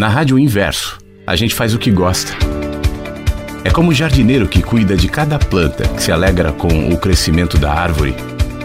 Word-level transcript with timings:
Na 0.00 0.06
Rádio 0.06 0.38
Inverso, 0.38 0.96
a 1.26 1.34
gente 1.34 1.56
faz 1.56 1.74
o 1.74 1.78
que 1.78 1.90
gosta. 1.90 2.32
É 3.64 3.70
como 3.70 3.90
o 3.90 3.92
jardineiro 3.92 4.46
que 4.46 4.62
cuida 4.62 4.96
de 4.96 5.08
cada 5.08 5.40
planta, 5.40 5.88
que 5.88 6.00
se 6.00 6.12
alegra 6.12 6.52
com 6.52 6.68
o 6.88 6.96
crescimento 6.96 7.58
da 7.58 7.72
árvore, 7.72 8.14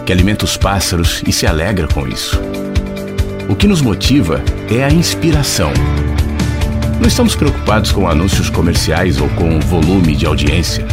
que 0.06 0.12
alimenta 0.12 0.44
os 0.44 0.56
pássaros 0.56 1.24
e 1.26 1.32
se 1.32 1.44
alegra 1.44 1.88
com 1.88 2.06
isso. 2.06 2.40
O 3.48 3.56
que 3.56 3.66
nos 3.66 3.80
motiva 3.80 4.40
é 4.70 4.84
a 4.84 4.92
inspiração. 4.92 5.72
Não 7.00 7.08
estamos 7.08 7.34
preocupados 7.34 7.90
com 7.90 8.08
anúncios 8.08 8.48
comerciais 8.48 9.20
ou 9.20 9.28
com 9.30 9.58
volume 9.58 10.14
de 10.14 10.26
audiência. 10.26 10.86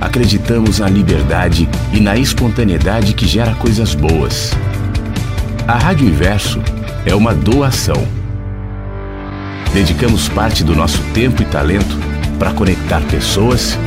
Acreditamos 0.00 0.78
na 0.78 0.88
liberdade 0.88 1.68
e 1.92 1.98
na 1.98 2.16
espontaneidade 2.16 3.14
que 3.14 3.26
gera 3.26 3.52
coisas 3.56 3.96
boas. 3.96 4.52
A 5.66 5.76
Rádio 5.76 6.06
Inverso 6.06 6.62
é 7.04 7.16
uma 7.16 7.34
doação 7.34 8.21
Dedicamos 9.72 10.28
parte 10.28 10.62
do 10.62 10.76
nosso 10.76 11.02
tempo 11.14 11.40
e 11.40 11.46
talento 11.46 11.96
para 12.38 12.52
conectar 12.52 13.00
pessoas 13.06 13.78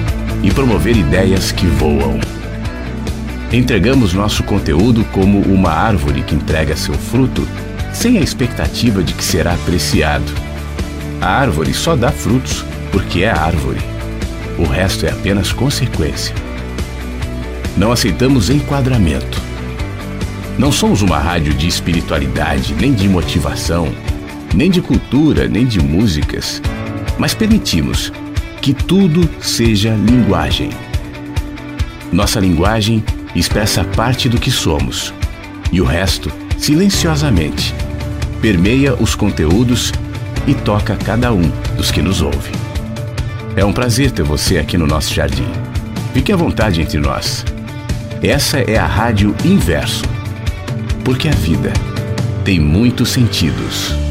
e 0.42 0.50
promover 0.50 0.98
ideias 0.98 1.52
que 1.52 1.68
voam. 1.68 2.20
Entregamos 3.52 4.12
nosso 4.12 4.44
conteúdo 4.44 5.06
como 5.12 5.42
uma 5.42 5.70
árvore 5.70 6.24
que 6.24 6.34
entrega 6.34 6.76
seu 6.76 6.96
fruto 6.96 7.48
sem 7.94 8.18
a 8.18 8.22
expectativa 8.22 9.04
de 9.04 9.14
que 9.14 9.24
será 9.24 9.54
apreciado. 9.54 10.26
A 11.22 11.28
árvore 11.28 11.72
só 11.72 11.96
dá 11.96 12.12
frutos 12.12 12.66
porque 12.92 13.22
é 13.22 13.30
árvore. 13.30 13.80
O 14.58 14.64
resto 14.64 15.06
é 15.06 15.12
apenas 15.12 15.52
consequência. 15.52 16.34
Não 17.78 17.92
aceitamos 17.92 18.50
enquadramento. 18.50 19.40
Não 20.58 20.72
somos 20.72 21.04
uma 21.04 21.20
rádio 21.20 21.54
de 21.54 21.68
espiritualidade 21.68 22.74
nem 22.74 22.92
de 22.92 23.08
motivação 23.08 23.94
nem 24.56 24.72
de 24.72 24.82
cultura, 24.82 25.48
nem 25.48 25.66
de 25.66 25.82
músicas, 25.82 26.62
mas 27.20 27.34
permitimos 27.34 28.12
que 28.62 28.74
tudo 28.74 29.30
seja 29.42 29.94
linguagem. 29.94 30.70
Nossa 32.12 32.40
linguagem 32.40 33.04
expressa 33.36 33.84
parte 33.84 34.30
do 34.30 34.40
que 34.40 34.50
somos 34.50 35.14
e 35.72 35.82
o 35.82 35.86
resto, 35.86 36.32
silenciosamente, 36.58 37.76
permeia 38.42 38.96
os 38.96 39.14
conteúdos 39.14 39.92
e 40.48 40.54
toca 40.54 40.96
cada 40.96 41.34
um 41.34 41.52
dos 41.76 41.92
que 41.92 42.02
nos 42.02 42.22
ouve. 42.22 42.52
É 43.58 43.66
um 43.66 43.74
prazer 43.74 44.12
ter 44.12 44.24
você 44.24 44.58
aqui 44.58 44.78
no 44.78 44.88
nosso 44.88 45.14
jardim. 45.14 45.48
Fique 46.14 46.32
à 46.32 46.36
vontade 46.36 46.82
entre 46.82 47.00
nós. 47.00 47.44
Essa 48.24 48.60
é 48.60 48.78
a 48.78 48.86
Rádio 48.86 49.36
Inverso, 49.44 50.06
porque 51.04 51.28
a 51.28 51.34
vida 51.34 51.74
tem 52.44 52.60
muitos 52.60 53.10
sentidos. 53.10 54.05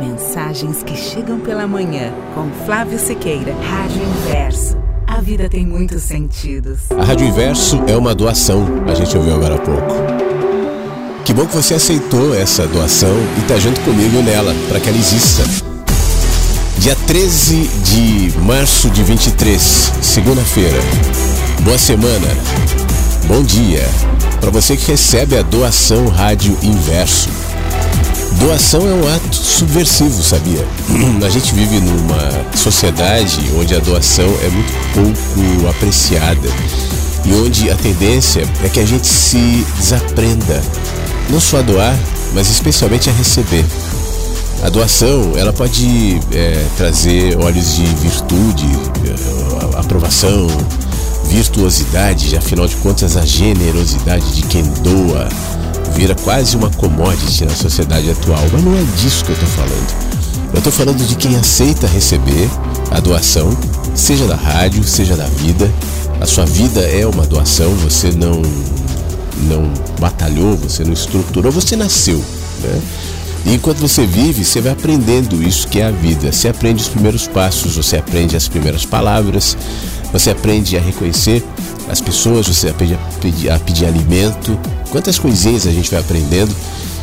Mensagens 0.00 0.84
que 0.84 0.96
chegam 0.96 1.40
pela 1.40 1.66
manhã. 1.66 2.12
Com 2.34 2.48
Flávio 2.64 2.98
Sequeira. 2.98 3.52
Rádio 3.54 4.00
Inverso. 4.02 4.76
A 5.06 5.20
vida 5.20 5.48
tem 5.48 5.66
muitos 5.66 6.02
sentidos. 6.02 6.82
A 6.96 7.02
Rádio 7.02 7.26
Inverso 7.26 7.82
é 7.88 7.96
uma 7.96 8.14
doação. 8.14 8.64
A 8.86 8.94
gente 8.94 9.16
ouviu 9.16 9.34
agora 9.34 9.56
há 9.56 9.58
pouco. 9.58 9.94
Que 11.24 11.34
bom 11.34 11.46
que 11.46 11.56
você 11.56 11.74
aceitou 11.74 12.32
essa 12.32 12.66
doação 12.68 13.14
e 13.36 13.40
está 13.40 13.58
junto 13.58 13.80
comigo 13.80 14.22
nela, 14.22 14.54
para 14.68 14.78
que 14.78 14.88
ela 14.88 14.98
exista. 14.98 15.42
Dia 16.78 16.96
13 17.06 17.68
de 17.82 18.38
março 18.42 18.88
de 18.90 19.02
23, 19.02 19.60
segunda-feira. 20.00 20.78
Boa 21.62 21.78
semana. 21.78 22.28
Bom 23.26 23.42
dia. 23.42 23.82
Para 24.40 24.50
você 24.50 24.76
que 24.76 24.92
recebe 24.92 25.36
a 25.36 25.42
doação 25.42 26.08
Rádio 26.08 26.56
Inverso. 26.62 27.39
Doação 28.38 28.86
é 28.88 28.94
um 28.94 29.14
ato 29.14 29.36
subversivo, 29.36 30.22
sabia? 30.22 30.64
A 31.24 31.28
gente 31.28 31.54
vive 31.54 31.80
numa 31.80 32.56
sociedade 32.56 33.40
onde 33.58 33.74
a 33.74 33.78
doação 33.78 34.26
é 34.42 34.48
muito 34.48 34.72
pouco 34.94 35.68
apreciada 35.68 36.48
e 37.24 37.34
onde 37.34 37.70
a 37.70 37.76
tendência 37.76 38.48
é 38.64 38.68
que 38.68 38.80
a 38.80 38.86
gente 38.86 39.06
se 39.06 39.66
desaprenda, 39.76 40.62
não 41.28 41.40
só 41.40 41.58
a 41.58 41.62
doar, 41.62 41.98
mas 42.32 42.48
especialmente 42.48 43.10
a 43.10 43.12
receber. 43.12 43.64
A 44.62 44.68
doação 44.68 45.32
ela 45.36 45.52
pode 45.52 46.20
é, 46.32 46.66
trazer 46.76 47.36
olhos 47.38 47.76
de 47.76 47.84
virtude, 47.84 48.66
é, 49.06 49.78
aprovação, 49.78 50.46
virtuosidade, 51.24 52.36
afinal 52.36 52.66
de 52.66 52.76
contas 52.76 53.16
a 53.16 53.24
generosidade 53.24 54.34
de 54.34 54.42
quem 54.42 54.62
doa 54.62 55.28
vira 55.94 56.14
quase 56.14 56.56
uma 56.56 56.70
commodity 56.70 57.44
na 57.44 57.54
sociedade 57.54 58.10
atual, 58.10 58.42
mas 58.52 58.62
não 58.62 58.76
é 58.76 58.82
disso 58.96 59.24
que 59.24 59.30
eu 59.30 59.34
estou 59.34 59.48
falando. 59.48 60.10
Eu 60.52 60.58
estou 60.58 60.72
falando 60.72 61.06
de 61.06 61.14
quem 61.14 61.36
aceita 61.36 61.86
receber 61.86 62.48
a 62.90 63.00
doação, 63.00 63.56
seja 63.94 64.26
da 64.26 64.36
rádio, 64.36 64.82
seja 64.84 65.16
da 65.16 65.26
vida. 65.26 65.70
A 66.20 66.26
sua 66.26 66.44
vida 66.44 66.80
é 66.80 67.06
uma 67.06 67.26
doação, 67.26 67.74
você 67.76 68.10
não 68.10 68.42
não 69.48 69.72
batalhou, 69.98 70.54
você 70.56 70.84
não 70.84 70.92
estruturou, 70.92 71.50
você 71.50 71.74
nasceu, 71.74 72.22
né? 72.62 72.80
E 73.46 73.54
enquanto 73.54 73.78
você 73.78 74.04
vive, 74.04 74.44
você 74.44 74.60
vai 74.60 74.72
aprendendo 74.72 75.42
isso 75.42 75.66
que 75.66 75.80
é 75.80 75.86
a 75.86 75.90
vida. 75.90 76.30
Você 76.30 76.48
aprende 76.48 76.82
os 76.82 76.88
primeiros 76.88 77.26
passos, 77.26 77.76
você 77.76 77.96
aprende 77.96 78.36
as 78.36 78.48
primeiras 78.48 78.84
palavras, 78.84 79.56
você 80.12 80.30
aprende 80.30 80.76
a 80.76 80.80
reconhecer 80.80 81.42
as 81.90 82.00
pessoas, 82.00 82.46
você 82.46 82.68
aprende 82.68 82.94
a 82.94 82.98
pedir, 83.20 83.50
a 83.50 83.58
pedir 83.58 83.86
alimento. 83.86 84.58
Quantas 84.90 85.18
coisinhas 85.18 85.66
a 85.66 85.72
gente 85.72 85.90
vai 85.90 86.00
aprendendo 86.00 86.54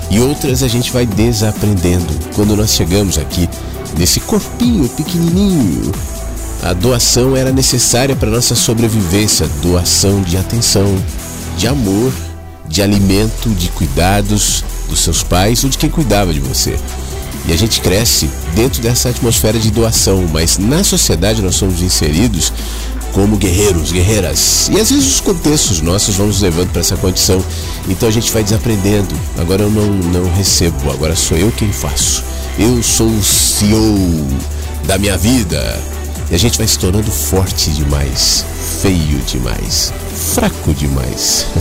e 0.10 0.20
outras 0.20 0.64
a 0.64 0.68
gente 0.68 0.92
vai 0.92 1.06
desaprendendo. 1.06 2.08
Quando 2.34 2.56
nós 2.56 2.72
chegamos 2.72 3.18
aqui 3.18 3.50
nesse 3.98 4.22
corpinho 4.22 4.88
pequenininho, 4.90 5.92
a 6.64 6.74
doação 6.74 7.36
era 7.36 7.52
necessária 7.52 8.16
para 8.16 8.30
nossa 8.30 8.56
sobrevivência, 8.56 9.48
doação 9.62 10.22
de 10.22 10.38
atenção, 10.38 10.96
de 11.58 11.68
amor, 11.68 12.12
de 12.68 12.82
alimento, 12.82 13.50
de 13.50 13.68
cuidados 13.70 14.64
dos 14.90 15.00
seus 15.00 15.22
pais 15.22 15.64
ou 15.64 15.70
de 15.70 15.78
quem 15.78 15.90
cuidava 15.90 16.34
de 16.34 16.40
você. 16.40 16.80
E 17.46 17.54
a 17.54 17.58
gente 17.58 17.80
cresce 17.82 18.30
dentro 18.56 18.82
dessa 18.82 19.10
atmosfera 19.10 19.60
de 19.60 19.72
doação, 19.72 20.26
mas 20.32 20.58
na 20.58 20.84
sociedade 20.84 21.42
nós 21.42 21.56
somos 21.56 21.82
inseridos 21.82 22.52
como 23.18 23.36
guerreiros, 23.36 23.92
guerreiras. 23.92 24.70
E 24.72 24.80
às 24.80 24.92
vezes 24.92 25.16
os 25.16 25.20
contextos 25.20 25.82
nossos 25.82 26.16
vão 26.16 26.28
nos 26.28 26.40
levando 26.40 26.70
para 26.70 26.82
essa 26.82 26.96
condição. 26.96 27.44
Então 27.90 28.08
a 28.08 28.12
gente 28.12 28.32
vai 28.32 28.44
desaprendendo. 28.44 29.16
Agora 29.40 29.64
eu 29.64 29.72
não, 29.72 29.88
não 29.88 30.32
recebo, 30.36 30.92
agora 30.92 31.16
sou 31.16 31.36
eu 31.36 31.52
quem 31.52 31.74
faço. 31.74 32.24
Eu 32.60 32.84
sou 32.84 33.08
o 33.08 33.24
CEO 33.24 34.28
da 34.86 35.00
minha 35.00 35.18
vida. 35.18 35.82
E 36.30 36.36
a 36.36 36.38
gente 36.38 36.60
vai 36.60 36.68
se 36.68 36.78
tornando 36.78 37.10
forte 37.12 37.72
demais, 37.72 38.46
feio 38.84 39.18
demais, 39.26 39.92
fraco 40.36 40.72
demais. 40.74 41.48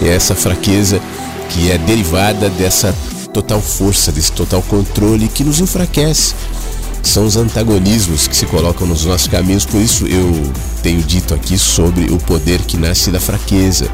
E 0.00 0.08
é 0.08 0.14
essa 0.14 0.34
fraqueza 0.34 1.00
que 1.48 1.70
é 1.70 1.78
derivada 1.78 2.50
dessa 2.50 2.94
total 3.32 3.62
força, 3.62 4.12
desse 4.12 4.30
total 4.30 4.60
controle 4.60 5.26
que 5.26 5.42
nos 5.42 5.58
enfraquece 5.58 6.34
são 7.06 7.24
os 7.24 7.36
antagonismos 7.36 8.26
que 8.26 8.36
se 8.36 8.46
colocam 8.46 8.86
nos 8.86 9.04
nossos 9.04 9.28
caminhos, 9.28 9.64
por 9.64 9.80
isso 9.80 10.06
eu 10.06 10.52
tenho 10.82 11.02
dito 11.02 11.34
aqui 11.34 11.58
sobre 11.58 12.12
o 12.12 12.18
poder 12.18 12.60
que 12.62 12.76
nasce 12.76 13.10
da 13.10 13.20
fraqueza, 13.20 13.88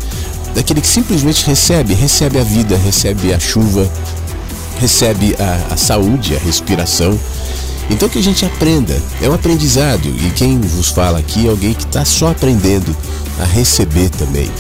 daquele 0.55 0.81
que 0.81 0.87
simplesmente 0.87 1.47
recebe, 1.47 1.95
recebe 1.95 2.39
a 2.39 2.45
vida, 2.45 2.77
recebe 2.77 3.33
a 3.33 3.39
chuva, 3.39 3.91
recebe 4.81 5.37
a, 5.39 5.75
a 5.75 5.77
saúde, 5.77 6.35
a 6.35 6.39
respiração. 6.39 7.19
Então 7.91 8.09
que 8.09 8.19
a 8.19 8.23
gente 8.23 8.45
aprenda, 8.45 9.01
é 9.21 9.29
um 9.29 9.35
aprendizado, 9.35 10.07
e 10.07 10.31
quem 10.35 10.61
vos 10.61 10.89
fala 10.89 11.19
aqui 11.19 11.47
é 11.47 11.51
alguém 11.51 11.75
que 11.75 11.85
está 11.85 12.05
só 12.05 12.31
aprendendo 12.31 12.97
a 13.41 13.45
receber 13.45 14.09
também. 14.11 14.51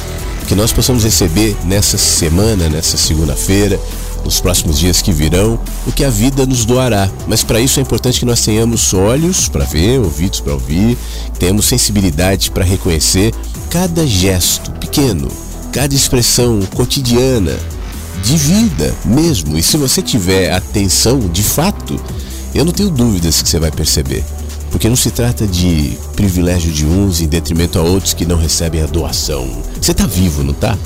Que 0.46 0.54
nós 0.54 0.72
possamos 0.72 1.04
receber 1.04 1.56
nessa 1.64 1.96
semana, 1.96 2.69
nessa 2.69 2.96
segunda-feira, 2.96 3.80
nos 4.24 4.40
próximos 4.40 4.78
dias 4.78 5.02
que 5.02 5.12
virão, 5.12 5.58
o 5.86 5.92
que 5.92 6.04
a 6.04 6.10
vida 6.10 6.46
nos 6.46 6.64
doará. 6.64 7.10
Mas 7.26 7.42
para 7.42 7.60
isso 7.60 7.78
é 7.78 7.82
importante 7.82 8.19
que 8.19 8.26
nós 8.26 8.40
tenhamos 8.40 8.92
olhos 8.94 9.48
para 9.48 9.64
ver, 9.64 9.98
ouvidos 10.00 10.40
para 10.40 10.54
ouvir, 10.54 10.96
tenhamos 11.38 11.66
sensibilidade 11.66 12.50
para 12.50 12.64
reconhecer 12.64 13.34
cada 13.70 14.06
gesto 14.06 14.70
pequeno, 14.72 15.28
cada 15.72 15.94
expressão 15.94 16.60
cotidiana, 16.74 17.56
de 18.22 18.36
vida 18.36 18.94
mesmo. 19.04 19.58
E 19.58 19.62
se 19.62 19.76
você 19.76 20.00
tiver 20.00 20.52
atenção, 20.52 21.18
de 21.20 21.42
fato, 21.42 22.00
eu 22.54 22.64
não 22.64 22.72
tenho 22.72 22.90
dúvidas 22.90 23.42
que 23.42 23.48
você 23.48 23.58
vai 23.58 23.70
perceber. 23.70 24.25
Porque 24.70 24.88
não 24.88 24.96
se 24.96 25.10
trata 25.10 25.46
de 25.46 25.98
privilégio 26.16 26.72
de 26.72 26.86
uns 26.86 27.20
em 27.20 27.26
detrimento 27.26 27.78
a 27.78 27.82
outros 27.82 28.14
que 28.14 28.25
não 28.25 28.36
recebem 28.36 28.82
a 28.82 28.86
doação. 28.86 29.46
Você 29.80 29.92
está 29.92 30.06
vivo, 30.06 30.42
não 30.42 30.52
está? 30.52 30.78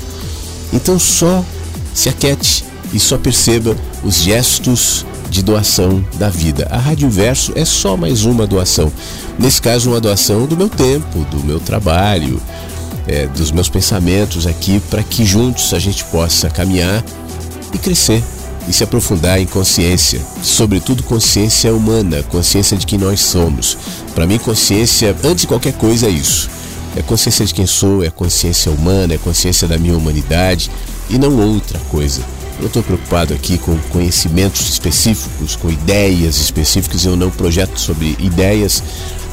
Então 0.73 0.99
só 0.99 1.43
se 1.93 2.09
aquete 2.09 2.65
e 2.93 2.99
só 2.99 3.17
perceba 3.17 3.75
os 4.03 4.15
gestos 4.15 5.05
de 5.29 5.43
doação 5.43 6.03
da 6.15 6.29
vida. 6.29 6.67
A 6.71 6.77
Rádio 6.77 7.09
Verso 7.09 7.51
é 7.55 7.65
só 7.65 7.97
mais 7.97 8.25
uma 8.25 8.47
doação. 8.47 8.91
Nesse 9.37 9.61
caso, 9.61 9.89
uma 9.89 9.99
doação 9.99 10.45
do 10.45 10.55
meu 10.55 10.69
tempo, 10.69 11.19
do 11.25 11.43
meu 11.43 11.59
trabalho, 11.59 12.41
é, 13.07 13.27
dos 13.27 13.51
meus 13.51 13.69
pensamentos 13.69 14.47
aqui, 14.47 14.81
para 14.89 15.03
que 15.03 15.25
juntos 15.25 15.73
a 15.73 15.79
gente 15.79 16.03
possa 16.05 16.49
caminhar 16.49 17.03
e 17.73 17.77
crescer 17.77 18.23
e 18.67 18.73
se 18.73 18.83
aprofundar 18.83 19.39
em 19.39 19.45
consciência, 19.45 20.21
sobretudo 20.43 21.01
consciência 21.03 21.73
humana, 21.73 22.21
consciência 22.23 22.75
de 22.75 22.85
quem 22.85 22.99
nós 22.99 23.21
somos. 23.21 23.77
Para 24.13 24.27
mim, 24.27 24.37
consciência, 24.37 25.15
antes 25.23 25.41
de 25.41 25.47
qualquer 25.47 25.73
coisa, 25.73 26.07
é 26.07 26.09
isso. 26.09 26.49
É 26.95 27.01
consciência 27.01 27.45
de 27.45 27.53
quem 27.53 27.65
sou, 27.65 28.03
é 28.03 28.09
consciência 28.09 28.71
humana, 28.71 29.13
é 29.13 29.17
consciência 29.17 29.67
da 29.67 29.77
minha 29.77 29.95
humanidade 29.95 30.69
e 31.09 31.17
não 31.17 31.37
outra 31.39 31.79
coisa. 31.91 32.21
Eu 32.59 32.67
estou 32.67 32.81
preocupado 32.81 33.33
aqui 33.33 33.57
com 33.57 33.77
conhecimentos 33.89 34.67
específicos, 34.67 35.55
com 35.55 35.69
ideias 35.69 36.37
específicas. 36.37 37.05
Eu 37.05 37.15
não 37.15 37.29
projeto 37.29 37.79
sobre 37.79 38.15
ideias 38.19 38.83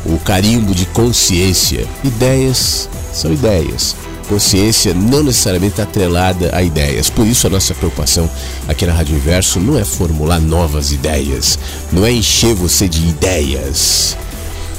o 0.04 0.18
carimbo 0.18 0.74
de 0.74 0.84
consciência. 0.86 1.86
Ideias 2.02 2.88
são 3.14 3.32
ideias. 3.32 3.96
Consciência 4.28 4.92
não 4.92 5.22
necessariamente 5.22 5.80
atrelada 5.80 6.50
a 6.54 6.62
ideias. 6.62 7.08
Por 7.08 7.26
isso 7.26 7.46
a 7.46 7.50
nossa 7.50 7.74
preocupação 7.74 8.28
aqui 8.68 8.84
na 8.84 8.92
Rádio 8.92 9.16
Inverso 9.16 9.58
não 9.58 9.78
é 9.78 9.84
formular 9.84 10.40
novas 10.40 10.92
ideias, 10.92 11.58
não 11.92 12.04
é 12.04 12.12
encher 12.12 12.54
você 12.54 12.88
de 12.88 13.06
ideias. 13.06 14.16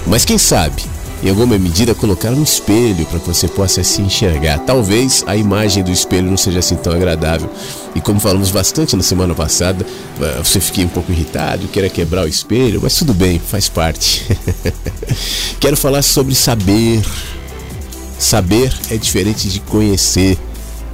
Mas 0.05 0.23
quem 0.23 0.37
sabe 0.37 0.83
em 1.23 1.29
alguma 1.29 1.57
medida, 1.57 1.95
colocar 1.95 2.31
um 2.31 2.43
espelho 2.43 3.05
para 3.05 3.19
que 3.19 3.27
você 3.27 3.47
possa 3.47 3.83
se 3.83 4.01
enxergar. 4.01 4.59
Talvez 4.59 5.23
a 5.25 5.35
imagem 5.35 5.83
do 5.83 5.91
espelho 5.91 6.29
não 6.29 6.37
seja 6.37 6.59
assim 6.59 6.75
tão 6.75 6.93
agradável. 6.93 7.49
E 7.95 8.01
como 8.01 8.19
falamos 8.19 8.51
bastante 8.51 8.95
na 8.95 9.01
semana 9.01 9.33
passada, 9.33 9.85
eh, 10.21 10.41
você 10.43 10.59
fique 10.59 10.83
um 10.83 10.87
pouco 10.87 11.11
irritado, 11.11 11.67
queira 11.69 11.89
quebrar 11.89 12.25
o 12.25 12.27
espelho, 12.27 12.79
mas 12.83 12.95
tudo 12.95 13.13
bem, 13.13 13.39
faz 13.39 13.69
parte. 13.69 14.25
Quero 15.59 15.77
falar 15.77 16.01
sobre 16.01 16.35
saber. 16.35 17.01
Saber 18.19 18.73
é 18.91 18.97
diferente 18.97 19.49
de 19.49 19.59
conhecer. 19.61 20.37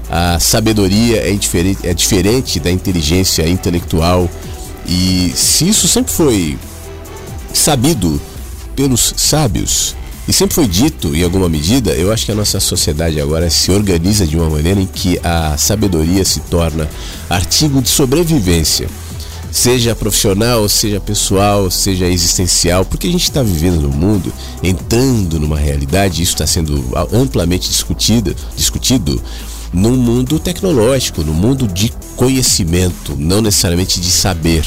A 0.09 0.39
sabedoria 0.39 1.27
é 1.29 1.33
diferente, 1.33 1.87
é 1.87 1.93
diferente 1.93 2.59
da 2.59 2.71
inteligência 2.71 3.47
intelectual. 3.47 4.29
E 4.87 5.31
se 5.35 5.67
isso 5.67 5.87
sempre 5.87 6.11
foi 6.11 6.57
sabido 7.53 8.21
pelos 8.75 9.13
sábios, 9.17 9.95
e 10.31 10.33
sempre 10.33 10.55
foi 10.55 10.65
dito, 10.65 11.13
em 11.13 11.25
alguma 11.25 11.49
medida, 11.49 11.91
eu 11.91 12.09
acho 12.09 12.25
que 12.25 12.31
a 12.31 12.35
nossa 12.35 12.57
sociedade 12.57 13.19
agora 13.19 13.49
se 13.49 13.69
organiza 13.69 14.25
de 14.25 14.37
uma 14.37 14.49
maneira 14.49 14.79
em 14.79 14.85
que 14.85 15.19
a 15.21 15.57
sabedoria 15.57 16.23
se 16.23 16.39
torna 16.39 16.89
artigo 17.29 17.81
de 17.81 17.89
sobrevivência. 17.89 18.87
Seja 19.51 19.93
profissional, 19.93 20.69
seja 20.69 21.01
pessoal, 21.01 21.69
seja 21.69 22.05
existencial, 22.05 22.85
porque 22.85 23.07
a 23.07 23.11
gente 23.11 23.23
está 23.23 23.43
vivendo 23.43 23.81
no 23.81 23.89
mundo, 23.89 24.31
entrando 24.63 25.37
numa 25.37 25.59
realidade, 25.59 26.23
isso 26.23 26.31
está 26.31 26.47
sendo 26.47 26.81
amplamente 27.11 27.67
discutido, 27.67 28.33
discutido 28.55 29.21
num 29.73 29.97
mundo 29.97 30.39
tecnológico, 30.39 31.25
no 31.25 31.33
mundo 31.33 31.67
de 31.67 31.91
conhecimento, 32.15 33.17
não 33.17 33.41
necessariamente 33.41 33.99
de 33.99 34.09
saber. 34.09 34.65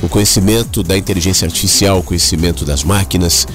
O 0.00 0.08
conhecimento 0.08 0.82
da 0.82 0.96
inteligência 0.96 1.44
artificial, 1.46 1.98
o 1.98 2.02
conhecimento 2.04 2.64
das 2.64 2.84
máquinas, 2.84 3.46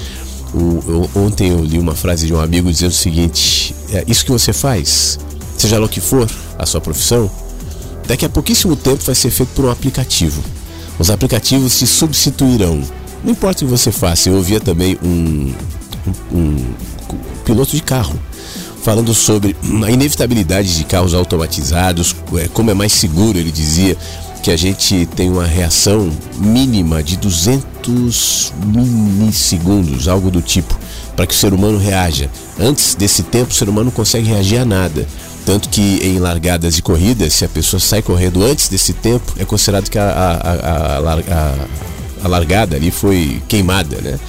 o, 0.54 1.10
ontem 1.14 1.50
eu 1.50 1.64
li 1.64 1.78
uma 1.78 1.94
frase 1.94 2.26
de 2.26 2.34
um 2.34 2.40
amigo 2.40 2.70
dizendo 2.70 2.90
o 2.90 2.94
seguinte: 2.94 3.74
é, 3.90 4.04
Isso 4.06 4.24
que 4.24 4.30
você 4.30 4.52
faz, 4.52 5.18
seja 5.56 5.78
lá 5.78 5.86
o 5.86 5.88
que 5.88 6.00
for 6.00 6.28
a 6.58 6.66
sua 6.66 6.80
profissão, 6.80 7.30
daqui 8.06 8.24
a 8.24 8.28
pouquíssimo 8.28 8.76
tempo 8.76 9.02
vai 9.04 9.14
ser 9.14 9.30
feito 9.30 9.50
por 9.54 9.64
um 9.64 9.70
aplicativo. 9.70 10.42
Os 10.98 11.10
aplicativos 11.10 11.72
se 11.72 11.86
substituirão. 11.86 12.82
Não 13.24 13.32
importa 13.32 13.64
o 13.64 13.68
que 13.68 13.70
você 13.70 13.90
faça. 13.90 14.28
Eu 14.28 14.36
ouvia 14.36 14.60
também 14.60 14.96
um, 15.02 15.52
um, 16.32 16.38
um 16.38 16.74
piloto 17.44 17.74
de 17.74 17.82
carro 17.82 18.18
falando 18.84 19.14
sobre 19.14 19.56
a 19.82 19.90
inevitabilidade 19.90 20.76
de 20.76 20.84
carros 20.84 21.14
automatizados, 21.14 22.14
é, 22.36 22.48
como 22.48 22.70
é 22.70 22.74
mais 22.74 22.92
seguro, 22.92 23.38
ele 23.38 23.50
dizia, 23.50 23.96
que 24.44 24.50
a 24.50 24.58
gente 24.58 25.06
tem 25.16 25.30
uma 25.30 25.46
reação 25.46 26.12
mínima 26.36 27.02
de 27.02 27.16
200 27.16 28.52
milissegundos, 28.66 30.06
algo 30.06 30.30
do 30.30 30.42
tipo, 30.42 30.78
para 31.16 31.26
que 31.26 31.32
o 31.32 31.36
ser 31.36 31.54
humano 31.54 31.78
reaja. 31.78 32.28
Antes 32.60 32.94
desse 32.94 33.22
tempo, 33.22 33.52
o 33.52 33.54
ser 33.54 33.70
humano 33.70 33.86
não 33.86 33.90
consegue 33.90 34.28
reagir 34.28 34.58
a 34.58 34.64
nada. 34.66 35.08
Tanto 35.46 35.70
que 35.70 35.98
em 36.02 36.18
largadas 36.18 36.76
e 36.76 36.82
corridas, 36.82 37.32
se 37.32 37.46
a 37.46 37.48
pessoa 37.48 37.80
sai 37.80 38.02
correndo 38.02 38.44
antes 38.44 38.68
desse 38.68 38.92
tempo, 38.92 39.32
é 39.38 39.46
considerado 39.46 39.88
que 39.88 39.98
a, 39.98 40.10
a, 40.10 40.98
a, 40.98 41.54
a 42.22 42.28
largada 42.28 42.76
ali 42.76 42.90
foi 42.90 43.42
queimada, 43.48 43.98
né? 44.02 44.20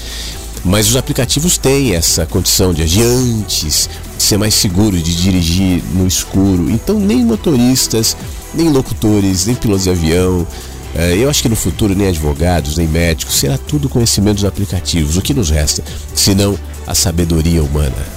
Mas 0.64 0.88
os 0.88 0.96
aplicativos 0.96 1.58
têm 1.58 1.94
essa 1.94 2.26
condição 2.26 2.74
de 2.74 2.84
agir 2.84 3.04
antes, 3.04 3.90
de 4.18 4.24
ser 4.24 4.38
mais 4.38 4.54
seguro, 4.54 4.98
de 4.98 5.14
dirigir 5.14 5.84
no 5.94 6.08
escuro. 6.08 6.72
Então 6.72 7.02
nem 7.02 7.22
motoristas, 7.26 8.16
nem 8.56 8.70
locutores, 8.70 9.46
nem 9.46 9.56
pilotos 9.56 9.84
de 9.84 9.90
avião. 9.90 10.48
Eh, 10.96 11.18
eu 11.18 11.30
acho 11.30 11.42
que 11.42 11.50
no 11.50 11.56
futuro 11.56 11.94
nem 11.94 12.08
advogados, 12.08 12.78
nem 12.78 12.88
médicos, 12.88 13.36
será 13.36 13.58
tudo 13.58 13.90
conhecimento 13.90 14.36
dos 14.36 14.46
aplicativos. 14.46 15.18
O 15.18 15.22
que 15.22 15.34
nos 15.34 15.50
resta, 15.50 15.84
senão 16.14 16.58
a 16.88 16.96
sabedoria 16.96 17.64
humana? 17.64 18.16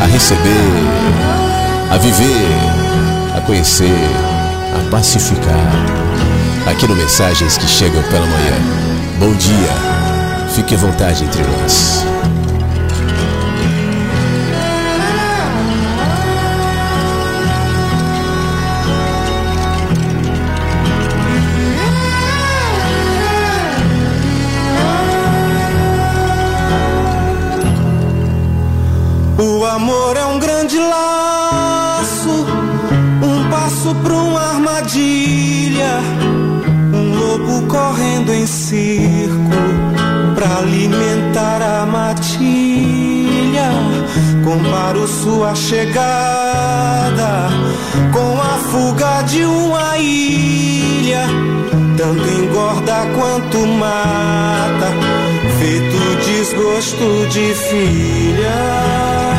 a 0.00 0.06
receber, 0.06 0.40
a 1.90 1.98
viver, 1.98 3.36
a 3.36 3.40
conhecer, 3.40 3.92
a 4.74 4.78
pacificar. 4.90 5.72
Aqui 6.66 6.86
no 6.86 6.94
Mensagens 6.94 7.56
que 7.56 7.66
chegam 7.66 8.02
pela 8.04 8.26
manhã. 8.26 8.54
Bom 9.18 9.34
dia. 9.34 9.72
Fique 10.54 10.74
à 10.74 10.78
vontade 10.78 11.24
entre 11.24 11.42
nós. 11.42 12.17
Comparo 44.48 45.06
sua 45.06 45.54
chegada 45.54 47.50
com 48.10 48.40
a 48.40 48.56
fuga 48.70 49.20
de 49.24 49.44
uma 49.44 49.98
ilha, 49.98 51.26
tanto 51.98 52.26
engorda 52.26 53.06
quanto 53.14 53.66
mata, 53.66 54.90
feito 55.58 56.24
desgosto 56.24 57.26
de 57.28 57.54
filha. 57.54 59.37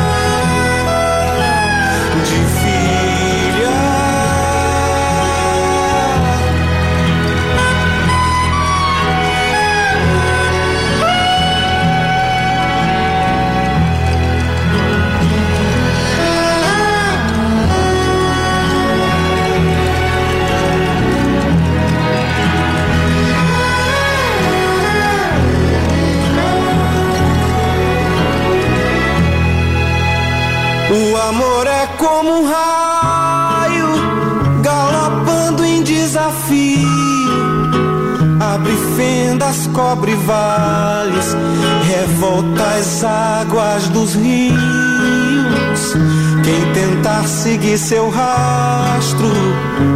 Seguir 47.70 47.78
seu 47.78 48.10
rastro 48.10 49.30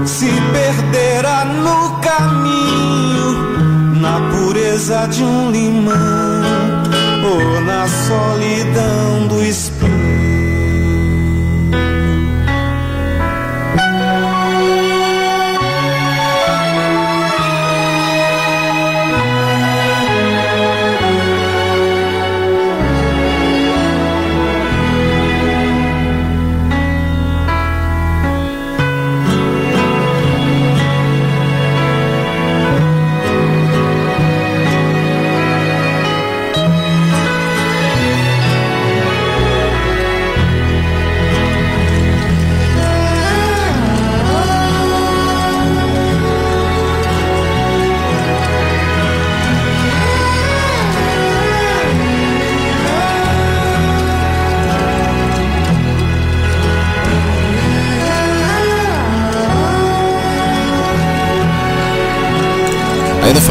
se 0.06 0.30
perderá 0.52 1.46
no 1.46 2.00
caminho, 2.02 4.00
na 4.00 4.20
pureza 4.32 5.08
de 5.08 5.24
um 5.24 5.50
limão 5.50 6.13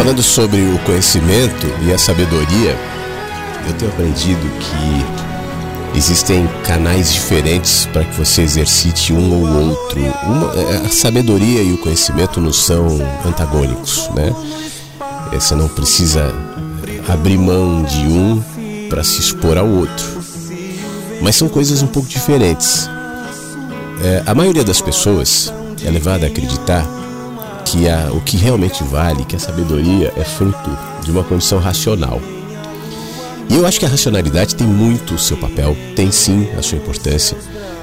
falando 0.03 0.21
sobre 0.21 0.61
o 0.61 0.81
conhecimento 0.81 1.65
e 1.87 1.93
a 1.93 1.97
sabedoria, 1.97 2.77
eu 3.69 3.73
tenho 3.75 3.89
aprendido 3.93 4.41
que 4.59 5.97
existem 5.97 6.45
canais 6.65 7.13
diferentes 7.13 7.87
para 7.93 8.05
que 8.05 8.19
você 8.19 8.43
exercite 8.43 9.13
um 9.13 9.33
ou 9.33 9.69
outro. 9.69 10.01
Uma, 10.25 10.53
é, 10.61 10.87
a 10.87 10.89
sabedoria 10.89 11.63
e 11.63 11.73
o 11.73 11.79
conhecimento 11.79 12.41
não 12.41 12.53
são 12.53 12.99
antagônicos, 13.25 14.11
né? 14.13 14.35
É, 15.31 15.39
você 15.39 15.55
não 15.55 15.69
precisa 15.69 16.35
abrir 17.09 17.39
mão 17.39 17.85
de 17.85 18.01
um 18.01 18.43
para 18.91 19.05
se 19.05 19.21
expor 19.21 19.57
ao 19.57 19.69
outro. 19.69 20.05
Mas 21.21 21.37
são 21.37 21.49
coisas 21.49 21.81
um 21.81 21.87
pouco 21.87 22.09
diferentes. 22.09 22.91
É, 24.03 24.25
a 24.27 24.35
maioria 24.35 24.65
das 24.65 24.81
pessoas 24.81 25.55
é 25.87 25.89
levada 25.89 26.27
a 26.27 26.29
acreditar 26.29 27.02
que 27.73 27.89
a, 27.89 28.11
o 28.13 28.21
que 28.21 28.37
realmente 28.37 28.85
vale, 28.85 29.25
que 29.25 29.35
a 29.35 29.39
sabedoria 29.39 30.13
é 30.15 30.25
fruto 30.25 30.71
de 31.03 31.11
uma 31.11 31.25
condição 31.25 31.59
racional. 31.59 32.21
E 33.49 33.57
eu 33.57 33.67
acho 33.67 33.81
que 33.81 33.87
a 33.87 33.89
racionalidade 33.89 34.55
tem 34.55 34.67
muito 34.67 35.15
o 35.15 35.19
seu 35.19 35.39
papel, 35.39 35.75
tem 35.97 36.13
sim 36.13 36.49
a 36.59 36.61
sua 36.61 36.77
importância. 36.77 37.37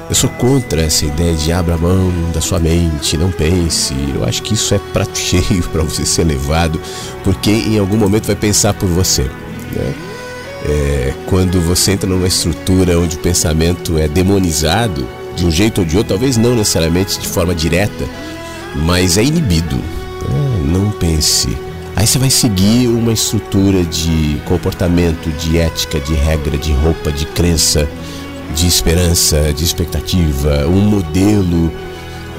Eu 0.08 0.14
sou 0.14 0.30
contra 0.30 0.82
essa 0.82 1.06
ideia 1.06 1.36
de 1.36 1.52
abra 1.52 1.76
mão 1.76 2.12
da 2.32 2.40
sua 2.40 2.60
mente, 2.60 3.18
não 3.18 3.32
pense. 3.32 3.96
Eu 4.14 4.26
acho 4.26 4.44
que 4.44 4.54
isso 4.54 4.76
é 4.76 4.80
prato 4.94 5.18
cheio 5.18 5.64
para 5.72 5.82
você 5.82 6.06
ser 6.06 6.24
levado, 6.24 6.80
porque 7.24 7.50
em 7.50 7.80
algum 7.80 7.98
momento 7.98 8.28
vai 8.28 8.36
pensar 8.36 8.76
por 8.76 8.88
você. 8.88 9.24
Né? 9.24 9.94
É, 10.66 11.14
quando 11.26 11.60
você 11.62 11.94
entra 11.94 12.08
numa 12.08 12.28
estrutura 12.28 13.00
onde 13.00 13.16
o 13.16 13.20
pensamento 13.20 13.98
é 13.98 14.08
demonizado, 14.08 15.08
de 15.36 15.46
um 15.46 15.52
jeito 15.52 15.82
ou 15.82 15.86
de 15.86 15.98
outro, 15.98 16.16
talvez 16.16 16.38
não 16.38 16.54
necessariamente 16.54 17.20
de 17.20 17.28
forma 17.28 17.56
direta, 17.56 18.06
mas 18.76 19.18
é 19.18 19.24
inibido. 19.24 19.76
É, 19.76 20.68
não 20.68 20.92
pense. 20.92 21.58
Aí 21.96 22.08
você 22.08 22.18
vai 22.18 22.30
seguir 22.30 22.88
uma 22.88 23.12
estrutura 23.12 23.84
de 23.84 24.42
comportamento, 24.46 25.30
de 25.38 25.58
ética, 25.58 26.00
de 26.00 26.14
regra, 26.14 26.58
de 26.58 26.72
roupa, 26.72 27.12
de 27.12 27.26
crença, 27.26 27.90
de 28.56 28.68
esperança, 28.68 29.54
de 29.54 29.64
expectativa, 29.64 30.66
um 30.68 30.82
modelo 30.82 31.72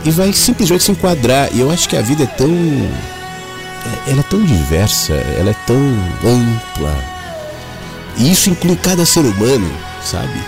e 0.04 0.10
vai 0.10 0.32
simplesmente 0.32 0.84
se 0.84 0.92
enquadrar. 0.92 1.50
E 1.52 1.60
eu 1.60 1.70
acho 1.70 1.88
que 1.88 1.96
a 1.96 2.02
vida 2.02 2.24
é 2.24 2.26
tão 2.26 2.48
é, 2.48 4.10
ela 4.10 4.20
é 4.20 4.24
tão 4.24 4.42
diversa, 4.44 5.14
ela 5.14 5.50
é 5.50 5.56
tão 5.66 5.76
ampla. 6.24 6.96
E 8.18 8.30
isso 8.30 8.50
inclui 8.50 8.76
cada 8.76 9.06
ser 9.06 9.20
humano, 9.20 9.70
sabe? 10.02 10.40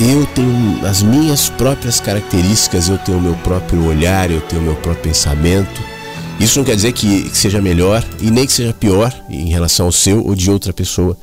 Eu 0.00 0.26
tenho 0.26 0.86
as 0.86 1.02
minhas 1.02 1.48
próprias 1.48 2.00
características, 2.00 2.88
eu 2.88 2.98
tenho 2.98 3.18
o 3.18 3.20
meu 3.20 3.34
próprio 3.36 3.84
olhar, 3.86 4.30
eu 4.30 4.40
tenho 4.40 4.62
o 4.62 4.64
meu 4.64 4.76
próprio 4.76 5.04
pensamento. 5.04 5.80
Isso 6.38 6.58
não 6.58 6.64
quer 6.64 6.76
dizer 6.76 6.92
que 6.92 7.30
seja 7.32 7.62
melhor 7.62 8.04
e 8.20 8.30
nem 8.30 8.46
que 8.46 8.52
seja 8.52 8.74
pior 8.74 9.12
em 9.30 9.48
relação 9.48 9.86
ao 9.86 9.92
seu 9.92 10.24
ou 10.24 10.34
de 10.34 10.50
outra 10.50 10.72
pessoa. 10.72 11.16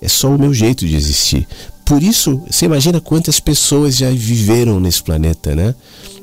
É 0.00 0.08
só 0.08 0.28
o 0.28 0.38
meu 0.38 0.54
jeito 0.54 0.86
de 0.86 0.96
existir. 0.96 1.46
Por 1.84 2.02
isso, 2.02 2.42
você 2.50 2.64
imagina 2.64 3.00
quantas 3.00 3.38
pessoas 3.38 3.96
já 3.96 4.10
viveram 4.10 4.80
nesse 4.80 5.02
planeta, 5.02 5.54
né? 5.54 5.74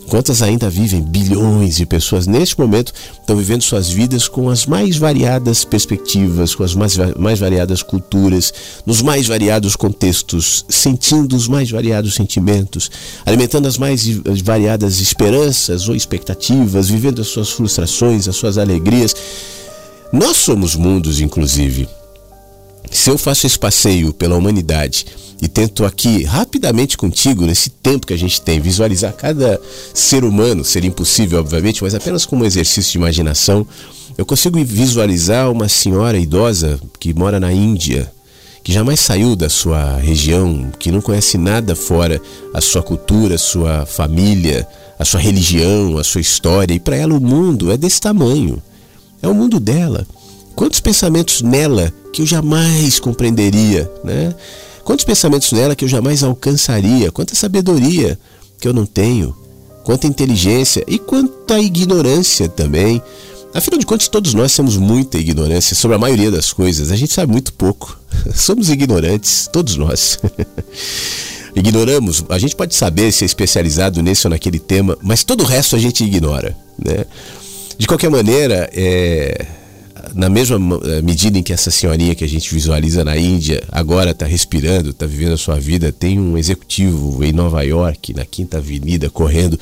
Quantas 0.09 0.41
ainda 0.41 0.71
vivem? 0.71 1.03
Bilhões 1.03 1.75
de 1.75 1.85
pessoas 1.85 2.25
neste 2.25 2.59
momento 2.59 2.91
estão 3.13 3.37
vivendo 3.37 3.61
suas 3.61 3.89
vidas 3.89 4.27
com 4.27 4.49
as 4.49 4.65
mais 4.65 4.97
variadas 4.97 5.63
perspectivas, 5.63 6.55
com 6.55 6.63
as 6.63 6.73
mais, 6.73 6.97
mais 7.15 7.37
variadas 7.37 7.83
culturas, 7.83 8.51
nos 8.87 9.03
mais 9.03 9.27
variados 9.27 9.75
contextos, 9.75 10.65
sentindo 10.67 11.35
os 11.35 11.47
mais 11.47 11.69
variados 11.69 12.15
sentimentos, 12.15 12.89
alimentando 13.23 13.67
as 13.67 13.77
mais 13.77 14.03
variadas 14.43 14.99
esperanças 14.99 15.87
ou 15.87 15.95
expectativas, 15.95 16.89
vivendo 16.89 17.21
as 17.21 17.27
suas 17.27 17.51
frustrações, 17.51 18.27
as 18.27 18.35
suas 18.35 18.57
alegrias. 18.57 19.15
Nós 20.11 20.37
somos 20.37 20.75
mundos, 20.75 21.21
inclusive. 21.21 21.87
Se 22.89 23.11
eu 23.11 23.17
faço 23.17 23.45
esse 23.45 23.59
passeio 23.59 24.11
pela 24.11 24.35
humanidade 24.35 25.05
e 25.41 25.47
tento 25.47 25.85
aqui 25.85 26.23
rapidamente 26.23 26.97
contigo, 26.97 27.45
nesse 27.45 27.69
tempo 27.69 28.05
que 28.05 28.13
a 28.13 28.17
gente 28.17 28.41
tem, 28.41 28.59
visualizar 28.59 29.13
cada 29.13 29.59
ser 29.93 30.23
humano, 30.23 30.65
seria 30.65 30.89
impossível, 30.89 31.39
obviamente, 31.39 31.81
mas 31.81 31.95
apenas 31.95 32.25
como 32.25 32.43
um 32.43 32.45
exercício 32.45 32.91
de 32.91 32.97
imaginação, 32.97 33.65
eu 34.17 34.25
consigo 34.25 34.61
visualizar 34.65 35.49
uma 35.49 35.69
senhora 35.69 36.17
idosa 36.17 36.79
que 36.99 37.13
mora 37.13 37.39
na 37.39 37.53
Índia, 37.53 38.11
que 38.61 38.73
jamais 38.73 38.99
saiu 38.99 39.33
da 39.33 39.47
sua 39.47 39.95
região, 39.95 40.69
que 40.77 40.91
não 40.91 40.99
conhece 40.99 41.37
nada 41.37 41.73
fora 41.73 42.21
a 42.53 42.59
sua 42.59 42.83
cultura, 42.83 43.35
a 43.35 43.39
sua 43.39 43.85
família, 43.85 44.67
a 44.97 45.05
sua 45.05 45.21
religião, 45.21 45.97
a 45.97 46.03
sua 46.03 46.19
história, 46.19 46.73
e 46.73 46.79
para 46.79 46.97
ela 46.97 47.13
o 47.13 47.21
mundo 47.21 47.71
é 47.71 47.77
desse 47.77 48.01
tamanho. 48.01 48.61
É 49.21 49.27
o 49.27 49.33
mundo 49.33 49.57
dela. 49.57 50.05
Quantos 50.53 50.81
pensamentos 50.81 51.41
nela 51.41 51.93
que 52.11 52.21
eu 52.21 52.25
jamais 52.25 52.99
compreenderia, 52.99 53.89
né? 54.03 54.35
Quantos 54.83 55.05
pensamentos 55.05 55.51
nela 55.51 55.75
que 55.75 55.85
eu 55.85 55.89
jamais 55.89 56.23
alcançaria, 56.23 57.11
quanta 57.11 57.35
sabedoria 57.35 58.17
que 58.59 58.67
eu 58.67 58.73
não 58.73 58.85
tenho, 58.85 59.35
quanta 59.83 60.07
inteligência 60.07 60.83
e 60.87 60.99
quanta 60.99 61.59
ignorância 61.59 62.47
também. 62.47 63.01
Afinal 63.53 63.79
de 63.79 63.85
contas, 63.85 64.07
todos 64.07 64.33
nós 64.33 64.55
temos 64.55 64.77
muita 64.77 65.17
ignorância 65.17 65.75
sobre 65.75 65.95
a 65.95 65.99
maioria 65.99 66.29
das 66.29 66.53
coisas. 66.53 66.91
A 66.91 66.95
gente 66.95 67.11
sabe 67.11 67.31
muito 67.31 67.51
pouco. 67.53 67.99
Somos 68.35 68.69
ignorantes, 68.69 69.49
todos 69.51 69.75
nós. 69.75 70.19
Ignoramos, 71.55 72.23
a 72.29 72.37
gente 72.37 72.55
pode 72.55 72.75
saber 72.75 73.11
se 73.11 73.23
é 73.23 73.25
especializado 73.25 74.03
nesse 74.03 74.27
ou 74.27 74.29
naquele 74.29 74.59
tema, 74.59 74.95
mas 75.01 75.23
todo 75.23 75.41
o 75.41 75.45
resto 75.45 75.75
a 75.75 75.79
gente 75.79 76.03
ignora. 76.03 76.55
Né? 76.77 77.05
De 77.75 77.87
qualquer 77.87 78.11
maneira, 78.11 78.69
é, 78.71 79.45
na 80.13 80.29
mesma 80.29 80.57
eh, 80.83 81.01
medida 81.01 81.37
em 81.37 81.43
que 81.43 81.53
essa 81.53 81.71
senhorinha 81.71 82.15
que 82.15 82.23
a 82.23 82.27
gente 82.27 82.53
visualiza 82.53 83.03
na 83.03 83.17
Índia 83.17 83.63
agora 83.71 84.11
está 84.11 84.25
respirando, 84.25 84.89
está 84.89 85.05
vivendo 85.05 85.33
a 85.33 85.37
sua 85.37 85.59
vida, 85.59 85.91
tem 85.91 86.19
um 86.19 86.37
executivo 86.37 87.23
em 87.23 87.31
Nova 87.31 87.63
York, 87.63 88.13
na 88.13 88.25
Quinta 88.25 88.57
Avenida, 88.57 89.09
correndo, 89.09 89.59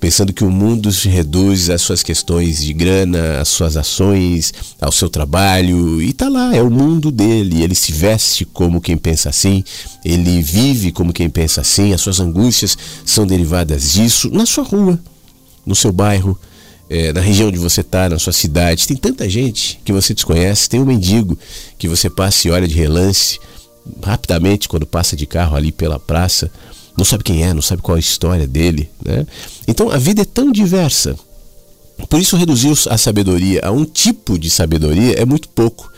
pensando 0.00 0.32
que 0.32 0.44
o 0.44 0.50
mundo 0.50 0.92
se 0.92 1.08
reduz 1.08 1.70
às 1.70 1.82
suas 1.82 2.02
questões 2.02 2.62
de 2.62 2.72
grana, 2.72 3.40
às 3.40 3.48
suas 3.48 3.76
ações, 3.76 4.52
ao 4.80 4.92
seu 4.92 5.08
trabalho, 5.08 6.00
e 6.02 6.10
está 6.10 6.28
lá, 6.28 6.54
é 6.54 6.62
o 6.62 6.70
mundo 6.70 7.10
dele. 7.10 7.62
Ele 7.62 7.74
se 7.74 7.92
veste 7.92 8.44
como 8.44 8.80
quem 8.80 8.96
pensa 8.96 9.28
assim, 9.28 9.62
ele 10.04 10.42
vive 10.42 10.92
como 10.92 11.12
quem 11.12 11.28
pensa 11.28 11.60
assim, 11.60 11.92
as 11.92 12.00
suas 12.00 12.20
angústias 12.20 12.76
são 13.04 13.26
derivadas 13.26 13.92
disso 13.92 14.30
na 14.30 14.46
sua 14.46 14.64
rua, 14.64 14.98
no 15.66 15.74
seu 15.74 15.92
bairro 15.92 16.38
é, 16.90 17.12
na 17.12 17.20
região 17.20 17.48
onde 17.48 17.58
você 17.58 17.80
está, 17.82 18.08
na 18.08 18.18
sua 18.18 18.32
cidade. 18.32 18.86
Tem 18.86 18.96
tanta 18.96 19.28
gente 19.28 19.80
que 19.84 19.92
você 19.92 20.14
desconhece. 20.14 20.68
Tem 20.68 20.80
um 20.80 20.86
mendigo 20.86 21.38
que 21.78 21.88
você 21.88 22.08
passa 22.08 22.48
e 22.48 22.50
olha 22.50 22.66
de 22.66 22.74
relance 22.74 23.38
rapidamente 24.02 24.68
quando 24.68 24.86
passa 24.86 25.16
de 25.16 25.26
carro 25.26 25.56
ali 25.56 25.72
pela 25.72 25.98
praça. 25.98 26.50
Não 26.96 27.04
sabe 27.04 27.24
quem 27.24 27.44
é, 27.44 27.54
não 27.54 27.62
sabe 27.62 27.80
qual 27.82 27.96
é 27.96 27.98
a 27.98 28.00
história 28.00 28.46
dele. 28.46 28.90
Né? 29.04 29.26
Então 29.66 29.90
a 29.90 29.98
vida 29.98 30.22
é 30.22 30.24
tão 30.24 30.50
diversa. 30.50 31.16
Por 32.08 32.20
isso 32.20 32.36
reduzir 32.36 32.72
a 32.88 32.96
sabedoria 32.98 33.60
a 33.64 33.70
um 33.70 33.84
tipo 33.84 34.38
de 34.38 34.50
sabedoria 34.50 35.14
é 35.20 35.24
muito 35.24 35.48
pouco. 35.48 35.90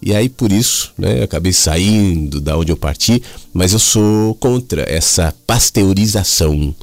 e 0.00 0.14
aí 0.14 0.28
por 0.28 0.50
isso, 0.50 0.92
né, 0.98 1.20
eu 1.20 1.24
acabei 1.24 1.52
saindo 1.52 2.40
da 2.40 2.56
onde 2.56 2.72
eu 2.72 2.76
parti, 2.76 3.22
mas 3.52 3.72
eu 3.72 3.78
sou 3.78 4.34
contra 4.36 4.82
essa 4.82 5.34
pasteurização. 5.46 6.74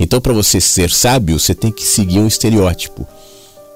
Então, 0.00 0.18
para 0.18 0.32
você 0.32 0.62
ser 0.62 0.90
sábio, 0.90 1.38
você 1.38 1.54
tem 1.54 1.70
que 1.70 1.84
seguir 1.84 2.20
um 2.20 2.26
estereótipo. 2.26 3.06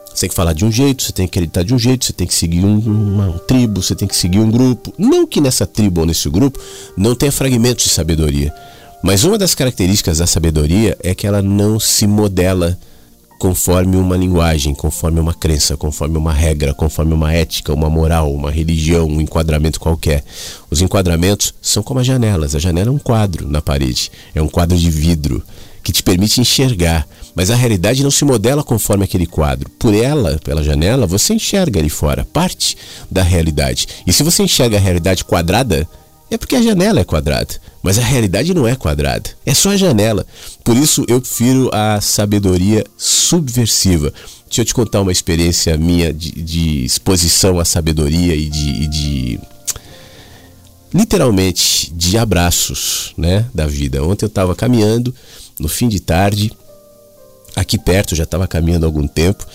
Você 0.07 0.23
tem 0.23 0.29
que 0.31 0.35
falar 0.35 0.55
de 0.55 0.65
um 0.65 0.73
jeito, 0.73 1.03
você 1.03 1.13
tem 1.13 1.29
que 1.29 1.39
acreditar 1.39 1.63
de 1.63 1.75
um 1.75 1.79
jeito, 1.79 2.07
você 2.07 2.15
tem 2.15 2.27
que 2.27 2.33
seguir 2.33 2.65
um, 2.65 2.79
uma, 2.79 3.27
um 3.27 3.39
tribo, 3.39 3.83
você 3.83 3.95
tem 3.95 4.09
que 4.09 4.17
seguir 4.17 4.39
um 4.39 4.51
grupo. 4.51 4.95
Não 4.97 5.27
que 5.27 5.39
nessa 5.39 5.67
tribo 5.67 6.01
ou 6.01 6.07
nesse 6.07 6.31
grupo 6.31 6.59
não 6.97 7.15
tenha 7.15 7.31
fragmentos 7.31 7.85
de 7.85 7.91
sabedoria. 7.91 8.55
Mas 9.03 9.23
uma 9.25 9.37
das 9.37 9.55
características 9.55 10.17
da 10.19 10.27
sabedoria 10.27 10.97
é 11.03 11.15
que 11.15 11.27
ela 11.27 11.43
não 11.43 11.79
se 11.79 12.07
modela 12.07 12.79
conforme 13.39 13.97
uma 13.97 14.17
linguagem, 14.17 14.75
conforme 14.75 15.21
uma 15.21 15.35
crença, 15.35 15.77
conforme 15.77 16.17
uma 16.17 16.33
regra, 16.33 16.73
conforme 16.73 17.13
uma 17.13 17.35
ética, 17.35 17.75
uma 17.75 17.91
moral, 17.91 18.33
uma 18.33 18.51
religião, 18.51 19.07
um 19.07 19.21
enquadramento 19.21 19.79
qualquer. 19.79 20.25
Os 20.71 20.81
enquadramentos 20.81 21.53
são 21.61 21.83
como 21.83 22.01
as 22.01 22.07
janelas. 22.07 22.55
A 22.55 22.59
janela 22.59 22.89
é 22.89 22.93
um 22.93 22.99
quadro 22.99 23.47
na 23.47 23.61
parede, 23.61 24.11
é 24.35 24.41
um 24.41 24.49
quadro 24.49 24.79
de 24.79 24.89
vidro 24.89 25.43
que 25.85 25.93
te 25.93 26.03
permite 26.03 26.41
enxergar, 26.41 27.07
mas 27.35 27.51
a 27.51 27.55
realidade 27.55 28.03
não 28.03 28.11
se 28.11 28.25
modela 28.25 28.65
conforme 28.65 29.05
aquele 29.05 29.27
quadro. 29.27 29.69
Por 29.79 29.95
ela, 29.95 30.41
pela 30.43 30.65
janela, 30.65 31.07
você 31.07 31.35
enxerga 31.35 31.79
ali 31.79 31.91
fora, 31.91 32.27
parte 32.33 32.77
da 33.11 33.23
realidade. 33.23 33.87
E 34.07 34.13
se 34.13 34.23
você 34.23 34.43
enxerga 34.43 34.79
a 34.79 34.81
realidade 34.81 35.25
quadrada, 35.25 35.87
é 36.31 36.39
porque 36.39 36.57
a 36.57 36.63
janela 36.63 37.01
é 37.01 37.05
quadrada. 37.05 37.55
Mas 37.83 37.99
a 37.99 38.03
realidade 38.03 38.55
não 38.55 38.67
é 38.67 38.75
quadrada, 38.75 39.29
é 39.45 39.53
só 39.53 39.71
a 39.71 39.77
janela. 39.77 40.27
Por 40.65 40.75
isso 40.75 41.05
eu 41.07 41.21
prefiro 41.21 41.71
a 41.71 42.01
sabedoria 42.01 42.83
subversiva. 42.97 44.11
Deixa 44.47 44.63
eu 44.63 44.65
te 44.65 44.73
contar 44.73 45.03
uma 45.03 45.13
experiência 45.13 45.77
minha 45.77 46.15
de, 46.15 46.31
de 46.31 46.85
exposição 46.85 47.61
à 47.61 47.65
sabedoria 47.65 48.35
e 48.35 48.49
de, 48.49 48.71
e 48.85 48.87
de 48.87 49.41
literalmente 50.95 51.93
de 51.93 52.17
abraços, 52.17 53.13
né, 53.19 53.45
da 53.53 53.67
vida. 53.67 54.03
Ontem 54.03 54.25
eu 54.25 54.29
estava 54.29 54.55
caminhando 54.55 55.13
no 55.59 55.69
fim 55.69 55.89
de 55.89 56.01
tarde, 56.01 56.53
aqui 57.55 57.79
perto, 57.79 58.15
já 58.15 58.25
estava 58.25 58.47
caminhando 58.47 58.85
há 58.85 58.89
algum 58.89 59.07
tempo 59.07 59.47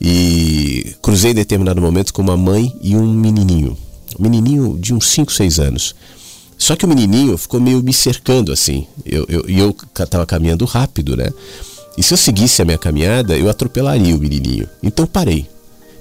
e 0.00 0.94
cruzei 1.02 1.32
em 1.32 1.34
determinado 1.34 1.80
momento 1.80 2.12
com 2.12 2.22
uma 2.22 2.36
mãe 2.36 2.74
e 2.80 2.94
um 2.94 3.12
menininho, 3.12 3.76
um 4.18 4.22
menininho 4.22 4.78
de 4.78 4.94
uns 4.94 5.08
5, 5.08 5.32
6 5.32 5.58
anos. 5.58 5.94
Só 6.56 6.74
que 6.74 6.84
o 6.84 6.88
menininho 6.88 7.38
ficou 7.38 7.60
meio 7.60 7.82
me 7.82 7.92
cercando 7.92 8.52
assim. 8.52 8.86
E 9.06 9.14
eu, 9.14 9.26
eu, 9.28 9.44
eu 9.48 9.76
caminhando 10.26 10.64
rápido, 10.64 11.16
né? 11.16 11.28
E 11.96 12.02
se 12.02 12.12
eu 12.12 12.18
seguisse 12.18 12.60
a 12.60 12.64
minha 12.64 12.78
caminhada, 12.78 13.36
eu 13.36 13.48
atropelaria 13.48 14.14
o 14.14 14.18
menininho. 14.18 14.68
Então 14.82 15.06
parei. 15.06 15.46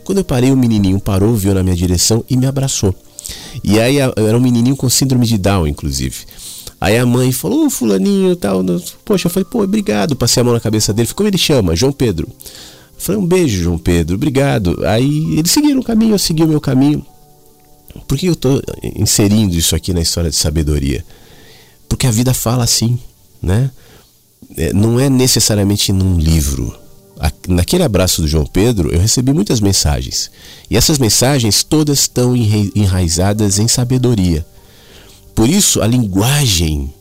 Quando 0.04 0.20
eu 0.20 0.24
parei, 0.24 0.52
o 0.52 0.58
menininho 0.58 1.00
parou, 1.00 1.36
viu 1.36 1.54
na 1.54 1.62
minha 1.62 1.76
direção 1.76 2.24
e 2.30 2.38
me 2.38 2.46
abraçou. 2.46 2.96
E 3.64 3.80
aí 3.80 3.98
era 3.98 4.38
um 4.38 4.40
menininho 4.40 4.76
com 4.76 4.90
síndrome 4.90 5.26
de 5.26 5.38
Down, 5.38 5.68
inclusive. 5.68 6.18
Aí 6.80 6.98
a 6.98 7.06
mãe 7.06 7.32
falou, 7.32 7.66
ô 7.66 7.70
fulaninho 7.70 8.36
tal. 8.36 8.64
Poxa, 9.04 9.28
eu 9.28 9.32
falei, 9.32 9.48
pô, 9.50 9.64
obrigado. 9.64 10.16
Passei 10.16 10.42
a 10.42 10.44
mão 10.44 10.54
na 10.54 10.60
cabeça 10.60 10.94
dele. 10.94 11.10
Como 11.14 11.28
ele 11.28 11.38
chama? 11.38 11.76
João 11.76 11.92
Pedro. 11.92 12.28
Eu 12.30 13.02
falei, 13.02 13.22
um 13.22 13.26
beijo, 13.26 13.64
João 13.64 13.78
Pedro, 13.78 14.16
obrigado. 14.16 14.86
Aí 14.86 15.38
eles 15.38 15.52
seguiram 15.52 15.80
o 15.80 15.84
caminho, 15.84 16.14
eu 16.14 16.20
segui 16.20 16.44
o 16.44 16.48
meu 16.48 16.62
caminho. 16.62 17.06
Por 18.08 18.18
que 18.18 18.28
eu 18.28 18.34
estou 18.34 18.62
inserindo 18.96 19.56
isso 19.56 19.76
aqui 19.76 19.94
na 19.94 20.02
história 20.02 20.30
de 20.30 20.36
sabedoria? 20.36 21.04
Porque 21.90 22.06
a 22.06 22.12
vida 22.12 22.34
fala 22.34 22.64
assim, 22.64 23.00
né? 23.42 23.72
É, 24.56 24.72
não 24.74 25.00
é 25.00 25.10
necessariamente 25.10 25.92
num 25.92 26.18
livro. 26.18 26.76
Naquele 27.48 27.84
abraço 27.84 28.22
do 28.22 28.28
João 28.28 28.46
Pedro, 28.46 28.94
eu 28.94 29.00
recebi 29.00 29.34
muitas 29.34 29.60
mensagens. 29.60 30.30
E 30.70 30.78
essas 30.78 31.00
mensagens 31.00 31.64
todas 31.64 32.00
estão 32.02 32.36
enraizadas 32.36 33.58
em 33.58 33.68
sabedoria. 33.68 34.46
Por 35.38 35.48
isso, 35.48 35.84
a 35.84 35.88
linguagem 35.88 36.92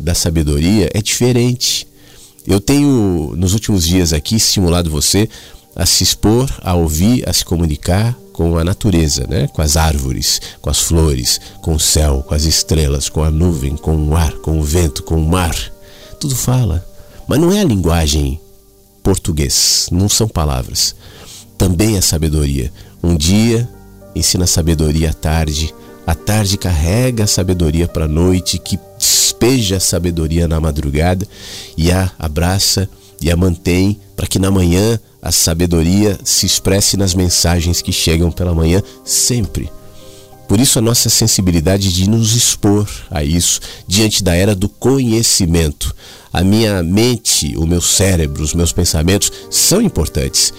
da 0.00 0.16
sabedoria 0.16 0.90
é 0.92 1.00
diferente. 1.00 1.86
Eu 2.44 2.60
tenho, 2.60 3.34
nos 3.36 3.52
últimos 3.52 3.86
dias 3.86 4.12
aqui, 4.12 4.34
estimulado 4.34 4.90
você 4.90 5.28
a 5.76 5.86
se 5.86 6.02
expor, 6.02 6.52
a 6.60 6.74
ouvir, 6.74 7.22
a 7.28 7.32
se 7.32 7.44
comunicar 7.44 8.12
com 8.32 8.58
a 8.58 8.64
natureza, 8.64 9.28
né? 9.28 9.46
com 9.46 9.62
as 9.62 9.76
árvores, 9.76 10.40
com 10.60 10.68
as 10.68 10.80
flores, 10.80 11.40
com 11.62 11.76
o 11.76 11.78
céu, 11.78 12.24
com 12.26 12.34
as 12.34 12.42
estrelas, 12.42 13.08
com 13.08 13.22
a 13.22 13.30
nuvem, 13.30 13.76
com 13.76 13.96
o 14.08 14.16
ar, 14.16 14.32
com 14.38 14.58
o 14.58 14.64
vento, 14.64 15.04
com 15.04 15.14
o 15.14 15.28
mar. 15.28 15.54
Tudo 16.18 16.34
fala. 16.34 16.84
Mas 17.28 17.38
não 17.38 17.52
é 17.52 17.60
a 17.60 17.64
linguagem 17.64 18.40
português, 19.04 19.86
não 19.92 20.08
são 20.08 20.26
palavras. 20.26 20.96
Também 21.56 21.96
é 21.96 22.00
sabedoria. 22.00 22.72
Um 23.00 23.16
dia 23.16 23.68
ensina 24.16 24.48
sabedoria 24.48 25.10
à 25.10 25.12
tarde, 25.12 25.72
a 26.06 26.14
tarde 26.14 26.58
carrega 26.58 27.24
a 27.24 27.26
sabedoria 27.26 27.88
para 27.88 28.04
a 28.04 28.08
noite, 28.08 28.58
que 28.58 28.78
despeja 28.98 29.76
a 29.76 29.80
sabedoria 29.80 30.46
na 30.46 30.60
madrugada 30.60 31.26
e 31.76 31.90
a 31.90 32.10
abraça 32.18 32.88
e 33.20 33.30
a 33.30 33.36
mantém 33.36 33.98
para 34.14 34.26
que 34.26 34.38
na 34.38 34.50
manhã 34.50 34.98
a 35.22 35.32
sabedoria 35.32 36.18
se 36.22 36.44
expresse 36.44 36.96
nas 36.96 37.14
mensagens 37.14 37.80
que 37.80 37.92
chegam 37.92 38.30
pela 38.30 38.54
manhã 38.54 38.82
sempre. 39.04 39.70
Por 40.46 40.60
isso, 40.60 40.78
a 40.78 40.82
nossa 40.82 41.08
sensibilidade 41.08 41.90
de 41.90 42.08
nos 42.08 42.34
expor 42.36 42.86
a 43.10 43.24
isso 43.24 43.60
diante 43.88 44.22
da 44.22 44.34
era 44.34 44.54
do 44.54 44.68
conhecimento. 44.68 45.94
A 46.30 46.44
minha 46.44 46.82
mente, 46.82 47.56
o 47.56 47.66
meu 47.66 47.80
cérebro, 47.80 48.42
os 48.42 48.52
meus 48.52 48.72
pensamentos 48.72 49.32
são 49.50 49.80
importantes. 49.80 50.52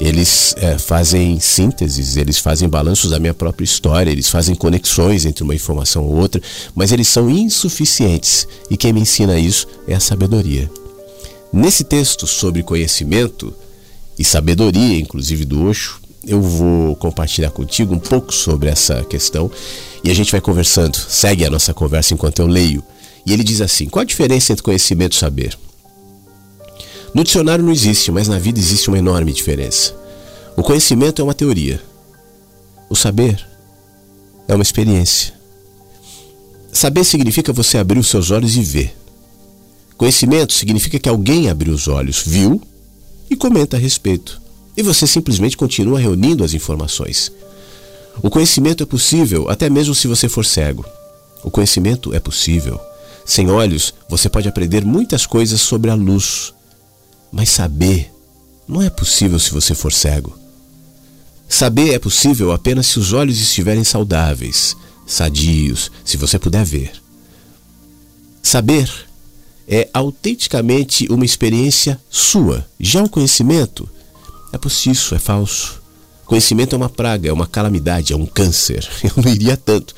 Eles 0.00 0.54
é, 0.58 0.78
fazem 0.78 1.40
sínteses, 1.40 2.16
eles 2.16 2.38
fazem 2.38 2.68
balanços 2.68 3.10
da 3.10 3.18
minha 3.18 3.32
própria 3.32 3.64
história, 3.64 4.10
eles 4.10 4.28
fazem 4.28 4.54
conexões 4.54 5.24
entre 5.24 5.42
uma 5.42 5.54
informação 5.54 6.04
ou 6.04 6.16
outra, 6.16 6.40
mas 6.74 6.92
eles 6.92 7.08
são 7.08 7.30
insuficientes. 7.30 8.46
E 8.70 8.76
quem 8.76 8.92
me 8.92 9.00
ensina 9.00 9.38
isso 9.38 9.66
é 9.88 9.94
a 9.94 10.00
sabedoria. 10.00 10.70
Nesse 11.52 11.84
texto 11.84 12.26
sobre 12.26 12.62
conhecimento, 12.62 13.54
e 14.18 14.24
sabedoria, 14.24 14.98
inclusive 14.98 15.44
do 15.44 15.66
Osho, 15.66 16.00
eu 16.26 16.40
vou 16.40 16.96
compartilhar 16.96 17.50
contigo 17.50 17.94
um 17.94 17.98
pouco 17.98 18.32
sobre 18.32 18.68
essa 18.68 19.04
questão 19.04 19.50
e 20.02 20.10
a 20.10 20.14
gente 20.14 20.32
vai 20.32 20.40
conversando. 20.40 20.96
Segue 20.96 21.44
a 21.44 21.50
nossa 21.50 21.72
conversa 21.74 22.14
enquanto 22.14 22.40
eu 22.40 22.46
leio. 22.46 22.82
E 23.24 23.32
ele 23.32 23.44
diz 23.44 23.60
assim: 23.60 23.86
qual 23.86 24.02
a 24.02 24.06
diferença 24.06 24.52
entre 24.52 24.62
conhecimento 24.62 25.12
e 25.12 25.20
saber? 25.20 25.56
No 27.16 27.24
dicionário 27.24 27.64
não 27.64 27.72
existe, 27.72 28.12
mas 28.12 28.28
na 28.28 28.38
vida 28.38 28.58
existe 28.58 28.88
uma 28.88 28.98
enorme 28.98 29.32
diferença. 29.32 29.94
O 30.54 30.62
conhecimento 30.62 31.22
é 31.22 31.24
uma 31.24 31.32
teoria. 31.32 31.82
O 32.90 32.94
saber 32.94 33.42
é 34.46 34.54
uma 34.54 34.62
experiência. 34.62 35.32
Saber 36.70 37.04
significa 37.04 37.54
você 37.54 37.78
abrir 37.78 37.98
os 37.98 38.08
seus 38.08 38.30
olhos 38.30 38.54
e 38.54 38.62
ver. 38.62 38.94
Conhecimento 39.96 40.52
significa 40.52 40.98
que 40.98 41.08
alguém 41.08 41.48
abriu 41.48 41.72
os 41.72 41.88
olhos, 41.88 42.22
viu 42.22 42.60
e 43.30 43.34
comenta 43.34 43.78
a 43.78 43.80
respeito. 43.80 44.38
E 44.76 44.82
você 44.82 45.06
simplesmente 45.06 45.56
continua 45.56 45.98
reunindo 45.98 46.44
as 46.44 46.52
informações. 46.52 47.32
O 48.22 48.28
conhecimento 48.28 48.82
é 48.82 48.86
possível 48.86 49.48
até 49.48 49.70
mesmo 49.70 49.94
se 49.94 50.06
você 50.06 50.28
for 50.28 50.44
cego. 50.44 50.84
O 51.42 51.50
conhecimento 51.50 52.12
é 52.12 52.20
possível. 52.20 52.78
Sem 53.24 53.48
olhos, 53.48 53.94
você 54.06 54.28
pode 54.28 54.50
aprender 54.50 54.84
muitas 54.84 55.24
coisas 55.24 55.62
sobre 55.62 55.90
a 55.90 55.94
luz. 55.94 56.54
Mas 57.32 57.50
saber 57.50 58.12
não 58.68 58.82
é 58.82 58.90
possível 58.90 59.38
se 59.38 59.50
você 59.50 59.74
for 59.74 59.92
cego. 59.92 60.36
Saber 61.48 61.94
é 61.94 61.98
possível 61.98 62.52
apenas 62.52 62.86
se 62.88 62.98
os 62.98 63.12
olhos 63.12 63.40
estiverem 63.40 63.84
saudáveis, 63.84 64.76
sadios, 65.06 65.90
se 66.04 66.16
você 66.16 66.38
puder 66.38 66.64
ver. 66.64 66.92
Saber 68.42 68.90
é 69.68 69.88
autenticamente 69.92 71.06
uma 71.10 71.24
experiência 71.24 72.00
sua. 72.10 72.66
Já 72.78 73.02
o 73.02 73.08
conhecimento 73.08 73.88
é 74.52 74.58
possível, 74.58 75.16
é 75.16 75.18
falso. 75.18 75.82
Conhecimento 76.24 76.74
é 76.74 76.76
uma 76.76 76.88
praga, 76.88 77.28
é 77.28 77.32
uma 77.32 77.46
calamidade, 77.46 78.12
é 78.12 78.16
um 78.16 78.26
câncer. 78.26 78.88
Eu 79.02 79.22
não 79.22 79.32
iria 79.32 79.56
tanto. 79.56 79.94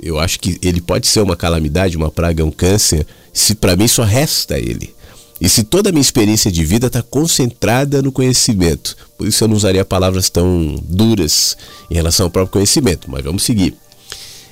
Eu 0.00 0.18
acho 0.18 0.38
que 0.40 0.58
ele 0.62 0.80
pode 0.80 1.06
ser 1.06 1.20
uma 1.20 1.36
calamidade, 1.36 1.96
uma 1.96 2.10
praga, 2.10 2.44
um 2.44 2.50
câncer, 2.50 3.06
se 3.32 3.54
para 3.54 3.76
mim 3.76 3.88
só 3.88 4.02
resta 4.02 4.58
ele. 4.58 4.94
E 5.40 5.48
se 5.48 5.64
toda 5.64 5.90
a 5.90 5.92
minha 5.92 6.00
experiência 6.00 6.50
de 6.50 6.64
vida 6.64 6.86
está 6.86 7.02
concentrada 7.02 8.00
no 8.00 8.10
conhecimento. 8.10 8.96
Por 9.18 9.26
isso 9.26 9.44
eu 9.44 9.48
não 9.48 9.56
usaria 9.56 9.84
palavras 9.84 10.30
tão 10.30 10.82
duras 10.82 11.56
em 11.90 11.94
relação 11.94 12.26
ao 12.26 12.30
próprio 12.30 12.52
conhecimento, 12.52 13.10
mas 13.10 13.22
vamos 13.22 13.42
seguir. 13.42 13.74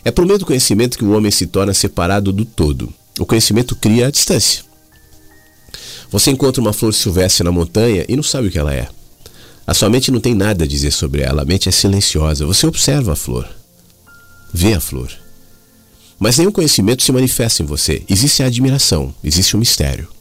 É 0.04 0.10
por 0.10 0.26
meio 0.26 0.38
do 0.38 0.46
conhecimento 0.46 0.98
que 0.98 1.04
o 1.04 1.12
homem 1.12 1.30
se 1.30 1.46
torna 1.46 1.72
separado 1.72 2.32
do 2.32 2.44
todo. 2.44 2.92
O 3.18 3.24
conhecimento 3.24 3.74
cria 3.74 4.08
a 4.08 4.10
distância. 4.10 4.62
Você 6.10 6.30
encontra 6.30 6.60
uma 6.60 6.72
flor 6.72 6.92
silvestre 6.92 7.42
na 7.42 7.50
montanha 7.50 8.04
e 8.06 8.14
não 8.14 8.22
sabe 8.22 8.48
o 8.48 8.50
que 8.50 8.58
ela 8.58 8.74
é. 8.74 8.88
A 9.66 9.72
sua 9.72 9.88
mente 9.88 10.10
não 10.10 10.20
tem 10.20 10.34
nada 10.34 10.64
a 10.64 10.66
dizer 10.66 10.90
sobre 10.90 11.22
ela, 11.22 11.42
a 11.42 11.44
mente 11.44 11.68
é 11.68 11.72
silenciosa. 11.72 12.44
Você 12.44 12.66
observa 12.66 13.14
a 13.14 13.16
flor, 13.16 13.48
vê 14.52 14.74
a 14.74 14.80
flor. 14.80 15.10
Mas 16.18 16.36
nenhum 16.36 16.52
conhecimento 16.52 17.02
se 17.02 17.10
manifesta 17.10 17.62
em 17.62 17.66
você. 17.66 18.02
Existe 18.08 18.42
a 18.42 18.46
admiração, 18.46 19.14
existe 19.24 19.54
o 19.54 19.56
um 19.56 19.60
mistério. 19.60 20.13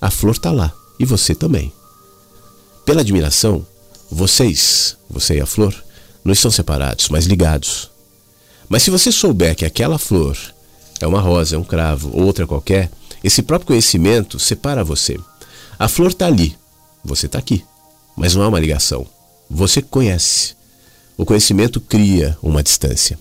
A 0.00 0.10
flor 0.10 0.32
está 0.32 0.50
lá 0.50 0.72
e 0.98 1.04
você 1.04 1.34
também. 1.34 1.72
Pela 2.84 3.00
admiração, 3.00 3.66
vocês, 4.10 4.96
você 5.10 5.36
e 5.36 5.40
a 5.40 5.46
flor, 5.46 5.74
não 6.24 6.32
estão 6.32 6.50
separados, 6.50 7.08
mas 7.08 7.26
ligados. 7.26 7.90
Mas 8.68 8.82
se 8.82 8.90
você 8.90 9.10
souber 9.10 9.56
que 9.56 9.64
aquela 9.64 9.98
flor 9.98 10.36
é 11.00 11.06
uma 11.06 11.20
rosa, 11.20 11.56
é 11.56 11.58
um 11.58 11.64
cravo 11.64 12.10
ou 12.12 12.24
outra 12.24 12.46
qualquer, 12.46 12.90
esse 13.22 13.42
próprio 13.42 13.68
conhecimento 13.68 14.38
separa 14.38 14.84
você. 14.84 15.18
A 15.78 15.88
flor 15.88 16.10
está 16.10 16.26
ali, 16.26 16.56
você 17.04 17.26
está 17.26 17.38
aqui, 17.38 17.64
mas 18.16 18.34
não 18.34 18.42
há 18.42 18.48
uma 18.48 18.60
ligação. 18.60 19.06
Você 19.50 19.82
conhece. 19.82 20.54
O 21.16 21.24
conhecimento 21.24 21.80
cria 21.80 22.38
uma 22.42 22.62
distância. 22.62 23.18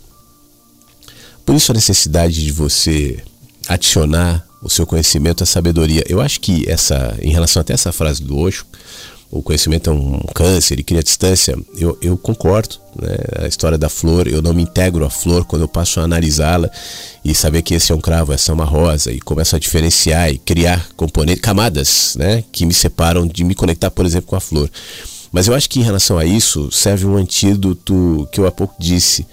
Por 1.46 1.56
isso 1.56 1.72
a 1.72 1.76
necessidade 1.76 2.44
de 2.44 2.52
você 2.52 3.24
adicionar 3.68 4.47
o 4.62 4.70
seu 4.70 4.86
conhecimento 4.86 5.44
à 5.44 5.46
sabedoria. 5.46 6.04
Eu 6.08 6.22
acho 6.22 6.40
que 6.40 6.70
essa, 6.70 7.18
em 7.22 7.32
relação 7.32 7.62
até 7.62 7.74
essa 7.74 7.92
frase 7.92 8.24
do 8.24 8.38
Osho, 8.38 8.66
o 9.30 9.42
conhecimento 9.42 9.90
é 9.90 9.94
um 9.94 10.20
câncer, 10.34 10.76
ele 10.76 10.84
cria 10.84 11.04
distância. 11.04 11.58
Eu, 11.78 11.98
eu 12.02 12.18
concordo. 12.18 12.78
Né? 13.00 13.44
A 13.44 13.48
história 13.48 13.78
da 13.78 13.90
flor, 13.90 14.28
eu 14.28 14.42
não 14.42 14.54
me 14.54 14.64
integro 14.64 15.06
à 15.06 15.10
flor 15.10 15.46
quando 15.46 15.64
eu 15.64 15.68
passo 15.68 16.00
a 16.00 16.04
analisá-la 16.04 16.70
e 17.26 17.36
saber 17.36 17.62
que 17.62 17.74
esse 17.74 17.92
é 17.92 17.96
um 17.96 18.00
cravo, 18.00 18.32
essa 18.32 18.52
é 18.52 18.54
uma 18.54 18.64
rosa, 18.64 19.12
e 19.12 19.20
começo 19.20 19.56
a 19.56 19.60
diferenciar 19.60 20.32
e 20.32 20.38
criar 20.38 20.88
componentes, 20.96 21.42
camadas 21.42 22.16
né? 22.18 22.44
que 22.52 22.66
me 22.66 22.74
separam 22.74 23.28
de 23.28 23.44
me 23.44 23.54
conectar, 23.54 23.92
por 23.92 24.06
exemplo, 24.06 24.30
com 24.30 24.36
a 24.38 24.42
flor. 24.42 24.70
Mas 25.32 25.48
eu 25.48 25.54
acho 25.54 25.70
que 25.70 25.82
em 25.82 25.84
relação 25.84 26.18
a 26.18 26.26
isso 26.26 26.72
serve 26.72 27.06
um 27.06 27.18
antídoto 27.18 28.28
que 28.32 28.40
eu 28.40 28.48
há 28.48 28.52
pouco 28.52 28.76
disse. 28.80 29.28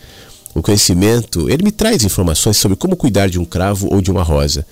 O 0.53 0.61
conhecimento, 0.61 1.49
ele 1.49 1.63
me 1.63 1.71
traz 1.73 2.03
informações 2.03 2.57
sobre 2.57 2.77
como 2.77 2.97
cuidar 2.97 3.29
de 3.29 3.39
um 3.39 3.45
cravo 3.45 3.89
ou 3.93 4.01
de 4.01 4.11
uma 4.11 4.23
rosa. 4.25 4.67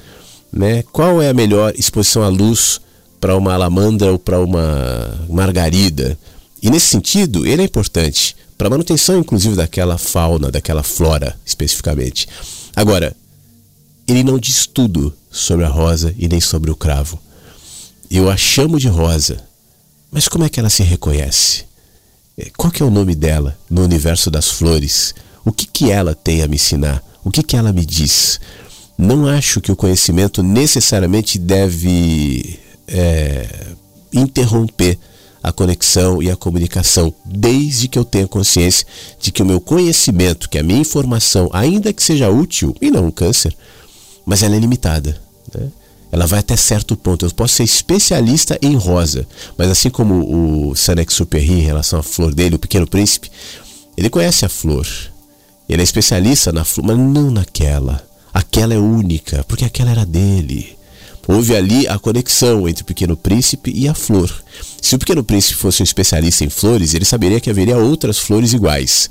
Né? 0.53 0.83
Qual 0.93 1.23
é 1.23 1.31
a 1.31 1.35
melhor 1.35 1.73
exposição 1.77 2.23
à 2.23 2.29
luz 2.29 2.81
para 3.23 3.37
uma 3.37 3.55
alamandra 3.55 4.11
ou 4.11 4.19
para 4.19 4.41
uma 4.41 5.25
margarida. 5.29 6.19
E 6.61 6.69
nesse 6.69 6.89
sentido, 6.89 7.47
ele 7.47 7.63
é 7.63 7.65
importante 7.65 8.35
para 8.59 8.67
a 8.67 8.71
manutenção, 8.71 9.17
inclusive, 9.17 9.55
daquela 9.55 9.97
fauna, 9.97 10.51
daquela 10.51 10.83
flora 10.83 11.39
especificamente. 11.47 12.27
Agora, 12.75 13.15
ele 14.09 14.25
não 14.25 14.41
diz 14.41 14.67
tudo 14.67 15.15
sobre 15.31 15.65
a 15.65 15.69
rosa 15.69 16.13
e 16.19 16.27
nem 16.27 16.41
sobre 16.41 16.69
o 16.73 16.75
cravo. 16.75 17.17
Eu 18.11 18.29
a 18.29 18.37
chamo 18.37 18.77
de 18.77 18.89
rosa, 18.89 19.41
mas 20.11 20.27
como 20.27 20.43
é 20.43 20.49
que 20.49 20.59
ela 20.59 20.69
se 20.69 20.83
reconhece? 20.83 21.65
É, 22.37 22.51
qual 22.57 22.73
é 22.81 22.83
o 22.83 22.91
nome 22.91 23.15
dela 23.15 23.57
no 23.71 23.85
universo 23.85 24.33
das 24.33 24.51
flores? 24.51 25.15
O 25.45 25.53
que, 25.53 25.65
que 25.65 25.93
ela 25.93 26.13
tem 26.13 26.43
a 26.43 26.49
me 26.49 26.57
ensinar? 26.57 27.05
O 27.23 27.31
que, 27.31 27.41
que 27.41 27.57
ela 27.57 27.73
me 27.73 27.87
diz? 27.87 28.41
Não 29.03 29.27
acho 29.27 29.61
que 29.61 29.73
o 29.73 29.75
conhecimento 29.75 30.45
necessariamente 30.45 31.37
deve 31.37 32.57
é, 32.87 33.49
interromper 34.13 34.97
a 35.43 35.51
conexão 35.51 36.23
e 36.23 36.31
a 36.31 36.37
comunicação, 36.37 37.13
desde 37.25 37.89
que 37.89 37.99
eu 37.99 38.05
tenha 38.05 38.29
consciência 38.29 38.87
de 39.21 39.33
que 39.33 39.43
o 39.43 39.45
meu 39.45 39.61
conhecimento, 39.61 40.49
que 40.49 40.57
a 40.57 40.63
minha 40.63 40.79
informação, 40.79 41.51
ainda 41.53 41.93
que 41.93 42.01
seja 42.01 42.31
útil, 42.31 42.77
e 42.81 42.93
não 42.93 43.07
um 43.07 43.11
câncer, 43.11 43.53
mas 44.25 44.45
ela 44.45 44.55
é 44.55 44.61
limitada. 44.61 45.21
Né? 45.53 45.69
Ela 46.13 46.25
vai 46.25 46.39
até 46.39 46.55
certo 46.55 46.97
ponto. 46.97 47.27
Eu 47.27 47.31
posso 47.33 47.55
ser 47.55 47.65
especialista 47.65 48.57
em 48.63 48.77
rosa, 48.77 49.27
mas 49.59 49.69
assim 49.69 49.91
como 49.91 50.69
o 50.71 50.77
Saint-Exupéry 50.77 51.51
em 51.51 51.63
relação 51.63 51.99
à 51.99 52.05
flor 52.05 52.33
dele, 52.33 52.55
o 52.55 52.61
Pequeno 52.61 52.87
Príncipe, 52.87 53.33
ele 53.97 54.09
conhece 54.09 54.45
a 54.45 54.49
flor. 54.49 54.87
Ele 55.69 55.83
é 55.83 55.85
especialista 55.85 56.53
na 56.53 56.65
flor, 56.65 56.87
mas 56.87 56.97
não 56.97 57.33
naquela. 57.33 58.12
Aquela 58.33 58.75
é 58.75 58.79
única, 58.79 59.45
porque 59.49 59.65
aquela 59.65 59.91
era 59.91 60.07
dele. 60.07 60.77
Houve 61.27 61.55
ali 61.55 61.87
a 61.87 61.99
conexão 61.99 62.69
entre 62.69 62.83
o 62.83 62.87
Pequeno 62.87 63.17
Príncipe 63.17 63.73
e 63.75 63.87
a 63.87 63.95
flor. 63.95 64.33
Se 64.81 64.97
o 64.97 64.99
Pequeno 64.99 65.23
Príncipe 65.23 65.55
fosse 65.55 65.83
um 65.83 65.85
especialista 65.85 66.45
em 66.45 66.51
flores, 66.51 66.95
ele 66.95 67.05
saberia 67.05 67.41
que 67.41 67.51
haveria 67.51 67.77
outras 67.77 68.19
flores 68.19 68.53
iguais. 68.53 69.09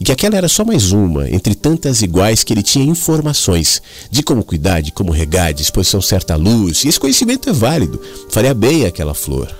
E 0.00 0.04
que 0.04 0.12
aquela 0.12 0.36
era 0.36 0.48
só 0.48 0.64
mais 0.64 0.90
uma, 0.92 1.28
entre 1.28 1.54
tantas 1.54 2.02
iguais 2.02 2.42
que 2.42 2.52
ele 2.52 2.62
tinha 2.62 2.84
informações 2.84 3.82
de 4.10 4.22
como 4.22 4.42
cuidar, 4.42 4.80
de 4.80 4.90
como 4.90 5.12
regar, 5.12 5.52
de 5.52 5.62
exposição 5.62 6.00
certa 6.00 6.34
à 6.34 6.36
luz. 6.36 6.84
E 6.84 6.88
esse 6.88 6.98
conhecimento 6.98 7.50
é 7.50 7.52
válido, 7.52 8.00
faria 8.30 8.54
bem 8.54 8.86
aquela 8.86 9.14
flor. 9.14 9.54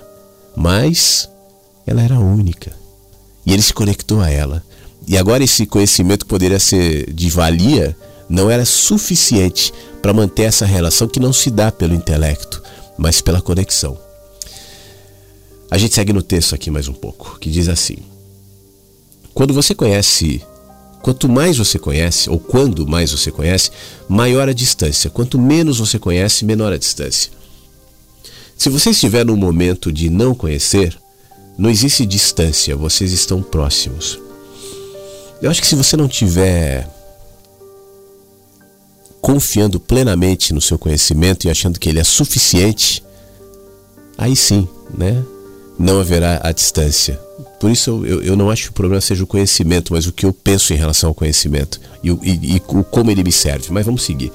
Mas 0.57 1.29
ela 1.87 2.03
era 2.03 2.19
única. 2.19 2.73
E 3.45 3.53
ele 3.53 3.63
se 3.63 3.75
conectou 3.75 4.21
a 4.21 4.31
ela. 4.31 4.63
E 5.07 5.19
agora 5.19 5.45
esse 5.45 5.67
conhecimento 5.67 6.25
poderia 6.27 6.59
ser 6.59 7.13
de 7.13 7.29
valia 7.29 7.97
não 8.33 8.51
era 8.51 8.65
suficiente 8.65 9.75
para 10.01 10.15
manter 10.15 10.45
essa 10.45 10.65
relação 10.65 11.07
que 11.07 11.21
não 11.21 11.35
se 11.35 11.51
dá 11.51 11.71
pelo 11.71 11.95
intelecto, 11.95 12.63
mas 12.97 13.21
pela 13.21 13.43
conexão. 13.43 13.99
A 15.71 15.77
gente 15.77 15.95
segue 15.95 16.15
no 16.15 16.23
texto 16.23 16.55
aqui 16.55 16.71
mais 16.71 16.89
um 16.89 16.95
pouco, 16.95 17.39
que 17.39 17.51
diz 17.51 17.69
assim: 17.69 17.99
Quando 19.35 19.53
você 19.53 19.75
conhece, 19.75 20.43
quanto 21.03 21.29
mais 21.29 21.59
você 21.59 21.79
conhece, 21.79 22.31
ou 22.31 22.41
quando 22.41 22.89
mais 22.89 23.13
você 23.13 23.31
conhece, 23.31 23.71
maior 24.09 24.49
a 24.49 24.55
distância. 24.55 25.11
Quanto 25.11 25.39
menos 25.39 25.79
você 25.79 25.99
conhece, 25.99 26.47
menor 26.47 26.73
a 26.73 26.79
distância. 26.79 27.31
Se 28.57 28.71
você 28.71 28.91
estiver 28.91 29.27
num 29.27 29.37
momento 29.37 29.93
de 29.93 30.09
não 30.09 30.35
conhecer, 30.35 30.99
não 31.59 31.69
existe 31.69 32.07
distância, 32.07 32.75
vocês 32.77 33.13
estão 33.13 33.43
próximos. 33.43 34.19
Eu 35.43 35.51
acho 35.51 35.61
que 35.61 35.67
se 35.67 35.75
você 35.75 35.99
não 35.99 36.09
tiver 36.09 36.89
confiando 39.23 39.79
plenamente 39.79 40.53
no 40.53 40.61
seu 40.61 40.77
conhecimento 40.77 41.47
e 41.47 41.51
achando 41.51 41.79
que 41.79 41.89
ele 41.89 42.01
é 42.01 42.05
suficiente, 42.05 43.03
aí 44.19 44.35
sim, 44.35 44.69
né? 44.93 45.23
Não 45.79 46.01
haverá 46.01 46.41
a 46.43 46.51
distância. 46.51 47.19
Por 47.61 47.71
isso 47.71 48.05
eu, 48.05 48.21
eu, 48.21 48.37
não 48.37 48.51
acho 48.51 48.65
que 48.65 48.71
o 48.71 48.73
problema 48.73 49.01
seja 49.01 49.23
o 49.23 49.27
conhecimento, 49.27 49.93
mas 49.93 50.09
o 50.09 50.13
que 50.13 50.27
eu 50.27 50.33
penso 50.33 50.75
em 50.75 50.77
relação 50.77 51.09
ao 51.09 51.15
conhecimento 51.15 51.81
e, 52.03 52.11
e, 52.11 52.57
e 52.57 52.61
como 52.61 53.13
ele 53.13 53.23
me 53.23 53.31
serve. 53.31 53.69
Mas 53.71 53.87
vamos 53.87 54.03
seguir. 54.03 54.33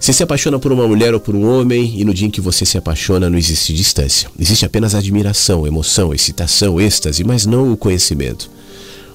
Você 0.00 0.12
se 0.12 0.22
apaixona 0.22 0.58
por 0.58 0.72
uma 0.72 0.86
mulher 0.86 1.14
ou 1.14 1.20
por 1.20 1.36
um 1.36 1.48
homem, 1.48 2.00
e 2.00 2.04
no 2.04 2.12
dia 2.12 2.26
em 2.26 2.30
que 2.30 2.40
você 2.40 2.66
se 2.66 2.76
apaixona 2.76 3.30
não 3.30 3.38
existe 3.38 3.72
distância. 3.72 4.28
Existe 4.38 4.64
apenas 4.64 4.96
admiração, 4.96 5.66
emoção, 5.66 6.12
excitação, 6.12 6.80
êxtase, 6.80 7.22
mas 7.22 7.46
não 7.46 7.72
o 7.72 7.76
conhecimento. 7.76 8.50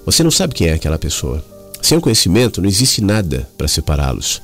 Você 0.06 0.24
não 0.24 0.32
sabe 0.32 0.54
quem 0.54 0.68
é 0.68 0.74
aquela 0.74 0.98
pessoa. 0.98 1.44
Sem 1.82 1.98
o 1.98 2.02
conhecimento 2.02 2.62
não 2.62 2.70
existe 2.70 3.02
nada 3.02 3.50
para 3.58 3.68
separá-los. 3.68 4.42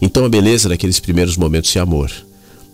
Então 0.00 0.24
a 0.24 0.28
beleza 0.28 0.68
daqueles 0.68 0.98
primeiros 0.98 1.36
momentos 1.36 1.70
de 1.70 1.78
amor. 1.78 2.10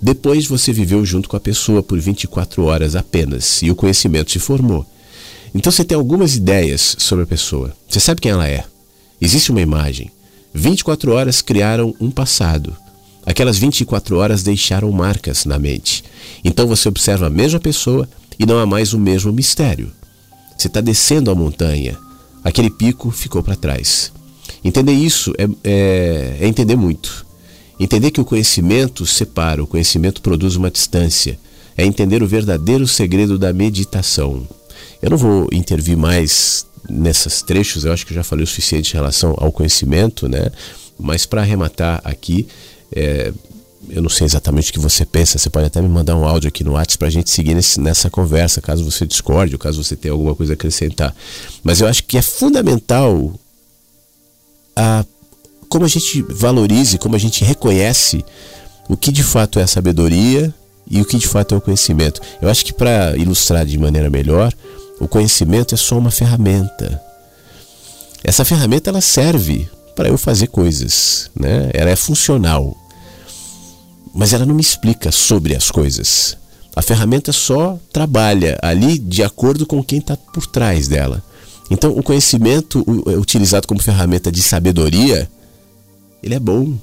Depois 0.01 0.47
você 0.47 0.73
viveu 0.73 1.05
junto 1.05 1.29
com 1.29 1.37
a 1.37 1.41
pessoa 1.41 1.83
por 1.83 1.99
24 1.99 2.65
horas 2.65 2.95
apenas 2.95 3.63
e 3.63 3.71
o 3.71 3.75
conhecimento 3.75 4.31
se 4.31 4.39
formou. 4.39 4.87
Então 5.55 5.73
você 5.73 5.85
tem 5.85 5.97
algumas 5.97 6.37
ideias 6.37 6.97
sobre 6.99 7.25
a 7.25 7.27
pessoa. 7.27 7.75
Você 7.89 7.99
sabe 7.99 8.21
quem 8.21 8.31
ela 8.31 8.47
é. 8.47 8.65
Existe 9.21 9.51
uma 9.51 9.61
imagem. 9.61 10.11
24 10.53 11.13
horas 11.13 11.43
criaram 11.43 11.95
um 12.01 12.11
passado. 12.11 12.77
Aquelas 13.25 13.59
24 13.59 14.17
horas 14.19 14.43
deixaram 14.43 14.93
marcas 14.93 15.45
na 15.45 15.59
mente. 15.59 16.05
Então 16.45 16.67
você 16.67 16.89
observa 16.89 17.27
a 17.27 17.31
mesma 17.31 17.59
pessoa 17.59 18.09
e 18.39 18.47
não 18.47 18.59
há 18.59 18.67
mais 18.67 18.93
o 18.93 18.99
mesmo 18.99 19.33
mistério. 19.33 19.91
Você 20.57 20.69
está 20.69 20.81
descendo 20.81 21.31
a 21.31 21.35
montanha. 21.35 21.97
Aquele 22.45 22.71
pico 22.71 23.11
ficou 23.11 23.43
para 23.43 23.57
trás. 23.57 24.13
Entender 24.65 24.93
isso 24.93 25.33
é, 25.39 25.49
é, 25.65 26.37
é 26.41 26.47
entender 26.47 26.77
muito. 26.77 27.27
Entender 27.79 28.11
que 28.11 28.21
o 28.21 28.25
conhecimento 28.25 29.05
separa, 29.07 29.63
o 29.63 29.67
conhecimento 29.67 30.23
produz 30.23 30.57
uma 30.57 30.71
distância. 30.71 31.39
É 31.77 31.85
entender 31.85 32.23
o 32.23 32.27
verdadeiro 32.27 32.87
segredo 32.89 33.39
da 33.39 33.53
meditação. 33.53 34.47
Eu 35.03 35.11
não 35.11 35.19
vou 35.19 35.49
intervir 35.53 35.97
mais 35.97 36.67
nesses 36.89 37.43
trechos, 37.43 37.85
eu 37.85 37.93
acho 37.93 38.07
que 38.07 38.15
já 38.15 38.23
falei 38.23 38.45
o 38.45 38.47
suficiente 38.47 38.93
em 38.93 38.97
relação 38.97 39.35
ao 39.37 39.53
conhecimento, 39.53 40.29
né? 40.29 40.51
Mas 40.99 41.27
para 41.27 41.43
arrematar 41.43 42.01
aqui, 42.03 42.47
é, 42.95 43.33
eu 43.91 44.03
não 44.03 44.09
sei 44.09 44.25
exatamente 44.25 44.71
o 44.71 44.73
que 44.73 44.79
você 44.79 45.05
pensa, 45.05 45.39
você 45.39 45.51
pode 45.51 45.67
até 45.67 45.81
me 45.81 45.89
mandar 45.89 46.17
um 46.17 46.25
áudio 46.25 46.49
aqui 46.49 46.65
no 46.65 46.73
WhatsApp 46.73 46.99
para 46.99 47.09
a 47.09 47.11
gente 47.11 47.31
seguir 47.31 47.55
nesse, 47.55 47.81
nessa 47.81 48.09
conversa, 48.09 48.61
caso 48.61 48.85
você 48.85 49.07
discorde 49.07 49.55
ou 49.55 49.59
caso 49.59 49.83
você 49.83 49.95
tenha 49.95 50.13
alguma 50.13 50.35
coisa 50.35 50.53
a 50.53 50.55
acrescentar. 50.55 51.15
Mas 51.63 51.81
eu 51.81 51.87
acho 51.87 52.05
que 52.05 52.17
é 52.17 52.23
fundamental 52.23 53.39
a 54.77 55.05
como 55.69 55.85
a 55.85 55.89
gente 55.89 56.23
valorize, 56.23 56.97
como 56.97 57.17
a 57.17 57.19
gente 57.19 57.45
reconhece 57.45 58.25
o 58.89 58.97
que 58.97 59.11
de 59.11 59.23
fato 59.23 59.59
é 59.59 59.65
a 59.65 59.67
sabedoria 59.67 60.55
e 60.89 61.01
o 61.01 61.05
que 61.05 61.19
de 61.19 61.27
fato 61.27 61.55
é 61.55 61.59
o 61.59 61.61
conhecimento. 61.61 62.21
Eu 62.41 62.49
acho 62.49 62.65
que 62.65 62.73
para 62.73 63.17
ilustrar 63.17 63.67
de 63.67 63.77
maneira 63.77 64.09
melhor, 64.09 64.53
o 65.01 65.09
conhecimento 65.09 65.75
é 65.75 65.79
só 65.79 65.99
uma 65.99 66.11
ferramenta. 66.11 67.03
Essa 68.23 68.45
ferramenta 68.45 68.91
ela 68.91 69.01
serve 69.01 69.69
para 69.95 70.09
eu 70.09 70.17
fazer 70.17 70.49
coisas, 70.49 71.31
né? 71.35 71.71
Ela 71.73 71.91
é 71.91 71.97
funcional. 71.97 72.77
Mas 74.15 74.33
ela 74.33 74.47
não 74.47 74.55
me 74.55 74.63
explica 74.63 75.11
sobre 75.11 75.55
as 75.55 75.71
coisas. 75.71 76.37
A 76.75 76.83
ferramenta 76.83 77.33
só 77.33 77.79
trabalha 77.93 78.59
ali 78.63 78.99
de 78.99 79.23
acordo 79.23 79.67
com 79.67 79.83
quem 79.83 79.99
está 79.99 80.17
por 80.17 80.47
trás 80.47 80.89
dela. 80.89 81.23
Então, 81.71 81.91
o 81.97 82.03
conhecimento 82.03 82.85
é 83.07 83.17
utilizado 83.17 83.67
como 83.67 83.83
ferramenta 83.83 84.31
de 84.31 84.43
sabedoria, 84.43 85.29
ele 86.23 86.35
é 86.35 86.41
bom. 86.41 86.77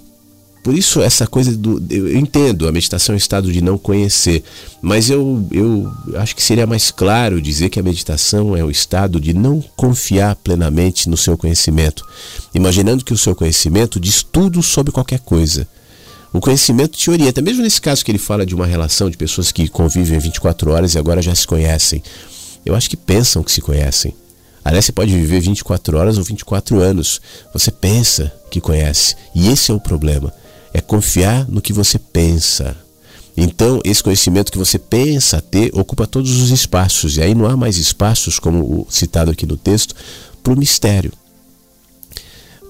Por 0.64 0.74
isso, 0.74 1.02
essa 1.02 1.28
coisa 1.28 1.56
do. 1.58 1.84
Eu 1.90 2.18
entendo, 2.18 2.70
a 2.70 2.72
meditação 2.72 3.14
é 3.14 3.16
um 3.16 3.18
estado 3.18 3.52
de 3.52 3.62
não 3.62 3.78
conhecer, 3.78 4.42
mas 4.82 5.10
eu, 5.10 5.46
eu 5.52 5.92
acho 6.16 6.34
que 6.34 6.42
seria 6.42 6.66
mais 6.66 6.90
claro 6.90 7.42
dizer 7.42 7.70
que 7.70 7.80
a 7.80 7.84
meditação 7.84 8.56
é 8.56 8.64
o 8.64 8.72
estado 8.72 9.20
de 9.20 9.34
não 9.34 9.62
confiar 9.76 10.38
plenamente 10.38 11.10
no 11.10 11.18
seu 11.18 11.38
conhecimento, 11.38 12.06
imaginando 12.56 13.04
que 13.04 13.14
o 13.14 13.18
seu 13.18 13.36
conhecimento 13.36 14.00
diz 14.00 14.24
tudo 14.24 14.64
sobre 14.64 14.94
qualquer 14.94 15.20
coisa. 15.20 15.68
O 16.32 16.40
conhecimento 16.40 16.98
te 16.98 17.12
orienta, 17.12 17.42
mesmo 17.42 17.62
nesse 17.62 17.82
caso 17.82 18.04
que 18.04 18.10
ele 18.10 18.18
fala 18.18 18.46
de 18.46 18.56
uma 18.56 18.66
relação 18.66 19.10
de 19.10 19.18
pessoas 19.18 19.52
que 19.52 19.68
convivem 19.68 20.18
24 20.18 20.72
horas 20.72 20.96
e 20.96 20.98
agora 20.98 21.22
já 21.22 21.36
se 21.36 21.46
conhecem. 21.46 22.02
Eu 22.66 22.74
acho 22.74 22.90
que 22.90 22.96
pensam 22.98 23.44
que 23.44 23.52
se 23.52 23.62
conhecem. 23.62 24.16
Aliás, 24.64 24.86
você 24.86 24.92
pode 24.92 25.12
viver 25.12 25.40
24 25.42 25.98
horas 25.98 26.18
ou 26.18 26.24
24 26.24 26.80
anos. 26.80 27.20
Você 27.54 27.72
pensa 27.72 28.34
que 28.50 28.62
conhece. 28.62 29.16
E 29.36 29.50
esse 29.50 29.72
é 29.72 29.74
o 29.74 29.80
problema 29.80 30.34
é 30.74 30.82
confiar 30.82 31.48
no 31.48 31.62
que 31.62 31.72
você 31.72 32.00
pensa. 32.00 32.76
Então, 33.38 33.80
esse 33.84 34.04
conhecimento 34.04 34.52
que 34.52 34.58
você 34.58 34.78
pensa 34.80 35.42
ter 35.42 35.72
ocupa 35.74 36.08
todos 36.08 36.42
os 36.42 36.50
espaços, 36.50 37.18
e 37.18 37.22
aí 37.22 37.34
não 37.34 37.46
há 37.46 37.56
mais 37.56 37.78
espaços, 37.78 38.40
como 38.40 38.86
citado 38.90 39.32
aqui 39.32 39.46
no 39.46 39.56
texto, 39.56 39.96
para 40.42 40.54
o 40.54 40.58
mistério. 40.58 41.12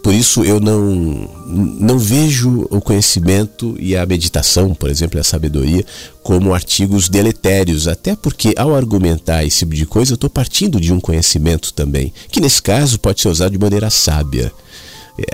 Por 0.03 0.13
isso 0.13 0.43
eu 0.43 0.59
não, 0.59 1.29
não 1.47 1.97
vejo 1.97 2.67
o 2.69 2.81
conhecimento 2.81 3.75
e 3.79 3.95
a 3.95 4.05
meditação, 4.05 4.75
por 4.75 4.89
exemplo, 4.89 5.17
a 5.17 5.23
sabedoria, 5.23 5.85
como 6.21 6.53
artigos 6.53 7.07
deletérios, 7.07 7.87
até 7.87 8.13
porque 8.13 8.53
ao 8.57 8.75
argumentar 8.75 9.45
esse 9.45 9.59
tipo 9.59 9.73
de 9.73 9.85
coisa 9.85 10.11
eu 10.11 10.15
estou 10.15 10.29
partindo 10.29 10.79
de 10.79 10.91
um 10.91 10.99
conhecimento 10.99 11.73
também, 11.73 12.13
que 12.29 12.41
nesse 12.41 12.61
caso 12.61 12.99
pode 12.99 13.21
ser 13.21 13.29
usado 13.29 13.53
de 13.53 13.57
maneira 13.57 13.89
sábia 13.89 14.51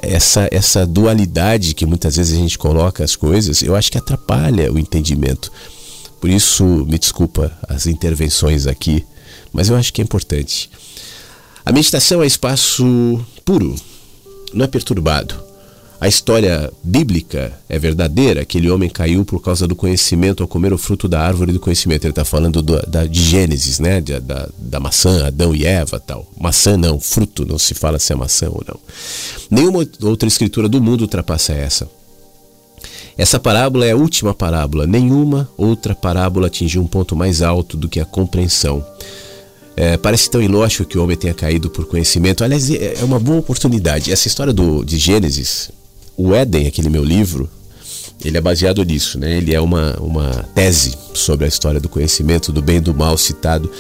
essa, 0.02 0.48
essa 0.52 0.86
dualidade 0.86 1.74
que 1.74 1.86
muitas 1.86 2.16
vezes 2.16 2.38
a 2.38 2.42
gente 2.42 2.58
coloca 2.58 3.04
as 3.04 3.16
coisas, 3.16 3.62
eu 3.62 3.76
acho 3.76 3.92
que 3.92 3.98
atrapalha 3.98 4.72
o 4.72 4.78
entendimento. 4.78 5.52
Por 6.20 6.30
isso, 6.30 6.64
me 6.64 7.00
desculpa 7.00 7.52
as 7.68 7.88
intervenções 7.88 8.68
aqui, 8.68 9.06
mas 9.54 9.70
eu 9.70 9.76
acho 9.76 9.94
que 9.94 10.02
é 10.02 10.04
importante. 10.04 10.70
A 11.66 11.72
meditação 11.72 12.22
é 12.22 12.28
espaço 12.28 13.26
puro, 13.46 13.76
não 14.54 14.66
é 14.66 14.68
perturbado. 14.68 15.50
A 16.02 16.08
história 16.08 16.72
bíblica 16.82 17.52
é 17.68 17.78
verdadeira, 17.78 18.42
aquele 18.42 18.70
homem 18.70 18.90
caiu 18.90 19.26
por 19.26 19.42
causa 19.42 19.68
do 19.68 19.76
conhecimento 19.76 20.42
ao 20.42 20.48
comer 20.48 20.72
o 20.72 20.78
fruto 20.78 21.10
da 21.10 21.20
árvore 21.20 21.52
do 21.52 21.60
conhecimento. 21.60 22.06
Ele 22.06 22.12
está 22.12 22.24
falando 22.24 22.62
do, 22.62 22.82
da, 22.88 23.06
de 23.06 23.22
Gênesis, 23.22 23.80
né? 23.80 24.00
De, 24.00 24.18
da, 24.18 24.48
da 24.58 24.80
maçã, 24.80 25.28
Adão 25.28 25.54
e 25.54 25.66
Eva 25.66 26.00
tal. 26.00 26.26
Maçã 26.40 26.78
não, 26.78 27.02
fruto, 27.02 27.46
não 27.46 27.60
se 27.60 27.74
fala 27.74 28.00
se 28.00 28.14
é 28.14 28.16
maçã 28.16 28.48
ou 28.48 28.64
não. 28.66 28.80
Nenhuma 29.52 29.86
outra 30.02 30.26
escritura 30.26 30.70
do 30.70 30.82
mundo 30.82 31.02
ultrapassa 31.02 31.52
essa. 31.52 31.90
Essa 33.18 33.38
parábola 33.38 33.86
é 33.86 33.92
a 33.92 33.98
última 33.98 34.34
parábola. 34.34 34.88
Nenhuma 34.88 35.50
outra 35.58 35.94
parábola 35.94 36.48
atingiu 36.48 36.82
um 36.82 36.88
ponto 36.88 37.14
mais 37.14 37.42
alto 37.42 37.76
do 37.76 37.90
que 37.90 38.00
a 38.00 38.06
compreensão. 38.06 38.82
É, 39.76 39.96
parece 39.98 40.30
tão 40.30 40.42
ilógico 40.42 40.86
que 40.86 40.98
o 40.98 41.04
homem 41.04 41.16
tenha 41.16 41.34
caído 41.34 41.70
por 41.70 41.86
conhecimento. 41.86 42.44
Aliás, 42.44 42.70
é, 42.70 42.96
é 43.00 43.04
uma 43.04 43.20
boa 43.20 43.40
oportunidade. 43.40 44.12
Essa 44.12 44.28
história 44.28 44.52
do, 44.52 44.84
de 44.84 44.98
Gênesis, 44.98 45.72
o 46.18 46.36
Éden, 46.36 46.68
aquele 46.68 46.90
meu 46.90 47.04
livro, 47.04 47.50
ele 48.24 48.38
é 48.38 48.42
baseado 48.42 48.84
nisso, 48.84 49.18
né? 49.18 49.38
Ele 49.38 49.56
é 49.56 49.62
uma, 49.62 49.96
uma 50.00 50.46
tese 50.54 50.94
sobre 51.14 51.46
a 51.46 51.48
história 51.48 51.80
do 51.80 51.88
conhecimento, 51.88 52.52
do 52.52 52.62
bem 52.62 52.78
e 52.78 52.82
do 52.82 52.94
mal 52.94 53.18
citado 53.18 53.72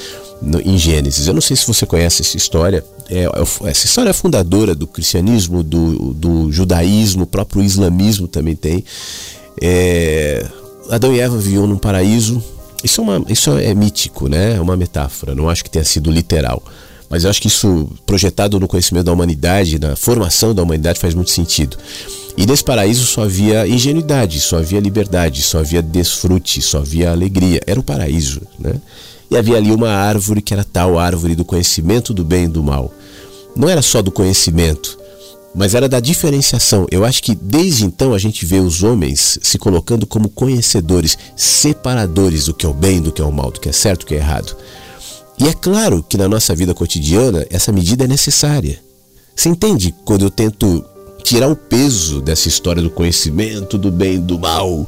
no, 0.41 0.61
em 0.61 0.77
Gênesis. 0.77 1.27
Eu 1.27 1.33
não 1.33 1.41
sei 1.41 1.57
se 1.57 1.67
você 1.67 1.85
conhece 1.85 2.21
essa 2.21 2.37
história. 2.37 2.83
É, 3.09 3.23
é, 3.23 3.69
essa 3.69 3.85
história 3.85 4.09
é 4.09 4.13
fundadora 4.13 4.73
do 4.73 4.87
cristianismo, 4.87 5.61
do, 5.61 6.13
do 6.13 6.51
judaísmo, 6.51 7.23
o 7.23 7.27
próprio 7.27 7.61
islamismo 7.61 8.27
também 8.27 8.55
tem. 8.55 8.83
É, 9.61 10.45
Adão 10.89 11.13
e 11.13 11.19
Eva 11.19 11.37
viviam 11.37 11.67
num 11.67 11.77
paraíso. 11.77 12.41
Isso 12.83 13.01
é, 13.01 13.03
uma, 13.03 13.25
isso 13.29 13.51
é 13.57 13.73
mítico, 13.73 14.27
né? 14.27 14.55
É 14.55 14.61
uma 14.61 14.77
metáfora. 14.77 15.35
Não 15.35 15.49
acho 15.49 15.63
que 15.63 15.69
tenha 15.69 15.85
sido 15.85 16.09
literal. 16.09 16.63
Mas 17.09 17.23
eu 17.23 17.29
acho 17.29 17.41
que 17.41 17.47
isso, 17.47 17.89
projetado 18.05 18.59
no 18.59 18.67
conhecimento 18.67 19.05
da 19.05 19.11
humanidade, 19.11 19.79
na 19.79 19.95
formação 19.95 20.53
da 20.53 20.61
humanidade, 20.61 20.99
faz 20.99 21.15
muito 21.15 21.31
sentido. 21.31 21.75
E 22.37 22.45
nesse 22.45 22.63
paraíso 22.63 23.05
só 23.05 23.23
havia 23.23 23.67
ingenuidade, 23.67 24.39
só 24.39 24.59
havia 24.59 24.79
liberdade, 24.79 25.41
só 25.41 25.59
havia 25.59 25.81
desfrute, 25.81 26.61
só 26.61 26.77
havia 26.77 27.11
alegria. 27.11 27.59
Era 27.65 27.79
o 27.79 27.83
paraíso, 27.83 28.41
né? 28.59 28.75
E 29.29 29.35
havia 29.35 29.57
ali 29.57 29.71
uma 29.71 29.89
árvore 29.89 30.41
que 30.41 30.53
era 30.53 30.63
tal 30.63 30.97
árvore 30.97 31.35
do 31.35 31.43
conhecimento 31.43 32.13
do 32.13 32.23
bem 32.23 32.45
e 32.45 32.47
do 32.47 32.63
mal. 32.63 32.93
Não 33.55 33.67
era 33.67 33.81
só 33.81 34.01
do 34.01 34.11
conhecimento, 34.11 34.97
mas 35.53 35.73
era 35.73 35.89
da 35.89 35.99
diferenciação. 35.99 36.87
Eu 36.91 37.03
acho 37.03 37.23
que 37.23 37.35
desde 37.35 37.85
então 37.85 38.13
a 38.13 38.17
gente 38.17 38.45
vê 38.45 38.59
os 38.59 38.83
homens 38.83 39.39
se 39.41 39.57
colocando 39.57 40.05
como 40.05 40.29
conhecedores, 40.29 41.17
separadores 41.35 42.45
do 42.45 42.53
que 42.53 42.65
é 42.65 42.69
o 42.69 42.73
bem, 42.73 43.01
do 43.01 43.11
que 43.11 43.21
é 43.21 43.25
o 43.25 43.31
mal, 43.31 43.51
do 43.51 43.59
que 43.59 43.69
é 43.69 43.71
certo, 43.73 44.01
do 44.01 44.05
que 44.05 44.15
é 44.15 44.17
errado. 44.17 44.55
E 45.39 45.47
é 45.47 45.53
claro 45.53 46.03
que 46.07 46.17
na 46.17 46.27
nossa 46.27 46.53
vida 46.53 46.73
cotidiana 46.73 47.45
essa 47.49 47.71
medida 47.71 48.03
é 48.03 48.07
necessária. 48.07 48.79
Você 49.35 49.47
entende 49.47 49.95
quando 50.03 50.23
eu 50.23 50.29
tento 50.29 50.83
tirar 51.23 51.47
o 51.47 51.55
peso 51.55 52.21
dessa 52.21 52.47
história 52.47 52.81
do 52.81 52.89
conhecimento 52.89 53.77
do 53.77 53.91
bem 53.91 54.15
e 54.15 54.19
do 54.19 54.37
mal. 54.37 54.85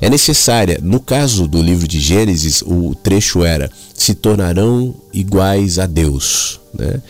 É 0.00 0.10
necessária. 0.10 0.80
No 0.82 0.98
caso 0.98 1.46
do 1.46 1.62
livro 1.62 1.86
de 1.86 2.00
Gênesis, 2.00 2.62
o 2.62 2.94
trecho 2.94 3.44
era: 3.44 3.70
se 3.94 4.14
tornarão 4.14 4.94
iguais 5.12 5.78
a 5.78 5.86
Deus. 5.86 6.60
Né? 6.76 7.00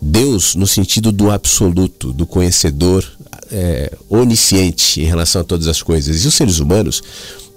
Deus, 0.00 0.54
no 0.54 0.66
sentido 0.66 1.10
do 1.10 1.30
absoluto, 1.30 2.12
do 2.12 2.26
conhecedor 2.26 3.04
é, 3.50 3.92
onisciente 4.08 5.00
em 5.00 5.04
relação 5.04 5.40
a 5.40 5.44
todas 5.44 5.66
as 5.66 5.82
coisas. 5.82 6.24
E 6.24 6.28
os 6.28 6.34
seres 6.34 6.58
humanos 6.58 7.02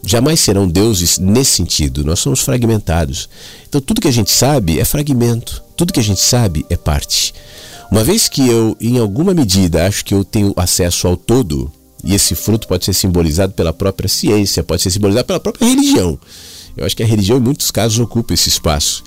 jamais 0.06 0.40
serão 0.40 0.68
deuses 0.68 1.20
nesse 1.20 1.52
sentido. 1.52 2.04
Nós 2.04 2.20
somos 2.20 2.42
fragmentados. 2.42 3.30
Então, 3.68 3.80
tudo 3.80 4.02
que 4.02 4.08
a 4.08 4.14
gente 4.14 4.32
sabe 4.32 4.80
é 4.80 4.86
fragmento, 4.86 5.64
tudo 5.76 5.94
que 5.94 6.00
a 6.00 6.04
gente 6.04 6.22
sabe 6.22 6.66
é 6.70 6.76
parte. 6.76 7.34
Uma 7.92 8.04
vez 8.04 8.28
que 8.28 8.48
eu, 8.48 8.76
em 8.80 8.98
alguma 8.98 9.34
medida, 9.34 9.86
acho 9.86 10.06
que 10.06 10.14
eu 10.14 10.24
tenho 10.24 10.54
acesso 10.56 11.08
ao 11.08 11.18
todo, 11.18 11.72
e 12.04 12.16
esse 12.16 12.36
fruto 12.36 12.68
pode 12.68 12.86
ser 12.86 12.94
simbolizado 12.94 13.54
pela 13.54 13.74
própria 13.74 14.08
ciência, 14.08 14.64
pode 14.64 14.82
ser 14.82 14.90
simbolizado 14.90 15.26
pela 15.26 15.40
própria 15.40 15.68
religião. 15.68 16.18
Eu 16.76 16.86
acho 16.86 16.96
que 16.96 17.04
a 17.04 17.06
religião, 17.06 17.38
em 17.38 17.42
muitos 17.42 17.70
casos, 17.70 18.00
ocupa 18.00 18.34
esse 18.34 18.50
espaço. 18.50 19.04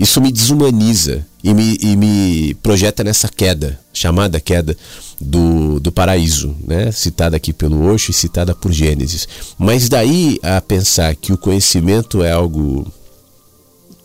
Isso 0.00 0.18
me 0.18 0.32
desumaniza 0.32 1.26
e 1.44 1.52
me, 1.52 1.76
e 1.78 1.94
me 1.94 2.54
projeta 2.62 3.04
nessa 3.04 3.28
queda, 3.28 3.78
chamada 3.92 4.40
queda 4.40 4.74
do, 5.20 5.78
do 5.78 5.92
paraíso, 5.92 6.56
né? 6.66 6.90
citada 6.90 7.36
aqui 7.36 7.52
pelo 7.52 7.84
Osho 7.84 8.10
e 8.10 8.14
citada 8.14 8.54
por 8.54 8.72
Gênesis. 8.72 9.28
Mas 9.58 9.90
daí 9.90 10.38
a 10.42 10.58
pensar 10.62 11.14
que 11.14 11.34
o 11.34 11.36
conhecimento 11.36 12.22
é 12.22 12.32
algo 12.32 12.90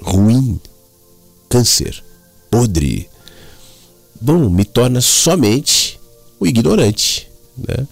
ruim, 0.01 0.59
câncer, 1.47 2.03
podre, 2.51 3.07
bom, 4.19 4.49
me 4.49 4.65
torna 4.65 4.99
somente 4.99 5.97
o 6.37 6.45
ignorante. 6.45 7.25
Né? 7.57 7.87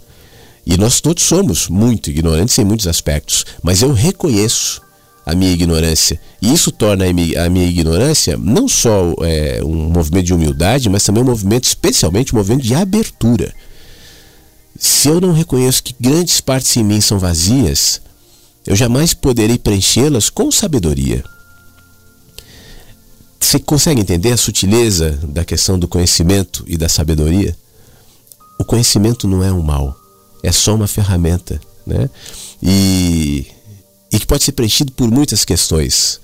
E 0.66 0.76
nós 0.76 1.00
todos 1.00 1.24
somos 1.24 1.70
muito 1.70 2.10
ignorantes 2.10 2.60
em 2.60 2.66
muitos 2.66 2.86
aspectos, 2.88 3.46
mas 3.64 3.82
eu 3.82 3.94
reconheço 3.94 4.82
a 5.26 5.34
minha 5.34 5.52
ignorância. 5.52 6.20
E 6.42 6.54
isso 6.54 6.72
torna 6.72 7.06
a 7.06 7.50
minha 7.50 7.66
ignorância 7.66 8.38
não 8.38 8.68
só 8.68 9.14
é, 9.22 9.62
um 9.64 9.90
movimento 9.90 10.26
de 10.26 10.34
humildade, 10.34 10.90
mas 10.90 11.04
também 11.04 11.24
um 11.24 11.28
movimento, 11.28 11.64
especialmente 11.66 12.34
um 12.34 12.38
movimento 12.38 12.64
de 12.64 12.76
abertura. 12.76 13.54
Se 14.78 15.08
eu 15.08 15.22
não 15.22 15.32
reconheço 15.32 15.84
que 15.84 15.96
grandes 16.00 16.42
partes 16.42 16.76
em 16.76 16.84
mim 16.84 17.00
são 17.00 17.20
vazias, 17.20 18.02
eu 18.66 18.76
jamais 18.76 19.14
poderei 19.14 19.58
preenchê-las 19.58 20.30
com 20.30 20.52
sabedoria. 20.52 21.24
Você 23.40 23.60
consegue 23.60 24.02
entender 24.02 24.32
a 24.32 24.38
sutileza 24.38 25.20
da 25.24 25.46
questão 25.46 25.78
do 25.78 25.88
conhecimento 25.88 26.64
e 26.68 26.76
da 26.76 26.90
sabedoria? 26.90 27.56
O 28.58 28.66
conhecimento 28.66 29.28
não 29.28 29.44
é 29.44 29.52
um 29.52 29.62
mal, 29.62 29.96
é 30.42 30.52
só 30.52 30.74
uma 30.74 30.88
ferramenta, 30.88 31.60
né? 31.86 32.10
E, 32.62 33.46
e 34.14 34.20
que 34.20 34.28
pode 34.28 34.44
ser 34.44 34.52
preenchido 34.52 34.92
por 34.92 35.10
muitas 35.10 35.44
questões: 35.44 36.22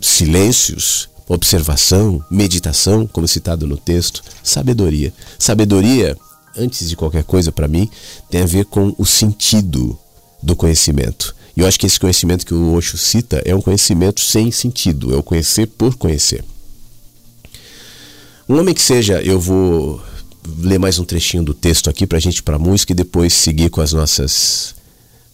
silêncios, 0.00 1.08
observação, 1.28 2.22
meditação, 2.28 3.06
como 3.06 3.28
citado 3.28 3.66
no 3.66 3.76
texto, 3.76 4.22
sabedoria. 4.42 5.14
Sabedoria, 5.38 6.18
antes 6.56 6.88
de 6.88 6.96
qualquer 6.96 7.22
coisa 7.22 7.52
para 7.52 7.68
mim, 7.68 7.88
tem 8.28 8.42
a 8.42 8.46
ver 8.46 8.64
com 8.64 8.92
o 8.98 9.06
sentido 9.06 9.96
do 10.42 10.56
conhecimento. 10.56 11.34
E 11.56 11.60
eu 11.60 11.68
acho 11.68 11.78
que 11.78 11.86
esse 11.86 12.00
conhecimento 12.00 12.44
que 12.44 12.52
o 12.52 12.72
Osho 12.72 12.98
cita 12.98 13.40
é 13.44 13.54
um 13.54 13.60
conhecimento 13.60 14.20
sem 14.20 14.50
sentido, 14.50 15.14
é 15.14 15.16
o 15.16 15.22
conhecer 15.22 15.68
por 15.68 15.94
conhecer. 15.94 16.44
Um 18.48 18.58
homem 18.58 18.74
que 18.74 18.82
seja, 18.82 19.22
eu 19.22 19.40
vou 19.40 20.02
ler 20.58 20.78
mais 20.78 20.98
um 20.98 21.04
trechinho 21.04 21.44
do 21.44 21.54
texto 21.54 21.88
aqui 21.88 22.06
para 22.06 22.18
a 22.18 22.20
gente 22.20 22.42
para 22.42 22.58
música 22.58 22.92
e 22.92 22.94
depois 22.94 23.32
seguir 23.32 23.70
com 23.70 23.80
as 23.80 23.92
nossas. 23.92 24.73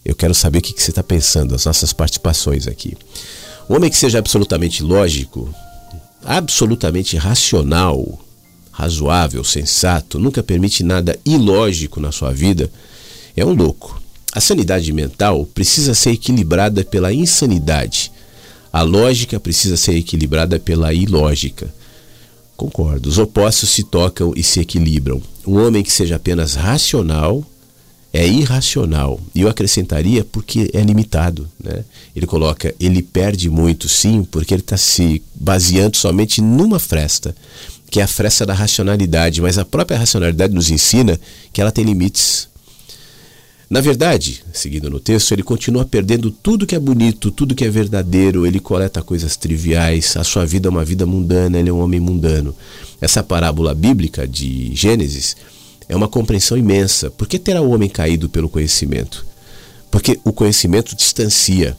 Eu 0.04 0.14
quero 0.14 0.34
saber 0.34 0.58
o 0.58 0.62
que, 0.62 0.72
que 0.72 0.82
você 0.82 0.90
está 0.90 1.02
pensando, 1.02 1.54
as 1.54 1.64
nossas 1.64 1.92
participações 1.92 2.66
aqui. 2.66 2.96
Um 3.68 3.76
homem 3.76 3.90
que 3.90 3.96
seja 3.96 4.18
absolutamente 4.18 4.82
lógico, 4.82 5.52
absolutamente 6.24 7.16
racional, 7.16 8.18
razoável, 8.70 9.44
sensato, 9.44 10.18
nunca 10.18 10.42
permite 10.42 10.82
nada 10.82 11.18
ilógico 11.24 12.00
na 12.00 12.10
sua 12.10 12.32
vida, 12.32 12.70
é 13.36 13.44
um 13.44 13.52
louco. 13.52 14.00
A 14.32 14.40
sanidade 14.40 14.92
mental 14.92 15.44
precisa 15.46 15.94
ser 15.94 16.12
equilibrada 16.12 16.84
pela 16.84 17.12
insanidade. 17.12 18.12
A 18.72 18.82
lógica 18.82 19.40
precisa 19.40 19.76
ser 19.76 19.96
equilibrada 19.96 20.58
pela 20.58 20.94
ilógica. 20.94 21.72
Concordo. 22.56 23.08
Os 23.08 23.18
opostos 23.18 23.70
se 23.70 23.82
tocam 23.82 24.32
e 24.36 24.42
se 24.42 24.60
equilibram. 24.60 25.20
Um 25.46 25.58
homem 25.58 25.82
que 25.82 25.92
seja 25.92 26.16
apenas 26.16 26.54
racional 26.54 27.44
é 28.12 28.26
irracional. 28.26 29.20
E 29.34 29.42
eu 29.42 29.48
acrescentaria 29.48 30.24
porque 30.24 30.70
é 30.72 30.80
limitado. 30.82 31.48
Né? 31.62 31.84
Ele 32.14 32.26
coloca, 32.26 32.74
ele 32.78 33.02
perde 33.02 33.48
muito, 33.48 33.88
sim, 33.88 34.24
porque 34.24 34.54
ele 34.54 34.62
está 34.62 34.76
se 34.76 35.22
baseando 35.34 35.96
somente 35.96 36.40
numa 36.40 36.78
fresta, 36.78 37.34
que 37.90 38.00
é 38.00 38.02
a 38.02 38.08
fresta 38.08 38.44
da 38.44 38.54
racionalidade. 38.54 39.40
Mas 39.40 39.58
a 39.58 39.64
própria 39.64 39.98
racionalidade 39.98 40.54
nos 40.54 40.70
ensina 40.70 41.18
que 41.52 41.60
ela 41.60 41.72
tem 41.72 41.84
limites. 41.84 42.48
Na 43.68 43.80
verdade, 43.80 44.42
seguindo 44.52 44.90
no 44.90 44.98
texto, 44.98 45.30
ele 45.30 45.44
continua 45.44 45.84
perdendo 45.84 46.28
tudo 46.28 46.66
que 46.66 46.74
é 46.74 46.78
bonito, 46.80 47.30
tudo 47.30 47.54
que 47.54 47.64
é 47.64 47.70
verdadeiro, 47.70 48.44
ele 48.44 48.58
coleta 48.58 49.00
coisas 49.00 49.36
triviais, 49.36 50.16
a 50.16 50.24
sua 50.24 50.44
vida 50.44 50.66
é 50.66 50.70
uma 50.70 50.84
vida 50.84 51.06
mundana, 51.06 51.56
ele 51.56 51.70
é 51.70 51.72
um 51.72 51.78
homem 51.78 52.00
mundano. 52.00 52.52
Essa 53.00 53.22
parábola 53.22 53.72
bíblica 53.72 54.26
de 54.26 54.74
Gênesis 54.74 55.36
é 55.90 55.96
uma 55.96 56.06
compreensão 56.06 56.56
imensa. 56.56 57.10
Por 57.10 57.26
que 57.26 57.36
terá 57.36 57.60
o 57.60 57.70
homem 57.70 57.88
caído 57.90 58.28
pelo 58.28 58.48
conhecimento? 58.48 59.26
Porque 59.90 60.20
o 60.24 60.32
conhecimento 60.32 60.94
distancia. 60.94 61.76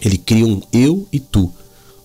Ele 0.00 0.16
cria 0.16 0.46
um 0.46 0.62
eu 0.72 1.04
e 1.12 1.18
tu. 1.18 1.52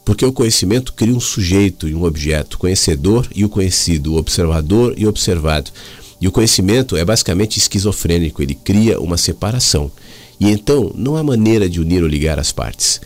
Porque 0.04 0.26
o 0.26 0.34
conhecimento 0.34 0.94
cria 0.94 1.14
um 1.14 1.20
sujeito 1.20 1.88
e 1.88 1.94
um 1.94 2.04
objeto, 2.04 2.58
conhecedor 2.58 3.28
e 3.36 3.46
o 3.46 3.50
conhecido, 3.50 4.14
o 4.14 4.18
observador 4.18 4.96
e 4.98 5.06
o 5.06 5.10
observado. 5.10 5.70
E 6.20 6.28
o 6.28 6.32
conhecimento 6.32 6.98
é 6.98 7.06
basicamente 7.06 7.60
esquizofrênico, 7.60 8.42
ele 8.42 8.56
cria 8.56 9.00
uma 9.00 9.16
separação. 9.16 9.92
E 10.40 10.50
então 10.50 10.92
não 10.96 11.16
há 11.16 11.24
maneira 11.24 11.70
de 11.70 11.80
unir 11.80 12.02
ou 12.02 12.10
ligar 12.10 12.40
as 12.40 12.52
partes. 12.52 13.00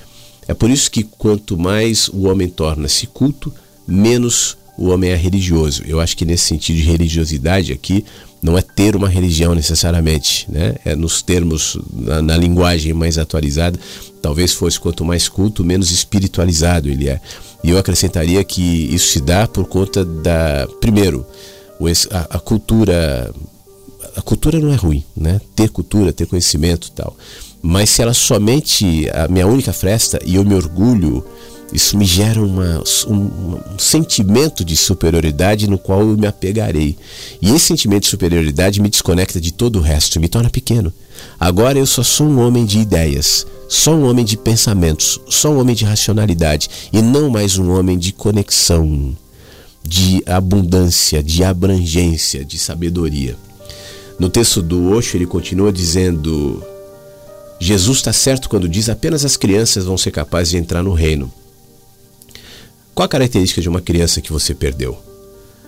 É 0.47 0.53
por 0.53 0.69
isso 0.69 0.89
que 0.89 1.03
quanto 1.03 1.57
mais 1.57 2.07
o 2.07 2.27
homem 2.27 2.47
torna-se 2.47 3.07
culto, 3.07 3.53
menos 3.85 4.57
o 4.79 4.87
homem 4.87 5.09
é 5.09 5.15
religioso. 5.15 5.83
Eu 5.85 5.99
acho 5.99 6.15
que 6.15 6.23
nesse 6.23 6.45
sentido 6.45 6.77
de 6.77 6.83
religiosidade 6.83 7.73
aqui 7.73 8.05
não 8.41 8.57
é 8.57 8.61
ter 8.61 8.95
uma 8.95 9.09
religião 9.09 9.53
necessariamente, 9.53 10.45
né? 10.49 10.75
É 10.85 10.95
nos 10.95 11.21
termos 11.21 11.77
na, 11.91 12.21
na 12.21 12.37
linguagem 12.37 12.93
mais 12.93 13.17
atualizada, 13.17 13.77
talvez 14.21 14.53
fosse 14.53 14.79
quanto 14.79 15.03
mais 15.03 15.27
culto, 15.27 15.65
menos 15.65 15.91
espiritualizado 15.91 16.87
ele 16.87 17.09
é. 17.09 17.19
E 17.61 17.71
eu 17.71 17.77
acrescentaria 17.77 18.41
que 18.45 18.61
isso 18.61 19.11
se 19.11 19.19
dá 19.19 19.45
por 19.45 19.65
conta 19.65 20.05
da 20.05 20.65
primeiro, 20.79 21.25
a, 22.09 22.37
a 22.37 22.39
cultura 22.39 23.33
a 24.15 24.21
cultura 24.21 24.59
não 24.59 24.71
é 24.71 24.75
ruim, 24.75 25.03
né? 25.15 25.41
Ter 25.53 25.69
cultura, 25.69 26.13
ter 26.13 26.25
conhecimento, 26.25 26.89
tal. 26.91 27.17
Mas 27.61 27.89
se 27.89 28.01
ela 28.01 28.13
somente 28.13 29.09
a 29.09 29.27
minha 29.27 29.45
única 29.45 29.73
fresta 29.73 30.21
e 30.25 30.35
eu 30.35 30.45
me 30.45 30.55
orgulho 30.55 31.25
isso 31.71 31.97
me 31.97 32.05
gera 32.05 32.41
uma, 32.41 32.83
um, 33.07 33.13
um, 33.15 33.59
sentimento 33.77 34.65
de 34.65 34.75
superioridade 34.75 35.69
no 35.69 35.77
qual 35.77 36.01
eu 36.01 36.17
me 36.17 36.25
apegarei. 36.25 36.97
E 37.41 37.49
esse 37.49 37.65
sentimento 37.65 38.03
de 38.03 38.09
superioridade 38.09 38.81
me 38.81 38.89
desconecta 38.89 39.39
de 39.39 39.53
todo 39.53 39.77
o 39.77 39.81
resto, 39.81 40.19
me 40.19 40.27
torna 40.27 40.49
pequeno. 40.49 40.91
Agora 41.39 41.77
eu 41.77 41.85
só 41.85 42.01
sou 42.01 42.27
um 42.27 42.39
homem 42.39 42.65
de 42.65 42.79
ideias, 42.79 43.45
só 43.67 43.93
um 43.93 44.09
homem 44.09 44.25
de 44.25 44.35
pensamentos, 44.35 45.19
só 45.29 45.51
um 45.51 45.59
homem 45.59 45.75
de 45.75 45.85
racionalidade 45.85 46.69
e 46.91 47.01
não 47.01 47.29
mais 47.29 47.57
um 47.57 47.71
homem 47.71 47.97
de 47.97 48.11
conexão, 48.13 49.15
de 49.83 50.23
abundância, 50.25 51.21
de 51.21 51.43
abrangência, 51.43 52.43
de 52.43 52.57
sabedoria. 52.57 53.37
No 54.19 54.29
texto 54.29 54.61
do 54.61 54.91
Osho 54.91 55.17
ele 55.17 55.27
continua 55.27 55.71
dizendo: 55.71 56.63
Jesus 57.59 57.99
está 57.99 58.11
certo 58.11 58.49
quando 58.49 58.67
diz 58.67 58.89
apenas 58.89 59.23
as 59.23 59.37
crianças 59.37 59.85
vão 59.85 59.97
ser 59.97 60.11
capazes 60.11 60.49
de 60.49 60.57
entrar 60.57 60.81
no 60.81 60.93
reino. 60.93 61.31
Qual 62.93 63.05
a 63.05 63.09
característica 63.09 63.61
de 63.61 63.69
uma 63.69 63.81
criança 63.81 64.21
que 64.21 64.31
você 64.31 64.53
perdeu? 64.53 64.97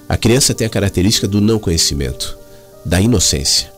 A 0.07 0.17
criança 0.17 0.53
tem 0.53 0.67
a 0.67 0.69
característica 0.69 1.27
do 1.27 1.39
não 1.39 1.57
conhecimento, 1.57 2.37
da 2.83 2.99
inocência. 2.99 3.71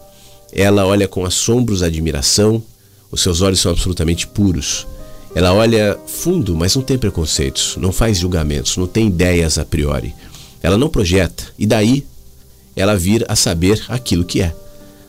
Ela 0.51 0.85
olha 0.85 1.07
com 1.07 1.25
assombros, 1.25 1.83
admiração, 1.83 2.63
os 3.11 3.21
seus 3.21 3.41
olhos 3.41 3.59
são 3.59 3.71
absolutamente 3.71 4.25
puros. 4.25 4.87
Ela 5.35 5.53
olha 5.53 5.99
fundo, 6.07 6.55
mas 6.55 6.75
não 6.75 6.81
tem 6.81 6.97
preconceitos, 6.97 7.75
não 7.77 7.91
faz 7.91 8.17
julgamentos, 8.19 8.77
não 8.77 8.87
tem 8.87 9.07
ideias 9.07 9.57
a 9.57 9.65
priori. 9.65 10.15
Ela 10.61 10.77
não 10.77 10.89
projeta, 10.89 11.43
e 11.57 11.65
daí 11.65 12.05
ela 12.75 12.95
vir 12.95 13.25
a 13.27 13.35
saber 13.35 13.83
aquilo 13.87 14.25
que 14.25 14.41
é. 14.41 14.55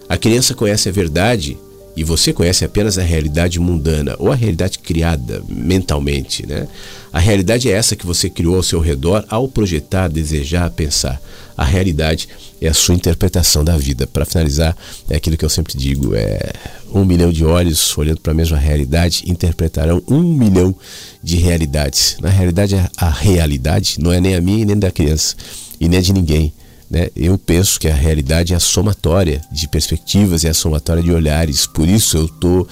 A 0.09 0.17
criança 0.19 0.55
conhece 0.55 0.89
a 0.89 0.93
verdade 0.93 1.57
e 1.97 2.03
você 2.03 2.33
conhece 2.33 2.65
apenas 2.65 2.99
a 2.99 3.03
realidade 3.03 3.61
mundana 3.61 4.17
ou 4.19 4.33
a 4.33 4.35
realidade 4.35 4.79
criada 4.79 5.43
mentalmente, 5.49 6.47
né? 6.47 6.67
A 7.13 7.21
realidade 7.21 7.71
é 7.71 7.73
essa 7.73 7.95
que 7.95 8.07
você 8.07 8.29
criou 8.29 8.57
ao 8.57 8.63
seu 8.63 8.81
redor 8.81 9.25
ao 9.29 9.47
projetar, 9.47 10.09
desejar, 10.09 10.69
pensar. 10.71 11.21
A 11.57 11.65
realidade 11.65 12.29
é 12.61 12.67
a 12.67 12.75
sua 12.75 12.97
interpretação 12.97 13.65
da 13.65 13.77
vida. 13.77 14.07
Para 14.07 14.25
finalizar, 14.25 14.77
é 15.09 15.17
aquilo 15.17 15.37
que 15.37 15.45
eu 15.45 15.51
sempre 15.51 15.79
digo: 15.79 16.15
é 16.17 16.53
um 16.93 17.05
milhão 17.05 17.31
de 17.31 17.45
olhos 17.45 17.97
olhando 17.97 18.21
para 18.21 18.33
a 18.33 18.35
mesma 18.35 18.59
realidade 18.59 19.23
interpretarão 19.27 20.03
um 20.09 20.23
milhão 20.23 20.75
de 21.23 21.37
realidades. 21.37 22.17
Na 22.21 22.31
realidade, 22.31 22.75
a 22.97 23.11
realidade 23.11 24.01
não 24.01 24.13
é 24.13 24.21
nem 24.21 24.35
a 24.35 24.41
minha 24.41 24.65
nem 24.65 24.79
da 24.79 24.91
criança 24.91 25.37
e 25.79 25.89
nem 25.89 26.01
de 26.01 26.13
ninguém 26.13 26.53
né? 26.95 27.09
Eu 27.17 27.37
penso 27.37 27.81
que 27.81 27.89
a 27.89 27.95
realidade 27.95 28.53
é 28.53 28.57
a 28.57 28.61
somatória 28.61 29.43
de 29.51 29.67
perspectivas, 29.67 30.45
é 30.45 30.51
a 30.51 30.55
somatória 30.55 31.03
de 31.03 31.11
olhares. 31.11 31.67
Por 31.67 31.89
isso 31.89 32.17
eu 32.17 32.27
estou. 32.27 32.69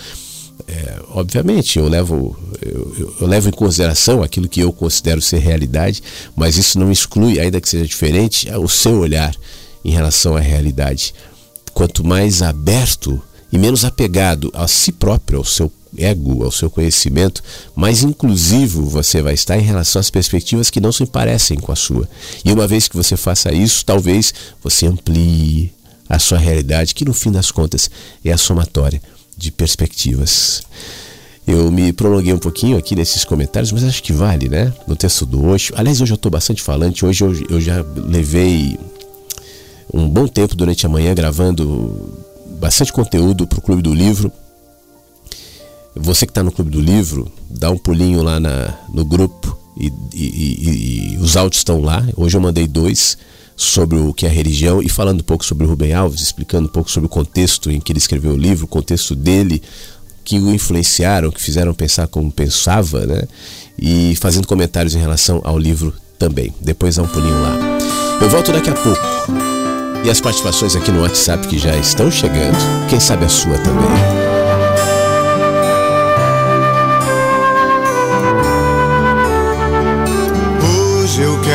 É, 0.68 1.00
obviamente, 1.08 1.80
eu 1.80 1.88
levo, 1.88 2.38
eu, 2.64 3.16
eu, 3.20 3.26
levo 3.26 3.48
em 3.48 3.52
consideração 3.52 4.22
aquilo 4.22 4.48
que 4.48 4.60
eu 4.60 4.72
considero 4.72 5.20
ser 5.20 5.38
realidade, 5.38 6.00
mas 6.36 6.56
isso 6.56 6.78
não 6.78 6.92
exclui, 6.92 7.40
ainda 7.40 7.60
que 7.60 7.68
seja 7.68 7.84
diferente, 7.84 8.48
o 8.54 8.68
seu 8.68 9.00
olhar 9.00 9.34
em 9.84 9.90
relação 9.90 10.36
à 10.36 10.40
realidade. 10.40 11.12
Quanto 11.74 12.06
mais 12.06 12.42
aberto 12.42 13.20
e 13.50 13.58
menos 13.58 13.84
apegado 13.84 14.52
a 14.54 14.68
si 14.68 14.92
próprio, 14.92 15.40
ao 15.40 15.44
seu 15.44 15.70
ego, 15.96 16.44
ao 16.44 16.50
seu 16.50 16.70
conhecimento, 16.70 17.42
mais 17.74 18.02
inclusivo 18.02 18.84
você 18.86 19.20
vai 19.20 19.34
estar 19.34 19.58
em 19.58 19.62
relação 19.62 20.00
às 20.00 20.10
perspectivas 20.10 20.70
que 20.70 20.80
não 20.80 20.92
se 20.92 21.06
parecem 21.06 21.58
com 21.58 21.72
a 21.72 21.76
sua. 21.76 22.08
E 22.44 22.52
uma 22.52 22.66
vez 22.66 22.88
que 22.88 22.96
você 22.96 23.16
faça 23.16 23.52
isso, 23.52 23.84
talvez 23.84 24.32
você 24.62 24.86
amplie 24.86 25.72
a 26.08 26.18
sua 26.18 26.38
realidade, 26.38 26.94
que 26.94 27.04
no 27.04 27.14
fim 27.14 27.30
das 27.30 27.50
contas 27.50 27.90
é 28.24 28.32
a 28.32 28.38
somatória 28.38 29.00
de 29.36 29.50
perspectivas. 29.50 30.62
Eu 31.46 31.70
me 31.72 31.92
prolonguei 31.92 32.32
um 32.32 32.38
pouquinho 32.38 32.76
aqui 32.76 32.94
nesses 32.94 33.24
comentários, 33.24 33.72
mas 33.72 33.82
acho 33.82 34.02
que 34.02 34.12
vale, 34.12 34.48
né? 34.48 34.72
No 34.86 34.94
texto 34.94 35.26
do 35.26 35.44
hoje. 35.44 35.72
Aliás, 35.74 36.00
hoje 36.00 36.12
eu 36.12 36.16
estou 36.16 36.30
bastante 36.30 36.62
falante. 36.62 37.04
Hoje 37.04 37.24
eu, 37.24 37.32
eu 37.50 37.60
já 37.60 37.84
levei 37.96 38.78
um 39.92 40.08
bom 40.08 40.28
tempo 40.28 40.54
durante 40.54 40.86
a 40.86 40.88
manhã 40.88 41.12
gravando 41.14 42.16
bastante 42.60 42.92
conteúdo 42.92 43.46
para 43.46 43.58
o 43.58 43.62
Clube 43.62 43.82
do 43.82 43.92
Livro. 43.92 44.32
Você 45.94 46.26
que 46.26 46.30
está 46.30 46.42
no 46.42 46.50
Clube 46.50 46.70
do 46.70 46.80
Livro, 46.80 47.30
dá 47.50 47.70
um 47.70 47.76
pulinho 47.76 48.22
lá 48.22 48.40
na, 48.40 48.74
no 48.92 49.04
grupo 49.04 49.56
e, 49.76 49.92
e, 50.14 50.24
e, 50.24 51.14
e, 51.14 51.18
os 51.18 51.36
áudios 51.36 51.60
estão 51.60 51.82
lá. 51.82 52.06
Hoje 52.16 52.36
eu 52.36 52.40
mandei 52.40 52.66
dois 52.66 53.18
sobre 53.54 53.98
o 53.98 54.14
que 54.14 54.24
é 54.24 54.28
religião 54.28 54.82
e 54.82 54.88
falando 54.88 55.20
um 55.20 55.24
pouco 55.24 55.44
sobre 55.44 55.66
o 55.66 55.68
Rubem 55.68 55.92
Alves, 55.92 56.20
explicando 56.20 56.66
um 56.66 56.72
pouco 56.72 56.90
sobre 56.90 57.06
o 57.06 57.10
contexto 57.10 57.70
em 57.70 57.78
que 57.78 57.92
ele 57.92 57.98
escreveu 57.98 58.32
o 58.32 58.36
livro, 58.36 58.64
o 58.64 58.68
contexto 58.68 59.14
dele, 59.14 59.62
que 60.24 60.38
o 60.38 60.52
influenciaram, 60.52 61.30
que 61.30 61.42
fizeram 61.42 61.74
pensar 61.74 62.06
como 62.06 62.32
pensava, 62.32 63.04
né? 63.04 63.22
E 63.78 64.16
fazendo 64.16 64.46
comentários 64.46 64.94
em 64.94 64.98
relação 64.98 65.40
ao 65.44 65.58
livro 65.58 65.92
também. 66.18 66.54
Depois 66.60 66.96
dá 66.96 67.02
um 67.02 67.08
pulinho 67.08 67.42
lá. 67.42 67.58
Eu 68.20 68.30
volto 68.30 68.52
daqui 68.52 68.70
a 68.70 68.74
pouco. 68.74 69.02
E 70.04 70.10
as 70.10 70.20
participações 70.20 70.74
aqui 70.74 70.90
no 70.90 71.02
WhatsApp 71.02 71.46
que 71.46 71.58
já 71.58 71.76
estão 71.76 72.10
chegando, 72.10 72.56
quem 72.88 72.98
sabe 72.98 73.24
a 73.24 73.28
sua 73.28 73.58
também. 73.58 74.21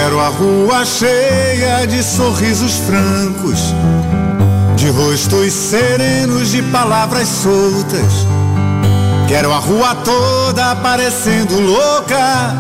Quero 0.08 0.22
a 0.22 0.30
rua 0.30 0.86
cheia 0.86 1.86
de 1.86 2.02
sorrisos 2.02 2.78
francos, 2.78 3.76
de 4.78 4.90
rostos 4.90 5.52
serenos, 5.52 6.52
de 6.52 6.62
palavras 6.64 7.28
soltas. 7.28 8.26
Quero 9.28 9.52
a 9.52 9.58
rua 9.58 9.96
toda 10.06 10.78
parecendo 10.78 11.60
louca, 11.60 12.56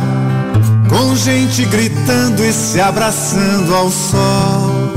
com 0.89 1.15
gente 1.15 1.63
gritando 1.63 2.43
e 2.43 2.51
se 2.51 2.81
abraçando 2.81 3.73
ao 3.73 3.89
sol. 3.89 4.91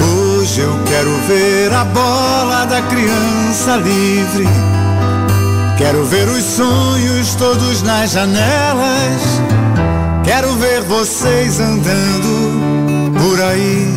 Hoje 0.00 0.62
eu 0.62 0.76
quero 0.88 1.16
ver 1.28 1.72
a 1.72 1.84
bola 1.84 2.64
da 2.64 2.82
criança 2.82 3.76
livre. 3.76 4.48
Quero 5.78 6.04
ver 6.06 6.26
os 6.26 6.42
sonhos 6.42 7.36
todos 7.36 7.82
nas 7.82 8.10
janelas 8.10 9.44
Quero 10.24 10.54
ver 10.56 10.82
vocês 10.82 11.60
andando 11.60 13.12
por 13.20 13.40
aí. 13.40 13.94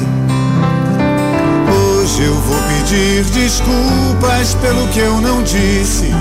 Hoje 1.73 2.23
eu 2.23 2.35
vou 2.35 2.57
pedir 2.63 3.23
desculpas 3.25 4.53
pelo 4.55 4.87
que 4.89 4.99
eu 4.99 5.21
não 5.21 5.41
disse. 5.41 6.11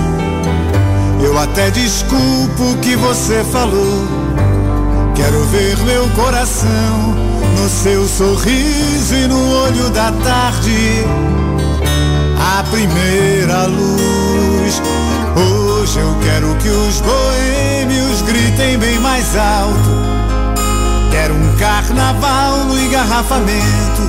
Eu 1.21 1.37
até 1.37 1.69
desculpo 1.71 2.71
o 2.71 2.77
que 2.77 2.95
você 2.95 3.43
falou. 3.51 4.07
Quero 5.13 5.43
ver 5.45 5.77
meu 5.79 6.07
coração 6.11 7.15
no 7.59 7.69
seu 7.69 8.07
sorriso 8.07 9.13
e 9.13 9.27
no 9.27 9.63
olho 9.63 9.89
da 9.89 10.11
tarde. 10.11 11.03
A 12.39 12.63
primeira 12.63 13.65
luz. 13.65 14.16
Hoje 15.97 15.99
eu 15.99 16.15
quero 16.21 16.55
que 16.57 16.69
os 16.69 17.01
boêmios 17.01 18.21
gritem 18.21 18.77
bem 18.77 18.99
mais 18.99 19.35
alto. 19.35 19.89
Quero 21.09 21.33
um 21.33 21.55
carnaval 21.55 22.65
no 22.65 22.79
engarrafamento 22.79 24.03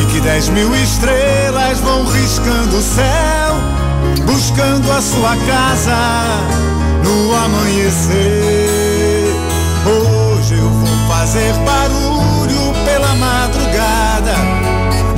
e 0.00 0.12
que 0.12 0.20
dez 0.20 0.48
mil 0.50 0.74
estrelas 0.76 1.78
vão 1.80 2.04
riscando 2.04 2.76
o 2.76 2.82
céu, 2.82 3.56
buscando 4.26 4.92
a 4.92 5.00
sua 5.00 5.34
casa 5.46 5.96
no 7.02 7.34
amanhecer. 7.36 9.34
Hoje 9.86 10.54
eu 10.58 10.68
vou 10.68 11.08
fazer 11.08 11.54
barulho 11.64 12.74
pela 12.84 13.14
madrugada, 13.14 14.34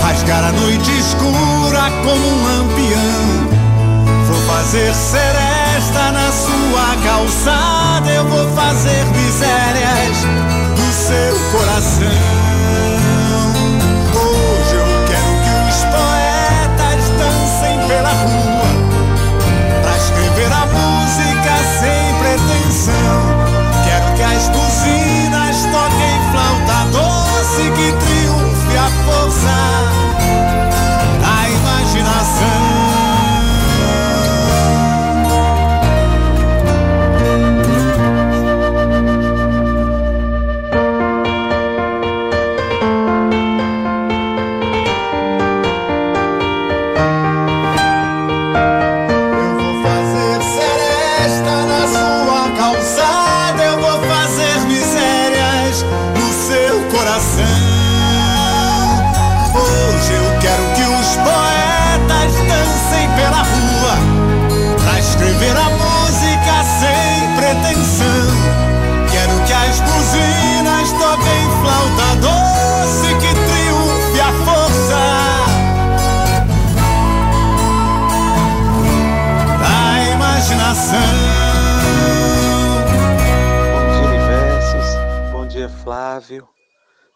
rasgar 0.00 0.44
a 0.44 0.52
noite 0.52 0.90
escura 0.98 1.90
como 2.04 2.26
um 2.28 2.44
lampião. 2.44 3.54
Vou 4.28 4.40
fazer 4.46 4.94
seresta 5.84 6.12
na 6.12 6.32
sua 6.32 6.96
calçada, 7.04 8.10
eu 8.10 8.24
vou 8.24 8.48
fazer 8.54 9.04
misérias 9.06 10.16
seu 10.92 11.36
coração. 11.50 12.06
Hoje 14.14 14.74
eu 14.76 14.86
quero 15.06 15.32
que 15.42 15.50
os 15.68 15.80
poetas 15.84 17.02
dancem 17.18 17.76
pela 17.88 18.12
rua, 18.12 18.70
pra 19.82 19.96
escrever 19.96 20.52
a 20.52 20.66
música 20.66 21.54
sem 21.80 22.04
pretensão. 22.20 23.18
Quero 23.84 24.08
que 24.16 24.22
as 24.22 24.48
buzinas 24.48 25.03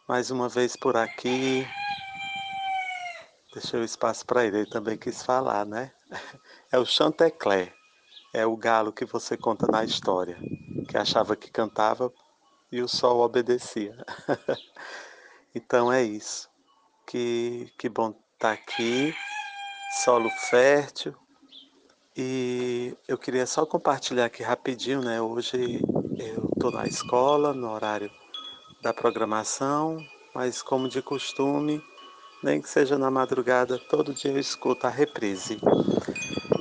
mais 0.06 0.30
uma 0.30 0.48
vez 0.48 0.76
por 0.76 0.96
aqui. 0.96 1.66
Deixei 3.52 3.80
o 3.80 3.84
espaço 3.84 4.24
para 4.24 4.44
ele, 4.44 4.58
ele 4.58 4.70
também 4.70 4.96
quis 4.96 5.20
falar, 5.20 5.66
né? 5.66 5.90
É 6.70 6.78
o 6.78 6.86
Chantecler, 6.86 7.74
é 8.32 8.46
o 8.46 8.56
galo 8.56 8.92
que 8.92 9.04
você 9.04 9.36
conta 9.36 9.66
na 9.66 9.82
história, 9.82 10.38
que 10.88 10.96
achava 10.96 11.34
que 11.34 11.50
cantava 11.50 12.12
e 12.70 12.80
o 12.80 12.86
sol 12.86 13.18
obedecia. 13.18 13.96
então 15.52 15.92
é 15.92 16.04
isso. 16.04 16.48
Que, 17.04 17.72
que 17.76 17.88
bom 17.88 18.10
estar 18.10 18.20
tá 18.38 18.52
aqui, 18.52 19.12
solo 20.04 20.30
fértil. 20.30 21.16
E 22.16 22.96
eu 23.08 23.18
queria 23.18 23.46
só 23.46 23.66
compartilhar 23.66 24.26
aqui 24.26 24.44
rapidinho, 24.44 25.00
né? 25.00 25.20
Hoje 25.20 25.80
eu 26.16 26.48
estou 26.54 26.70
na 26.70 26.86
escola, 26.86 27.52
no 27.52 27.72
horário 27.72 28.08
da 28.80 28.92
programação, 28.94 29.98
mas 30.34 30.62
como 30.62 30.88
de 30.88 31.02
costume, 31.02 31.82
nem 32.42 32.60
que 32.60 32.68
seja 32.68 32.96
na 32.96 33.10
madrugada, 33.10 33.78
todo 33.78 34.14
dia 34.14 34.30
eu 34.30 34.38
escuto 34.38 34.86
a 34.86 34.90
reprise. 34.90 35.60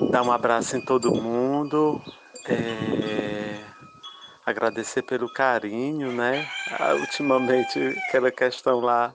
Dar 0.10 0.24
um 0.24 0.32
abraço 0.32 0.76
em 0.76 0.82
todo 0.82 1.14
mundo, 1.14 2.02
é... 2.46 3.64
agradecer 4.46 5.04
pelo 5.04 5.32
carinho, 5.32 6.12
né? 6.12 6.48
Ah, 6.80 6.96
ultimamente 6.96 7.80
aquela 8.08 8.32
questão 8.32 8.80
lá 8.80 9.14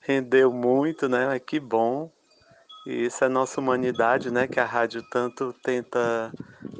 rendeu 0.00 0.52
muito, 0.52 1.08
né? 1.08 1.26
Mas 1.26 1.42
que 1.44 1.58
bom. 1.58 2.12
E 2.86 3.06
isso 3.06 3.24
é 3.24 3.28
nossa 3.28 3.60
humanidade, 3.60 4.30
né? 4.30 4.46
Que 4.46 4.60
a 4.60 4.64
rádio 4.64 5.02
tanto 5.10 5.52
tenta 5.64 6.32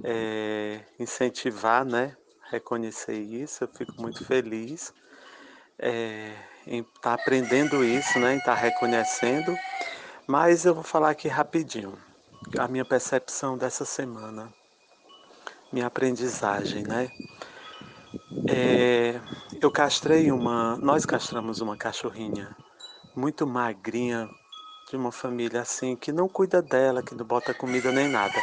é, 0.05 0.81
incentivar, 1.01 1.85
né? 1.85 2.17
Reconhecer 2.49 3.19
isso, 3.19 3.65
eu 3.65 3.69
fico 3.69 4.01
muito 4.01 4.25
feliz 4.25 4.95
é, 5.79 6.33
em 6.67 6.81
estar 6.81 7.01
tá 7.01 7.15
aprendendo 7.15 7.85
isso, 7.85 8.19
né, 8.19 8.35
em 8.35 8.39
estar 8.39 8.55
tá 8.55 8.61
reconhecendo. 8.61 9.59
Mas 10.27 10.65
eu 10.65 10.75
vou 10.75 10.83
falar 10.83 11.11
aqui 11.11 11.29
rapidinho 11.29 11.97
a 12.59 12.67
minha 12.69 12.85
percepção 12.85 13.57
dessa 13.57 13.85
semana, 13.85 14.53
minha 15.73 15.87
aprendizagem, 15.87 16.83
né? 16.83 17.11
É, 18.49 19.21
eu 19.61 19.71
castrei 19.71 20.31
uma, 20.31 20.77
nós 20.77 21.05
castramos 21.05 21.61
uma 21.61 21.77
cachorrinha 21.77 22.57
muito 23.15 23.47
magrinha 23.47 24.29
de 24.89 24.97
uma 24.97 25.11
família 25.11 25.63
assim 25.63 25.97
que 25.97 26.13
não 26.13 26.29
cuida 26.29 26.63
dela, 26.63 27.03
que 27.03 27.15
não 27.15 27.25
bota 27.25 27.53
comida 27.53 27.91
nem 27.91 28.09
nada. 28.09 28.39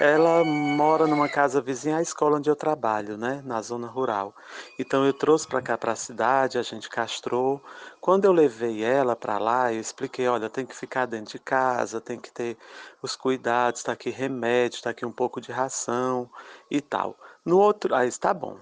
Ela 0.00 0.44
mora 0.44 1.08
numa 1.08 1.28
casa 1.28 1.60
vizinha 1.60 1.96
à 1.96 2.02
escola 2.02 2.36
onde 2.36 2.48
eu 2.48 2.54
trabalho, 2.54 3.16
né, 3.16 3.42
na 3.44 3.60
zona 3.60 3.88
rural. 3.88 4.32
Então 4.78 5.04
eu 5.04 5.12
trouxe 5.12 5.48
para 5.48 5.60
cá 5.60 5.76
para 5.76 5.90
a 5.90 5.96
cidade, 5.96 6.56
a 6.56 6.62
gente 6.62 6.88
castrou. 6.88 7.60
Quando 8.00 8.24
eu 8.24 8.32
levei 8.32 8.84
ela 8.84 9.16
para 9.16 9.38
lá, 9.38 9.72
eu 9.72 9.80
expliquei, 9.80 10.28
olha, 10.28 10.48
tem 10.48 10.64
que 10.64 10.76
ficar 10.76 11.06
dentro 11.06 11.32
de 11.32 11.40
casa, 11.40 12.00
tem 12.00 12.16
que 12.16 12.30
ter 12.30 12.56
os 13.02 13.16
cuidados, 13.16 13.80
está 13.80 13.92
aqui 13.92 14.08
remédio, 14.08 14.76
está 14.76 14.90
aqui 14.90 15.04
um 15.04 15.10
pouco 15.10 15.40
de 15.40 15.50
ração 15.50 16.30
e 16.70 16.80
tal. 16.80 17.16
No 17.44 17.58
outro, 17.58 17.92
aí 17.92 18.06
está 18.06 18.32
bom. 18.32 18.56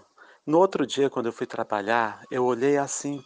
No 0.47 0.59
outro 0.59 0.87
dia, 0.87 1.11
quando 1.11 1.27
eu 1.27 1.33
fui 1.33 1.47
trabalhar, 1.47 2.23
eu 2.31 2.47
olhei 2.47 2.79
assim 2.79 3.23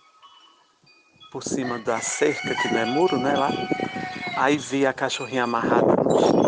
por 1.30 1.44
cima 1.44 1.78
da 1.78 2.00
cerca, 2.00 2.56
que 2.56 2.72
não 2.72 2.80
é 2.80 2.84
muro, 2.86 3.18
né, 3.18 3.36
lá. 3.36 3.50
Aí 4.36 4.58
vi 4.58 4.84
a 4.84 4.92
cachorrinha 4.92 5.44
amarrada 5.44 6.39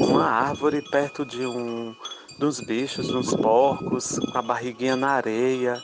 numa 0.00 0.24
árvore 0.24 0.82
perto 0.82 1.24
de 1.24 1.46
um 1.46 1.94
dos 2.38 2.60
bichos, 2.60 3.10
uns 3.10 3.34
porcos, 3.34 4.18
com 4.18 4.38
a 4.38 4.42
barriguinha 4.42 4.96
na 4.96 5.10
areia, 5.10 5.80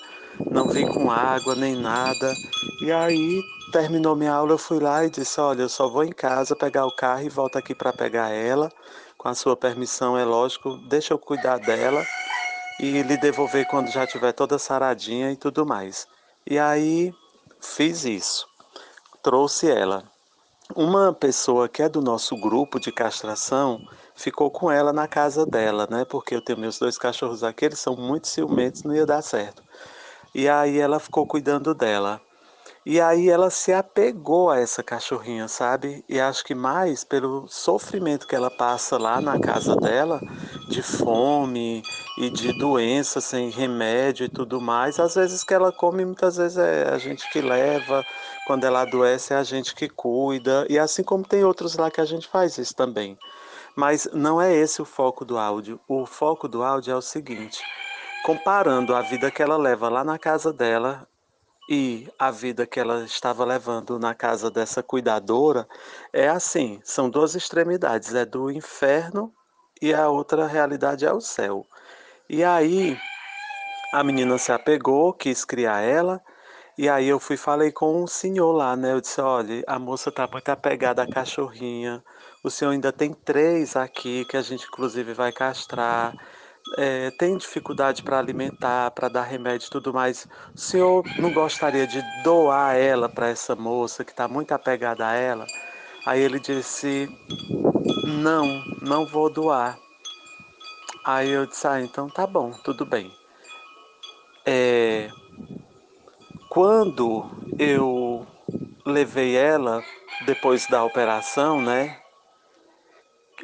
não 0.50 0.68
vim 0.68 0.86
com 0.86 1.10
água 1.10 1.54
nem 1.54 1.76
nada. 1.76 2.34
E 2.82 2.90
aí 2.90 3.42
terminou 3.72 4.16
minha 4.16 4.32
aula, 4.32 4.52
eu 4.52 4.58
fui 4.58 4.80
lá 4.80 5.04
e 5.04 5.10
disse: 5.10 5.40
Olha, 5.40 5.62
eu 5.62 5.68
só 5.68 5.88
vou 5.88 6.04
em 6.04 6.12
casa 6.12 6.56
pegar 6.56 6.86
o 6.86 6.94
carro 6.94 7.22
e 7.22 7.28
volto 7.28 7.56
aqui 7.56 7.74
para 7.74 7.92
pegar 7.92 8.30
ela. 8.30 8.70
Com 9.16 9.28
a 9.28 9.34
sua 9.34 9.56
permissão, 9.56 10.16
é 10.16 10.24
lógico, 10.24 10.76
deixa 10.88 11.14
eu 11.14 11.18
cuidar 11.18 11.58
dela 11.58 12.04
e 12.78 13.02
lhe 13.02 13.16
devolver 13.16 13.66
quando 13.66 13.90
já 13.90 14.06
tiver 14.06 14.32
toda 14.32 14.58
saradinha 14.58 15.32
e 15.32 15.36
tudo 15.36 15.64
mais. 15.64 16.06
E 16.46 16.58
aí 16.58 17.12
fiz 17.60 18.04
isso, 18.04 18.46
trouxe 19.22 19.70
ela. 19.70 20.15
Uma 20.74 21.12
pessoa 21.12 21.68
que 21.68 21.80
é 21.80 21.88
do 21.88 22.00
nosso 22.02 22.36
grupo 22.36 22.80
de 22.80 22.90
castração 22.90 23.80
ficou 24.16 24.50
com 24.50 24.70
ela 24.70 24.92
na 24.92 25.06
casa 25.06 25.46
dela, 25.46 25.86
né? 25.88 26.04
Porque 26.04 26.34
eu 26.34 26.42
tenho 26.42 26.58
meus 26.58 26.78
dois 26.78 26.98
cachorros 26.98 27.44
aqui, 27.44 27.66
eles 27.66 27.78
são 27.78 27.94
muito 27.96 28.26
ciumentos, 28.26 28.82
não 28.82 28.94
ia 28.94 29.06
dar 29.06 29.22
certo. 29.22 29.62
E 30.34 30.48
aí 30.48 30.78
ela 30.78 30.98
ficou 30.98 31.26
cuidando 31.26 31.74
dela. 31.74 32.20
E 32.86 33.00
aí 33.00 33.28
ela 33.28 33.50
se 33.50 33.72
apegou 33.72 34.48
a 34.48 34.60
essa 34.60 34.80
cachorrinha, 34.80 35.48
sabe? 35.48 36.04
E 36.08 36.20
acho 36.20 36.44
que 36.44 36.54
mais 36.54 37.02
pelo 37.02 37.48
sofrimento 37.48 38.28
que 38.28 38.36
ela 38.36 38.48
passa 38.48 38.96
lá 38.96 39.20
na 39.20 39.40
casa 39.40 39.74
dela, 39.74 40.20
de 40.68 40.80
fome, 40.82 41.82
e 42.16 42.30
de 42.30 42.52
doença 42.52 43.20
sem 43.20 43.50
remédio 43.50 44.24
e 44.24 44.28
tudo 44.28 44.60
mais. 44.60 44.98
Às 44.98 45.14
vezes 45.14 45.44
que 45.44 45.52
ela 45.52 45.70
come, 45.70 46.04
muitas 46.04 46.36
vezes 46.36 46.56
é 46.56 46.88
a 46.88 46.96
gente 46.96 47.28
que 47.30 47.40
leva, 47.40 48.04
quando 48.46 48.64
ela 48.64 48.82
adoece 48.82 49.34
é 49.34 49.36
a 49.36 49.42
gente 49.42 49.74
que 49.74 49.88
cuida, 49.88 50.66
e 50.70 50.78
assim 50.78 51.02
como 51.02 51.24
tem 51.24 51.44
outros 51.44 51.76
lá 51.76 51.90
que 51.90 52.00
a 52.00 52.04
gente 52.04 52.26
faz 52.26 52.56
isso 52.56 52.74
também. 52.74 53.18
Mas 53.74 54.08
não 54.12 54.40
é 54.40 54.54
esse 54.54 54.80
o 54.80 54.86
foco 54.86 55.24
do 55.24 55.36
áudio. 55.36 55.78
O 55.86 56.06
foco 56.06 56.48
do 56.48 56.62
áudio 56.62 56.92
é 56.92 56.96
o 56.96 57.02
seguinte: 57.02 57.60
comparando 58.24 58.94
a 58.94 59.02
vida 59.02 59.30
que 59.30 59.42
ela 59.42 59.56
leva 59.56 59.88
lá 59.88 60.02
na 60.02 60.18
casa 60.18 60.52
dela 60.52 61.06
e 61.68 62.08
a 62.18 62.30
vida 62.30 62.66
que 62.66 62.78
ela 62.78 63.04
estava 63.04 63.44
levando 63.44 63.98
na 63.98 64.14
casa 64.14 64.50
dessa 64.50 64.82
cuidadora, 64.82 65.66
é 66.12 66.28
assim, 66.28 66.80
são 66.84 67.10
duas 67.10 67.34
extremidades, 67.34 68.14
é 68.14 68.24
do 68.24 68.50
inferno 68.50 69.32
e 69.82 69.92
a 69.92 70.08
outra 70.08 70.46
realidade 70.46 71.04
é 71.04 71.12
o 71.12 71.20
céu. 71.20 71.66
E 72.28 72.44
aí 72.44 72.96
a 73.92 74.02
menina 74.04 74.38
se 74.38 74.52
apegou, 74.52 75.12
quis 75.12 75.44
criar 75.44 75.80
ela, 75.80 76.20
e 76.78 76.88
aí 76.88 77.08
eu 77.08 77.18
fui 77.18 77.36
falei 77.36 77.72
com 77.72 78.02
o 78.02 78.08
senhor 78.08 78.52
lá, 78.52 78.76
né? 78.76 78.92
Eu 78.92 79.00
disse, 79.00 79.20
olha, 79.20 79.64
a 79.66 79.78
moça 79.78 80.12
tá 80.12 80.28
muito 80.30 80.48
apegada 80.48 81.02
à 81.02 81.06
cachorrinha, 81.06 82.04
o 82.44 82.50
senhor 82.50 82.72
ainda 82.72 82.92
tem 82.92 83.12
três 83.12 83.74
aqui 83.74 84.24
que 84.26 84.36
a 84.36 84.42
gente 84.42 84.66
inclusive 84.66 85.12
vai 85.14 85.32
castrar. 85.32 86.14
É, 86.76 87.10
tem 87.12 87.36
dificuldade 87.36 88.02
para 88.02 88.18
alimentar, 88.18 88.90
para 88.90 89.08
dar 89.08 89.22
remédio 89.22 89.66
e 89.66 89.70
tudo 89.70 89.94
mais. 89.94 90.26
O 90.54 90.58
senhor 90.58 91.04
não 91.18 91.32
gostaria 91.32 91.86
de 91.86 92.02
doar 92.24 92.76
ela 92.76 93.08
para 93.08 93.28
essa 93.28 93.54
moça 93.54 94.04
que 94.04 94.10
está 94.10 94.26
muito 94.26 94.52
apegada 94.52 95.06
a 95.06 95.14
ela? 95.14 95.46
Aí 96.04 96.20
ele 96.20 96.40
disse: 96.40 97.08
Não, 98.04 98.62
não 98.82 99.06
vou 99.06 99.30
doar. 99.30 99.78
Aí 101.06 101.30
eu 101.30 101.46
disse, 101.46 101.68
ah, 101.68 101.80
então 101.80 102.08
tá 102.08 102.26
bom, 102.26 102.50
tudo 102.64 102.84
bem. 102.84 103.12
É, 104.44 105.08
quando 106.48 107.30
eu 107.60 108.26
levei 108.84 109.36
ela 109.36 109.84
depois 110.24 110.66
da 110.66 110.82
operação, 110.82 111.62
né? 111.62 112.00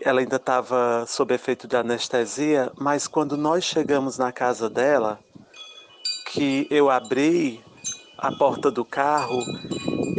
Ela 0.05 0.21
ainda 0.21 0.37
estava 0.37 1.05
sob 1.07 1.33
efeito 1.33 1.69
de 1.69 1.77
anestesia, 1.77 2.73
mas 2.77 3.07
quando 3.07 3.37
nós 3.37 3.63
chegamos 3.63 4.19
na 4.19 4.33
casa 4.33 4.69
dela, 4.69 5.21
que 6.27 6.67
eu 6.71 6.91
abri 6.91 7.63
a 8.19 8.33
porta 8.33 8.69
do 8.69 8.85
carro, 8.85 9.45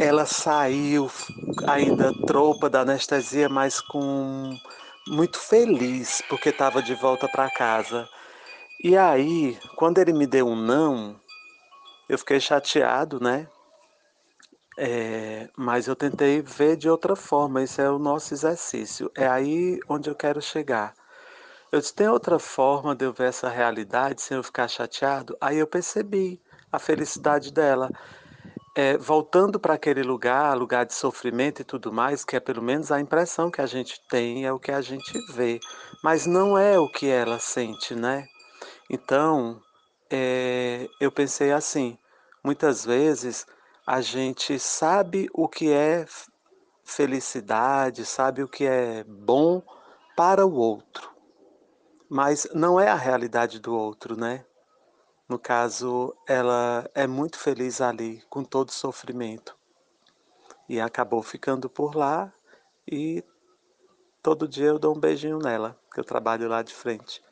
ela 0.00 0.24
saiu 0.24 1.10
ainda 1.66 2.12
tropa 2.26 2.70
da 2.70 2.80
anestesia, 2.80 3.48
mas 3.48 3.78
com 3.80 4.56
muito 5.06 5.38
feliz 5.38 6.22
porque 6.30 6.48
estava 6.48 6.82
de 6.82 6.94
volta 6.94 7.28
para 7.28 7.50
casa. 7.50 8.08
E 8.82 8.96
aí, 8.96 9.58
quando 9.76 9.98
ele 9.98 10.14
me 10.14 10.26
deu 10.26 10.48
um 10.48 10.56
não, 10.56 11.14
eu 12.08 12.16
fiquei 12.16 12.40
chateado, 12.40 13.20
né? 13.20 13.46
É, 14.76 15.48
mas 15.56 15.86
eu 15.86 15.94
tentei 15.94 16.42
ver 16.42 16.76
de 16.76 16.88
outra 16.88 17.14
forma. 17.14 17.62
Isso 17.62 17.80
é 17.80 17.90
o 17.90 17.98
nosso 17.98 18.34
exercício. 18.34 19.10
É 19.16 19.26
aí 19.26 19.78
onde 19.88 20.10
eu 20.10 20.14
quero 20.14 20.40
chegar. 20.42 20.94
Eu 21.70 21.80
disse: 21.80 21.94
tem 21.94 22.08
outra 22.08 22.38
forma 22.38 22.94
de 22.94 23.04
eu 23.04 23.12
ver 23.12 23.28
essa 23.28 23.48
realidade 23.48 24.22
sem 24.22 24.36
eu 24.36 24.42
ficar 24.42 24.68
chateado? 24.68 25.36
Aí 25.40 25.58
eu 25.58 25.66
percebi 25.66 26.40
a 26.72 26.78
felicidade 26.78 27.52
dela 27.52 27.90
é, 28.76 28.98
voltando 28.98 29.60
para 29.60 29.74
aquele 29.74 30.02
lugar, 30.02 30.56
lugar 30.56 30.84
de 30.84 30.94
sofrimento 30.94 31.62
e 31.62 31.64
tudo 31.64 31.92
mais, 31.92 32.24
que 32.24 32.36
é 32.36 32.40
pelo 32.40 32.62
menos 32.62 32.90
a 32.90 33.00
impressão 33.00 33.50
que 33.50 33.60
a 33.60 33.66
gente 33.66 34.00
tem, 34.08 34.44
é 34.44 34.52
o 34.52 34.58
que 34.58 34.72
a 34.72 34.80
gente 34.80 35.18
vê, 35.32 35.60
mas 36.02 36.26
não 36.26 36.58
é 36.58 36.78
o 36.78 36.88
que 36.88 37.08
ela 37.08 37.38
sente, 37.38 37.94
né? 37.94 38.26
Então, 38.90 39.60
é, 40.10 40.88
eu 41.00 41.12
pensei 41.12 41.52
assim: 41.52 41.96
muitas 42.44 42.84
vezes 42.84 43.46
a 43.86 44.00
gente 44.00 44.58
sabe 44.58 45.28
o 45.32 45.46
que 45.48 45.70
é 45.70 46.06
felicidade, 46.84 48.06
sabe 48.06 48.42
o 48.42 48.48
que 48.48 48.64
é 48.64 49.04
bom 49.04 49.62
para 50.16 50.46
o 50.46 50.54
outro, 50.54 51.14
mas 52.08 52.48
não 52.54 52.78
é 52.78 52.88
a 52.88 52.94
realidade 52.94 53.58
do 53.58 53.74
outro, 53.74 54.16
né? 54.16 54.44
No 55.28 55.38
caso, 55.38 56.14
ela 56.28 56.88
é 56.94 57.06
muito 57.06 57.38
feliz 57.38 57.80
ali, 57.80 58.22
com 58.28 58.44
todo 58.44 58.70
sofrimento. 58.70 59.56
E 60.68 60.80
acabou 60.80 61.22
ficando 61.22 61.68
por 61.68 61.96
lá 61.96 62.32
e 62.86 63.24
todo 64.22 64.48
dia 64.48 64.66
eu 64.66 64.78
dou 64.78 64.94
um 64.94 65.00
beijinho 65.00 65.38
nela, 65.38 65.78
que 65.92 66.00
eu 66.00 66.04
trabalho 66.04 66.48
lá 66.48 66.62
de 66.62 66.74
frente. 66.74 67.22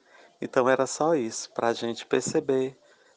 Então 0.40 0.68
era 0.68 0.86
só 0.86 1.14
isso, 1.14 1.50
para 1.52 1.68
a 1.68 1.72
gente 1.72 2.04
perceber 2.04 2.76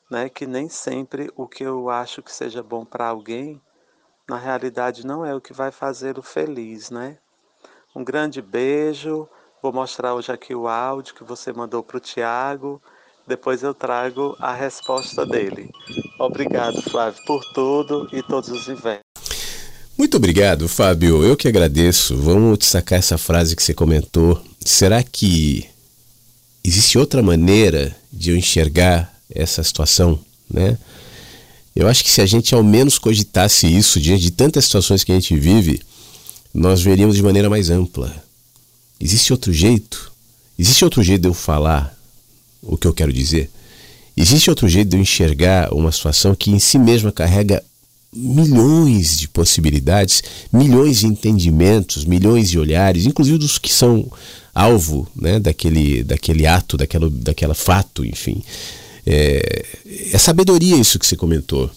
né, 0.09 0.29
que 0.29 0.45
nem 0.45 0.69
sempre 0.69 1.31
o 1.35 1.47
que 1.47 1.63
eu 1.63 1.89
acho 1.89 2.21
que 2.21 2.31
seja 2.31 2.61
bom 2.61 2.85
para 2.85 3.07
alguém, 3.07 3.61
na 4.27 4.37
realidade 4.37 5.05
não 5.05 5.25
é 5.25 5.35
o 5.35 5.41
que 5.41 5.53
vai 5.53 5.71
fazê-lo 5.71 6.21
feliz, 6.21 6.89
né? 6.89 7.17
Um 7.95 8.03
grande 8.03 8.41
beijo. 8.41 9.27
Vou 9.61 9.71
mostrar 9.71 10.13
hoje 10.15 10.31
aqui 10.31 10.53
o 10.53 10.67
áudio 10.67 11.15
que 11.15 11.23
você 11.23 11.53
mandou 11.53 11.83
para 11.83 11.97
o 11.97 11.99
Tiago. 11.99 12.81
Depois 13.27 13.63
eu 13.63 13.73
trago 13.73 14.35
a 14.39 14.53
resposta 14.53 15.25
dele. 15.25 15.69
Obrigado, 16.19 16.81
Flávio, 16.81 17.23
por 17.25 17.43
tudo 17.53 18.07
e 18.11 18.21
todos 18.21 18.49
os 18.49 18.67
invernos. 18.67 19.05
Muito 19.97 20.17
obrigado, 20.17 20.67
Fábio. 20.67 21.23
Eu 21.23 21.37
que 21.37 21.47
agradeço. 21.47 22.17
Vamos 22.17 22.57
destacar 22.57 22.99
essa 22.99 23.17
frase 23.17 23.55
que 23.55 23.63
você 23.63 23.73
comentou. 23.73 24.41
Será 24.59 25.01
que 25.01 25.69
existe 26.63 26.97
outra 26.97 27.23
maneira 27.23 27.95
de 28.11 28.31
eu 28.31 28.35
enxergar 28.35 29.14
essa 29.35 29.63
situação, 29.63 30.19
né? 30.49 30.77
Eu 31.75 31.89
acho 31.89 32.03
que 32.03 32.09
se 32.09 32.21
a 32.21 32.25
gente 32.25 32.55
ao 32.55 32.63
menos 32.63 32.97
cogitasse 32.97 33.67
isso 33.67 33.99
diante 33.99 34.23
de 34.23 34.31
tantas 34.31 34.63
situações 34.65 35.03
que 35.03 35.11
a 35.11 35.15
gente 35.15 35.35
vive, 35.35 35.81
nós 36.53 36.81
veríamos 36.81 37.17
de 37.17 37.21
maneira 37.21 37.49
mais 37.49 37.69
ampla. 37.69 38.15
Existe 38.99 39.33
outro 39.33 39.51
jeito? 39.51 40.11
Existe 40.57 40.85
outro 40.85 41.03
jeito 41.03 41.23
de 41.23 41.27
eu 41.27 41.33
falar 41.33 41.93
o 42.61 42.77
que 42.77 42.87
eu 42.87 42.93
quero 42.93 43.11
dizer. 43.11 43.51
Existe 44.15 44.49
outro 44.49 44.69
jeito 44.69 44.89
de 44.89 44.95
eu 44.95 45.01
enxergar 45.01 45.73
uma 45.73 45.91
situação 45.91 46.33
que 46.33 46.49
em 46.49 46.59
si 46.59 46.79
mesma 46.79 47.11
carrega 47.11 47.61
milhões 48.13 49.17
de 49.17 49.27
possibilidades, 49.27 50.23
milhões 50.53 50.99
de 50.99 51.07
entendimentos, 51.07 52.05
milhões 52.05 52.49
de 52.49 52.57
olhares, 52.57 53.05
inclusive 53.05 53.37
dos 53.37 53.57
que 53.57 53.71
são 53.71 54.09
alvo 54.53 55.05
né, 55.13 55.37
daquele, 55.37 56.01
daquele 56.01 56.47
ato, 56.47 56.77
daquela, 56.77 57.09
daquela 57.09 57.53
fato, 57.53 58.05
enfim. 58.05 58.41
É, 59.05 59.65
é 60.11 60.17
sabedoria 60.17 60.75
isso 60.77 60.97
que 60.97 61.05
você 61.05 61.15
comentou. 61.15 61.69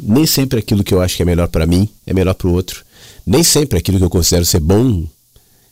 Nem 0.00 0.26
sempre 0.26 0.58
aquilo 0.58 0.82
que 0.82 0.92
eu 0.92 1.00
acho 1.00 1.16
que 1.16 1.22
é 1.22 1.24
melhor 1.24 1.48
para 1.48 1.66
mim 1.66 1.88
é 2.06 2.12
melhor 2.12 2.34
para 2.34 2.48
o 2.48 2.52
outro. 2.52 2.84
Nem 3.26 3.42
sempre 3.42 3.78
aquilo 3.78 3.98
que 3.98 4.04
eu 4.04 4.10
considero 4.10 4.44
ser 4.44 4.60
bom 4.60 5.06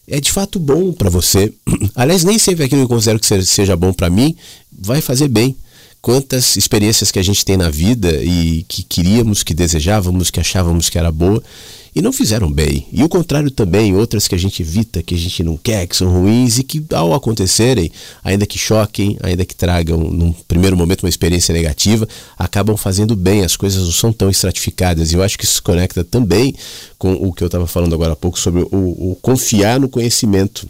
é 0.06 0.20
de 0.20 0.30
fato 0.30 0.58
bom 0.58 0.92
para 0.92 1.10
você. 1.10 1.52
Aliás, 1.94 2.24
nem 2.24 2.38
sempre 2.38 2.64
aquilo 2.64 2.82
que 2.82 2.92
eu 2.92 2.96
considero 2.96 3.18
que 3.18 3.26
seja 3.44 3.76
bom 3.76 3.92
para 3.92 4.10
mim 4.10 4.36
vai 4.70 5.00
fazer 5.00 5.28
bem. 5.28 5.56
Quantas 6.02 6.56
experiências 6.56 7.10
que 7.10 7.18
a 7.18 7.22
gente 7.22 7.44
tem 7.44 7.58
na 7.58 7.68
vida 7.68 8.22
e 8.22 8.64
que 8.66 8.82
queríamos, 8.82 9.42
que 9.42 9.52
desejávamos, 9.52 10.30
que 10.30 10.40
achávamos 10.40 10.88
que 10.88 10.98
era 10.98 11.12
boa 11.12 11.42
e 11.94 12.00
não 12.00 12.12
fizeram 12.12 12.50
bem. 12.50 12.86
E 12.92 13.02
o 13.02 13.08
contrário 13.08 13.50
também, 13.50 13.94
outras 13.94 14.28
que 14.28 14.34
a 14.34 14.38
gente 14.38 14.62
evita, 14.62 15.02
que 15.02 15.14
a 15.14 15.18
gente 15.18 15.42
não 15.42 15.56
quer, 15.56 15.86
que 15.86 15.96
são 15.96 16.10
ruins 16.10 16.58
e 16.58 16.62
que 16.62 16.84
ao 16.92 17.14
acontecerem, 17.14 17.90
ainda 18.22 18.46
que 18.46 18.58
choquem, 18.58 19.16
ainda 19.22 19.44
que 19.44 19.54
tragam 19.54 19.98
num 19.98 20.32
primeiro 20.32 20.76
momento 20.76 21.02
uma 21.02 21.08
experiência 21.08 21.52
negativa, 21.52 22.08
acabam 22.38 22.76
fazendo 22.76 23.16
bem, 23.16 23.44
as 23.44 23.56
coisas 23.56 23.84
não 23.84 23.92
são 23.92 24.12
tão 24.12 24.30
estratificadas. 24.30 25.12
E 25.12 25.16
eu 25.16 25.22
acho 25.22 25.38
que 25.38 25.44
isso 25.44 25.54
se 25.54 25.62
conecta 25.62 26.04
também 26.04 26.54
com 26.98 27.12
o 27.14 27.32
que 27.32 27.42
eu 27.42 27.46
estava 27.46 27.66
falando 27.66 27.94
agora 27.94 28.12
há 28.12 28.16
pouco 28.16 28.38
sobre 28.38 28.62
o, 28.62 28.68
o 28.72 29.18
confiar 29.20 29.80
no 29.80 29.88
conhecimento. 29.88 30.68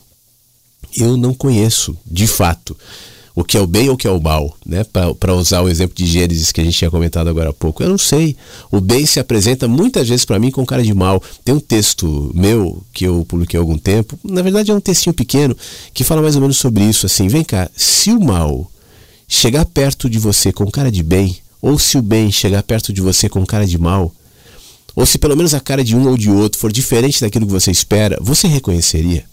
Eu 0.96 1.16
não 1.16 1.34
conheço, 1.34 1.96
de 2.06 2.26
fato 2.26 2.76
o 3.40 3.44
que 3.44 3.56
é 3.56 3.60
o 3.60 3.66
bem 3.66 3.88
ou 3.88 3.94
o 3.94 3.98
que 3.98 4.06
é 4.06 4.10
o 4.10 4.20
mal, 4.20 4.56
né? 4.64 4.84
Para 4.84 5.34
usar 5.34 5.62
o 5.62 5.68
exemplo 5.68 5.96
de 5.96 6.06
Gênesis 6.06 6.52
que 6.52 6.60
a 6.60 6.64
gente 6.64 6.76
tinha 6.76 6.90
comentado 6.90 7.28
agora 7.28 7.50
há 7.50 7.52
pouco. 7.52 7.82
Eu 7.82 7.88
não 7.88 7.98
sei. 7.98 8.36
O 8.70 8.80
bem 8.80 9.06
se 9.06 9.18
apresenta 9.18 9.66
muitas 9.66 10.08
vezes 10.08 10.24
para 10.24 10.38
mim 10.38 10.50
com 10.50 10.64
cara 10.66 10.82
de 10.82 10.92
mal. 10.92 11.22
Tem 11.44 11.54
um 11.54 11.60
texto 11.60 12.30
meu 12.34 12.82
que 12.92 13.04
eu 13.04 13.24
publiquei 13.26 13.58
há 13.58 13.62
algum 13.62 13.78
tempo, 13.78 14.18
na 14.22 14.42
verdade 14.42 14.70
é 14.70 14.74
um 14.74 14.80
textinho 14.80 15.14
pequeno 15.14 15.56
que 15.94 16.04
fala 16.04 16.22
mais 16.22 16.34
ou 16.34 16.40
menos 16.40 16.56
sobre 16.56 16.84
isso, 16.84 17.06
assim, 17.06 17.28
vem 17.28 17.42
cá, 17.42 17.70
se 17.76 18.10
o 18.10 18.20
mal 18.20 18.70
chegar 19.26 19.64
perto 19.64 20.10
de 20.10 20.18
você 20.18 20.52
com 20.52 20.70
cara 20.70 20.90
de 20.90 21.02
bem, 21.02 21.36
ou 21.62 21.78
se 21.78 21.96
o 21.96 22.02
bem 22.02 22.30
chegar 22.32 22.62
perto 22.62 22.92
de 22.92 23.00
você 23.00 23.28
com 23.28 23.44
cara 23.46 23.66
de 23.66 23.78
mal, 23.78 24.12
ou 24.94 25.06
se 25.06 25.18
pelo 25.18 25.36
menos 25.36 25.54
a 25.54 25.60
cara 25.60 25.84
de 25.84 25.96
um 25.96 26.08
ou 26.08 26.18
de 26.18 26.30
outro 26.30 26.58
for 26.58 26.72
diferente 26.72 27.20
daquilo 27.20 27.46
que 27.46 27.52
você 27.52 27.70
espera, 27.70 28.18
você 28.20 28.48
reconheceria? 28.48 29.24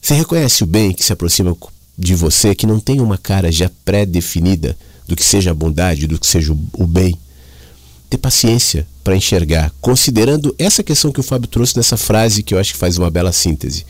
Você 0.00 0.14
reconhece 0.14 0.62
o 0.62 0.66
bem 0.66 0.92
que 0.92 1.04
se 1.04 1.12
aproxima 1.12 1.54
de 2.00 2.14
você 2.14 2.54
que 2.54 2.66
não 2.66 2.80
tem 2.80 2.98
uma 3.00 3.18
cara 3.18 3.52
já 3.52 3.70
pré-definida 3.84 4.76
do 5.06 5.14
que 5.14 5.22
seja 5.22 5.50
a 5.50 5.54
bondade, 5.54 6.06
do 6.06 6.18
que 6.18 6.26
seja 6.26 6.56
o 6.72 6.86
bem. 6.86 7.14
Ter 8.08 8.16
paciência 8.16 8.86
para 9.04 9.14
enxergar, 9.14 9.70
considerando 9.80 10.54
essa 10.58 10.82
questão 10.82 11.12
que 11.12 11.20
o 11.20 11.22
Fábio 11.22 11.46
trouxe 11.46 11.76
nessa 11.76 11.96
frase 11.96 12.42
que 12.42 12.54
eu 12.54 12.58
acho 12.58 12.72
que 12.72 12.78
faz 12.78 12.96
uma 12.96 13.10
bela 13.10 13.32
síntese. 13.32 13.84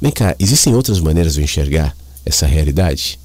Vem 0.00 0.12
cá, 0.12 0.36
existem 0.38 0.74
outras 0.74 1.00
maneiras 1.00 1.34
de 1.34 1.42
enxergar 1.42 1.94
essa 2.24 2.46
realidade? 2.46 3.18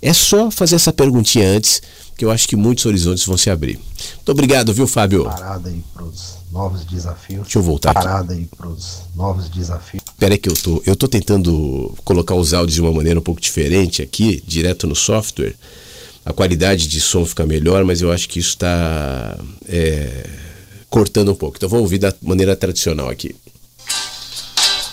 É 0.00 0.12
só 0.12 0.50
fazer 0.50 0.76
essa 0.76 0.92
perguntinha 0.92 1.48
antes, 1.48 1.80
que 2.16 2.24
eu 2.24 2.30
acho 2.30 2.48
que 2.48 2.56
muitos 2.56 2.84
horizontes 2.86 3.24
vão 3.24 3.36
se 3.36 3.50
abrir. 3.50 3.78
Muito 4.16 4.28
obrigado, 4.30 4.72
viu, 4.72 4.86
Fábio? 4.86 5.24
Parada 5.24 5.68
aí 5.68 5.82
pros 5.92 6.34
novos 6.50 6.84
desafios. 6.84 7.42
Deixa 7.42 7.58
eu 7.58 7.62
voltar 7.62 7.94
Parada 7.94 8.32
aqui. 8.32 8.42
aí 8.42 8.48
pros 8.56 9.00
novos 9.14 9.48
desafios. 9.48 10.03
Peraí 10.24 10.38
que 10.38 10.48
eu 10.48 10.56
tô, 10.56 10.82
eu 10.86 10.96
tô 10.96 11.06
tentando 11.06 11.94
colocar 12.02 12.34
os 12.34 12.54
áudios 12.54 12.76
de 12.76 12.80
uma 12.80 12.90
maneira 12.90 13.20
um 13.20 13.22
pouco 13.22 13.42
diferente 13.42 14.00
aqui, 14.00 14.42
direto 14.46 14.86
no 14.86 14.96
software. 14.96 15.54
A 16.24 16.32
qualidade 16.32 16.88
de 16.88 16.98
som 16.98 17.26
fica 17.26 17.44
melhor, 17.44 17.84
mas 17.84 18.00
eu 18.00 18.10
acho 18.10 18.26
que 18.26 18.38
isso 18.38 18.48
está 18.48 19.38
é, 19.68 20.26
cortando 20.88 21.30
um 21.30 21.34
pouco. 21.34 21.58
Então 21.58 21.68
vamos 21.68 21.82
ouvir 21.82 21.98
da 21.98 22.10
maneira 22.22 22.56
tradicional 22.56 23.10
aqui. 23.10 23.36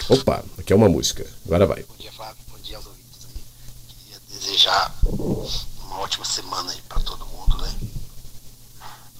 Opa, 0.09 0.43
aqui 0.57 0.73
é 0.73 0.75
uma 0.75 0.89
música. 0.89 1.25
Agora 1.45 1.65
vai. 1.65 1.81
Bom 1.83 1.95
dia, 1.97 2.11
Flávio. 2.11 2.35
Bom 2.49 2.57
dia 2.61 2.75
aos 2.75 2.87
ouvintes. 2.87 3.27
Queria 3.87 4.19
desejar 4.37 4.93
uma 5.05 5.99
ótima 5.99 6.25
semana 6.25 6.75
para 6.89 6.99
todo 6.99 7.25
mundo, 7.27 7.57
né? 7.57 7.73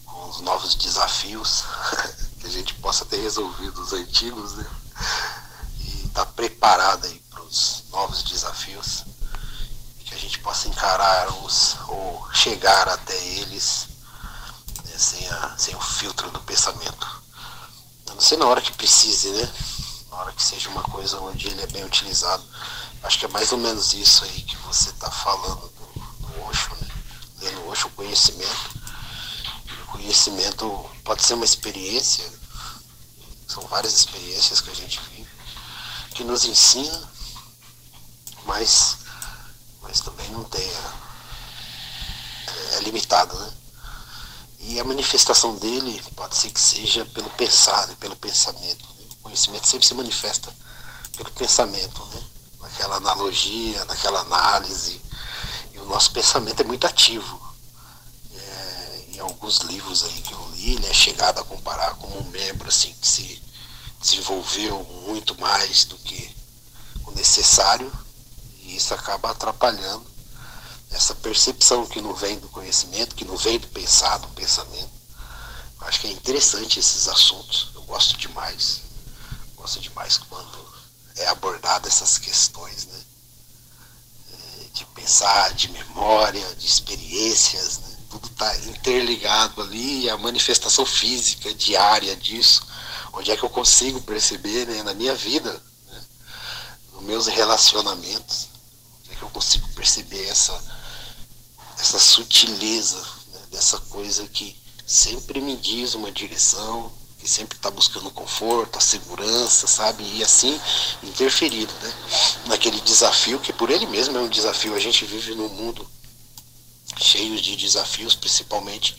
Com 0.04 0.30
os 0.30 0.42
novos 0.42 0.76
desafios, 0.76 1.64
que 2.42 2.48
a 2.48 2.50
gente 2.50 2.74
possa 2.74 3.06
ter 3.06 3.22
resolvido 3.22 3.82
os 3.82 3.94
antigos, 3.94 4.58
né? 4.58 4.66
E 6.12 6.14
estar 6.14 6.26
tá 6.26 6.32
preparado 6.34 7.06
aí 7.06 7.22
para 7.30 7.42
os 7.44 7.84
novos 7.90 8.24
desafios. 8.24 9.06
E 10.00 10.04
que 10.04 10.14
a 10.14 10.18
gente 10.18 10.40
possa 10.40 10.68
encará-los 10.68 11.78
ou 11.88 12.28
chegar 12.34 12.88
até 12.90 13.16
eles 13.16 13.88
né? 14.86 14.98
sem, 14.98 15.28
a, 15.30 15.56
sem 15.58 15.76
o 15.76 15.82
filtro 15.82 16.30
do 16.32 16.40
pensamento. 16.42 17.22
A 18.10 18.14
não 18.14 18.22
ser 18.22 18.38
na 18.38 18.46
hora 18.46 18.62
que 18.62 18.74
precise, 18.74 19.30
né? 19.30 19.54
na 20.12 20.18
hora 20.18 20.32
que 20.34 20.44
seja 20.44 20.70
uma 20.70 20.84
coisa 20.84 21.20
onde 21.22 21.48
ele 21.48 21.62
é 21.62 21.68
bem 21.68 21.86
utilizado. 21.86 22.44
Acho 23.04 23.20
que 23.20 23.26
é 23.26 23.30
mais 23.30 23.52
ou 23.54 23.58
menos 23.58 23.94
isso 23.94 24.26
aí 24.26 24.42
que 24.42 24.58
você 24.58 24.90
está 24.90 25.10
falando 25.10 25.62
do, 25.62 26.28
do 26.28 26.44
Osho, 26.44 26.76
né? 26.82 26.88
Lendo 27.40 27.68
Osho, 27.70 27.88
o 27.88 27.92
conhecimento. 27.92 28.70
o 29.84 29.92
conhecimento 29.94 30.90
pode 31.04 31.24
ser 31.24 31.34
uma 31.34 31.46
experiência, 31.46 32.30
são 33.48 33.66
várias 33.68 33.94
experiências 33.94 34.62
que 34.62 34.70
a 34.70 34.76
gente 34.76 35.00
vive, 35.12 35.30
que 36.14 36.24
nos 36.24 36.46
ensina, 36.46 37.10
mas, 38.46 38.98
mas 39.82 40.02
também 40.02 40.30
não 40.32 40.44
tem. 40.46 40.68
É, 40.68 42.76
é 42.76 42.80
limitado, 42.82 43.38
né? 43.38 43.54
E 44.60 44.80
a 44.80 44.84
manifestação 44.84 45.56
dele 45.56 46.02
pode 46.16 46.36
ser 46.36 46.52
que 46.52 46.60
seja 46.60 47.06
pelo 47.06 47.30
pensar, 47.32 47.88
né? 47.88 47.96
pelo 48.00 48.16
pensamento 48.16 48.92
conhecimento 49.32 49.68
sempre 49.68 49.88
se 49.88 49.94
manifesta 49.94 50.54
pelo 51.16 51.32
pensamento, 51.32 52.06
né? 52.08 52.22
naquela 52.62 52.98
analogia, 52.98 53.84
naquela 53.86 54.20
análise. 54.22 55.02
E 55.74 55.80
o 55.80 55.86
nosso 55.86 56.12
pensamento 56.12 56.62
é 56.62 56.66
muito 56.66 56.86
ativo. 56.86 57.40
É, 58.34 59.06
em 59.14 59.20
alguns 59.20 59.60
livros 59.60 60.04
aí 60.04 60.22
que 60.22 60.34
eu 60.34 60.50
li, 60.54 60.76
ele 60.76 60.88
é 60.88 60.94
chegado 60.94 61.40
a 61.40 61.44
comparar 61.44 61.96
como 61.96 62.20
um 62.20 62.30
membro 62.30 62.68
assim, 62.68 62.94
que 63.00 63.08
se 63.08 63.42
desenvolveu 64.02 64.84
muito 65.06 65.40
mais 65.40 65.86
do 65.86 65.98
que 65.98 66.36
o 67.06 67.12
necessário, 67.12 67.92
e 68.62 68.76
isso 68.76 68.94
acaba 68.94 69.32
atrapalhando 69.32 70.06
essa 70.90 71.16
percepção 71.16 71.86
que 71.86 72.02
não 72.02 72.14
vem 72.14 72.38
do 72.40 72.50
conhecimento, 72.50 73.16
que 73.16 73.26
não 73.26 73.38
vem 73.38 73.60
do 73.60 73.68
pensar, 73.68 74.18
do 74.18 74.28
pensamento. 74.30 74.92
Eu 75.80 75.88
acho 75.88 76.02
que 76.02 76.08
é 76.08 76.12
interessante 76.12 76.80
esses 76.80 77.08
assuntos, 77.08 77.72
eu 77.76 77.82
gosto 77.84 78.18
demais 78.18 78.92
gosto 79.62 79.80
demais 79.80 80.18
quando 80.18 80.74
é 81.16 81.28
abordada 81.28 81.88
essas 81.88 82.18
questões, 82.18 82.88
né? 82.88 83.00
É, 84.34 84.64
de 84.74 84.86
pensar, 84.86 85.54
de 85.54 85.72
memória, 85.72 86.56
de 86.56 86.66
experiências, 86.66 87.78
né? 87.78 87.98
tudo 88.10 88.28
está 88.28 88.58
interligado 88.66 89.62
ali, 89.62 90.10
a 90.10 90.18
manifestação 90.18 90.86
física 90.86 91.54
diária 91.54 92.16
disso, 92.16 92.66
onde 93.14 93.32
é 93.32 93.38
que 93.38 93.44
eu 93.44 93.50
consigo 93.50 94.02
perceber 94.02 94.68
né, 94.68 94.84
na 94.84 94.94
minha 94.94 95.16
vida, 95.16 95.52
né? 95.88 96.02
nos 96.94 97.04
meus 97.04 97.28
relacionamentos, 97.28 98.48
onde 99.00 99.12
é 99.12 99.16
que 99.16 99.24
eu 99.24 99.30
consigo 99.30 99.68
perceber 99.70 100.28
essa, 100.28 100.54
essa 101.80 102.00
sutileza 102.00 103.02
né, 103.34 103.40
dessa 103.52 103.80
coisa 103.80 104.28
que 104.28 104.56
sempre 104.86 105.40
me 105.42 105.56
diz 105.56 105.94
uma 105.94 106.12
direção, 106.12 106.92
que 107.22 107.30
sempre 107.30 107.56
está 107.56 107.70
buscando 107.70 108.10
conforto, 108.10 108.78
a 108.78 108.82
segurança, 108.82 109.68
sabe? 109.68 110.04
E 110.04 110.24
assim 110.24 110.60
interferido, 111.04 111.72
né? 111.82 111.94
Naquele 112.48 112.82
desafio 112.82 113.40
que 113.40 113.54
por 113.54 113.70
ele 113.70 113.86
mesmo 113.86 114.18
é 114.18 114.22
um 114.22 114.28
desafio. 114.28 114.74
A 114.74 114.80
gente 114.80 115.06
vive 115.06 115.36
num 115.36 115.48
mundo 115.48 115.88
cheio 116.98 117.40
de 117.40 117.56
desafios, 117.56 118.16
principalmente 118.16 118.98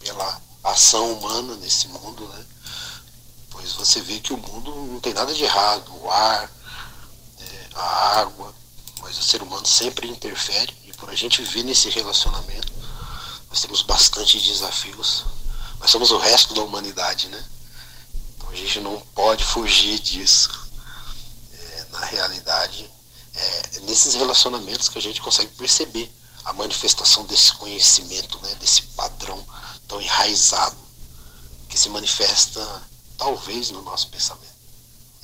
pela 0.00 0.40
ação 0.62 1.14
humana 1.14 1.56
nesse 1.56 1.88
mundo, 1.88 2.28
né? 2.28 2.44
Pois 3.52 3.72
você 3.72 4.00
vê 4.00 4.18
que 4.18 4.32
o 4.32 4.38
mundo 4.38 4.74
não 4.74 5.00
tem 5.00 5.14
nada 5.14 5.32
de 5.32 5.44
errado, 5.44 5.92
o 6.02 6.10
ar, 6.10 6.50
é, 7.38 7.68
a 7.74 8.20
água, 8.20 8.54
mas 9.00 9.18
o 9.18 9.22
ser 9.22 9.42
humano 9.42 9.66
sempre 9.66 10.08
interfere 10.08 10.76
e 10.84 10.92
por 10.94 11.10
a 11.10 11.14
gente 11.14 11.42
viver 11.42 11.62
nesse 11.62 11.90
relacionamento, 11.90 12.72
nós 13.50 13.60
temos 13.60 13.82
bastante 13.82 14.40
desafios. 14.40 15.24
Nós 15.78 15.90
somos 15.90 16.10
o 16.10 16.18
resto 16.18 16.54
da 16.54 16.62
humanidade, 16.62 17.28
né? 17.28 17.44
A 18.48 18.54
gente 18.54 18.80
não 18.80 19.00
pode 19.14 19.44
fugir 19.44 19.98
disso. 19.98 20.50
É, 21.52 21.86
na 21.90 22.04
realidade, 22.04 22.90
é 23.34 23.80
nesses 23.82 24.14
relacionamentos 24.14 24.88
que 24.88 24.98
a 24.98 25.02
gente 25.02 25.22
consegue 25.22 25.52
perceber 25.54 26.12
a 26.44 26.52
manifestação 26.52 27.24
desse 27.24 27.52
conhecimento, 27.54 28.38
né, 28.42 28.54
desse 28.56 28.82
padrão 28.82 29.44
tão 29.88 30.00
enraizado 30.00 30.76
que 31.68 31.78
se 31.78 31.88
manifesta 31.88 32.82
talvez 33.22 33.70
no 33.70 33.82
nosso 33.82 34.08
pensamento. 34.08 34.42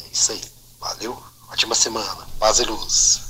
É 0.01 0.13
isso 0.13 0.31
aí. 0.31 0.41
Valeu. 0.81 1.19
Ótima 1.51 1.75
semana. 1.75 2.29
Paz 2.39 2.61
e 2.61 2.65
luz. 2.65 3.21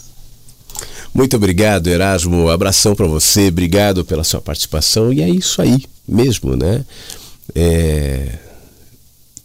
Muito 1.15 1.37
obrigado, 1.37 1.89
Erasmo. 1.89 2.51
Abração 2.51 2.95
para 2.95 3.07
você. 3.07 3.49
Obrigado 3.49 4.05
pela 4.05 4.23
sua 4.23 4.43
participação. 4.43 5.11
E 5.11 5.23
é 5.23 5.29
isso 5.29 5.63
aí 5.63 5.87
mesmo, 6.07 6.55
né? 6.55 6.85
É, 7.55 8.39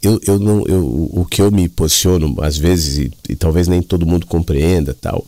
eu, 0.01 0.19
eu 0.27 0.37
não, 0.37 0.65
eu, 0.67 1.09
o 1.13 1.25
que 1.25 1.41
eu 1.41 1.49
me 1.49 1.69
posiciono 1.69 2.35
às 2.41 2.57
vezes 2.57 2.97
e, 2.97 3.13
e, 3.29 3.35
talvez 3.37 3.69
nem 3.69 3.81
todo 3.81 4.05
mundo 4.05 4.25
compreenda 4.25 4.93
tal, 4.93 5.25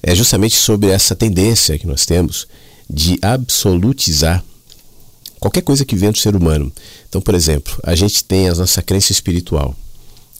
é 0.00 0.14
justamente 0.14 0.54
sobre 0.54 0.90
essa 0.90 1.16
tendência 1.16 1.76
que 1.76 1.86
nós 1.86 2.06
temos 2.06 2.46
de 2.88 3.18
absolutizar 3.20 4.44
qualquer 5.40 5.62
coisa 5.62 5.84
que 5.84 5.96
vem 5.96 6.10
do 6.10 6.18
ser 6.18 6.34
humano. 6.36 6.72
Então, 7.08 7.20
por 7.20 7.34
exemplo, 7.34 7.78
a 7.82 7.94
gente 7.94 8.24
tem 8.24 8.48
a 8.48 8.54
nossa 8.54 8.82
crença 8.82 9.12
espiritual. 9.12 9.74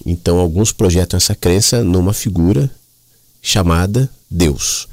Então, 0.04 0.38
alguns 0.38 0.72
projetam 0.72 1.16
essa 1.16 1.34
crença 1.34 1.82
numa 1.82 2.12
figura 2.12 2.70
chamada 3.42 4.10
Deus. 4.30 4.88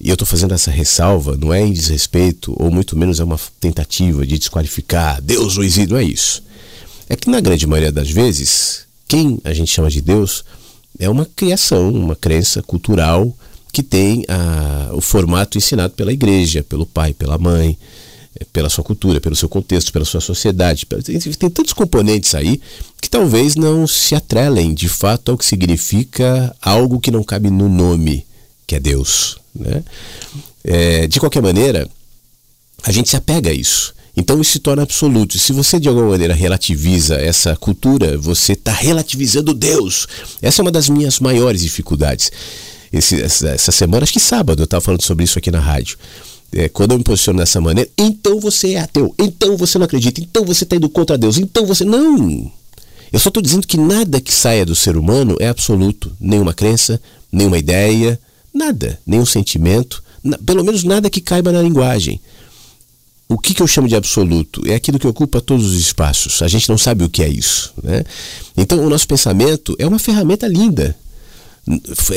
E 0.00 0.08
eu 0.08 0.14
estou 0.14 0.26
fazendo 0.26 0.54
essa 0.54 0.70
ressalva, 0.70 1.36
não 1.36 1.52
é 1.52 1.60
em 1.60 1.72
desrespeito, 1.72 2.54
ou 2.58 2.70
muito 2.70 2.96
menos 2.96 3.20
é 3.20 3.24
uma 3.24 3.38
tentativa 3.60 4.26
de 4.26 4.38
desqualificar 4.38 5.20
Deus 5.20 5.56
não 5.56 5.64
existe, 5.64 5.94
é 5.94 6.02
isso. 6.02 6.42
É 7.08 7.16
que 7.16 7.28
na 7.28 7.40
grande 7.40 7.66
maioria 7.66 7.92
das 7.92 8.10
vezes, 8.10 8.86
quem 9.06 9.38
a 9.44 9.52
gente 9.52 9.70
chama 9.70 9.90
de 9.90 10.00
Deus 10.00 10.44
é 10.98 11.08
uma 11.10 11.26
criação, 11.26 11.90
uma 11.90 12.16
crença 12.16 12.62
cultural 12.62 13.36
que 13.72 13.82
tem 13.82 14.24
a, 14.28 14.90
o 14.94 15.00
formato 15.00 15.58
ensinado 15.58 15.92
pela 15.94 16.12
igreja, 16.12 16.62
pelo 16.62 16.86
pai, 16.86 17.12
pela 17.12 17.36
mãe, 17.36 17.76
pela 18.52 18.68
sua 18.70 18.84
cultura, 18.84 19.20
pelo 19.20 19.36
seu 19.36 19.48
contexto, 19.48 19.92
pela 19.92 20.04
sua 20.04 20.20
sociedade. 20.20 20.86
Tem, 20.86 21.18
tem 21.18 21.50
tantos 21.50 21.72
componentes 21.72 22.34
aí 22.34 22.60
que 23.00 23.10
talvez 23.10 23.56
não 23.56 23.86
se 23.86 24.14
atrelem 24.14 24.72
de 24.72 24.88
fato 24.88 25.32
ao 25.32 25.38
que 25.38 25.44
significa 25.44 26.54
algo 26.62 27.00
que 27.00 27.10
não 27.10 27.24
cabe 27.24 27.50
no 27.50 27.68
nome, 27.68 28.24
que 28.66 28.76
é 28.76 28.80
Deus. 28.80 29.38
Né? 29.54 29.82
É, 30.62 31.06
de 31.06 31.18
qualquer 31.18 31.42
maneira, 31.42 31.88
a 32.82 32.92
gente 32.92 33.08
se 33.08 33.16
apega 33.16 33.50
a 33.50 33.54
isso. 33.54 33.94
Então 34.16 34.40
isso 34.40 34.52
se 34.52 34.58
torna 34.58 34.82
absoluto. 34.82 35.38
Se 35.38 35.52
você 35.52 35.78
de 35.78 35.88
alguma 35.88 36.08
maneira 36.08 36.34
relativiza 36.34 37.16
essa 37.16 37.56
cultura, 37.56 38.18
você 38.18 38.52
está 38.52 38.72
relativizando 38.72 39.54
Deus. 39.54 40.06
Essa 40.42 40.60
é 40.60 40.62
uma 40.62 40.70
das 40.70 40.88
minhas 40.88 41.20
maiores 41.20 41.62
dificuldades. 41.62 42.30
Esse, 42.92 43.22
essa, 43.22 43.48
essa, 43.50 43.72
semana, 43.72 44.02
acho 44.02 44.12
que 44.12 44.20
sábado, 44.20 44.62
eu 44.62 44.64
estava 44.64 44.80
falando 44.80 45.02
sobre 45.02 45.24
isso 45.24 45.38
aqui 45.38 45.50
na 45.50 45.60
rádio. 45.60 45.96
É, 46.52 46.68
quando 46.68 46.92
eu 46.92 46.98
me 46.98 47.04
posiciono 47.04 47.38
dessa 47.38 47.60
maneira, 47.60 47.88
então 47.96 48.40
você 48.40 48.74
é 48.74 48.80
ateu, 48.80 49.14
então 49.18 49.56
você 49.56 49.78
não 49.78 49.84
acredita, 49.84 50.20
então 50.20 50.44
você 50.44 50.64
está 50.64 50.74
indo 50.74 50.88
contra 50.88 51.16
Deus, 51.16 51.38
então 51.38 51.64
você. 51.64 51.84
Não! 51.84 52.50
Eu 53.12 53.18
só 53.18 53.28
estou 53.28 53.42
dizendo 53.42 53.66
que 53.66 53.76
nada 53.76 54.20
que 54.20 54.32
saia 54.32 54.64
do 54.64 54.74
ser 54.74 54.96
humano 54.96 55.36
é 55.40 55.48
absoluto. 55.48 56.12
Nenhuma 56.20 56.54
crença, 56.54 57.00
nenhuma 57.30 57.58
ideia, 57.58 58.18
nada, 58.54 59.00
nenhum 59.06 59.26
sentimento, 59.26 60.02
na, 60.22 60.38
pelo 60.38 60.64
menos 60.64 60.84
nada 60.84 61.10
que 61.10 61.20
caiba 61.20 61.50
na 61.50 61.62
linguagem. 61.62 62.20
O 63.28 63.38
que, 63.38 63.54
que 63.54 63.62
eu 63.62 63.66
chamo 63.66 63.88
de 63.88 63.94
absoluto? 63.94 64.62
É 64.66 64.74
aquilo 64.74 64.98
que 64.98 65.06
ocupa 65.06 65.40
todos 65.40 65.66
os 65.66 65.78
espaços. 65.78 66.42
A 66.42 66.48
gente 66.48 66.68
não 66.68 66.76
sabe 66.76 67.04
o 67.04 67.08
que 67.08 67.22
é 67.22 67.28
isso. 67.28 67.72
Né? 67.80 68.04
Então, 68.56 68.84
o 68.84 68.90
nosso 68.90 69.06
pensamento 69.06 69.76
é 69.78 69.86
uma 69.86 70.00
ferramenta 70.00 70.48
linda. 70.48 70.96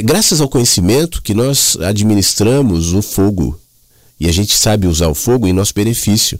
Graças 0.03 0.41
ao 0.41 0.49
conhecimento 0.49 1.21
que 1.21 1.35
nós 1.35 1.77
administramos 1.79 2.93
o 2.93 3.01
fogo 3.03 3.59
e 4.19 4.27
a 4.27 4.31
gente 4.31 4.55
sabe 4.55 4.87
usar 4.87 5.07
o 5.07 5.15
fogo 5.15 5.47
em 5.47 5.53
nosso 5.53 5.73
benefício. 5.73 6.39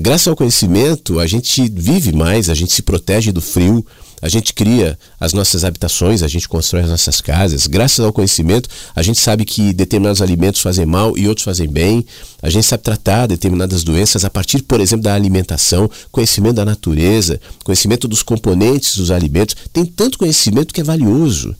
Graças 0.00 0.28
ao 0.28 0.36
conhecimento, 0.36 1.18
a 1.18 1.26
gente 1.26 1.68
vive 1.68 2.12
mais, 2.12 2.48
a 2.48 2.54
gente 2.54 2.72
se 2.72 2.82
protege 2.82 3.32
do 3.32 3.40
frio, 3.40 3.84
a 4.22 4.28
gente 4.28 4.54
cria 4.54 4.96
as 5.18 5.32
nossas 5.32 5.64
habitações, 5.64 6.22
a 6.22 6.28
gente 6.28 6.48
constrói 6.48 6.82
as 6.82 6.88
nossas 6.88 7.20
casas. 7.20 7.66
Graças 7.66 8.04
ao 8.04 8.12
conhecimento, 8.12 8.68
a 8.94 9.02
gente 9.02 9.18
sabe 9.18 9.44
que 9.44 9.72
determinados 9.72 10.22
alimentos 10.22 10.60
fazem 10.60 10.86
mal 10.86 11.18
e 11.18 11.26
outros 11.26 11.44
fazem 11.44 11.68
bem. 11.68 12.06
A 12.40 12.48
gente 12.48 12.64
sabe 12.64 12.84
tratar 12.84 13.26
determinadas 13.26 13.82
doenças 13.82 14.24
a 14.24 14.30
partir, 14.30 14.62
por 14.62 14.80
exemplo, 14.80 15.02
da 15.02 15.14
alimentação, 15.14 15.90
conhecimento 16.12 16.54
da 16.54 16.64
natureza, 16.64 17.40
conhecimento 17.64 18.06
dos 18.06 18.22
componentes 18.22 18.96
dos 18.96 19.10
alimentos. 19.10 19.56
Tem 19.72 19.84
tanto 19.84 20.16
conhecimento 20.16 20.72
que 20.72 20.80
é 20.80 20.84
valioso 20.84 21.56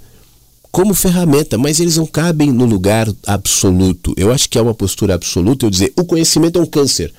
como 0.71 0.95
ferramenta, 0.95 1.57
mas 1.57 1.81
eles 1.81 1.97
não 1.97 2.07
cabem 2.07 2.53
no 2.53 2.64
lugar 2.64 3.09
absoluto. 3.27 4.14
Eu 4.16 4.33
acho 4.33 4.49
que 4.49 4.59
é 4.59 4.62
uma 4.62 4.75
postura 4.75 5.14
absoluta 5.14 5.66
eu 5.66 5.71
dizer 5.71 5.93
o 5.97 6.05
conhecimento 6.05 6.59
é 6.59 6.62
um 6.62 6.66
câncer. 6.66 7.12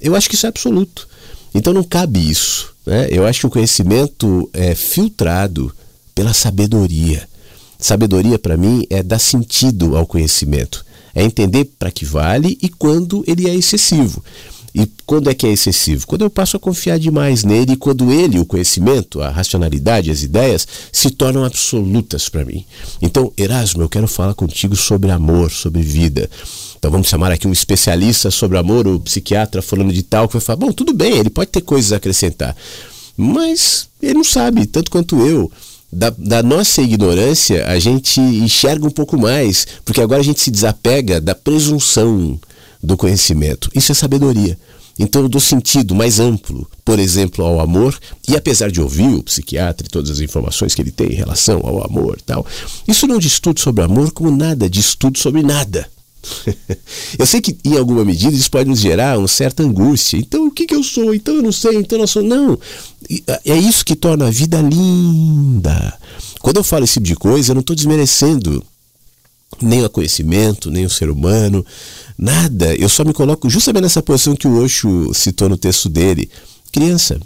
Eu 0.00 0.14
acho 0.14 0.28
que 0.28 0.34
isso 0.34 0.46
é 0.46 0.48
absoluto. 0.48 1.08
Então 1.54 1.72
não 1.72 1.82
cabe 1.82 2.18
isso. 2.30 2.74
Né? 2.84 3.08
Eu 3.10 3.26
acho 3.26 3.40
que 3.40 3.46
o 3.46 3.50
conhecimento 3.50 4.48
é 4.52 4.74
filtrado 4.74 5.74
pela 6.14 6.32
sabedoria. 6.32 7.28
Sabedoria, 7.78 8.38
para 8.38 8.56
mim, 8.56 8.86
é 8.88 9.02
dar 9.02 9.18
sentido 9.18 9.96
ao 9.96 10.06
conhecimento. 10.06 10.84
É 11.14 11.22
entender 11.22 11.64
para 11.78 11.90
que 11.90 12.04
vale 12.04 12.58
e 12.62 12.68
quando 12.68 13.24
ele 13.26 13.48
é 13.48 13.54
excessivo. 13.54 14.22
E 14.76 14.86
quando 15.06 15.30
é 15.30 15.34
que 15.34 15.46
é 15.46 15.50
excessivo? 15.50 16.06
Quando 16.06 16.20
eu 16.20 16.28
passo 16.28 16.58
a 16.58 16.60
confiar 16.60 16.98
demais 16.98 17.42
nele 17.42 17.72
e 17.72 17.76
quando 17.76 18.12
ele, 18.12 18.38
o 18.38 18.44
conhecimento, 18.44 19.22
a 19.22 19.30
racionalidade, 19.30 20.10
as 20.10 20.22
ideias, 20.22 20.68
se 20.92 21.10
tornam 21.10 21.46
absolutas 21.46 22.28
para 22.28 22.44
mim. 22.44 22.62
Então, 23.00 23.32
Erasmo, 23.38 23.82
eu 23.82 23.88
quero 23.88 24.06
falar 24.06 24.34
contigo 24.34 24.76
sobre 24.76 25.10
amor, 25.10 25.50
sobre 25.50 25.80
vida. 25.80 26.28
Então 26.78 26.90
vamos 26.90 27.08
chamar 27.08 27.32
aqui 27.32 27.48
um 27.48 27.52
especialista 27.52 28.30
sobre 28.30 28.58
amor, 28.58 28.86
o 28.86 29.00
psiquiatra 29.00 29.62
falando 29.62 29.94
de 29.94 30.02
tal, 30.02 30.28
que 30.28 30.34
vai 30.34 30.42
falar, 30.42 30.58
bom, 30.58 30.70
tudo 30.70 30.92
bem, 30.92 31.16
ele 31.16 31.30
pode 31.30 31.50
ter 31.50 31.62
coisas 31.62 31.94
a 31.94 31.96
acrescentar. 31.96 32.54
Mas 33.16 33.88
ele 34.02 34.12
não 34.12 34.24
sabe, 34.24 34.66
tanto 34.66 34.90
quanto 34.90 35.26
eu. 35.26 35.50
Da, 35.90 36.10
da, 36.18 36.42
nossa 36.42 36.82
ignorância, 36.82 37.66
a 37.66 37.78
gente 37.78 38.20
enxerga 38.20 38.86
um 38.86 38.90
pouco 38.90 39.18
mais, 39.18 39.66
porque 39.86 40.02
agora 40.02 40.20
a 40.20 40.24
gente 40.24 40.40
se 40.40 40.50
desapega 40.50 41.18
da 41.18 41.34
presunção 41.34 42.38
do 42.86 42.96
conhecimento. 42.96 43.70
Isso 43.74 43.92
é 43.92 43.94
sabedoria. 43.94 44.58
Então 44.98 45.22
eu 45.22 45.28
dou 45.28 45.40
sentido 45.40 45.94
mais 45.94 46.18
amplo, 46.18 46.66
por 46.82 46.98
exemplo, 46.98 47.44
ao 47.44 47.60
amor, 47.60 47.98
e 48.26 48.34
apesar 48.34 48.70
de 48.70 48.80
ouvir 48.80 49.14
o 49.14 49.22
psiquiatra 49.22 49.86
e 49.86 49.90
todas 49.90 50.10
as 50.10 50.20
informações 50.20 50.74
que 50.74 50.80
ele 50.80 50.90
tem 50.90 51.08
em 51.08 51.16
relação 51.16 51.60
ao 51.64 51.84
amor 51.84 52.18
tal, 52.24 52.46
isso 52.88 53.06
não 53.06 53.18
diz 53.18 53.38
tudo 53.38 53.60
sobre 53.60 53.84
amor 53.84 54.10
como 54.12 54.30
nada 54.30 54.70
diz 54.70 54.94
tudo 54.94 55.18
sobre 55.18 55.42
nada. 55.42 55.86
eu 57.18 57.26
sei 57.26 57.40
que 57.40 57.56
em 57.64 57.76
alguma 57.76 58.04
medida 58.04 58.34
isso 58.34 58.50
pode 58.50 58.68
nos 58.68 58.80
gerar 58.80 59.18
uma 59.18 59.28
certa 59.28 59.62
angústia. 59.62 60.16
Então 60.16 60.46
o 60.46 60.50
que, 60.50 60.66
que 60.66 60.74
eu 60.74 60.82
sou? 60.82 61.14
Então 61.14 61.34
eu 61.34 61.42
não 61.42 61.52
sei, 61.52 61.76
então 61.76 61.98
eu 61.98 62.00
não 62.00 62.06
sou. 62.06 62.22
Não. 62.22 62.58
É 63.44 63.56
isso 63.56 63.84
que 63.84 63.94
torna 63.94 64.26
a 64.26 64.30
vida 64.30 64.60
linda. 64.62 65.98
Quando 66.40 66.56
eu 66.56 66.64
falo 66.64 66.84
esse 66.84 66.94
tipo 66.94 67.06
de 67.06 67.16
coisa, 67.16 67.50
eu 67.50 67.54
não 67.54 67.60
estou 67.60 67.76
desmerecendo 67.76 68.64
nem 69.62 69.84
o 69.84 69.90
conhecimento, 69.90 70.70
nem 70.70 70.84
o 70.84 70.90
ser 70.90 71.08
humano, 71.08 71.64
Nada. 72.18 72.74
Eu 72.76 72.88
só 72.88 73.04
me 73.04 73.12
coloco 73.12 73.48
justamente 73.50 73.82
nessa 73.82 74.02
posição 74.02 74.34
que 74.34 74.48
o 74.48 74.62
Osho 74.62 75.12
citou 75.12 75.48
no 75.48 75.56
texto 75.56 75.88
dele. 75.88 76.30
Criança, 76.72 77.20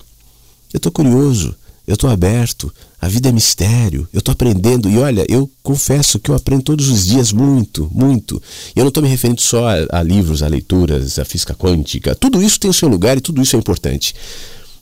eu 0.72 0.78
estou 0.78 0.90
curioso, 0.90 1.54
eu 1.86 1.94
estou 1.94 2.10
aberto, 2.10 2.72
a 3.00 3.08
vida 3.08 3.28
é 3.28 3.32
mistério, 3.32 4.08
eu 4.12 4.18
estou 4.18 4.32
aprendendo. 4.32 4.90
E 4.90 4.98
olha, 4.98 5.24
eu 5.28 5.48
confesso 5.62 6.18
que 6.18 6.30
eu 6.30 6.34
aprendo 6.34 6.64
todos 6.64 6.88
os 6.88 7.06
dias 7.06 7.32
muito, 7.32 7.88
muito. 7.92 8.42
E 8.74 8.80
eu 8.80 8.84
não 8.84 8.88
estou 8.88 9.02
me 9.02 9.08
referindo 9.08 9.40
só 9.40 9.68
a, 9.68 10.00
a, 10.00 10.02
livros, 10.02 10.42
a 10.42 10.48
leituras, 10.48 11.18
a 11.18 11.24
física 11.24 11.54
quântica. 11.54 12.14
Tudo 12.14 12.42
isso 12.42 12.58
tem 12.58 12.70
o 12.70 12.74
seu 12.74 12.88
lugar 12.88 13.16
e 13.16 13.20
tudo 13.20 13.40
isso 13.40 13.54
é 13.54 13.58
importante. 13.58 14.14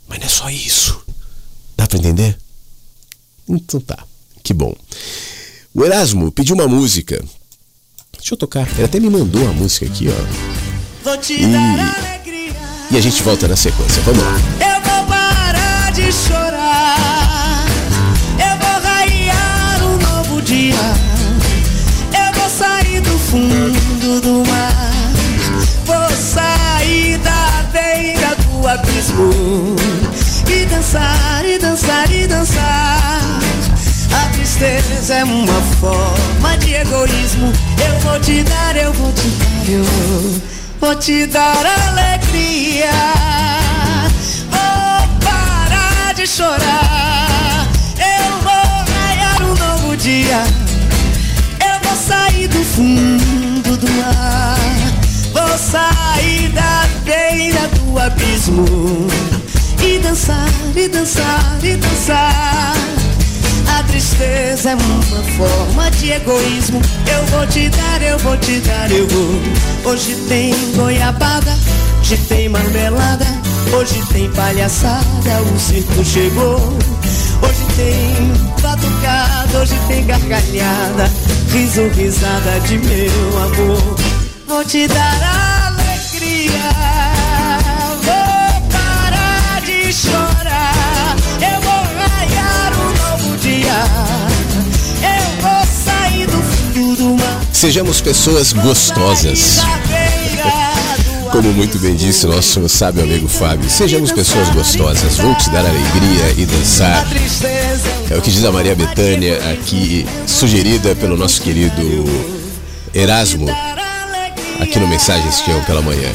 Mas 0.08 0.18
não 0.20 0.26
é 0.26 0.30
só 0.30 0.48
isso. 0.48 0.98
Dá 1.76 1.86
para 1.86 1.98
entender? 1.98 2.38
Então 3.46 3.78
tá, 3.80 4.04
que 4.42 4.54
bom. 4.54 4.74
O 5.78 5.84
Erasmo 5.84 6.32
pediu 6.32 6.56
uma 6.56 6.66
música 6.66 7.24
Deixa 8.18 8.34
eu 8.34 8.36
tocar. 8.36 8.68
Ele 8.72 8.82
até 8.84 8.98
me 8.98 9.08
mandou 9.08 9.48
a 9.48 9.52
música 9.52 9.86
aqui, 9.86 10.08
ó. 10.08 11.12
E, 11.30 12.94
e 12.94 12.98
a 12.98 13.00
gente 13.00 13.22
volta 13.22 13.46
na 13.46 13.54
sequência. 13.54 14.02
Vamos 14.02 14.24
lá. 14.24 14.32
Eu 14.58 14.82
vou 14.82 15.06
parar 15.06 15.92
de 15.92 16.12
chorar. 16.12 17.64
Eu 18.40 18.58
vou 18.58 18.82
raiar 18.82 19.84
um 19.84 19.98
novo 19.98 20.42
dia. 20.42 20.74
Eu 22.12 22.40
vou 22.40 22.50
sair 22.50 23.00
do 23.00 23.16
fundo 23.16 24.20
do 24.20 24.50
mar. 24.50 24.92
Vou 25.86 26.10
sair 26.16 27.18
da 27.18 27.62
beira 27.72 28.34
do 28.34 28.66
abismo. 28.66 29.77
Tristeza 34.58 35.14
é 35.14 35.24
uma 35.24 35.60
forma 35.80 36.58
de 36.58 36.74
egoísmo. 36.74 37.52
Eu 37.86 38.00
vou 38.00 38.18
te 38.18 38.42
dar, 38.42 38.76
eu 38.76 38.92
vou 38.92 39.12
te 39.12 39.28
dar, 39.28 39.70
eu 39.70 39.84
vou 40.80 40.94
te 40.96 41.26
dar 41.26 41.64
alegria. 41.88 42.90
Vou 44.50 45.08
parar 45.24 46.12
de 46.14 46.26
chorar. 46.26 47.68
Eu 47.98 48.32
vou 48.42 48.84
ganhar 48.84 49.42
um 49.42 49.54
novo 49.54 49.96
dia. 49.96 50.42
Eu 51.60 51.88
vou 51.88 51.96
sair 51.96 52.48
do 52.48 52.64
fundo 52.64 53.76
do 53.76 53.90
mar. 53.92 54.58
Vou 55.32 55.56
sair 55.56 56.48
da 56.48 56.84
beira 57.04 57.68
do 57.68 57.98
abismo. 57.98 58.66
E 59.80 59.98
dançar, 60.00 60.48
e 60.74 60.88
dançar, 60.88 61.58
e 61.62 61.76
dançar. 61.76 62.97
Tristeza 63.98 64.70
é 64.70 64.74
uma 64.76 65.22
forma 65.36 65.90
de 65.90 66.12
egoísmo. 66.12 66.80
Eu 67.12 67.26
vou 67.26 67.44
te 67.48 67.68
dar, 67.68 68.00
eu 68.00 68.16
vou 68.20 68.36
te 68.36 68.60
dar, 68.60 68.88
eu 68.92 69.08
vou. 69.08 69.90
Hoje 69.90 70.14
tem 70.28 70.54
goiabada, 70.76 71.50
hoje 71.98 72.16
tem 72.28 72.48
marmelada, 72.48 73.26
hoje 73.76 74.00
tem 74.12 74.30
palhaçada, 74.30 75.42
o 75.52 75.58
circo 75.58 76.04
chegou. 76.04 76.78
Hoje 77.42 77.66
tem 77.74 78.62
batucada, 78.62 79.58
hoje 79.58 79.74
tem 79.88 80.06
gargalhada, 80.06 81.10
riso, 81.50 81.88
risada 81.88 82.60
de 82.68 82.78
meu 82.78 83.38
amor. 83.42 83.96
Vou 84.46 84.64
te 84.64 84.86
dar 84.86 85.72
alegria, 85.72 86.70
vou 88.04 88.62
parar 88.70 89.60
de 89.62 89.92
chorar, 89.92 90.27
Sejamos 97.58 98.00
pessoas 98.00 98.52
gostosas. 98.52 99.56
Como 101.32 101.52
muito 101.52 101.76
bem 101.80 101.96
disse 101.96 102.24
nosso 102.24 102.68
sábio 102.68 103.02
amigo 103.02 103.26
Fábio, 103.26 103.68
sejamos 103.68 104.12
pessoas 104.12 104.48
gostosas, 104.50 105.16
vou 105.16 105.34
te 105.34 105.50
dar 105.50 105.66
alegria 105.66 106.34
e 106.36 106.46
dançar. 106.46 107.04
É 108.08 108.16
o 108.16 108.22
que 108.22 108.30
diz 108.30 108.44
a 108.44 108.52
Maria 108.52 108.76
Betânia 108.76 109.38
aqui, 109.50 110.06
sugerida 110.24 110.94
pelo 110.94 111.16
nosso 111.16 111.42
querido 111.42 112.04
Erasmo, 112.94 113.48
aqui 114.60 114.78
no 114.78 114.86
Mensagens 114.86 115.40
que 115.40 115.50
pela 115.66 115.82
manhã. 115.82 116.12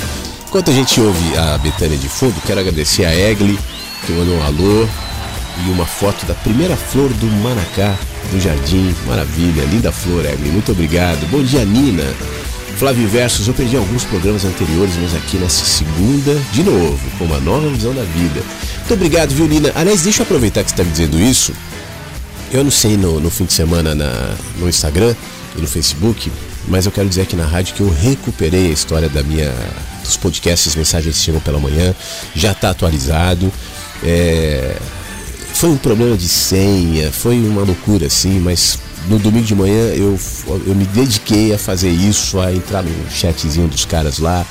Enquanto 0.48 0.72
a 0.72 0.74
gente 0.74 1.02
ouve 1.02 1.38
a 1.38 1.58
Betânia 1.58 1.98
de 1.98 2.08
fundo, 2.08 2.36
quero 2.48 2.62
agradecer 2.62 3.04
a 3.04 3.14
Egli, 3.14 3.60
que 4.06 4.14
mandou 4.14 4.38
um 4.38 4.44
alô 4.46 4.88
e 5.66 5.70
uma 5.70 5.86
foto 5.86 6.26
da 6.26 6.34
primeira 6.34 6.76
flor 6.76 7.12
do 7.14 7.28
Manacá, 7.28 7.98
do 8.32 8.40
jardim. 8.40 8.94
Maravilha, 9.06 9.64
linda 9.66 9.92
flor, 9.92 10.26
Egli. 10.26 10.50
Muito 10.50 10.72
obrigado. 10.72 11.26
Bom 11.30 11.44
dia, 11.44 11.64
Nina. 11.66 12.04
Flávio 12.78 13.08
Versos, 13.08 13.48
eu 13.48 13.54
perdi 13.54 13.78
alguns 13.78 14.04
programas 14.04 14.44
anteriores, 14.44 14.96
mas 15.00 15.16
aqui 15.16 15.38
nessa 15.38 15.64
segunda, 15.64 16.36
de 16.52 16.64
novo, 16.64 17.00
com 17.18 17.26
uma 17.26 17.40
nova 17.40 17.70
visão 17.70 17.94
da 17.94 18.04
vida. 18.04 18.42
Muito 18.80 18.94
obrigado, 18.94 19.34
viu, 19.34 19.48
Nina? 19.48 19.72
Aliás, 19.76 20.02
deixa 20.02 20.22
eu 20.22 20.24
aproveitar 20.24 20.64
que 20.64 20.70
você 20.70 20.74
está 20.74 20.84
me 20.84 20.92
dizendo 20.92 21.20
isso. 21.20 21.54
Eu 22.52 22.64
não 22.64 22.72
sei 22.72 22.98
no, 22.98 23.20
no 23.20 23.30
fim 23.30 23.46
de 23.46 23.54
semana 23.54 23.96
na, 23.96 24.36
no 24.58 24.68
Instagram 24.68 25.16
e 25.56 25.62
no 25.62 25.68
Facebook, 25.68 26.32
mas 26.68 26.86
eu 26.86 26.92
quero 26.92 27.08
dizer 27.08 27.22
aqui 27.22 27.36
na 27.36 27.46
rádio 27.46 27.76
que 27.76 27.82
eu 27.82 27.90
recuperei 27.90 28.68
a 28.68 28.74
história 28.74 29.08
da 29.08 29.24
minha 29.24 29.54
dos 30.04 30.18
podcasts 30.18 30.76
Mensagens 30.76 31.18
que 31.18 31.24
Chegam 31.24 31.40
pela 31.42 31.60
Manhã, 31.60 31.96
já 32.36 32.52
está 32.52 32.70
atualizado. 32.70 33.52
É, 34.04 34.76
foi 35.54 35.70
um 35.70 35.78
problema 35.78 36.18
de 36.18 36.28
senha, 36.28 37.12
foi 37.12 37.40
uma 37.40 37.64
loucura 37.64 38.08
assim, 38.08 38.40
mas 38.40 38.78
no 39.08 39.20
domingo 39.20 39.46
de 39.46 39.56
manhã 39.56 39.94
eu, 39.94 40.20
eu 40.66 40.76
me 40.76 40.86
dediquei 40.86 41.54
a 41.54 41.58
fazer 41.58 41.90
isso, 41.90 42.40
a 42.40 42.54
entrar 42.54 42.84
no 42.84 43.12
chatzinho 43.12 43.68
dos 43.68 43.86
caras 43.86 44.20
lá 44.20 44.46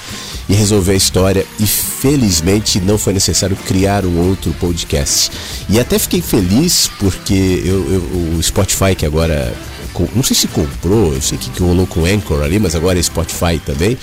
e 0.48 0.54
resolver 0.54 0.92
a 0.92 0.96
história. 0.96 1.46
E 1.58 1.66
felizmente 1.66 2.80
não 2.80 2.98
foi 2.98 3.12
necessário 3.12 3.56
criar 3.56 4.04
um 4.04 4.28
outro 4.28 4.52
podcast. 4.54 5.30
E 5.68 5.78
até 5.80 5.98
fiquei 5.98 6.20
feliz 6.20 6.90
porque 6.98 7.62
eu, 7.64 7.92
eu, 7.92 8.36
o 8.36 8.42
Spotify, 8.42 8.94
que 8.96 9.06
agora. 9.06 9.54
Não 10.14 10.22
sei 10.22 10.34
se 10.34 10.48
comprou, 10.48 11.12
eu 11.12 11.20
sei 11.20 11.36
que, 11.36 11.62
rolou 11.62 11.86
com 11.86 12.00
o 12.00 12.06
Anchor 12.06 12.42
ali, 12.42 12.58
mas 12.58 12.74
agora 12.74 12.98
é 12.98 13.02
Spotify 13.02 13.60
também. 13.64 13.98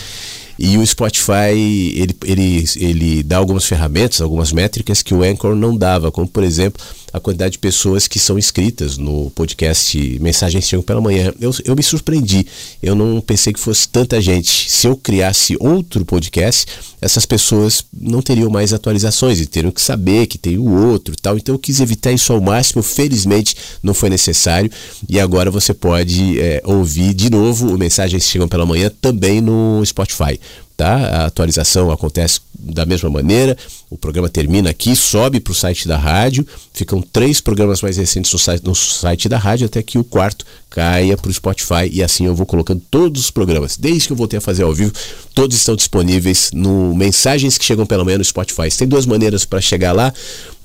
E 0.61 0.77
o 0.77 0.85
Spotify, 0.85 1.55
ele, 1.95 2.17
ele, 2.25 2.65
ele 2.75 3.23
dá 3.23 3.37
algumas 3.37 3.65
ferramentas, 3.65 4.19
algumas 4.19 4.51
métricas 4.51 5.01
que 5.01 5.13
o 5.13 5.23
Anchor 5.23 5.55
não 5.55 5.73
dava, 5.73 6.11
como 6.11 6.27
por 6.27 6.43
exemplo 6.43 6.83
a 7.11 7.19
quantidade 7.19 7.53
de 7.53 7.59
pessoas 7.59 8.07
que 8.07 8.19
são 8.19 8.37
inscritas 8.37 8.97
no 8.97 9.29
podcast 9.31 9.97
Mensagens 10.19 10.65
Chegam 10.65 10.83
pela 10.83 11.01
Manhã. 11.01 11.33
Eu, 11.39 11.51
eu 11.65 11.75
me 11.75 11.83
surpreendi, 11.83 12.45
eu 12.81 12.95
não 12.95 13.21
pensei 13.21 13.53
que 13.53 13.59
fosse 13.59 13.87
tanta 13.87 14.21
gente. 14.21 14.69
Se 14.69 14.87
eu 14.87 14.95
criasse 14.95 15.57
outro 15.59 16.05
podcast, 16.05 16.67
essas 17.01 17.25
pessoas 17.25 17.83
não 17.93 18.21
teriam 18.21 18.49
mais 18.49 18.73
atualizações 18.73 19.39
e 19.39 19.45
teriam 19.45 19.71
que 19.71 19.81
saber 19.81 20.27
que 20.27 20.37
tem 20.37 20.57
o 20.57 20.69
outro 20.69 21.15
tal. 21.21 21.37
Então 21.37 21.55
eu 21.55 21.59
quis 21.59 21.79
evitar 21.79 22.11
isso 22.11 22.33
ao 22.33 22.41
máximo, 22.41 22.83
felizmente 22.83 23.55
não 23.81 23.93
foi 23.93 24.09
necessário. 24.09 24.71
E 25.07 25.19
agora 25.19 25.49
você 25.49 25.73
pode 25.73 26.39
é, 26.39 26.61
ouvir 26.65 27.13
de 27.13 27.29
novo 27.29 27.73
o 27.73 27.77
Mensagens 27.77 28.23
Chegam 28.23 28.47
pela 28.47 28.65
Manhã 28.65 28.91
também 29.01 29.41
no 29.41 29.83
Spotify. 29.85 30.39
Tá? 30.79 30.95
A 30.95 31.25
atualização 31.25 31.91
acontece 31.91 32.39
da 32.57 32.85
mesma 32.85 33.09
maneira. 33.09 33.57
O 33.89 33.97
programa 33.97 34.29
termina 34.29 34.69
aqui, 34.69 34.95
sobe 34.95 35.41
para 35.41 35.51
o 35.51 35.53
site 35.53 35.85
da 35.85 35.97
rádio. 35.97 36.47
Ficam 36.71 37.01
três 37.01 37.41
programas 37.41 37.81
mais 37.81 37.97
recentes 37.97 38.31
no 38.31 38.39
site, 38.39 38.63
no 38.63 38.73
site 38.73 39.27
da 39.27 39.37
rádio, 39.37 39.65
até 39.65 39.83
que 39.83 39.97
o 39.97 40.05
quarto 40.05 40.45
caia 40.69 41.17
para 41.17 41.29
o 41.29 41.33
Spotify. 41.33 41.89
E 41.91 42.01
assim 42.01 42.27
eu 42.27 42.33
vou 42.33 42.45
colocando 42.45 42.81
todos 42.89 43.23
os 43.23 43.29
programas. 43.29 43.75
Desde 43.75 44.07
que 44.07 44.13
eu 44.13 44.15
voltei 44.15 44.37
a 44.37 44.41
fazer 44.41 44.63
ao 44.63 44.73
vivo, 44.73 44.93
todos 45.39 45.55
estão 45.55 45.73
disponíveis 45.73 46.51
no 46.53 46.93
Mensagens 46.93 47.57
que 47.57 47.63
Chegam 47.63 47.85
pela 47.85 48.03
Manhã 48.03 48.17
no 48.17 48.23
Spotify. 48.25 48.69
Tem 48.77 48.85
duas 48.85 49.05
maneiras 49.05 49.45
para 49.45 49.61
chegar 49.61 49.93
lá. 49.93 50.13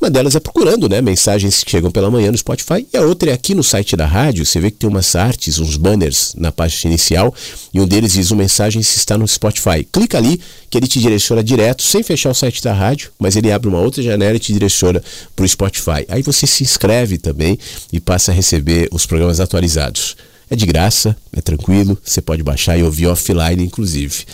Uma 0.01 0.11
delas 0.11 0.35
é 0.35 0.41
procurando, 0.41 0.89
né? 0.89 1.01
Mensagens 1.01 1.63
que 1.63 1.71
chegam 1.71 1.93
pela 1.93 2.11
manhã 2.11 2.33
no 2.33 2.37
Spotify. 2.37 2.85
E 2.93 2.97
a 2.97 3.03
outra 3.03 3.31
é 3.31 3.33
aqui 3.33 3.55
no 3.55 3.63
site 3.63 3.95
da 3.95 4.05
rádio. 4.05 4.45
Você 4.45 4.59
vê 4.59 4.73
que 4.73 4.79
tem 4.79 4.91
umas 4.91 5.15
artes, 5.15 5.61
uns 5.61 5.77
banners 5.77 6.35
na 6.37 6.51
página 6.51 6.91
inicial. 6.91 7.33
E 7.73 7.81
um 7.81 7.87
deles 7.87 8.15
diz: 8.15 8.33
o 8.33 8.37
Mensagens 8.37 8.97
está 8.97 9.17
no 9.17 9.29
Spotify. 9.29 9.87
Clica 9.93 10.19
ali 10.19 10.41
que 10.69 10.77
ele 10.77 10.89
te 10.89 10.99
direciona 10.99 11.45
direto, 11.45 11.85
sem 11.85 12.03
fechar 12.03 12.31
o 12.31 12.35
site 12.35 12.61
da 12.61 12.73
rádio, 12.73 13.13
mas 13.17 13.37
ele 13.37 13.53
abre 13.53 13.69
uma 13.69 13.79
outra 13.79 14.03
janela 14.03 14.35
e 14.35 14.41
te 14.41 14.53
direciona 14.53 15.01
para 15.37 15.45
o 15.45 15.49
Spotify. 15.49 16.05
Aí 16.09 16.21
você 16.21 16.49
se 16.49 16.65
inscreve 16.65 17.17
também 17.17 17.57
e 17.93 18.01
passa 18.01 18.33
a 18.33 18.35
receber 18.35 18.89
os 18.91 19.07
programas 19.07 19.39
atualizados. 19.39 20.17
É 20.51 20.57
de 20.57 20.67
graça, 20.67 21.17
é 21.33 21.41
tranquilo, 21.41 21.97
você 22.05 22.21
pode 22.21 22.43
baixar 22.43 22.79
e 22.79 22.83
ouvir 22.83 23.07
offline, 23.07 23.63
inclusive. 23.63 24.25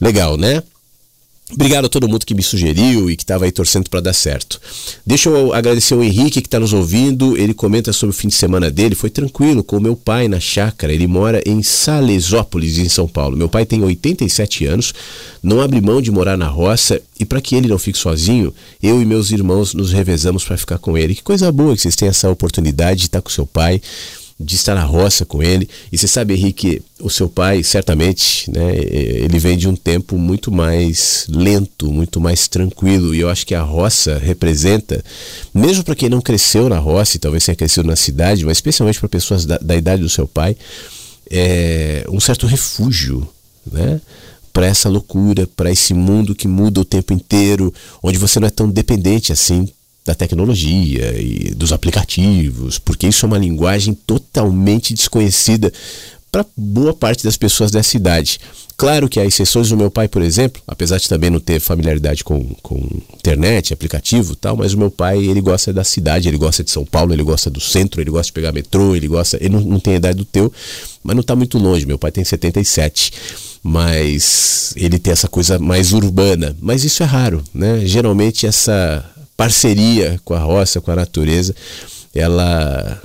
Legal, 0.00 0.36
né? 0.36 0.62
Obrigado 1.50 1.86
a 1.86 1.88
todo 1.88 2.06
mundo 2.06 2.26
que 2.26 2.34
me 2.34 2.42
sugeriu 2.42 3.10
e 3.10 3.16
que 3.16 3.22
estava 3.22 3.46
aí 3.46 3.50
torcendo 3.50 3.88
para 3.88 4.00
dar 4.00 4.12
certo. 4.12 4.60
Deixa 5.04 5.30
eu 5.30 5.54
agradecer 5.54 5.94
o 5.94 6.02
Henrique 6.02 6.42
que 6.42 6.46
está 6.46 6.60
nos 6.60 6.74
ouvindo. 6.74 7.38
Ele 7.38 7.54
comenta 7.54 7.90
sobre 7.90 8.14
o 8.14 8.18
fim 8.18 8.28
de 8.28 8.34
semana 8.34 8.70
dele. 8.70 8.94
Foi 8.94 9.08
tranquilo 9.08 9.64
com 9.64 9.78
o 9.78 9.80
meu 9.80 9.96
pai 9.96 10.28
na 10.28 10.38
chácara. 10.38 10.92
Ele 10.92 11.06
mora 11.06 11.40
em 11.46 11.62
Salesópolis, 11.62 12.76
em 12.76 12.88
São 12.88 13.08
Paulo. 13.08 13.34
Meu 13.34 13.48
pai 13.48 13.64
tem 13.64 13.82
87 13.82 14.66
anos, 14.66 14.92
não 15.42 15.62
abre 15.62 15.80
mão 15.80 16.02
de 16.02 16.10
morar 16.10 16.36
na 16.36 16.48
roça 16.48 17.00
e 17.18 17.24
para 17.24 17.40
que 17.40 17.56
ele 17.56 17.66
não 17.66 17.78
fique 17.78 17.98
sozinho, 17.98 18.52
eu 18.82 19.00
e 19.00 19.06
meus 19.06 19.30
irmãos 19.30 19.72
nos 19.72 19.90
revezamos 19.90 20.44
para 20.44 20.58
ficar 20.58 20.78
com 20.78 20.98
ele. 20.98 21.14
Que 21.14 21.22
coisa 21.22 21.50
boa 21.50 21.74
que 21.74 21.80
vocês 21.80 21.96
têm 21.96 22.08
essa 22.08 22.28
oportunidade 22.30 23.00
de 23.00 23.06
estar 23.06 23.22
com 23.22 23.30
seu 23.30 23.46
pai 23.46 23.80
de 24.40 24.54
estar 24.54 24.74
na 24.74 24.84
roça 24.84 25.24
com 25.24 25.42
ele. 25.42 25.68
E 25.90 25.98
você 25.98 26.06
sabe, 26.06 26.34
Henrique, 26.34 26.80
o 27.00 27.10
seu 27.10 27.28
pai, 27.28 27.64
certamente, 27.64 28.48
né, 28.50 28.76
ele 28.76 29.38
vem 29.38 29.58
de 29.58 29.68
um 29.68 29.74
tempo 29.74 30.16
muito 30.16 30.52
mais 30.52 31.26
lento, 31.28 31.90
muito 31.90 32.20
mais 32.20 32.46
tranquilo. 32.46 33.14
E 33.14 33.20
eu 33.20 33.28
acho 33.28 33.44
que 33.44 33.54
a 33.54 33.62
roça 33.62 34.16
representa, 34.18 35.04
mesmo 35.52 35.82
para 35.82 35.96
quem 35.96 36.08
não 36.08 36.20
cresceu 36.20 36.68
na 36.68 36.78
roça 36.78 37.16
e 37.16 37.20
talvez 37.20 37.44
tenha 37.44 37.56
crescido 37.56 37.88
na 37.88 37.96
cidade, 37.96 38.44
mas 38.44 38.58
especialmente 38.58 39.00
para 39.00 39.08
pessoas 39.08 39.44
da, 39.44 39.58
da, 39.58 39.76
idade 39.76 40.02
do 40.02 40.08
seu 40.08 40.28
pai, 40.28 40.56
é 41.28 42.06
um 42.08 42.20
certo 42.20 42.46
refúgio, 42.46 43.28
né? 43.70 44.00
Para 44.52 44.66
essa 44.66 44.88
loucura, 44.88 45.48
para 45.56 45.70
esse 45.70 45.94
mundo 45.94 46.34
que 46.34 46.48
muda 46.48 46.80
o 46.80 46.84
tempo 46.84 47.12
inteiro, 47.12 47.72
onde 48.02 48.18
você 48.18 48.40
não 48.40 48.48
é 48.48 48.50
tão 48.50 48.68
dependente 48.68 49.32
assim 49.32 49.68
da 50.08 50.14
tecnologia 50.14 51.14
e 51.20 51.54
dos 51.54 51.70
aplicativos, 51.70 52.78
porque 52.78 53.06
isso 53.06 53.26
é 53.26 53.28
uma 53.28 53.36
linguagem 53.36 53.92
totalmente 53.92 54.94
desconhecida 54.94 55.70
para 56.32 56.46
boa 56.56 56.94
parte 56.94 57.22
das 57.22 57.36
pessoas 57.36 57.70
dessa 57.70 57.94
idade. 57.96 58.40
Claro 58.74 59.08
que 59.08 59.20
há 59.20 59.26
exceções 59.26 59.68
do 59.68 59.76
meu 59.76 59.90
pai, 59.90 60.08
por 60.08 60.22
exemplo, 60.22 60.62
apesar 60.66 60.98
de 60.98 61.08
também 61.08 61.28
não 61.28 61.40
ter 61.40 61.60
familiaridade 61.60 62.24
com, 62.24 62.42
com 62.62 62.76
internet, 63.14 63.74
aplicativo 63.74 64.34
tal, 64.34 64.56
mas 64.56 64.72
o 64.72 64.78
meu 64.78 64.90
pai, 64.90 65.18
ele 65.18 65.42
gosta 65.42 65.72
da 65.74 65.84
cidade, 65.84 66.28
ele 66.28 66.38
gosta 66.38 66.64
de 66.64 66.70
São 66.70 66.86
Paulo, 66.86 67.12
ele 67.12 67.22
gosta 67.22 67.50
do 67.50 67.60
centro, 67.60 68.00
ele 68.00 68.10
gosta 68.10 68.26
de 68.26 68.32
pegar 68.32 68.52
metrô, 68.52 68.94
ele 68.94 69.08
gosta. 69.08 69.36
Ele 69.40 69.50
não, 69.50 69.60
não 69.60 69.80
tem 69.80 69.94
a 69.94 69.96
idade 69.96 70.16
do 70.16 70.24
teu, 70.24 70.50
mas 71.02 71.14
não 71.14 71.22
está 71.22 71.36
muito 71.36 71.58
longe. 71.58 71.84
Meu 71.84 71.98
pai 71.98 72.10
tem 72.10 72.24
77 72.24 73.12
mas 73.60 74.72
ele 74.76 74.98
tem 74.98 75.12
essa 75.12 75.28
coisa 75.28 75.58
mais 75.58 75.92
urbana. 75.92 76.56
Mas 76.60 76.84
isso 76.84 77.02
é 77.02 77.06
raro, 77.06 77.42
né? 77.52 77.84
Geralmente 77.84 78.46
essa 78.46 79.04
parceria 79.38 80.20
com 80.24 80.34
a 80.34 80.40
roça, 80.40 80.80
com 80.80 80.90
a 80.90 80.96
natureza, 80.96 81.54
ela 82.12 83.00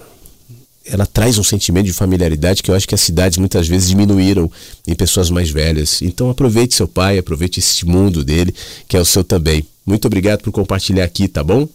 ela 0.86 1.05
traz 1.05 1.38
um 1.38 1.43
sentimento 1.43 1.86
de 1.86 1.93
familiaridade 1.93 2.61
que 2.61 2.69
eu 2.69 2.75
acho 2.75 2.86
que 2.86 2.95
as 2.95 2.99
cidades 2.99 3.38
muitas 3.38 3.69
vezes 3.69 3.88
diminuíram 3.88 4.51
em 4.86 4.93
pessoas 4.93 5.29
mais 5.29 5.49
velhas. 5.49 6.01
Então 6.01 6.29
aproveite 6.29 6.73
seu 6.73 6.89
pai, 6.89 7.17
aproveite 7.17 7.59
esse 7.59 7.86
mundo 7.86 8.21
dele, 8.21 8.53
que 8.88 8.97
é 8.97 8.99
o 8.99 9.05
seu 9.05 9.23
também. 9.23 9.65
Muito 9.86 10.05
obrigado 10.07 10.41
por 10.41 10.51
compartilhar 10.51 11.05
aqui, 11.05 11.29
tá 11.29 11.41
bom? 11.41 11.69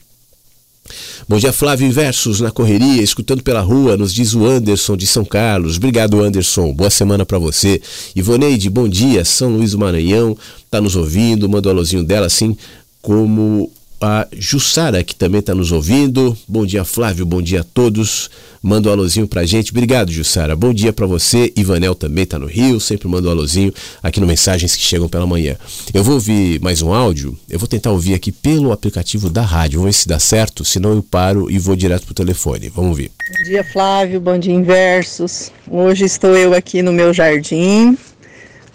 Bom 1.27 1.39
dia, 1.39 1.53
Flávio 1.53 1.91
Versos 1.93 2.41
na 2.41 2.51
correria, 2.51 3.01
escutando 3.01 3.43
pela 3.43 3.61
rua, 3.61 3.97
nos 3.97 4.13
diz 4.13 4.35
o 4.35 4.45
Anderson 4.45 4.97
de 4.97 5.07
São 5.07 5.25
Carlos. 5.25 5.77
Obrigado, 5.77 6.21
Anderson. 6.21 6.73
Boa 6.75 6.91
semana 6.91 7.25
para 7.25 7.39
você. 7.39 7.81
Ivoneide, 8.15 8.69
bom 8.69 8.89
dia. 8.89 9.25
São 9.25 9.57
Luís 9.57 9.71
do 9.71 9.79
Maranhão, 9.79 10.37
tá 10.71 10.81
nos 10.81 10.97
ouvindo, 10.97 11.49
manda 11.49 11.69
o 11.69 11.71
alôzinho 11.71 12.03
dela 12.03 12.27
assim 12.27 12.57
como 13.01 13.71
a 14.01 14.27
Jussara, 14.33 15.03
que 15.03 15.15
também 15.15 15.41
está 15.41 15.55
nos 15.55 15.73
ouvindo. 15.73 16.37
Bom 16.47 16.65
dia, 16.65 16.85
Flávio. 16.85 17.27
Bom 17.27 17.43
dia 17.43 17.61
a 17.61 17.65
todos. 17.65 18.31
Manda 18.63 18.89
um 18.89 18.93
alôzinho 18.93 19.27
pra 19.27 19.45
gente. 19.45 19.71
Obrigado, 19.71 20.13
Jussara. 20.13 20.55
Bom 20.55 20.73
dia 20.73 20.93
para 20.93 21.07
você. 21.07 21.53
Ivanel 21.57 21.95
também 21.95 22.25
está 22.25 22.39
no 22.39 22.47
Rio. 22.47 22.81
Sempre 22.81 23.09
manda 23.09 23.29
um 23.29 23.31
alôzinho 23.31 23.73
aqui 24.03 24.21
no 24.21 24.27
Mensagens 24.27 24.77
que 24.77 24.83
chegam 24.83 25.09
pela 25.09 25.27
manhã. 25.27 25.57
Eu 25.93 26.05
vou 26.05 26.15
ouvir 26.15 26.61
mais 26.61 26.81
um 26.81 26.93
áudio. 26.93 27.37
Eu 27.49 27.59
vou 27.59 27.67
tentar 27.67 27.91
ouvir 27.91 28.15
aqui 28.15 28.31
pelo 28.31 28.73
aplicativo 28.73 29.29
da 29.31 29.43
rádio. 29.43 29.81
Vamos 29.81 29.97
ver 29.97 30.01
se 30.01 30.09
dá 30.09 30.19
certo. 30.19 30.65
Senão 30.65 30.95
eu 30.95 31.03
paro 31.03 31.51
e 31.51 31.59
vou 31.59 31.75
direto 31.75 32.05
pro 32.05 32.15
telefone. 32.15 32.69
Vamos 32.69 32.97
ver. 32.97 33.11
Bom 33.11 33.51
dia, 33.51 33.65
Flávio. 33.65 34.21
Bom 34.21 34.39
dia, 34.39 34.53
Inversos. 34.53 35.51
Hoje 35.69 36.05
estou 36.05 36.37
eu 36.37 36.55
aqui 36.55 36.83
no 36.83 36.93
meu 36.93 37.13
jardim. 37.13 37.99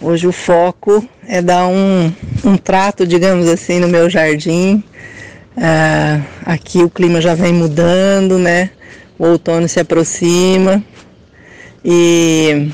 Hoje 0.01 0.27
o 0.27 0.33
foco 0.33 1.07
é 1.25 1.41
dar 1.41 1.67
um, 1.67 2.11
um 2.43 2.57
trato, 2.57 3.07
digamos 3.07 3.47
assim, 3.47 3.79
no 3.79 3.87
meu 3.87 4.09
jardim 4.09 4.83
ah, 5.57 6.21
aqui 6.45 6.79
o 6.79 6.89
clima 6.89 7.21
já 7.21 7.35
vem 7.35 7.53
mudando, 7.53 8.37
né? 8.37 8.71
O 9.17 9.27
outono 9.27 9.67
se 9.67 9.79
aproxima 9.79 10.83
e 11.85 12.71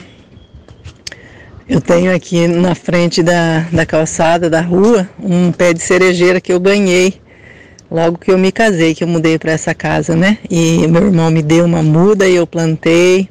eu 1.67 1.81
tenho 1.81 2.15
aqui 2.15 2.47
na 2.47 2.73
frente 2.73 3.21
da, 3.21 3.67
da 3.71 3.85
calçada 3.85 4.49
da 4.49 4.61
rua 4.61 5.09
um 5.21 5.51
pé 5.51 5.73
de 5.73 5.81
cerejeira 5.81 6.39
que 6.39 6.53
eu 6.53 6.59
ganhei 6.59 7.21
logo 7.91 8.17
que 8.17 8.31
eu 8.31 8.37
me 8.37 8.51
casei, 8.51 8.93
que 8.93 9.03
eu 9.03 9.07
mudei 9.07 9.37
para 9.37 9.51
essa 9.51 9.73
casa, 9.73 10.15
né? 10.15 10.37
E 10.49 10.87
meu 10.87 11.07
irmão 11.07 11.31
me 11.31 11.41
deu 11.41 11.65
uma 11.65 11.81
muda 11.81 12.27
e 12.27 12.35
eu 12.35 12.45
plantei 12.45 13.27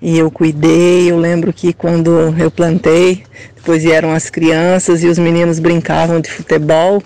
e 0.00 0.18
eu 0.18 0.30
cuidei. 0.30 1.10
Eu 1.10 1.18
lembro 1.18 1.52
que 1.52 1.72
quando 1.72 2.34
eu 2.38 2.50
plantei, 2.50 3.24
depois 3.56 3.82
vieram 3.82 4.12
as 4.12 4.30
crianças 4.30 5.02
e 5.02 5.08
os 5.08 5.18
meninos 5.18 5.58
brincavam 5.58 6.20
de 6.20 6.30
futebol 6.30 7.02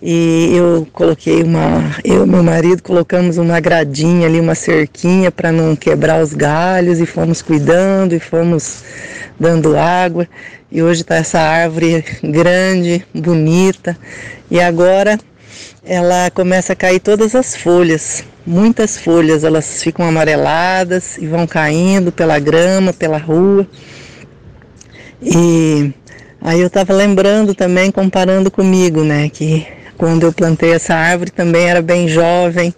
e 0.00 0.54
eu 0.54 0.86
coloquei 0.92 1.42
uma, 1.42 1.96
eu 2.04 2.24
e 2.24 2.28
meu 2.28 2.42
marido 2.42 2.82
colocamos 2.82 3.36
uma 3.36 3.58
gradinha 3.58 4.26
ali, 4.26 4.38
uma 4.38 4.54
cerquinha 4.54 5.30
para 5.30 5.50
não 5.50 5.74
quebrar 5.74 6.22
os 6.22 6.32
galhos 6.32 7.00
e 7.00 7.06
fomos 7.06 7.42
cuidando 7.42 8.14
e 8.14 8.20
fomos 8.20 8.84
dando 9.38 9.76
água. 9.76 10.28
E 10.70 10.82
hoje 10.82 11.00
está 11.00 11.16
essa 11.16 11.40
árvore 11.40 12.04
grande, 12.22 13.04
bonita. 13.12 13.98
E 14.50 14.60
agora 14.60 15.18
ela 15.84 16.30
começa 16.30 16.74
a 16.74 16.76
cair 16.76 17.00
todas 17.00 17.34
as 17.34 17.56
folhas, 17.56 18.22
muitas 18.46 18.96
folhas, 18.98 19.42
elas 19.42 19.82
ficam 19.82 20.06
amareladas 20.06 21.16
e 21.18 21.26
vão 21.26 21.46
caindo 21.46 22.12
pela 22.12 22.38
grama, 22.38 22.92
pela 22.92 23.18
rua. 23.18 23.66
E 25.20 25.92
aí 26.40 26.60
eu 26.60 26.68
estava 26.68 26.92
lembrando 26.92 27.54
também, 27.54 27.90
comparando 27.90 28.50
comigo, 28.50 29.02
né, 29.02 29.28
que 29.28 29.66
quando 29.98 30.22
eu 30.22 30.32
plantei 30.32 30.72
essa 30.72 30.94
árvore 30.94 31.30
também 31.30 31.68
era 31.68 31.82
bem 31.82 32.08
jovem, 32.08 32.72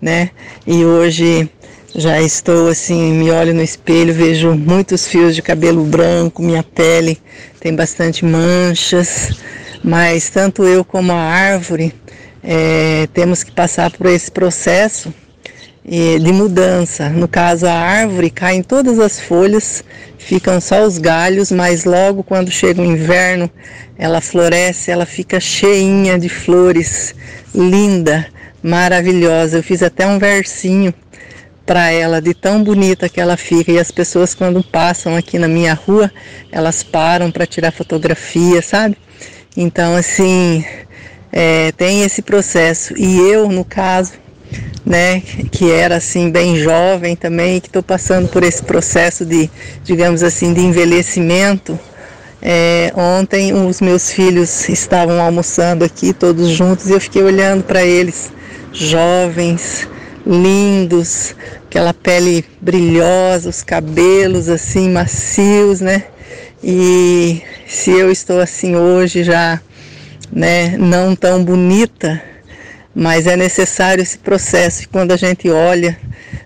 né? 0.00 0.30
E 0.66 0.84
hoje 0.84 1.50
já 1.94 2.22
estou 2.22 2.68
assim, 2.68 3.12
me 3.12 3.30
olho 3.30 3.52
no 3.52 3.62
espelho, 3.62 4.14
vejo 4.14 4.54
muitos 4.54 5.06
fios 5.06 5.34
de 5.34 5.42
cabelo 5.42 5.84
branco, 5.84 6.40
minha 6.40 6.62
pele 6.62 7.20
tem 7.60 7.74
bastante 7.74 8.24
manchas, 8.24 9.32
mas 9.84 10.30
tanto 10.30 10.64
eu 10.64 10.84
como 10.84 11.12
a 11.12 11.20
árvore 11.20 11.92
é, 12.42 13.08
temos 13.12 13.42
que 13.42 13.50
passar 13.50 13.90
por 13.90 14.06
esse 14.06 14.30
processo 14.30 15.12
de 15.84 16.32
mudança. 16.32 17.08
No 17.08 17.26
caso, 17.26 17.66
a 17.66 17.72
árvore 17.72 18.30
caem 18.30 18.62
todas 18.62 18.98
as 19.00 19.20
folhas, 19.20 19.84
ficam 20.24 20.60
só 20.60 20.84
os 20.84 20.98
galhos, 20.98 21.50
mas 21.50 21.84
logo 21.84 22.22
quando 22.22 22.50
chega 22.50 22.80
o 22.80 22.84
inverno, 22.84 23.50
ela 23.98 24.20
floresce, 24.20 24.90
ela 24.90 25.04
fica 25.04 25.40
cheinha 25.40 26.18
de 26.18 26.28
flores, 26.28 27.14
linda, 27.54 28.26
maravilhosa. 28.62 29.58
Eu 29.58 29.62
fiz 29.62 29.82
até 29.82 30.06
um 30.06 30.18
versinho 30.18 30.94
para 31.66 31.90
ela 31.90 32.20
de 32.20 32.34
tão 32.34 32.62
bonita 32.62 33.08
que 33.08 33.20
ela 33.20 33.36
fica 33.36 33.72
e 33.72 33.78
as 33.78 33.90
pessoas 33.90 34.34
quando 34.34 34.62
passam 34.62 35.16
aqui 35.16 35.38
na 35.38 35.48
minha 35.48 35.74
rua, 35.74 36.10
elas 36.50 36.82
param 36.82 37.30
para 37.30 37.46
tirar 37.46 37.72
fotografia, 37.72 38.62
sabe? 38.62 38.96
Então 39.56 39.94
assim, 39.96 40.64
é, 41.30 41.72
tem 41.72 42.02
esse 42.02 42.22
processo 42.22 42.94
e 42.96 43.18
eu 43.18 43.48
no 43.48 43.64
caso 43.64 44.21
né, 44.84 45.22
que 45.50 45.70
era 45.70 45.96
assim 45.96 46.30
bem 46.30 46.56
jovem 46.56 47.14
também, 47.14 47.60
que 47.60 47.68
estou 47.68 47.82
passando 47.82 48.28
por 48.28 48.42
esse 48.42 48.62
processo 48.62 49.24
de, 49.24 49.50
digamos 49.84 50.22
assim, 50.22 50.52
de 50.52 50.60
envelhecimento. 50.60 51.78
É, 52.40 52.92
ontem 52.96 53.52
os 53.52 53.80
meus 53.80 54.10
filhos 54.10 54.68
estavam 54.68 55.20
almoçando 55.20 55.84
aqui 55.84 56.12
todos 56.12 56.48
juntos 56.48 56.88
e 56.88 56.92
eu 56.92 57.00
fiquei 57.00 57.22
olhando 57.22 57.62
para 57.62 57.84
eles, 57.84 58.32
jovens, 58.72 59.86
lindos, 60.26 61.36
aquela 61.66 61.94
pele 61.94 62.44
brilhosa, 62.60 63.48
os 63.48 63.62
cabelos 63.62 64.48
assim 64.48 64.90
macios, 64.90 65.80
né? 65.80 66.04
E 66.62 67.42
se 67.66 67.90
eu 67.90 68.10
estou 68.10 68.40
assim 68.40 68.76
hoje 68.76 69.24
já, 69.24 69.60
né, 70.32 70.76
não 70.78 71.14
tão 71.14 71.44
bonita, 71.44 72.22
mas 72.94 73.26
é 73.26 73.36
necessário 73.36 74.02
esse 74.02 74.18
processo. 74.18 74.82
E 74.82 74.86
quando 74.86 75.12
a 75.12 75.16
gente 75.16 75.48
olha 75.50 75.98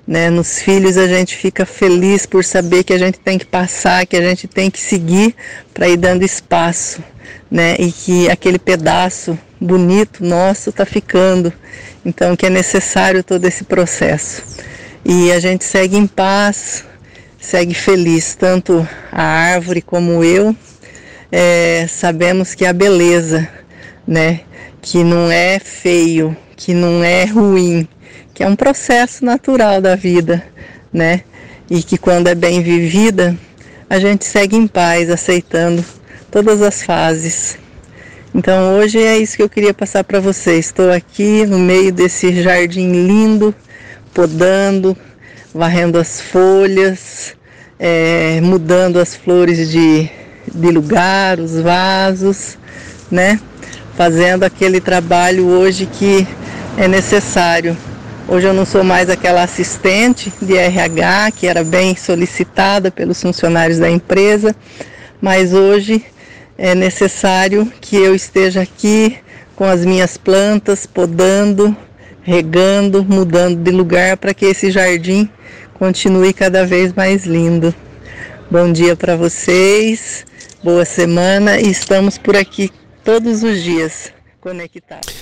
né, 0.06 0.30
nos 0.30 0.60
filhos, 0.60 0.96
a 0.96 1.06
gente 1.06 1.36
fica 1.36 1.66
feliz 1.66 2.26
por 2.26 2.44
saber 2.44 2.84
que 2.84 2.92
a 2.92 2.98
gente 2.98 3.18
tem 3.18 3.38
que 3.38 3.46
passar, 3.46 4.06
que 4.06 4.16
a 4.16 4.22
gente 4.22 4.46
tem 4.46 4.70
que 4.70 4.78
seguir 4.78 5.34
para 5.74 5.88
ir 5.88 5.96
dando 5.96 6.24
espaço, 6.24 7.02
né, 7.50 7.76
e 7.78 7.90
que 7.90 8.30
aquele 8.30 8.58
pedaço 8.58 9.38
bonito 9.60 10.24
nosso 10.24 10.70
está 10.70 10.84
ficando. 10.84 11.52
Então, 12.04 12.36
que 12.36 12.46
é 12.46 12.50
necessário 12.50 13.24
todo 13.24 13.44
esse 13.44 13.64
processo. 13.64 14.42
E 15.04 15.32
a 15.32 15.40
gente 15.40 15.64
segue 15.64 15.96
em 15.96 16.06
paz, 16.06 16.84
segue 17.38 17.74
feliz, 17.74 18.34
tanto 18.36 18.86
a 19.10 19.22
árvore 19.22 19.82
como 19.82 20.22
eu. 20.22 20.54
É, 21.30 21.86
sabemos 21.88 22.54
que 22.54 22.64
a 22.64 22.72
beleza, 22.72 23.48
né? 24.06 24.40
Que 24.86 25.02
não 25.02 25.32
é 25.32 25.58
feio, 25.58 26.36
que 26.54 26.72
não 26.72 27.02
é 27.02 27.24
ruim, 27.24 27.88
que 28.32 28.44
é 28.44 28.48
um 28.48 28.54
processo 28.54 29.24
natural 29.24 29.80
da 29.80 29.96
vida, 29.96 30.44
né? 30.92 31.22
E 31.68 31.82
que 31.82 31.98
quando 31.98 32.28
é 32.28 32.36
bem 32.36 32.62
vivida, 32.62 33.36
a 33.90 33.98
gente 33.98 34.24
segue 34.24 34.54
em 34.56 34.68
paz, 34.68 35.10
aceitando 35.10 35.84
todas 36.30 36.62
as 36.62 36.84
fases. 36.84 37.58
Então 38.32 38.78
hoje 38.78 39.02
é 39.02 39.18
isso 39.18 39.36
que 39.36 39.42
eu 39.42 39.48
queria 39.48 39.74
passar 39.74 40.04
para 40.04 40.20
vocês. 40.20 40.66
Estou 40.66 40.92
aqui 40.92 41.44
no 41.44 41.58
meio 41.58 41.92
desse 41.92 42.40
jardim 42.40 42.92
lindo, 43.08 43.52
podando, 44.14 44.96
varrendo 45.52 45.98
as 45.98 46.20
folhas, 46.20 47.34
é, 47.76 48.40
mudando 48.40 49.00
as 49.00 49.16
flores 49.16 49.68
de, 49.68 50.08
de 50.54 50.70
lugar, 50.70 51.40
os 51.40 51.58
vasos, 51.58 52.56
né? 53.10 53.40
Fazendo 53.96 54.44
aquele 54.44 54.80
trabalho 54.80 55.46
hoje 55.46 55.86
que 55.86 56.26
é 56.76 56.86
necessário. 56.86 57.76
Hoje 58.28 58.46
eu 58.46 58.52
não 58.52 58.66
sou 58.66 58.84
mais 58.84 59.08
aquela 59.08 59.42
assistente 59.42 60.32
de 60.42 60.54
RH 60.54 61.32
que 61.32 61.46
era 61.46 61.64
bem 61.64 61.96
solicitada 61.96 62.90
pelos 62.90 63.20
funcionários 63.22 63.78
da 63.78 63.88
empresa, 63.88 64.54
mas 65.20 65.54
hoje 65.54 66.04
é 66.58 66.74
necessário 66.74 67.72
que 67.80 67.96
eu 67.96 68.14
esteja 68.14 68.62
aqui 68.62 69.16
com 69.54 69.64
as 69.64 69.84
minhas 69.84 70.18
plantas, 70.18 70.84
podando, 70.84 71.74
regando, 72.22 73.02
mudando 73.02 73.62
de 73.62 73.70
lugar 73.70 74.18
para 74.18 74.34
que 74.34 74.44
esse 74.44 74.70
jardim 74.70 75.30
continue 75.74 76.34
cada 76.34 76.66
vez 76.66 76.92
mais 76.92 77.24
lindo. 77.24 77.74
Bom 78.50 78.70
dia 78.70 78.94
para 78.94 79.16
vocês, 79.16 80.26
boa 80.62 80.84
semana 80.84 81.58
e 81.58 81.70
estamos 81.70 82.18
por 82.18 82.36
aqui 82.36 82.70
todos 83.06 83.44
os 83.44 83.62
dias 83.62 84.12
conectados. 84.40 85.14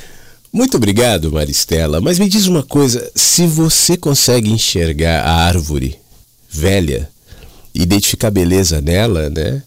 Muito 0.51 0.79
obrigado, 0.79 1.31
Maristela. 1.31 2.01
Mas 2.01 2.19
me 2.19 2.29
diz 2.29 2.47
uma 2.47 2.63
coisa: 2.63 3.13
se 3.15 3.47
você 3.47 3.97
consegue 3.97 4.51
enxergar 4.51 5.21
a 5.23 5.33
árvore 5.45 5.99
velha, 6.49 7.11
identificar 7.75 8.31
beleza 8.31 8.81
nela, 8.81 9.29
né? 9.29 9.63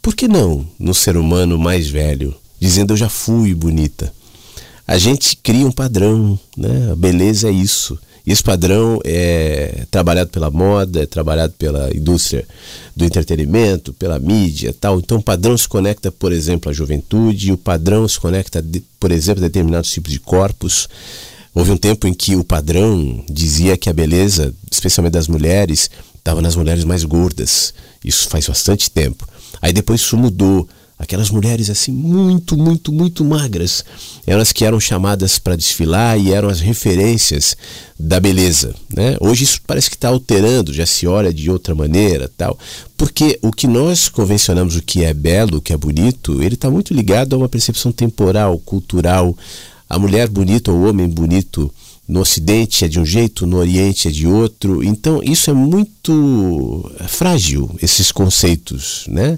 Por 0.00 0.16
que 0.16 0.26
não 0.26 0.66
no 0.78 0.94
ser 0.94 1.16
humano 1.16 1.58
mais 1.58 1.88
velho, 1.88 2.34
dizendo 2.58 2.94
eu 2.94 2.96
já 2.96 3.10
fui 3.10 3.54
bonita? 3.54 4.12
A 4.86 4.96
gente 4.96 5.36
cria 5.36 5.66
um 5.66 5.72
padrão, 5.72 6.38
né? 6.56 6.90
A 6.90 6.96
beleza 6.96 7.48
é 7.48 7.52
isso. 7.52 7.98
Esse 8.26 8.42
padrão 8.42 9.00
é 9.04 9.84
trabalhado 9.90 10.30
pela 10.30 10.50
moda, 10.50 11.02
é 11.02 11.06
trabalhado 11.06 11.54
pela 11.58 11.94
indústria 11.94 12.46
do 12.94 13.04
entretenimento, 13.04 13.92
pela 13.92 14.18
mídia 14.18 14.74
tal. 14.78 14.98
Então 15.00 15.18
o 15.18 15.22
padrão 15.22 15.56
se 15.58 15.68
conecta, 15.68 16.12
por 16.12 16.32
exemplo, 16.32 16.70
à 16.70 16.72
juventude, 16.72 17.52
o 17.52 17.58
padrão 17.58 18.06
se 18.06 18.20
conecta, 18.20 18.64
por 19.00 19.10
exemplo, 19.10 19.42
a 19.42 19.46
determinados 19.48 19.90
tipos 19.90 20.12
de 20.12 20.20
corpos. 20.20 20.88
Houve 21.54 21.72
um 21.72 21.76
tempo 21.76 22.06
em 22.06 22.14
que 22.14 22.36
o 22.36 22.44
padrão 22.44 23.24
dizia 23.28 23.76
que 23.76 23.90
a 23.90 23.92
beleza, 23.92 24.54
especialmente 24.70 25.12
das 25.12 25.28
mulheres, 25.28 25.90
estava 26.16 26.40
nas 26.40 26.56
mulheres 26.56 26.84
mais 26.84 27.04
gordas. 27.04 27.74
Isso 28.04 28.28
faz 28.28 28.46
bastante 28.46 28.90
tempo. 28.90 29.28
Aí 29.60 29.72
depois 29.72 30.00
isso 30.00 30.16
mudou 30.16 30.66
aquelas 31.02 31.30
mulheres 31.30 31.68
assim 31.68 31.90
muito, 31.90 32.56
muito, 32.56 32.92
muito 32.92 33.24
magras, 33.24 33.84
elas 34.24 34.52
que 34.52 34.64
eram 34.64 34.78
chamadas 34.78 35.36
para 35.36 35.56
desfilar 35.56 36.16
e 36.16 36.32
eram 36.32 36.48
as 36.48 36.60
referências 36.60 37.56
da 37.98 38.20
beleza, 38.20 38.72
né? 38.94 39.16
Hoje 39.20 39.42
isso 39.42 39.60
parece 39.66 39.90
que 39.90 39.96
está 39.96 40.08
alterando, 40.08 40.72
já 40.72 40.86
se 40.86 41.04
olha 41.04 41.34
de 41.34 41.50
outra 41.50 41.74
maneira, 41.74 42.30
tal, 42.38 42.56
porque 42.96 43.36
o 43.42 43.50
que 43.50 43.66
nós 43.66 44.08
convencionamos 44.08 44.76
o 44.76 44.82
que 44.82 45.02
é 45.02 45.12
belo, 45.12 45.56
o 45.56 45.60
que 45.60 45.72
é 45.72 45.76
bonito, 45.76 46.40
ele 46.40 46.54
está 46.54 46.70
muito 46.70 46.94
ligado 46.94 47.34
a 47.34 47.38
uma 47.38 47.48
percepção 47.48 47.90
temporal, 47.90 48.56
cultural. 48.60 49.36
A 49.90 49.98
mulher 49.98 50.28
bonita 50.28 50.70
ou 50.70 50.78
o 50.78 50.88
homem 50.88 51.08
bonito 51.08 51.68
no 52.06 52.20
Ocidente 52.20 52.84
é 52.84 52.88
de 52.88 53.00
um 53.00 53.04
jeito, 53.04 53.44
no 53.44 53.56
Oriente 53.56 54.06
é 54.06 54.10
de 54.10 54.26
outro. 54.26 54.84
Então 54.84 55.20
isso 55.22 55.50
é 55.50 55.52
muito 55.52 56.90
frágil 57.08 57.68
esses 57.82 58.12
conceitos, 58.12 59.04
né? 59.08 59.36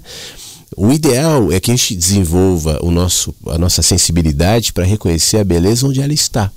O 0.77 0.91
ideal 0.91 1.51
é 1.51 1.59
que 1.59 1.71
a 1.71 1.75
gente 1.75 1.95
desenvolva 1.95 2.79
o 2.83 2.91
nosso, 2.91 3.33
a 3.47 3.57
nossa 3.57 3.81
sensibilidade 3.81 4.73
para 4.73 4.83
reconhecer 4.83 5.37
a 5.37 5.43
beleza 5.43 5.87
onde 5.87 6.01
ela 6.01 6.13
está. 6.13 6.51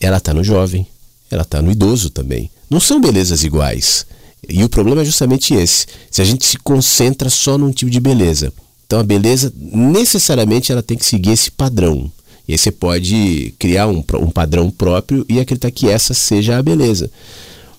Ela 0.00 0.18
está 0.18 0.32
no 0.32 0.44
jovem, 0.44 0.86
ela 1.30 1.42
está 1.42 1.60
no 1.60 1.72
idoso 1.72 2.10
também. 2.10 2.50
Não 2.70 2.78
são 2.78 3.00
belezas 3.00 3.42
iguais. 3.42 4.06
E 4.48 4.62
o 4.62 4.68
problema 4.68 5.02
é 5.02 5.04
justamente 5.04 5.54
esse. 5.54 5.86
Se 6.10 6.22
a 6.22 6.24
gente 6.24 6.46
se 6.46 6.56
concentra 6.58 7.28
só 7.28 7.58
num 7.58 7.72
tipo 7.72 7.90
de 7.90 7.98
beleza. 7.98 8.52
Então 8.86 9.00
a 9.00 9.02
beleza, 9.02 9.52
necessariamente, 9.56 10.70
ela 10.70 10.82
tem 10.82 10.96
que 10.96 11.06
seguir 11.06 11.32
esse 11.32 11.50
padrão. 11.50 12.10
E 12.46 12.52
aí 12.52 12.58
você 12.58 12.70
pode 12.70 13.54
criar 13.58 13.88
um, 13.88 14.04
um 14.20 14.30
padrão 14.30 14.70
próprio 14.70 15.24
e 15.28 15.40
acreditar 15.40 15.70
que 15.70 15.88
essa 15.88 16.14
seja 16.14 16.58
a 16.58 16.62
beleza. 16.62 17.10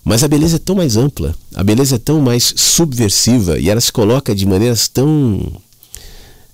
Mas 0.06 0.24
a 0.24 0.28
beleza 0.28 0.58
é 0.58 0.60
tão 0.60 0.76
mais 0.76 0.96
ampla, 0.96 1.36
a 1.56 1.64
beleza 1.64 1.96
é 1.96 1.98
tão 1.98 2.22
mais 2.22 2.54
subversiva 2.56 3.58
e 3.58 3.70
ela 3.70 3.82
se 3.82 3.92
coloca 3.92 4.36
de 4.36 4.46
maneiras 4.46 4.88
tão 4.88 5.52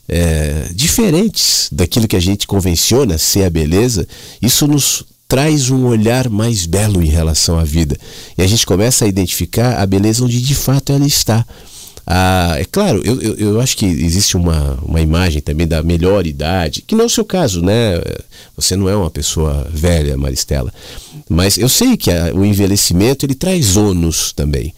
é, 0.08 0.70
diferentes 0.74 1.68
daquilo 1.70 2.08
que 2.08 2.16
a 2.16 2.20
gente 2.22 2.48
convenciona 2.48 3.18
ser 3.18 3.44
a 3.44 3.50
beleza. 3.50 4.08
Isso 4.42 4.66
nos 4.66 5.04
traz 5.28 5.70
um 5.70 5.86
olhar 5.86 6.30
mais 6.30 6.66
belo 6.66 7.02
em 7.02 7.08
relação 7.08 7.60
à 7.60 7.64
vida. 7.64 7.98
E 8.38 8.42
a 8.42 8.48
gente 8.48 8.66
começa 8.66 9.06
a 9.06 9.08
identificar 9.08 9.82
a 9.82 9.86
beleza 9.86 10.24
onde 10.24 10.42
de 10.42 10.56
fato 10.56 10.92
ela 10.92 11.06
está. 11.06 11.46
Ah, 12.06 12.56
é 12.58 12.66
claro, 12.66 13.02
eu, 13.06 13.22
eu, 13.22 13.36
eu, 13.36 13.62
acho 13.62 13.78
que 13.78 13.86
existe 13.86 14.36
uma, 14.36 14.78
uma 14.82 15.00
imagem 15.00 15.42
também 15.42 15.68
da 15.68 15.84
melhor 15.84 16.26
idade, 16.26 16.82
que 16.82 16.96
não 16.96 17.04
é 17.04 17.08
o 17.08 17.10
seu 17.10 17.24
caso, 17.24 17.62
né? 17.62 18.02
Você 18.56 18.76
não 18.76 18.90
é 18.90 18.96
uma 18.96 19.12
pessoa 19.12 19.68
velha, 19.72 20.18
Maristela. 20.18 20.74
Mas 21.30 21.58
eu 21.58 21.70
sei 21.70 21.96
que 21.96 22.12
a, 22.12 22.34
o 22.34 22.44
envelhecimento 22.44 23.26
ele 23.26 23.36
traz 23.36 23.78
ônus 23.78 24.34
também. 24.34 24.74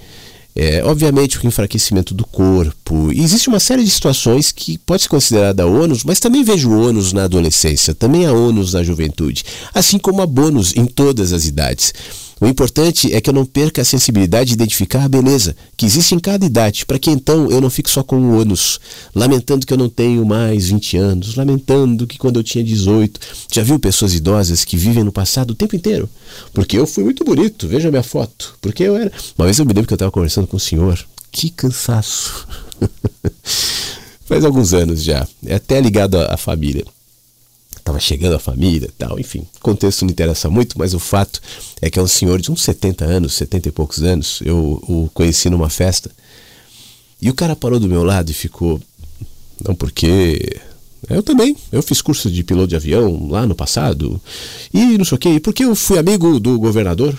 É, 0.56 0.84
obviamente 0.84 1.40
o 1.40 1.48
enfraquecimento 1.48 2.14
do 2.14 2.26
corpo. 2.26 3.12
E 3.12 3.22
existe 3.22 3.50
uma 3.50 3.60
série 3.60 3.84
de 3.84 3.90
situações 3.90 4.52
que 4.52 4.78
pode 4.78 5.04
ser 5.04 5.10
considerada 5.10 5.66
ônus, 5.66 6.04
mas 6.04 6.20
também 6.20 6.44
vejo 6.44 6.72
ônus 6.72 7.12
na 7.12 7.24
adolescência, 7.24 7.96
também 7.96 8.28
há 8.28 8.32
ônus 8.32 8.74
na 8.74 8.84
juventude, 8.84 9.44
assim 9.74 9.98
como 9.98 10.22
há 10.22 10.28
bônus 10.28 10.76
em 10.76 10.86
todas 10.86 11.34
as 11.34 11.46
idades. 11.46 11.94
O 12.44 12.48
importante 12.48 13.16
é 13.16 13.22
que 13.22 13.30
eu 13.30 13.34
não 13.34 13.46
perca 13.46 13.82
a 13.82 13.86
sensibilidade 13.86 14.50
de 14.50 14.56
identificar 14.56 15.06
a 15.06 15.08
beleza 15.08 15.56
que 15.78 15.86
existe 15.86 16.14
em 16.14 16.20
cada 16.20 16.46
idade, 16.46 16.86
para 16.86 17.00
que 17.00 17.10
então 17.10 17.50
eu 17.50 17.62
não 17.62 17.70
fique 17.70 17.90
só 17.90 18.04
com 18.04 18.18
o 18.18 18.38
ônus, 18.38 18.82
lamentando 19.16 19.66
que 19.66 19.72
eu 19.72 19.78
não 19.78 19.88
tenho 19.88 20.26
mais 20.26 20.68
20 20.68 20.98
anos, 20.98 21.36
lamentando 21.38 22.06
que 22.06 22.18
quando 22.18 22.42
eu 22.42 22.44
tinha 22.44 22.62
18. 22.62 23.18
Já 23.50 23.64
viu 23.64 23.80
pessoas 23.80 24.14
idosas 24.14 24.66
que 24.66 24.76
vivem 24.76 25.06
no 25.06 25.12
passado 25.14 25.52
o 25.52 25.56
tempo 25.56 25.74
inteiro? 25.74 26.10
Porque 26.54 26.78
eu 26.78 26.86
fui 26.86 27.06
muito 27.06 27.24
bonito, 27.24 27.66
veja 27.66 27.90
minha 27.90 28.04
foto. 28.04 28.56
Porque 28.60 28.84
eu 28.84 28.98
era. 28.98 29.10
Uma 29.38 29.46
vez 29.46 29.58
eu 29.58 29.66
me 29.66 29.72
lembro 29.72 29.88
que 29.88 29.94
eu 29.94 29.96
estava 29.96 30.12
conversando 30.12 30.46
com 30.46 30.58
o 30.58 30.60
senhor. 30.60 31.00
Que 31.32 31.50
cansaço. 31.50 32.46
Faz 34.28 34.44
alguns 34.44 34.74
anos 34.74 35.02
já. 35.02 35.26
É 35.46 35.56
até 35.56 35.80
ligado 35.80 36.18
à 36.18 36.36
família. 36.36 36.84
Tava 37.84 38.00
chegando 38.00 38.36
a 38.36 38.40
família 38.40 38.90
tal, 38.98 39.20
enfim. 39.20 39.46
Contexto 39.62 40.04
não 40.04 40.12
interessa 40.12 40.50
muito, 40.50 40.80
mas 40.80 40.94
o 40.94 41.00
fato 41.00 41.42
é 41.82 41.90
que 41.90 42.00
é 42.00 42.02
um 42.02 42.08
senhor 42.08 42.40
de 42.40 42.50
uns 42.50 42.62
70 42.64 43.04
anos, 43.04 43.34
70 43.34 43.70
e 43.70 43.72
poucos 43.72 44.02
anos. 44.02 44.40
Eu 44.46 44.82
o 44.88 45.10
conheci 45.14 45.50
numa 45.50 45.70
festa. 45.70 46.10
E 47.22 47.30
o 47.30 47.34
cara 47.34 47.56
parou 47.56 47.80
do 47.80 47.88
meu 47.88 48.04
lado 48.04 48.32
e 48.32 48.34
ficou. 48.34 48.82
Não, 49.66 49.76
porque 49.76 50.60
eu 51.10 51.22
também. 51.22 51.58
Eu 51.72 51.84
fiz 51.84 52.02
curso 52.02 52.32
de 52.32 52.44
piloto 52.44 52.68
de 52.68 52.76
avião 52.76 53.28
lá 53.30 53.46
no 53.46 53.56
passado. 53.56 54.22
E 54.74 54.98
não 54.98 55.06
sei 55.06 55.16
o 55.16 55.20
quê. 55.20 55.30
E 55.30 55.40
porque 55.40 55.66
eu 55.66 55.76
fui 55.76 55.98
amigo 55.98 56.40
do 56.40 56.58
governador. 56.58 57.18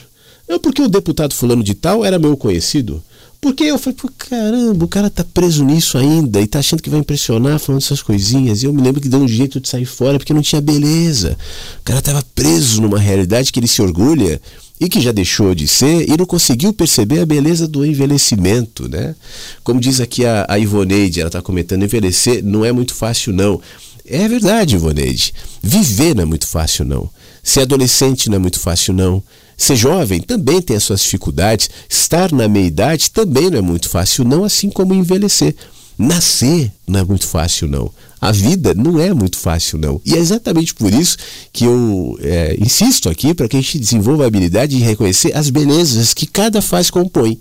Não, 0.48 0.58
porque 0.58 0.82
o 0.82 0.88
deputado 0.88 1.34
fulano 1.34 1.62
de 1.62 1.74
tal 1.74 2.04
era 2.04 2.18
meu 2.18 2.36
conhecido. 2.36 3.02
Porque 3.44 3.64
eu 3.64 3.78
falei, 3.78 3.94
pô, 4.00 4.10
caramba, 4.16 4.86
o 4.86 4.88
cara 4.88 5.10
tá 5.10 5.22
preso 5.22 5.66
nisso 5.66 5.98
ainda 5.98 6.40
e 6.40 6.46
tá 6.46 6.60
achando 6.60 6.82
que 6.82 6.88
vai 6.88 7.00
impressionar 7.00 7.58
falando 7.58 7.82
essas 7.82 8.00
coisinhas. 8.00 8.62
E 8.62 8.66
eu 8.66 8.72
me 8.72 8.80
lembro 8.80 9.02
que 9.02 9.08
deu 9.08 9.20
um 9.20 9.28
jeito 9.28 9.60
de 9.60 9.68
sair 9.68 9.84
fora 9.84 10.16
porque 10.16 10.32
não 10.32 10.40
tinha 10.40 10.62
beleza. 10.62 11.36
O 11.78 11.82
cara 11.84 12.00
tava 12.00 12.24
preso 12.34 12.80
numa 12.80 12.98
realidade 12.98 13.52
que 13.52 13.60
ele 13.60 13.68
se 13.68 13.82
orgulha 13.82 14.40
e 14.80 14.88
que 14.88 14.98
já 14.98 15.12
deixou 15.12 15.54
de 15.54 15.68
ser 15.68 16.08
e 16.08 16.16
não 16.16 16.24
conseguiu 16.24 16.72
perceber 16.72 17.20
a 17.20 17.26
beleza 17.26 17.68
do 17.68 17.84
envelhecimento, 17.84 18.88
né? 18.88 19.14
Como 19.62 19.78
diz 19.78 20.00
aqui 20.00 20.24
a, 20.24 20.46
a 20.48 20.58
Ivoneide, 20.58 21.20
ela 21.20 21.28
está 21.28 21.42
comentando, 21.42 21.82
envelhecer 21.82 22.42
não 22.42 22.64
é 22.64 22.72
muito 22.72 22.94
fácil 22.94 23.30
não. 23.34 23.60
É 24.06 24.26
verdade, 24.26 24.76
Ivoneide. 24.76 25.34
Viver 25.62 26.14
não 26.14 26.22
é 26.22 26.26
muito 26.26 26.46
fácil 26.46 26.86
não. 26.86 27.10
Ser 27.42 27.60
adolescente 27.60 28.30
não 28.30 28.36
é 28.36 28.38
muito 28.38 28.58
fácil 28.58 28.94
não. 28.94 29.22
Ser 29.56 29.76
jovem 29.76 30.20
também 30.20 30.60
tem 30.60 30.76
as 30.76 30.84
suas 30.84 31.00
dificuldades. 31.00 31.70
Estar 31.88 32.32
na 32.32 32.48
meia-idade 32.48 33.10
também 33.10 33.50
não 33.50 33.58
é 33.58 33.62
muito 33.62 33.88
fácil, 33.88 34.24
não, 34.24 34.44
assim 34.44 34.70
como 34.70 34.94
envelhecer. 34.94 35.54
Nascer 35.96 36.72
não 36.86 37.00
é 37.00 37.04
muito 37.04 37.26
fácil, 37.26 37.68
não. 37.68 37.90
A 38.20 38.32
vida 38.32 38.74
não 38.74 38.98
é 38.98 39.12
muito 39.12 39.38
fácil, 39.38 39.78
não. 39.78 40.00
E 40.04 40.14
é 40.14 40.18
exatamente 40.18 40.74
por 40.74 40.92
isso 40.92 41.16
que 41.52 41.64
eu 41.64 42.18
é, 42.20 42.56
insisto 42.58 43.08
aqui 43.08 43.34
para 43.34 43.46
que 43.46 43.56
a 43.56 43.60
gente 43.60 43.78
desenvolva 43.78 44.24
a 44.24 44.26
habilidade 44.26 44.76
de 44.76 44.82
reconhecer 44.82 45.36
as 45.36 45.50
belezas 45.50 46.14
que 46.14 46.26
cada 46.26 46.60
fase 46.60 46.90
compõe. 46.90 47.38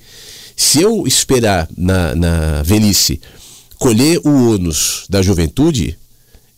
Se 0.55 0.82
eu 0.82 1.07
esperar 1.07 1.68
na, 1.76 2.14
na 2.16 2.61
velhice 2.64 3.20
colher 3.80 4.20
o 4.24 4.53
ônus 4.53 5.05
da 5.09 5.22
juventude, 5.22 5.97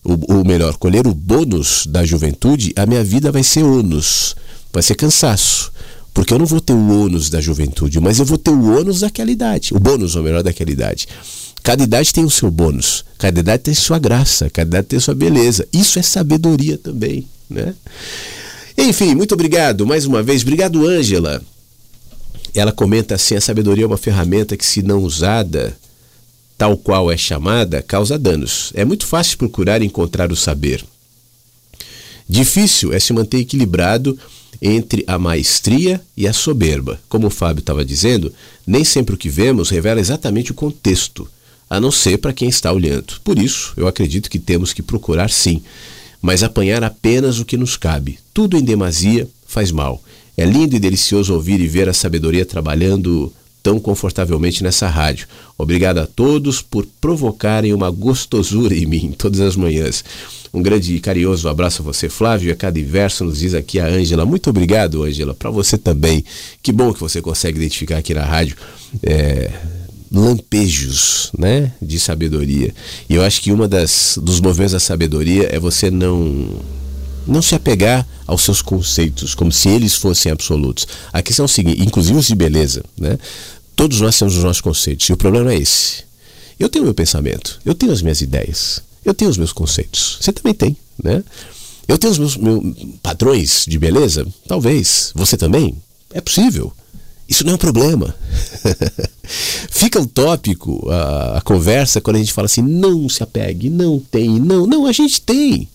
ou, 0.03 0.20
ou 0.38 0.45
melhor, 0.45 0.76
colher 0.78 1.08
o 1.08 1.14
bônus 1.14 1.88
da 1.88 2.03
juventude, 2.06 2.74
a 2.76 2.86
minha 2.86 3.03
vida 3.03 3.32
vai 3.32 3.43
ser 3.43 3.64
ônus 3.64 4.36
vai 4.76 4.84
ser 4.84 4.96
cansaço. 4.96 5.72
Porque 6.14 6.34
eu 6.34 6.40
não 6.40 6.46
vou 6.46 6.62
ter 6.62 6.74
o 6.74 7.06
ônus 7.06 7.30
da 7.30 7.42
juventude, 7.42 8.00
mas 8.00 8.20
eu 8.20 8.26
vou 8.26 8.38
ter 8.38 8.52
o 8.52 8.78
ônus 8.78 9.00
daquela 9.00 9.32
idade. 9.32 9.74
O 9.74 9.80
bônus, 9.80 10.16
ou 10.16 10.24
melhor, 10.24 10.44
daquela 10.44 10.70
idade. 10.70 11.08
Cada 11.64 11.84
idade 11.84 12.14
tem 12.14 12.24
o 12.24 12.30
seu 12.30 12.52
bônus, 12.52 13.04
cada 13.18 13.40
idade 13.40 13.64
tem 13.64 13.74
sua 13.74 13.98
graça, 13.98 14.50
cada 14.50 14.68
idade 14.68 14.88
tem 14.88 15.00
sua 15.00 15.16
beleza. 15.16 15.68
Isso 15.74 15.98
é 15.98 16.02
sabedoria 16.02 16.78
também, 16.78 17.28
né? 17.50 17.74
Enfim, 18.78 19.16
muito 19.16 19.34
obrigado 19.34 19.86
mais 19.86 20.06
uma 20.06 20.22
vez. 20.22 20.44
Obrigado, 20.44 20.86
Ângela. 20.86 21.42
Ela 22.54 22.72
comenta 22.72 23.16
assim: 23.16 23.36
a 23.36 23.42
sabedoria 23.42 23.86
é 23.86 23.88
uma 23.88 23.98
ferramenta 23.98 24.56
que, 24.56 24.66
se 24.66 24.84
não 24.84 25.00
usada 25.02 25.76
tal 26.58 26.78
qual 26.78 27.12
é 27.12 27.18
chamada, 27.18 27.82
causa 27.82 28.18
danos. 28.18 28.72
É 28.76 28.86
muito 28.86 29.06
fácil 29.06 29.38
procurar 29.38 29.82
encontrar 29.82 30.32
o 30.32 30.36
saber. 30.36 30.86
Difícil 32.30 32.94
é 32.94 33.00
se 33.00 33.12
manter 33.12 33.40
equilibrado 33.40 34.18
entre 34.62 35.03
a 35.08 35.18
maestria 35.18 36.01
e 36.16 36.28
a 36.28 36.34
soberba. 36.34 36.99
Como 37.10 37.28
o 37.28 37.32
Fábio 37.32 37.60
estava 37.60 37.86
dizendo, 37.86 38.34
nem 38.66 38.84
sempre 38.84 39.16
o 39.16 39.18
que 39.18 39.30
vemos 39.30 39.70
revela 39.70 39.99
exatamente 39.99 40.51
o 40.51 40.56
contexto, 40.56 41.28
a 41.70 41.80
não 41.80 41.91
ser 41.91 42.18
para 42.18 42.34
quem 42.34 42.49
está 42.49 42.72
olhando. 42.72 43.20
Por 43.24 43.38
isso, 43.38 43.74
eu 43.78 43.88
acredito 43.88 44.30
que 44.30 44.39
temos 44.39 44.74
que 44.74 44.82
procurar 44.82 45.30
sim, 45.30 45.62
mas 46.22 46.43
apanhar 46.43 46.84
apenas 46.84 47.39
o 47.39 47.45
que 47.45 47.58
nos 47.58 47.78
cabe. 47.78 48.20
Tudo 48.34 48.58
em 48.58 48.64
demasia 48.64 49.28
faz 49.47 49.72
mal. 49.72 50.01
É 50.38 50.45
lindo 50.45 50.76
e 50.76 50.80
delicioso 50.80 51.34
ouvir 51.34 51.62
e 51.62 51.68
ver 51.68 51.88
a 51.88 51.93
sabedoria 51.93 52.45
trabalhando 52.45 53.32
tão 53.66 53.80
confortavelmente 53.80 54.62
nessa 54.64 54.88
rádio. 54.88 55.28
Obrigado 55.58 55.97
a 55.97 56.06
todos 56.06 56.62
por 56.62 56.86
provocarem 57.01 57.74
uma 57.74 57.89
gostosura 57.89 58.76
em 58.76 58.86
mim 58.86 59.12
todas 59.18 59.39
as 59.39 59.56
manhãs. 59.56 60.03
Um 60.56 60.62
grande 60.62 60.95
e 60.95 61.01
carinhoso 61.01 61.49
abraço 61.49 61.82
a 61.82 61.86
você, 61.86 62.08
Flávio. 62.08 62.49
A 62.49 62.56
cada 62.56 62.82
verso 62.82 63.26
nos 63.26 63.39
diz 63.39 63.53
aqui 63.53 63.78
a 63.78 63.88
Ângela. 63.88 64.26
Muito 64.26 64.49
obrigado, 64.49 65.03
Ângela. 65.03 65.34
Para 65.34 65.49
você 65.49 65.78
também. 65.78 66.24
Que 66.64 66.72
bom 66.72 66.93
que 66.93 66.99
você 67.01 67.22
consegue 67.22 67.58
identificar 67.58 67.97
aqui 67.97 68.14
na 68.14 68.24
rádio. 68.24 68.56
É, 69.03 69.51
lampejos 70.10 71.30
né, 71.38 71.74
de 71.82 71.99
sabedoria. 71.99 72.74
E 73.10 73.16
eu 73.16 73.22
acho 73.22 73.41
que 73.41 73.51
uma 73.51 73.68
das 73.68 74.18
dos 74.22 74.39
movimentos 74.39 74.72
da 74.72 74.80
sabedoria 74.80 75.49
é 75.51 75.60
você 75.60 75.91
não 75.91 76.47
não 77.28 77.41
se 77.41 77.53
apegar 77.53 78.08
aos 78.26 78.43
seus 78.43 78.62
conceitos 78.62 79.36
como 79.36 79.51
se 79.51 79.68
eles 79.68 79.95
fossem 79.95 80.32
absolutos. 80.32 80.88
A 81.12 81.22
questão 81.22 81.43
é 81.43 81.47
o 81.47 81.49
seguinte, 81.49 81.82
inclusive 81.82 82.18
os 82.18 82.28
de 82.28 82.36
beleza, 82.36 82.82
né? 82.97 83.18
Todos 83.76 83.99
nós 83.99 84.18
temos 84.18 84.38
os 84.38 84.43
nossos 84.43 84.62
conceitos 84.62 85.10
e 85.10 85.12
o 85.12 85.18
problema 85.18 85.51
é 85.51 85.58
esse. 85.58 86.06
Eu 86.58 86.70
tenho 86.70 86.86
meu 86.86 86.93
pensamento, 86.93 87.60
eu 87.66 87.76
tenho 87.76 87.91
as 87.91 88.01
minhas 88.01 88.22
ideias. 88.22 88.85
Eu 89.06 89.14
tenho 89.14 89.30
os 89.30 89.38
meus 89.38 89.53
conceitos. 89.53 90.18
Você 90.20 90.34
também 90.34 90.53
tem, 90.53 90.76
né? 91.01 91.24
Eu 91.88 91.97
tenho 91.97 92.12
os 92.12 92.18
meus, 92.18 92.36
meus 92.36 92.76
padrões 93.03 93.66
de 93.68 93.78
beleza? 93.78 94.26
Talvez. 94.47 95.12
Você 95.14 95.38
também? 95.38 95.76
É 96.12 96.20
possível. 96.20 96.74
Isso 97.30 97.43
não 97.43 97.53
é 97.53 97.56
um 97.56 97.60
problema. 97.60 98.16
Fica 99.70 99.99
utópico 99.99 100.89
a, 100.89 101.38
a 101.38 101.41
conversa 101.41 102.01
quando 102.01 102.18
a 102.18 102.20
gente 102.20 102.34
fala 102.34 102.47
assim: 102.47 102.62
não 102.62 103.08
se 103.08 103.22
apegue, 103.22 103.70
não 103.70 103.99
tem, 103.99 104.39
não. 104.39 104.66
Não, 104.66 104.86
a 104.86 104.91
gente 104.91 105.22
tem. 105.22 105.68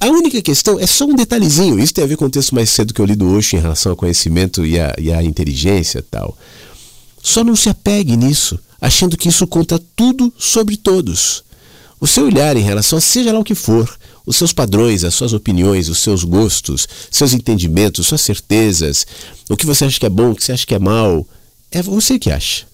A 0.00 0.08
única 0.08 0.42
questão 0.42 0.78
é 0.78 0.86
só 0.86 1.04
um 1.04 1.14
detalhezinho. 1.14 1.78
Isso 1.78 1.94
tem 1.94 2.04
a 2.04 2.06
ver 2.06 2.16
com 2.16 2.26
o 2.26 2.30
texto 2.30 2.54
mais 2.54 2.70
cedo 2.70 2.92
que 2.92 3.00
eu 3.00 3.06
li 3.06 3.14
do 3.14 3.38
em 3.38 3.60
relação 3.60 3.90
ao 3.90 3.96
conhecimento 3.96 4.66
e 4.66 4.78
a, 4.78 4.94
e 4.98 5.12
a 5.12 5.22
inteligência 5.22 6.04
tal. 6.10 6.36
Só 7.22 7.42
não 7.42 7.56
se 7.56 7.68
apegue 7.68 8.16
nisso, 8.16 8.58
achando 8.80 9.16
que 9.16 9.28
isso 9.28 9.46
conta 9.46 9.80
tudo 9.96 10.32
sobre 10.38 10.76
todos. 10.76 11.42
O 12.04 12.06
seu 12.06 12.26
olhar 12.26 12.54
em 12.54 12.60
relação 12.60 12.98
a 12.98 13.00
seja 13.00 13.32
lá 13.32 13.38
o 13.38 13.42
que 13.44 13.54
for, 13.54 13.90
os 14.26 14.36
seus 14.36 14.52
padrões, 14.52 15.04
as 15.04 15.14
suas 15.14 15.32
opiniões, 15.32 15.88
os 15.88 16.00
seus 16.00 16.22
gostos, 16.22 16.86
seus 17.10 17.32
entendimentos, 17.32 18.06
suas 18.06 18.20
certezas, 18.20 19.06
o 19.48 19.56
que 19.56 19.64
você 19.64 19.86
acha 19.86 19.98
que 19.98 20.04
é 20.04 20.10
bom, 20.10 20.32
o 20.32 20.34
que 20.34 20.44
você 20.44 20.52
acha 20.52 20.66
que 20.66 20.74
é 20.74 20.78
mal, 20.78 21.26
é 21.70 21.80
você 21.80 22.18
que 22.18 22.30
acha. 22.30 22.66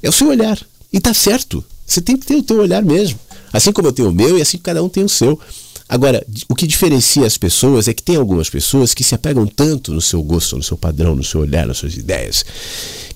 É 0.00 0.08
o 0.08 0.12
seu 0.12 0.28
olhar. 0.28 0.56
E 0.92 1.00
tá 1.00 1.12
certo. 1.12 1.64
Você 1.84 2.00
tem 2.00 2.16
que 2.16 2.24
ter 2.24 2.36
o 2.36 2.42
teu 2.44 2.60
olhar 2.60 2.84
mesmo. 2.84 3.18
Assim 3.52 3.72
como 3.72 3.88
eu 3.88 3.92
tenho 3.92 4.10
o 4.10 4.12
meu 4.12 4.38
e 4.38 4.42
assim 4.42 4.58
cada 4.58 4.80
um 4.80 4.88
tem 4.88 5.02
o 5.02 5.08
seu. 5.08 5.40
Agora, 5.88 6.24
o 6.48 6.54
que 6.54 6.64
diferencia 6.64 7.26
as 7.26 7.36
pessoas 7.36 7.88
é 7.88 7.92
que 7.92 8.02
tem 8.04 8.14
algumas 8.14 8.48
pessoas 8.48 8.94
que 8.94 9.02
se 9.02 9.16
apegam 9.16 9.44
tanto 9.44 9.92
no 9.92 10.00
seu 10.00 10.22
gosto, 10.22 10.56
no 10.56 10.62
seu 10.62 10.76
padrão, 10.76 11.16
no 11.16 11.24
seu 11.24 11.40
olhar, 11.40 11.66
nas 11.66 11.78
suas 11.78 11.96
ideias, 11.96 12.44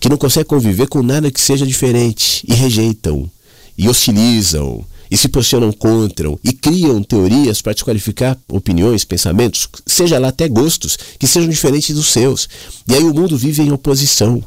que 0.01 0.09
não 0.09 0.17
conseguem 0.17 0.49
conviver 0.49 0.89
com 0.89 1.05
nada 1.05 1.31
que 1.31 1.41
seja 1.41 1.65
diferente 1.65 2.45
e 2.49 2.53
rejeitam, 2.53 3.31
e 3.79 3.89
hostilizam, 3.89 4.85
e 5.17 5.19
se 5.19 5.29
posicionam 5.29 5.73
contra 5.73 6.29
e 6.45 6.53
criam 6.53 7.03
teorias 7.03 7.63
para 7.63 7.73
desqualificar 7.73 8.37
opiniões, 8.49 9.03
pensamentos, 9.03 9.67
seja 9.87 10.19
lá 10.19 10.29
até 10.29 10.47
gostos, 10.47 10.99
que 11.19 11.27
sejam 11.27 11.49
diferentes 11.49 11.97
dos 11.97 12.09
seus. 12.09 12.47
E 12.87 12.95
aí 12.95 13.03
o 13.03 13.15
mundo 13.15 13.35
vive 13.35 13.63
em 13.63 13.73
oposição. 13.73 14.45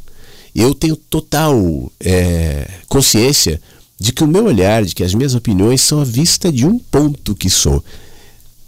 Eu 0.53 0.75
tenho 0.75 0.95
total 0.95 1.91
é, 1.99 2.69
consciência 2.87 3.59
de 3.99 4.13
que 4.13 4.23
o 4.23 4.27
meu 4.27 4.45
olhar, 4.45 4.85
de 4.85 4.93
que 4.93 5.03
as 5.03 5.15
minhas 5.15 5.33
opiniões 5.33 5.81
são 5.81 6.01
a 6.01 6.05
vista 6.05 6.51
de 6.51 6.67
um 6.67 6.77
ponto 6.77 7.33
que 7.33 7.49
sou. 7.49 7.83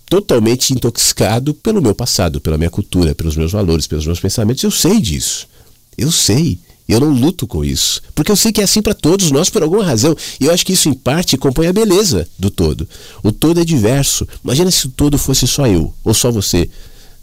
Totalmente 0.10 0.74
intoxicado 0.74 1.54
pelo 1.54 1.84
meu 1.84 1.94
passado, 1.94 2.42
pela 2.42 2.58
minha 2.58 2.72
cultura, 2.72 3.14
pelos 3.14 3.38
meus 3.38 3.52
valores, 3.52 3.86
pelos 3.86 4.08
meus 4.08 4.20
pensamentos. 4.20 4.64
Eu 4.64 4.72
sei 4.72 5.00
disso. 5.00 5.48
Eu 5.96 6.12
sei. 6.12 6.58
Eu 6.88 7.00
não 7.00 7.14
luto 7.14 7.48
com 7.48 7.64
isso, 7.64 8.02
porque 8.14 8.32
eu 8.32 8.36
sei 8.36 8.52
que 8.52 8.60
é 8.60 8.64
assim 8.64 8.82
para 8.82 8.94
todos 8.94 9.32
nós 9.32 9.50
por 9.50 9.64
alguma 9.64 9.84
razão. 9.84 10.16
E 10.40 10.46
eu 10.46 10.54
acho 10.54 10.66
que 10.66 10.74
isso 10.74 10.90
em 10.90 10.94
parte 10.94 11.38
compõe 11.38 11.68
a 11.68 11.74
beleza 11.74 12.28
do 12.38 12.50
todo. 12.50 12.88
O 13.24 13.32
todo 13.32 13.62
é 13.62 13.64
diverso. 13.64 14.28
Imagina 14.44 14.70
se 14.70 14.88
o 14.88 14.90
todo 14.90 15.18
fosse 15.18 15.48
só 15.48 15.68
eu 15.68 15.94
ou 16.04 16.14
só 16.14 16.32
você. 16.32 16.70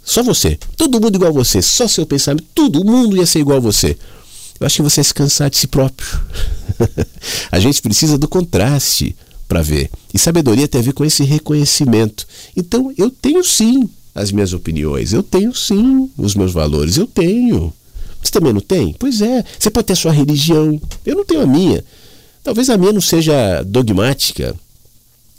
Só 0.03 0.23
você. 0.23 0.59
Todo 0.77 1.01
mundo 1.01 1.17
igual 1.17 1.31
a 1.31 1.35
você, 1.35 1.61
só 1.61 1.87
seu 1.87 2.07
pensamento, 2.07 2.47
tudo, 2.55 2.81
o 2.81 2.85
mundo 2.85 3.17
ia 3.17 3.27
ser 3.27 3.41
igual 3.41 3.59
a 3.59 3.61
você. 3.61 3.97
Eu 4.59 4.67
acho 4.67 4.77
que 4.77 4.83
você 4.83 5.01
ia 5.01 5.05
se 5.05 5.13
cansar 5.13 5.51
de 5.51 5.59
si 5.59 5.67
próprio. 5.67 6.09
a 7.53 7.59
gente 7.59 7.83
precisa 7.83 8.17
do 8.17 8.27
contraste 8.27 9.15
para 9.47 9.63
ver. 9.63 9.91
E 10.13 10.19
sabedoria 10.19 10.67
tem 10.67 10.81
a 10.81 10.85
ver 10.85 10.93
com 10.93 11.05
esse 11.05 11.25
reconhecimento. 11.25 12.27
Então, 12.57 12.93
eu 12.97 13.11
tenho 13.11 13.45
sim 13.45 13.89
as 14.15 14.33
minhas 14.33 14.53
opiniões, 14.53 15.13
eu 15.13 15.23
tenho 15.23 15.55
sim 15.55 16.11
os 16.17 16.35
meus 16.35 16.53
valores, 16.53 16.97
eu 16.97 17.07
tenho. 17.07 17.73
Você 18.23 18.33
também 18.33 18.53
não 18.53 18.61
tem? 18.61 18.95
Pois 18.99 19.21
é. 19.21 19.45
Você 19.59 19.71
pode 19.71 19.87
ter 19.87 19.93
a 19.93 19.97
sua 19.97 20.13
religião. 20.13 20.81
Eu 21.05 21.17
não 21.17 21.25
tenho 21.25 21.43
a 21.43 21.47
minha. 21.47 21.85
Talvez 22.43 22.71
a 22.71 22.79
minha 22.79 22.93
não 22.93 23.01
seja 23.01 23.63
dogmática 23.63 24.55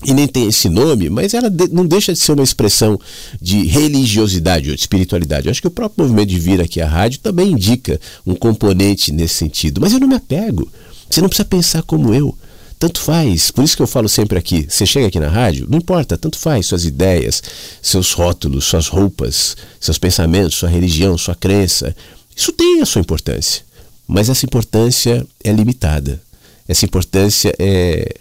e 0.04 0.14
nem 0.14 0.28
tem 0.28 0.48
esse 0.48 0.70
nome, 0.70 1.10
mas 1.10 1.34
ela 1.34 1.52
não 1.72 1.86
deixa 1.86 2.14
de 2.14 2.20
ser 2.20 2.32
uma 2.32 2.44
expressão 2.44 3.00
de 3.42 3.66
religiosidade 3.66 4.70
ou 4.70 4.76
de 4.76 4.82
espiritualidade. 4.82 5.48
Eu 5.48 5.52
acho 5.52 5.62
que 5.62 5.68
o 5.68 5.72
próprio 5.72 6.04
movimento 6.04 6.30
de 6.30 6.40
vir 6.40 6.62
aqui 6.62 6.80
à 6.80 6.88
rádio 6.88 7.20
também 7.20 7.52
indica 7.52 8.00
um 8.26 8.34
componente 8.34 9.12
nesse 9.12 9.36
sentido. 9.36 9.82
Mas 9.82 9.92
eu 9.92 10.00
não 10.00 10.08
me 10.08 10.16
apego. 10.16 10.72
Você 11.10 11.22
não 11.22 11.28
precisa 11.28 11.46
pensar 11.46 11.84
como 11.84 12.14
eu. 12.14 12.38
Tanto 12.78 13.02
faz. 13.02 13.52
Por 13.52 13.62
isso 13.62 13.76
que 13.76 13.82
eu 13.82 13.88
falo 13.88 14.08
sempre 14.08 14.40
aqui. 14.40 14.66
Você 14.70 14.86
chega 14.86 15.08
aqui 15.08 15.20
na 15.20 15.28
rádio, 15.28 15.68
não 15.70 15.80
importa, 15.80 16.18
tanto 16.18 16.38
faz. 16.38 16.68
Suas 16.68 16.86
ideias, 16.86 17.44
seus 17.82 18.14
rótulos, 18.14 18.66
suas 18.66 18.88
roupas, 18.88 19.58
seus 19.82 19.98
pensamentos, 19.98 20.56
sua 20.56 20.70
religião, 20.70 21.18
sua 21.18 21.36
crença. 21.36 21.94
Isso 22.40 22.54
tem 22.54 22.82
a 22.82 22.86
sua 22.86 23.02
importância. 23.02 23.64
Mas 24.08 24.30
essa 24.30 24.46
importância 24.46 25.28
é 25.44 25.52
limitada. 25.52 26.22
Essa 26.66 26.86
importância 26.86 27.54
é, 27.60 28.16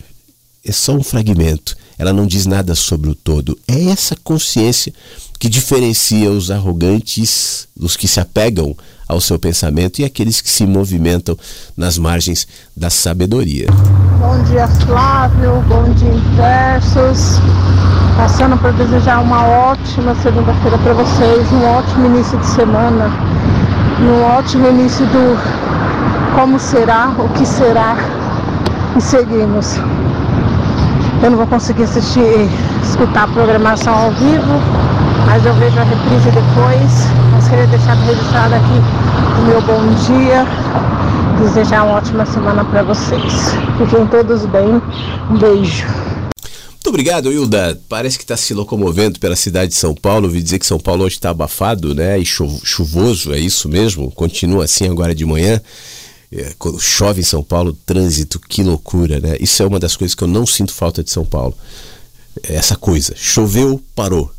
é 0.65 0.73
só 0.73 0.93
um 0.93 1.05
fragmento. 1.05 1.77
Ela 1.97 2.13
não 2.13 2.27
diz 2.27 2.45
nada 2.45 2.75
sobre 2.75 3.11
o 3.11 3.15
todo. 3.15 3.57
É 3.69 3.85
essa 3.85 4.17
consciência 4.17 4.93
que 5.39 5.49
diferencia 5.49 6.33
os 6.33 6.51
arrogantes, 6.51 7.69
os 7.79 7.97
que 7.97 8.09
se 8.09 8.19
apegam 8.19 8.77
ao 9.07 9.21
seu 9.21 9.39
pensamento 9.39 10.01
e 10.01 10.05
aqueles 10.05 10.41
que 10.41 10.51
se 10.51 10.67
movimentam 10.67 11.39
nas 11.77 11.97
margens 11.97 12.49
da 12.77 12.91
sabedoria. 12.91 13.69
Bom 14.19 14.43
dia, 14.51 14.67
Flávio. 14.67 15.63
Bom 15.69 15.95
dia, 15.95 16.09
Inversos. 16.09 17.39
Passando 18.17 18.59
para 18.59 18.73
desejar 18.73 19.23
uma 19.23 19.47
ótima 19.47 20.13
segunda-feira 20.21 20.77
para 20.79 20.93
vocês, 20.93 21.53
um 21.53 21.65
ótimo 21.65 22.07
início 22.07 22.37
de 22.37 22.47
semana, 22.47 23.09
um 24.01 24.39
ótimo 24.39 24.69
início 24.69 25.05
do 25.07 25.39
como 26.35 26.59
será, 26.59 27.11
o 27.19 27.29
que 27.31 27.45
será 27.45 27.97
e 28.97 29.01
seguimos. 29.01 29.77
Eu 31.23 31.31
não 31.31 31.39
vou 31.39 31.47
conseguir 31.49 31.83
assistir, 31.83 32.49
escutar 32.83 33.25
a 33.25 33.29
programação 33.29 33.93
ao 33.93 34.11
vivo, 34.13 34.61
mas 35.27 35.45
eu 35.45 35.53
vejo 35.55 35.79
a 35.81 35.85
reprise 35.85 36.31
depois. 36.31 37.09
Mas 37.33 37.49
queria 37.49 37.67
deixar 37.67 37.95
registrado 37.95 38.55
aqui 38.55 38.83
o 39.41 39.47
meu 39.47 39.61
bom 39.63 39.85
dia. 40.07 40.47
Desejar 41.41 41.85
uma 41.85 41.97
ótima 41.97 42.25
semana 42.25 42.65
para 42.65 42.83
vocês. 42.85 43.57
Fiquem 43.79 44.07
todos 44.07 44.47
bem. 44.47 44.81
Um 45.31 45.37
beijo. 45.37 46.08
Muito 46.89 47.01
obrigado, 47.01 47.31
Hilda. 47.31 47.79
Parece 47.87 48.17
que 48.17 48.25
está 48.25 48.35
se 48.35 48.55
locomovendo 48.55 49.21
pela 49.21 49.37
cidade 49.37 49.73
de 49.73 49.77
São 49.77 49.95
Paulo. 49.95 50.25
Ouvi 50.25 50.43
dizer 50.43 50.59
que 50.59 50.65
São 50.65 50.81
Paulo 50.81 51.05
hoje 51.05 51.17
está 51.17 51.29
abafado, 51.29 51.95
né? 51.95 52.19
E 52.19 52.25
chuvoso, 52.25 53.35
é 53.35 53.39
isso 53.39 53.69
mesmo? 53.69 54.11
Continua 54.11 54.65
assim 54.65 54.89
agora 54.89 55.15
de 55.15 55.23
manhã. 55.27 55.61
É, 56.33 56.55
quando 56.59 56.81
chove 56.81 57.21
em 57.21 57.25
São 57.25 57.43
Paulo, 57.43 57.77
trânsito, 57.85 58.41
que 58.41 58.63
loucura, 58.63 59.21
né? 59.21 59.37
Isso 59.39 59.63
é 59.63 59.67
uma 59.67 59.79
das 59.79 59.97
coisas 59.97 60.15
que 60.15 60.25
eu 60.25 60.29
não 60.29 60.47
sinto 60.47 60.73
falta 60.73 61.05
de 61.05 61.11
São 61.11 61.27
Paulo. 61.27 61.55
É 62.43 62.55
essa 62.55 62.75
coisa, 62.75 63.13
choveu, 63.15 63.79
parou. 63.95 64.33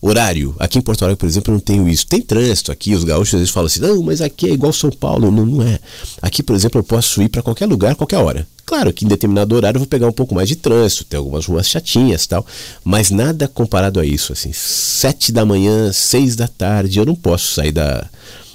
Horário. 0.00 0.54
Aqui 0.60 0.78
em 0.78 0.82
Porto 0.82 1.02
Alegre, 1.02 1.18
por 1.18 1.26
exemplo, 1.26 1.52
eu 1.52 1.54
não 1.54 1.60
tenho 1.60 1.88
isso. 1.88 2.06
Tem 2.06 2.22
trânsito 2.22 2.70
aqui, 2.70 2.94
os 2.94 3.02
gaúchos 3.02 3.34
às 3.34 3.40
vezes 3.40 3.52
falam 3.52 3.66
assim: 3.66 3.80
não, 3.80 4.00
mas 4.04 4.20
aqui 4.20 4.48
é 4.48 4.52
igual 4.52 4.72
São 4.72 4.90
Paulo. 4.90 5.32
Não, 5.32 5.44
não 5.44 5.66
é. 5.66 5.80
Aqui, 6.22 6.44
por 6.44 6.54
exemplo, 6.54 6.78
eu 6.78 6.84
posso 6.84 7.20
ir 7.20 7.28
para 7.28 7.42
qualquer 7.42 7.66
lugar, 7.66 7.96
qualquer 7.96 8.18
hora. 8.18 8.46
Claro 8.68 8.92
que 8.92 9.06
em 9.06 9.08
determinado 9.08 9.56
horário 9.56 9.78
eu 9.78 9.80
vou 9.80 9.88
pegar 9.88 10.06
um 10.06 10.12
pouco 10.12 10.34
mais 10.34 10.46
de 10.46 10.54
trânsito, 10.54 11.02
tem 11.02 11.16
algumas 11.16 11.46
ruas 11.46 11.66
chatinhas 11.66 12.26
tal, 12.26 12.46
mas 12.84 13.10
nada 13.10 13.48
comparado 13.48 13.98
a 13.98 14.04
isso. 14.04 14.30
Assim, 14.30 14.52
sete 14.52 15.32
da 15.32 15.42
manhã, 15.42 15.90
seis 15.90 16.36
da 16.36 16.46
tarde, 16.46 16.98
eu 16.98 17.06
não 17.06 17.14
posso 17.14 17.54
sair 17.54 17.72
da, 17.72 18.06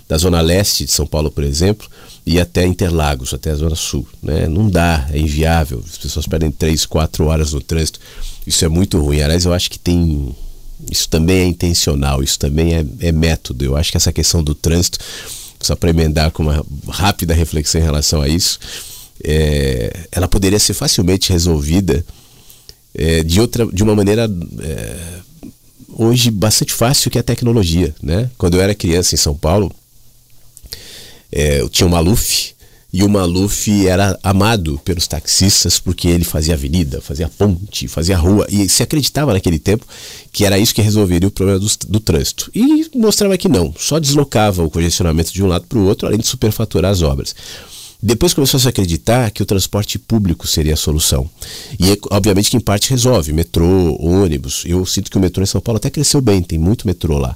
da 0.07 0.15
zona 0.15 0.40
leste 0.40 0.85
de 0.85 0.91
São 0.91 1.07
Paulo, 1.07 1.31
por 1.31 1.44
exemplo, 1.44 1.90
e 2.27 2.40
até 2.40 2.64
Interlagos, 2.64 3.34
até 3.34 3.49
a 3.49 3.56
zona 3.56 3.76
sul. 3.76 4.07
Né? 4.22 4.48
Não 4.48 4.69
dá, 4.69 5.07
é 5.11 5.18
inviável. 5.18 5.84
As 5.84 5.98
pessoas 5.98 6.27
perdem 6.27 6.52
três, 6.52 6.85
quatro 6.85 7.26
horas 7.26 7.52
no 7.52 7.60
trânsito. 7.60 7.99
Isso 8.45 8.64
é 8.64 8.68
muito 8.68 8.99
ruim. 8.99 9.19
Aliás, 9.19 9.45
eu 9.45 9.53
acho 9.53 9.68
que 9.68 9.80
tem. 9.80 10.35
Isso 10.91 11.10
também 11.10 11.40
é 11.40 11.45
intencional, 11.48 12.22
isso 12.22 12.38
também 12.38 12.76
é, 12.76 12.85
é 12.99 13.11
método. 13.11 13.65
Eu 13.65 13.76
acho 13.76 13.90
que 13.90 13.98
essa 13.98 14.14
questão 14.14 14.44
do 14.44 14.53
trânsito, 14.53 14.99
só 15.60 15.76
para 15.76 15.90
emendar 15.90 16.30
com 16.30 16.44
uma 16.44 16.64
rápida 16.88 17.34
reflexão 17.34 17.81
em 17.81 17.84
relação 17.84 18.22
a 18.22 18.27
isso, 18.27 18.60
é, 19.24 20.08
ela 20.12 20.28
poderia 20.28 20.60
ser 20.60 20.74
facilmente 20.74 21.32
resolvida 21.32 22.06
é, 22.94 23.24
de, 23.24 23.40
outra, 23.40 23.66
de 23.66 23.82
uma 23.82 23.95
maneira 23.95 24.30
é, 24.62 24.95
hoje 25.90 26.30
bastante 26.30 26.74
fácil 26.74 27.10
que 27.10 27.18
a 27.18 27.24
tecnologia. 27.24 27.95
Né? 28.02 28.30
Quando 28.38 28.56
eu 28.56 28.62
era 28.62 28.76
criança 28.76 29.16
em 29.16 29.18
São 29.18 29.36
Paulo, 29.36 29.72
é, 31.32 31.62
eu 31.62 31.70
tinha 31.70 31.88
o 31.88 31.90
Maluf, 31.90 32.54
e 32.94 33.02
o 33.02 33.10
Maluf 33.10 33.88
era 33.88 34.20
amado 34.22 34.80
pelos 34.86 35.08
taxistas 35.08 35.80
porque 35.80 36.08
ele 36.08 36.24
fazia 36.24 36.54
avenida, 36.54 37.02
fazia 37.02 37.28
ponte, 37.28 37.88
fazia 37.88 38.16
rua. 38.16 38.45
E 38.52 38.70
se 38.70 38.84
acreditava 38.84 39.34
naquele 39.34 39.58
tempo 39.58 39.84
que 40.32 40.45
era 40.45 40.60
isso 40.60 40.76
que 40.76 40.82
resolveria 40.82 41.28
o 41.28 41.32
problema 41.32 41.60
do, 41.60 41.68
do 41.88 42.00
trânsito. 42.00 42.52
E 42.54 42.88
mostrava 42.95 43.36
que 43.36 43.50
não, 43.50 43.74
só 43.80 44.00
deslocava 44.00 44.64
o 44.64 44.70
congestionamento 44.70 45.34
de 45.34 45.41
um 45.41 45.48
lado 45.48 45.66
para 45.68 45.80
o 45.80 45.86
outro, 45.86 46.06
além 46.06 46.20
de 46.20 46.28
superfaturar 46.28 46.91
as 46.91 47.02
obras. 47.02 47.36
Depois 48.05 48.34
começou 48.34 48.57
a 48.57 48.61
se 48.61 48.67
acreditar 48.67 49.31
que 49.31 49.41
o 49.41 49.45
transporte 49.45 49.97
público 49.97 50.45
seria 50.45 50.73
a 50.73 50.77
solução. 50.77 51.30
E 51.80 51.97
obviamente 52.11 52.51
que 52.51 52.57
em 52.57 52.59
parte 52.59 52.89
resolve, 52.89 53.31
metrô, 53.31 53.95
ônibus. 53.97 54.63
Eu 54.65 54.85
sinto 54.85 55.09
que 55.09 55.15
o 55.15 55.21
metrô 55.21 55.41
em 55.41 55.45
São 55.45 55.61
Paulo 55.61 55.77
até 55.77 55.89
cresceu 55.89 56.19
bem, 56.19 56.41
tem 56.41 56.59
muito 56.59 56.85
metrô 56.85 57.17
lá. 57.17 57.34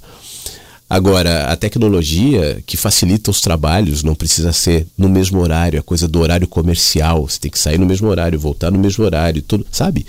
Agora, 0.90 1.46
a 1.46 1.56
tecnologia 1.56 2.62
que 2.66 2.76
facilita 2.76 3.32
os 3.32 3.40
trabalhos 3.40 4.04
não 4.04 4.14
precisa 4.14 4.52
ser 4.52 4.86
no 4.98 5.08
mesmo 5.08 5.40
horário, 5.40 5.80
a 5.80 5.84
coisa 5.84 6.06
do 6.06 6.20
horário 6.20 6.48
comercial, 6.50 7.30
você 7.30 7.40
tem 7.40 7.52
que 7.52 7.60
sair 7.60 7.78
no 7.78 7.86
mesmo 7.86 8.10
horário, 8.10 8.38
voltar 8.38 8.70
no 8.70 8.78
mesmo 8.78 9.06
horário, 9.06 9.42
tudo, 9.42 9.66
sabe? 9.72 10.06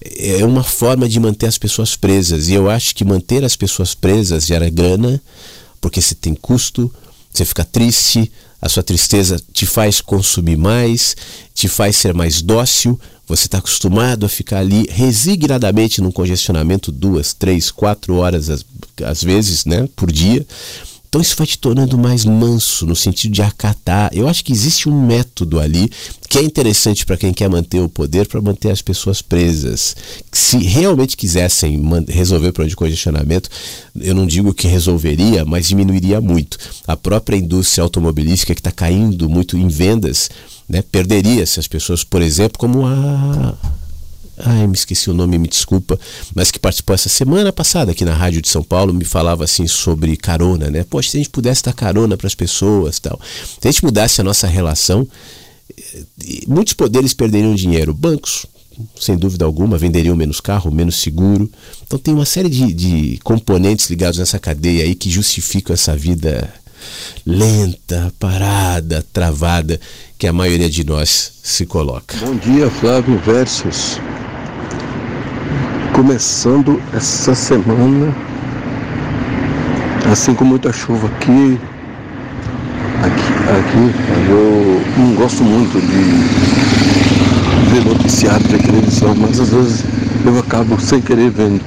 É 0.00 0.42
uma 0.42 0.62
forma 0.62 1.06
de 1.06 1.20
manter 1.20 1.48
as 1.48 1.58
pessoas 1.58 1.96
presas. 1.96 2.48
E 2.48 2.54
eu 2.54 2.70
acho 2.70 2.94
que 2.94 3.04
manter 3.04 3.44
as 3.44 3.56
pessoas 3.56 3.94
presas 3.94 4.46
gera 4.46 4.70
grana, 4.70 5.20
porque 5.82 6.00
você 6.00 6.14
tem 6.14 6.34
custo, 6.34 6.90
você 7.30 7.44
fica 7.44 7.62
triste, 7.62 8.32
a 8.60 8.68
sua 8.68 8.82
tristeza 8.82 9.40
te 9.52 9.66
faz 9.66 10.00
consumir 10.00 10.56
mais, 10.56 11.16
te 11.54 11.68
faz 11.68 11.96
ser 11.96 12.12
mais 12.12 12.42
dócil, 12.42 12.98
você 13.26 13.44
está 13.44 13.58
acostumado 13.58 14.24
a 14.24 14.28
ficar 14.28 14.60
ali 14.60 14.86
resignadamente 14.90 16.00
num 16.00 16.10
congestionamento 16.10 16.90
duas, 16.90 17.34
três, 17.34 17.70
quatro 17.70 18.14
horas 18.14 18.48
às, 19.04 19.22
vezes, 19.22 19.66
né, 19.66 19.86
por 19.94 20.10
dia. 20.10 20.46
Então 21.08 21.20
isso 21.22 21.34
vai 21.36 21.46
te 21.46 21.58
tornando 21.58 21.96
mais 21.96 22.24
manso 22.24 22.84
no 22.84 22.94
sentido 22.94 23.32
de 23.32 23.42
acatar. 23.42 24.10
Eu 24.12 24.28
acho 24.28 24.44
que 24.44 24.52
existe 24.52 24.88
um 24.88 25.06
método 25.06 25.58
ali 25.58 25.90
que 26.28 26.38
é 26.38 26.42
interessante 26.42 27.06
para 27.06 27.16
quem 27.16 27.32
quer 27.32 27.48
manter 27.48 27.80
o 27.80 27.88
poder, 27.88 28.28
para 28.28 28.42
manter 28.42 28.70
as 28.70 28.82
pessoas 28.82 29.22
presas. 29.22 29.96
Se 30.30 30.58
realmente 30.58 31.16
quisessem 31.16 31.82
resolver 32.08 32.48
o 32.48 32.52
problema 32.52 32.68
de 32.68 32.76
congestionamento, 32.76 33.48
eu 33.98 34.14
não 34.14 34.26
digo 34.26 34.52
que 34.52 34.68
resolveria, 34.68 35.46
mas 35.46 35.68
diminuiria 35.68 36.20
muito. 36.20 36.58
A 36.86 36.96
própria 36.96 37.36
indústria 37.36 37.82
automobilística 37.82 38.54
que 38.54 38.60
está 38.60 38.70
caindo 38.70 39.28
muito 39.30 39.56
em 39.56 39.68
vendas, 39.68 40.28
né, 40.68 40.82
perderia 40.82 41.46
se 41.46 41.58
as 41.58 41.66
pessoas, 41.66 42.04
por 42.04 42.20
exemplo, 42.20 42.58
como 42.58 42.84
a 42.84 43.54
ai, 44.44 44.66
me 44.66 44.74
esqueci 44.74 45.10
o 45.10 45.14
nome, 45.14 45.38
me 45.38 45.48
desculpa, 45.48 45.98
mas 46.34 46.50
que 46.50 46.58
participou 46.58 46.94
essa 46.94 47.08
semana 47.08 47.52
passada 47.52 47.92
aqui 47.92 48.04
na 48.04 48.14
Rádio 48.14 48.42
de 48.42 48.48
São 48.48 48.62
Paulo, 48.62 48.92
me 48.92 49.04
falava 49.04 49.44
assim 49.44 49.66
sobre 49.66 50.16
carona, 50.16 50.70
né? 50.70 50.84
Poxa, 50.88 51.10
se 51.10 51.16
a 51.16 51.20
gente 51.20 51.30
pudesse 51.30 51.62
dar 51.62 51.72
carona 51.72 52.16
para 52.16 52.26
as 52.26 52.34
pessoas 52.34 52.98
tal. 52.98 53.20
Se 53.60 53.66
a 53.66 53.70
gente 53.70 53.84
mudasse 53.84 54.20
a 54.20 54.24
nossa 54.24 54.46
relação, 54.46 55.06
eh, 55.76 56.02
muitos 56.46 56.74
poderes 56.74 57.14
perderiam 57.14 57.54
dinheiro. 57.54 57.92
Bancos, 57.94 58.46
sem 59.00 59.16
dúvida 59.16 59.44
alguma, 59.44 59.76
venderiam 59.76 60.14
menos 60.14 60.40
carro, 60.40 60.70
menos 60.70 60.96
seguro. 60.96 61.50
Então 61.86 61.98
tem 61.98 62.14
uma 62.14 62.26
série 62.26 62.48
de, 62.48 62.72
de 62.72 63.18
componentes 63.24 63.88
ligados 63.90 64.18
nessa 64.18 64.38
cadeia 64.38 64.84
aí 64.84 64.94
que 64.94 65.10
justificam 65.10 65.74
essa 65.74 65.96
vida 65.96 66.52
lenta, 67.26 68.12
parada, 68.18 69.04
travada 69.12 69.80
que 70.16 70.26
a 70.26 70.32
maioria 70.32 70.70
de 70.70 70.84
nós 70.84 71.32
se 71.42 71.66
coloca. 71.66 72.16
Bom 72.18 72.36
dia, 72.36 72.70
Flávio 72.70 73.18
Versus 73.20 73.98
começando 75.98 76.80
essa 76.94 77.34
semana 77.34 78.14
assim 80.12 80.32
com 80.32 80.44
muita 80.44 80.72
chuva 80.72 81.08
aqui. 81.08 81.58
Aqui, 83.02 83.32
aqui 83.58 84.30
eu 84.30 84.80
não 84.96 85.14
gosto 85.16 85.42
muito 85.42 85.80
de 85.80 87.72
ver 87.72 87.84
noticiário 87.84 88.46
de 88.46 88.58
televisão, 88.58 89.12
mas 89.16 89.40
às 89.40 89.48
vezes 89.48 89.84
eu 90.24 90.38
acabo 90.38 90.80
sem 90.80 91.00
querer 91.00 91.30
vendo. 91.30 91.60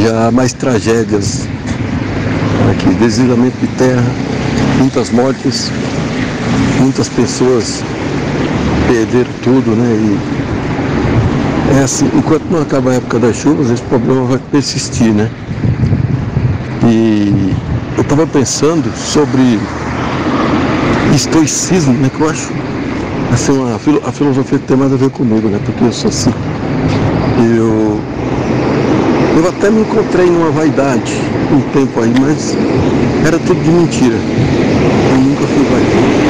Já 0.00 0.30
mais 0.30 0.52
tragédias 0.52 1.48
aqui, 2.70 2.94
desligamento 2.94 3.58
de 3.58 3.66
terra, 3.72 4.06
muitas 4.78 5.10
mortes, 5.10 5.72
muitas 6.78 7.08
pessoas 7.08 7.82
perderam 8.86 9.32
tudo, 9.42 9.72
né? 9.74 9.96
E 9.96 10.37
é 11.76 11.82
assim, 11.82 12.10
enquanto 12.14 12.44
não 12.50 12.62
acaba 12.62 12.90
a 12.90 12.94
época 12.94 13.18
das 13.18 13.36
chuvas, 13.36 13.70
esse 13.70 13.82
problema 13.82 14.24
vai 14.24 14.38
persistir, 14.50 15.12
né? 15.12 15.30
E 16.84 17.54
eu 17.96 18.02
estava 18.02 18.26
pensando 18.26 18.90
sobre 18.96 19.58
estoicismo, 21.14 21.92
né? 21.94 22.10
Que 22.14 22.20
eu 22.20 22.30
acho 22.30 22.52
assim, 23.32 23.52
uma, 23.52 23.74
a 23.74 24.12
filosofia 24.12 24.58
tem 24.66 24.76
mais 24.76 24.92
a 24.92 24.96
ver 24.96 25.10
comigo, 25.10 25.48
né? 25.48 25.58
Porque 25.64 25.84
eu 25.84 25.92
sou 25.92 26.08
assim. 26.08 26.32
Eu, 27.38 28.00
eu 29.36 29.48
até 29.48 29.70
me 29.70 29.82
encontrei 29.82 30.26
numa 30.26 30.50
vaidade 30.50 31.12
um 31.52 31.60
tempo 31.72 32.00
aí, 32.00 32.12
mas 32.20 32.56
era 33.26 33.38
tudo 33.38 33.62
de 33.62 33.70
mentira. 33.70 34.16
Eu 34.16 35.18
nunca 35.18 35.46
fui 35.46 35.64
vaidoso. 35.64 36.28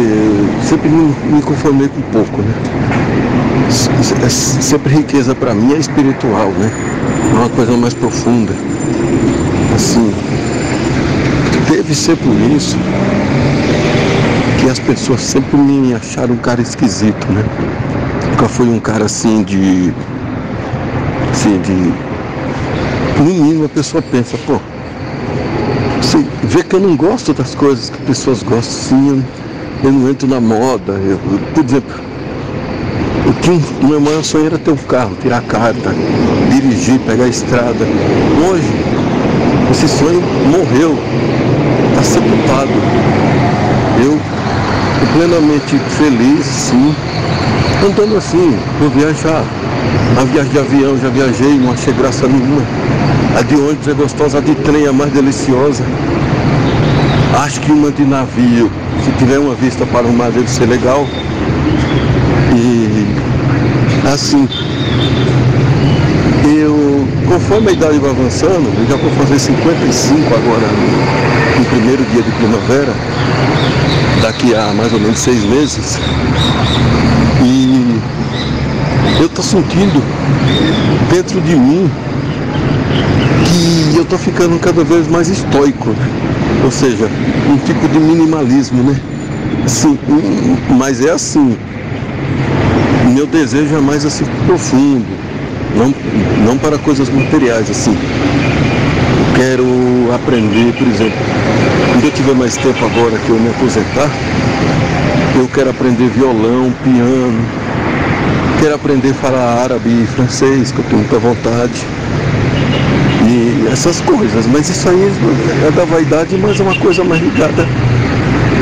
E 0.00 0.63
sempre 0.74 0.88
me, 0.88 1.14
me 1.30 1.40
conformei 1.42 1.86
com 1.86 2.00
pouco, 2.10 2.42
né? 2.42 2.52
É 4.24 4.28
sempre 4.28 4.92
riqueza 4.92 5.32
para 5.32 5.54
mim 5.54 5.72
é 5.72 5.78
espiritual, 5.78 6.50
né? 6.50 6.70
É 7.30 7.34
uma 7.38 7.48
coisa 7.48 7.76
mais 7.76 7.94
profunda. 7.94 8.52
Assim, 9.74 10.12
deve 11.70 11.94
ser 11.94 12.16
por 12.16 12.34
isso 12.50 12.76
que 14.58 14.68
as 14.68 14.80
pessoas 14.80 15.20
sempre 15.20 15.56
me 15.56 15.94
acharam 15.94 16.34
um 16.34 16.38
cara 16.38 16.60
esquisito, 16.60 17.24
né? 17.30 17.44
Nunca 18.30 18.48
fui 18.48 18.68
um 18.68 18.80
cara 18.80 19.04
assim 19.04 19.44
de. 19.44 19.92
Assim, 21.30 21.60
de. 21.60 23.22
No 23.22 23.26
mínimo 23.26 23.66
a 23.66 23.68
pessoa 23.68 24.02
pensa, 24.02 24.36
pô, 24.44 24.58
você 26.00 26.24
vê 26.42 26.64
que 26.64 26.74
eu 26.74 26.80
não 26.80 26.96
gosto 26.96 27.32
das 27.32 27.54
coisas 27.54 27.90
que 27.90 27.98
pessoas 28.02 28.42
gostam, 28.42 28.98
sim, 28.98 29.08
eu, 29.08 29.43
eu 29.84 29.92
não 29.92 30.08
entro 30.08 30.26
na 30.26 30.40
moda. 30.40 30.92
Eu, 30.92 31.18
por 31.54 31.64
exemplo, 31.64 31.94
o 33.26 33.32
que 33.34 33.86
meu 33.86 34.00
maior 34.00 34.24
sonho 34.24 34.46
era 34.46 34.58
ter 34.58 34.70
um 34.70 34.76
carro, 34.76 35.14
tirar 35.20 35.42
carta, 35.42 35.94
dirigir, 36.50 36.98
pegar 37.00 37.24
a 37.24 37.28
estrada. 37.28 37.86
Hoje, 38.48 38.70
esse 39.70 39.86
sonho 39.86 40.22
morreu, 40.50 40.98
está 41.90 42.02
sepultado. 42.02 42.72
Eu 44.02 44.18
plenamente 45.12 45.78
feliz, 45.98 46.46
sim, 46.46 46.94
andando 47.86 48.16
assim, 48.16 48.56
vou 48.80 48.88
viajar. 48.90 49.44
A 50.18 50.24
viagem 50.24 50.50
de 50.50 50.58
avião 50.58 50.98
já 50.98 51.08
viajei, 51.08 51.58
não 51.58 51.72
achei 51.72 51.92
graça 51.92 52.26
nenhuma. 52.26 52.62
A 53.38 53.42
de 53.42 53.54
ônibus 53.54 53.88
é 53.88 53.92
gostosa, 53.92 54.38
a 54.38 54.40
de 54.40 54.54
trem 54.54 54.86
é 54.86 54.92
mais 54.92 55.12
deliciosa. 55.12 55.84
Acho 57.44 57.60
que 57.60 57.70
uma 57.70 57.90
de 57.90 58.04
navio, 58.04 58.70
se 59.02 59.10
tiver 59.18 59.38
uma 59.38 59.54
vista 59.54 59.86
para 59.86 60.06
o 60.06 60.12
mar, 60.12 60.30
deve 60.30 60.48
ser 60.48 60.66
legal. 60.66 61.06
E 62.54 63.06
assim, 64.12 64.48
eu, 66.44 67.06
conforme 67.26 67.70
a 67.70 67.72
idade 67.72 67.98
vai 67.98 68.10
avançando, 68.10 68.70
eu 68.78 68.86
já 68.86 68.96
vou 68.96 69.10
fazer 69.12 69.38
55 69.38 70.34
agora, 70.34 70.66
no 71.58 71.64
primeiro 71.66 72.04
dia 72.04 72.22
de 72.22 72.30
primavera, 72.32 72.92
daqui 74.22 74.54
a 74.54 74.72
mais 74.72 74.92
ou 74.92 75.00
menos 75.00 75.18
seis 75.18 75.42
meses. 75.44 75.98
E 77.42 78.00
eu 79.20 79.26
estou 79.26 79.44
sentindo 79.44 80.02
dentro 81.10 81.40
de 81.40 81.56
mim 81.56 81.90
que 83.50 83.96
eu 83.96 84.02
estou 84.02 84.18
ficando 84.18 84.58
cada 84.58 84.82
vez 84.82 85.06
mais 85.08 85.28
estoico, 85.28 85.90
né? 85.90 86.24
ou 86.64 86.70
seja, 86.70 87.08
um 87.48 87.58
tipo 87.58 87.86
de 87.88 87.98
minimalismo, 87.98 88.82
né? 88.82 88.98
Assim, 89.64 89.98
mas 90.70 91.04
é 91.04 91.10
assim, 91.10 91.56
meu 93.12 93.26
desejo 93.26 93.76
é 93.76 93.80
mais 93.80 94.04
assim 94.04 94.24
profundo, 94.46 95.06
não, 95.76 95.94
não 96.44 96.58
para 96.58 96.78
coisas 96.78 97.08
materiais, 97.08 97.70
assim. 97.70 97.96
Quero 99.34 99.64
aprender, 100.14 100.72
por 100.74 100.86
exemplo, 100.86 101.18
quando 101.92 102.04
eu 102.04 102.10
tiver 102.12 102.34
mais 102.34 102.56
tempo 102.56 102.84
agora 102.84 103.18
que 103.18 103.30
eu 103.30 103.38
me 103.38 103.50
aposentar, 103.50 104.10
eu 105.36 105.48
quero 105.48 105.70
aprender 105.70 106.08
violão, 106.08 106.72
piano, 106.82 107.44
quero 108.60 108.74
aprender 108.74 109.10
a 109.10 109.14
falar 109.14 109.62
árabe 109.62 109.90
e 110.02 110.06
francês, 110.06 110.72
que 110.72 110.78
eu 110.78 110.84
tenho 110.84 110.98
muita 110.98 111.18
vontade. 111.18 111.86
E 113.26 113.68
essas 113.72 114.00
coisas, 114.00 114.46
mas 114.46 114.68
isso 114.68 114.88
aí 114.88 115.10
é 115.66 115.70
da 115.70 115.84
vaidade, 115.84 116.36
mas 116.36 116.60
é 116.60 116.62
uma 116.62 116.74
coisa 116.74 117.02
mais 117.02 117.22
ligada 117.22 117.66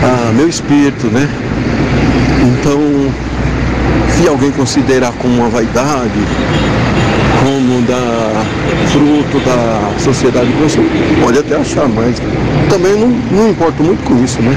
a 0.03 0.33
meu 0.33 0.49
espírito, 0.49 1.09
né? 1.09 1.29
Então, 2.43 2.81
se 4.11 4.29
alguém 4.29 4.51
considerar 4.53 5.13
como 5.13 5.35
uma 5.35 5.49
vaidade, 5.49 6.21
como 7.43 7.83
da 7.83 8.45
fruto 8.93 9.39
da 9.45 9.99
sociedade 9.99 10.49
pode 11.21 11.39
até 11.39 11.57
achar, 11.57 11.89
mas 11.89 12.17
também 12.69 12.95
não, 12.97 13.09
não 13.09 13.51
importo 13.51 13.83
muito 13.83 14.03
com 14.05 14.23
isso, 14.23 14.41
né? 14.43 14.57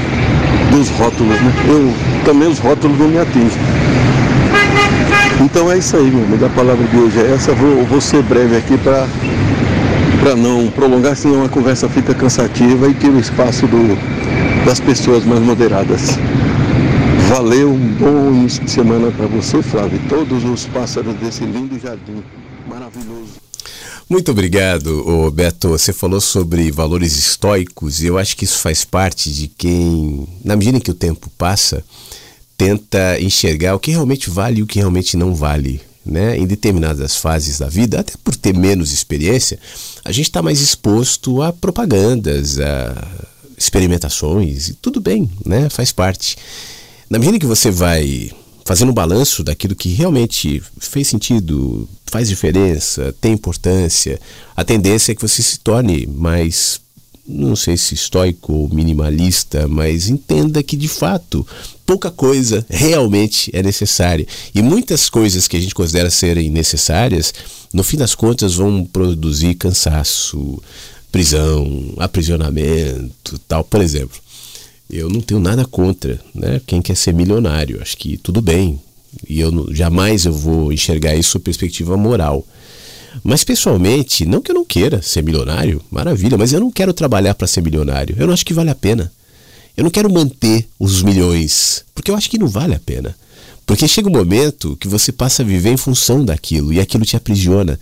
Dos 0.70 0.88
rótulos, 0.90 1.40
né? 1.40 1.52
Eu, 1.68 1.92
também 2.24 2.48
os 2.48 2.58
rótulos 2.58 2.98
não 2.98 3.08
me 3.08 3.18
atingem. 3.18 3.60
Então 5.40 5.70
é 5.70 5.78
isso 5.78 5.96
aí, 5.96 6.10
meu 6.10 6.24
amigo. 6.24 6.44
A 6.44 6.48
palavra 6.48 6.84
de 6.86 6.96
hoje 6.96 7.20
é 7.20 7.34
essa. 7.34 7.52
Vou, 7.52 7.84
vou 7.84 8.00
ser 8.00 8.22
breve 8.22 8.56
aqui 8.56 8.78
para 8.78 9.06
para 10.20 10.34
não 10.34 10.70
prolongar, 10.70 11.16
senão 11.16 11.44
a 11.44 11.48
conversa 11.48 11.88
fica 11.88 12.14
cansativa 12.14 12.88
e 12.88 12.94
tira 12.94 13.12
o 13.12 13.20
espaço 13.20 13.66
do, 13.66 13.96
das 14.64 14.80
pessoas 14.80 15.24
mais 15.24 15.40
moderadas. 15.40 16.18
Valeu, 17.28 17.72
um 17.72 17.94
bom 17.94 18.34
início 18.34 18.64
de 18.64 18.70
semana 18.70 19.10
para 19.10 19.26
você, 19.26 19.62
Flávio, 19.62 20.00
e 20.02 20.08
todos 20.08 20.44
os 20.44 20.66
pássaros 20.66 21.14
desse 21.16 21.44
lindo 21.44 21.78
jardim 21.78 22.22
maravilhoso. 22.68 23.46
Muito 24.08 24.30
obrigado, 24.30 25.30
Beto. 25.32 25.70
Você 25.70 25.92
falou 25.92 26.20
sobre 26.20 26.70
valores 26.70 27.16
estoicos 27.16 28.00
e 28.00 28.06
eu 28.06 28.16
acho 28.16 28.36
que 28.36 28.44
isso 28.44 28.60
faz 28.60 28.84
parte 28.84 29.32
de 29.32 29.48
quem, 29.48 30.28
na 30.44 30.54
medida 30.54 30.78
em 30.78 30.80
que 30.80 30.92
o 30.92 30.94
tempo 30.94 31.28
passa, 31.36 31.82
tenta 32.56 33.20
enxergar 33.20 33.74
o 33.74 33.80
que 33.80 33.90
realmente 33.90 34.30
vale 34.30 34.60
e 34.60 34.62
o 34.62 34.66
que 34.66 34.78
realmente 34.78 35.16
não 35.16 35.34
vale. 35.34 35.80
Né? 36.04 36.38
Em 36.38 36.46
determinadas 36.46 37.16
fases 37.16 37.58
da 37.58 37.68
vida, 37.68 37.98
até 37.98 38.12
por 38.22 38.36
ter 38.36 38.54
menos 38.54 38.92
experiência, 38.92 39.58
a 40.06 40.12
gente 40.12 40.26
está 40.26 40.40
mais 40.40 40.60
exposto 40.60 41.42
a 41.42 41.52
propagandas, 41.52 42.60
a 42.60 42.94
experimentações, 43.58 44.68
e 44.68 44.74
tudo 44.74 45.00
bem, 45.00 45.28
né? 45.44 45.68
faz 45.68 45.90
parte. 45.90 46.36
Na 47.10 47.18
medida 47.18 47.40
que 47.40 47.46
você 47.46 47.70
vai 47.70 48.30
fazendo 48.64 48.90
um 48.90 48.94
balanço 48.94 49.42
daquilo 49.42 49.74
que 49.74 49.88
realmente 49.88 50.62
fez 50.78 51.08
sentido, 51.08 51.88
faz 52.06 52.28
diferença, 52.28 53.14
tem 53.20 53.32
importância, 53.32 54.20
a 54.56 54.64
tendência 54.64 55.12
é 55.12 55.14
que 55.14 55.22
você 55.22 55.42
se 55.42 55.58
torne 55.58 56.06
mais, 56.06 56.80
não 57.26 57.56
sei 57.56 57.76
se 57.76 57.94
estoico 57.94 58.52
ou 58.52 58.68
minimalista, 58.68 59.66
mas 59.66 60.08
entenda 60.08 60.62
que 60.62 60.76
de 60.76 60.88
fato 60.88 61.46
pouca 61.84 62.10
coisa 62.10 62.66
realmente 62.68 63.50
é 63.52 63.62
necessária. 63.62 64.26
E 64.54 64.60
muitas 64.60 65.08
coisas 65.08 65.46
que 65.46 65.56
a 65.56 65.60
gente 65.60 65.74
considera 65.74 66.10
serem 66.10 66.50
necessárias, 66.50 67.32
no 67.76 67.84
fim 67.84 67.98
das 67.98 68.14
contas, 68.14 68.54
vão 68.54 68.86
produzir 68.86 69.54
cansaço, 69.54 70.62
prisão, 71.12 71.92
aprisionamento, 71.98 73.38
tal. 73.46 73.62
Por 73.62 73.82
exemplo, 73.82 74.18
eu 74.88 75.10
não 75.10 75.20
tenho 75.20 75.38
nada 75.38 75.62
contra, 75.66 76.18
né? 76.34 76.58
Quem 76.66 76.80
quer 76.80 76.96
ser 76.96 77.12
milionário, 77.12 77.82
acho 77.82 77.98
que 77.98 78.16
tudo 78.16 78.40
bem. 78.40 78.80
E 79.28 79.40
eu 79.40 79.74
jamais 79.74 80.24
eu 80.24 80.32
vou 80.32 80.72
enxergar 80.72 81.14
isso 81.16 81.32
sob 81.32 81.44
perspectiva 81.44 81.98
moral. 81.98 82.46
Mas 83.22 83.44
pessoalmente, 83.44 84.24
não 84.24 84.40
que 84.40 84.50
eu 84.50 84.54
não 84.54 84.64
queira 84.64 85.02
ser 85.02 85.22
milionário, 85.22 85.82
maravilha, 85.90 86.38
mas 86.38 86.54
eu 86.54 86.60
não 86.60 86.70
quero 86.70 86.94
trabalhar 86.94 87.34
para 87.34 87.46
ser 87.46 87.60
milionário. 87.60 88.16
Eu 88.18 88.26
não 88.26 88.32
acho 88.32 88.46
que 88.46 88.54
vale 88.54 88.70
a 88.70 88.74
pena. 88.74 89.12
Eu 89.76 89.84
não 89.84 89.90
quero 89.90 90.10
manter 90.10 90.66
os 90.78 91.02
milhões, 91.02 91.84
porque 91.94 92.10
eu 92.10 92.16
acho 92.16 92.30
que 92.30 92.38
não 92.38 92.48
vale 92.48 92.74
a 92.74 92.80
pena. 92.80 93.14
Porque 93.66 93.88
chega 93.88 94.08
um 94.08 94.12
momento 94.12 94.76
que 94.76 94.86
você 94.86 95.10
passa 95.10 95.42
a 95.42 95.44
viver 95.44 95.72
em 95.72 95.76
função 95.76 96.24
daquilo 96.24 96.72
e 96.72 96.78
aquilo 96.78 97.04
te 97.04 97.16
aprisiona. 97.16 97.78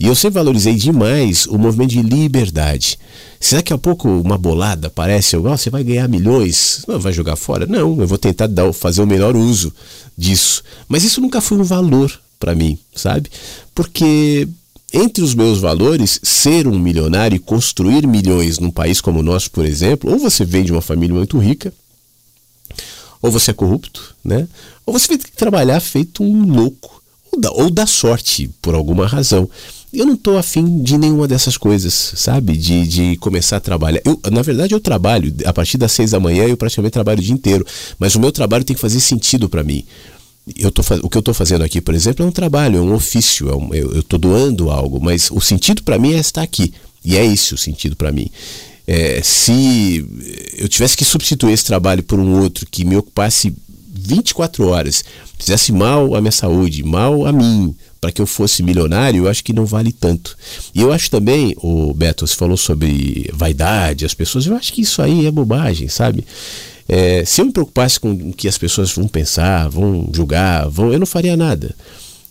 E 0.00 0.06
eu 0.06 0.14
sempre 0.14 0.34
valorizei 0.34 0.74
demais 0.74 1.46
o 1.46 1.56
movimento 1.56 1.90
de 1.90 2.02
liberdade. 2.02 2.98
Se 3.40 3.54
daqui 3.54 3.72
a 3.72 3.78
pouco 3.78 4.08
uma 4.08 4.36
bolada 4.36 4.88
aparece, 4.88 5.36
oh, 5.36 5.42
você 5.42 5.70
vai 5.70 5.82
ganhar 5.84 6.08
milhões, 6.08 6.84
não 6.86 6.98
vai 6.98 7.12
jogar 7.12 7.36
fora? 7.36 7.66
Não, 7.66 8.00
eu 8.00 8.06
vou 8.06 8.18
tentar 8.18 8.48
dar, 8.48 8.72
fazer 8.72 9.00
o 9.00 9.06
melhor 9.06 9.36
uso 9.36 9.72
disso. 10.16 10.62
Mas 10.88 11.04
isso 11.04 11.20
nunca 11.20 11.40
foi 11.40 11.58
um 11.58 11.64
valor 11.64 12.20
para 12.38 12.54
mim, 12.54 12.78
sabe? 12.94 13.30
Porque 13.74 14.48
entre 14.92 15.22
os 15.22 15.34
meus 15.34 15.58
valores, 15.58 16.18
ser 16.22 16.66
um 16.66 16.78
milionário 16.78 17.36
e 17.36 17.40
construir 17.40 18.06
milhões 18.06 18.58
num 18.58 18.70
país 18.70 19.00
como 19.00 19.20
o 19.20 19.22
nosso, 19.22 19.50
por 19.50 19.64
exemplo, 19.64 20.10
ou 20.10 20.18
você 20.18 20.44
vem 20.44 20.64
de 20.64 20.72
uma 20.72 20.80
família 20.80 21.14
muito 21.14 21.38
rica, 21.38 21.72
ou 23.20 23.30
você 23.30 23.50
é 23.50 23.54
corrupto, 23.54 24.14
né? 24.24 24.48
Ou 24.88 24.98
você 24.98 25.08
vai 25.08 25.18
ter 25.18 25.24
que 25.24 25.36
trabalhar 25.36 25.80
feito 25.80 26.22
um 26.22 26.46
louco, 26.46 27.02
ou 27.30 27.38
da, 27.38 27.50
ou 27.50 27.70
da 27.70 27.86
sorte, 27.86 28.48
por 28.62 28.74
alguma 28.74 29.06
razão 29.06 29.48
eu 29.92 30.04
não 30.04 30.14
estou 30.14 30.36
afim 30.36 30.82
de 30.82 30.98
nenhuma 30.98 31.26
dessas 31.26 31.56
coisas, 31.56 31.94
sabe? 31.94 32.56
De, 32.56 32.86
de 32.86 33.16
começar 33.16 33.56
a 33.56 33.60
trabalhar. 33.60 34.00
Eu, 34.04 34.20
na 34.30 34.42
verdade, 34.42 34.74
eu 34.74 34.80
trabalho, 34.80 35.34
a 35.44 35.52
partir 35.52 35.78
das 35.78 35.92
seis 35.92 36.10
da 36.10 36.20
manhã 36.20 36.44
eu 36.44 36.56
praticamente 36.56 36.92
trabalho 36.92 37.20
o 37.20 37.22
dia 37.22 37.32
inteiro, 37.32 37.66
mas 37.98 38.14
o 38.14 38.20
meu 38.20 38.30
trabalho 38.30 38.64
tem 38.64 38.74
que 38.74 38.80
fazer 38.82 39.00
sentido 39.00 39.48
para 39.48 39.64
mim. 39.64 39.84
Eu 40.58 40.70
tô, 40.70 40.82
o 41.02 41.08
que 41.08 41.16
eu 41.16 41.20
estou 41.20 41.34
fazendo 41.34 41.64
aqui, 41.64 41.80
por 41.80 41.94
exemplo, 41.94 42.24
é 42.24 42.28
um 42.28 42.32
trabalho, 42.32 42.78
é 42.78 42.80
um 42.80 42.94
ofício, 42.94 43.48
é 43.48 43.56
um, 43.56 43.74
eu 43.74 44.00
estou 44.00 44.18
doando 44.18 44.70
algo, 44.70 45.00
mas 45.00 45.30
o 45.30 45.40
sentido 45.40 45.82
para 45.82 45.98
mim 45.98 46.12
é 46.12 46.18
estar 46.18 46.42
aqui. 46.42 46.72
E 47.04 47.16
é 47.16 47.24
esse 47.24 47.54
o 47.54 47.58
sentido 47.58 47.96
para 47.96 48.12
mim. 48.12 48.30
É, 48.86 49.20
se 49.22 50.04
eu 50.56 50.68
tivesse 50.68 50.96
que 50.96 51.04
substituir 51.04 51.52
esse 51.52 51.64
trabalho 51.64 52.02
por 52.02 52.18
um 52.18 52.40
outro 52.40 52.66
que 52.70 52.84
me 52.84 52.96
ocupasse 52.96 53.54
24 54.00 54.66
horas, 54.68 55.04
fizesse 55.38 55.72
mal 55.72 56.14
à 56.14 56.20
minha 56.20 56.32
saúde, 56.32 56.82
mal 56.82 57.26
a 57.26 57.32
mim, 57.32 57.74
para 58.00 58.12
que 58.12 58.20
eu 58.20 58.26
fosse 58.26 58.62
milionário, 58.62 59.24
eu 59.24 59.28
acho 59.28 59.42
que 59.42 59.52
não 59.52 59.66
vale 59.66 59.92
tanto. 59.92 60.36
E 60.74 60.80
eu 60.80 60.92
acho 60.92 61.10
também, 61.10 61.54
o 61.58 61.92
Beto, 61.92 62.26
você 62.26 62.34
falou 62.34 62.56
sobre 62.56 63.30
vaidade, 63.32 64.04
as 64.04 64.14
pessoas, 64.14 64.46
eu 64.46 64.56
acho 64.56 64.72
que 64.72 64.82
isso 64.82 65.02
aí 65.02 65.26
é 65.26 65.30
bobagem, 65.30 65.88
sabe? 65.88 66.24
É, 66.88 67.24
se 67.24 67.40
eu 67.40 67.44
me 67.44 67.52
preocupasse 67.52 68.00
com 68.00 68.12
o 68.12 68.32
que 68.32 68.48
as 68.48 68.56
pessoas 68.56 68.90
vão 68.92 69.06
pensar, 69.06 69.68
vão 69.68 70.08
julgar, 70.12 70.68
vão, 70.68 70.92
eu 70.92 70.98
não 70.98 71.06
faria 71.06 71.36
nada. 71.36 71.74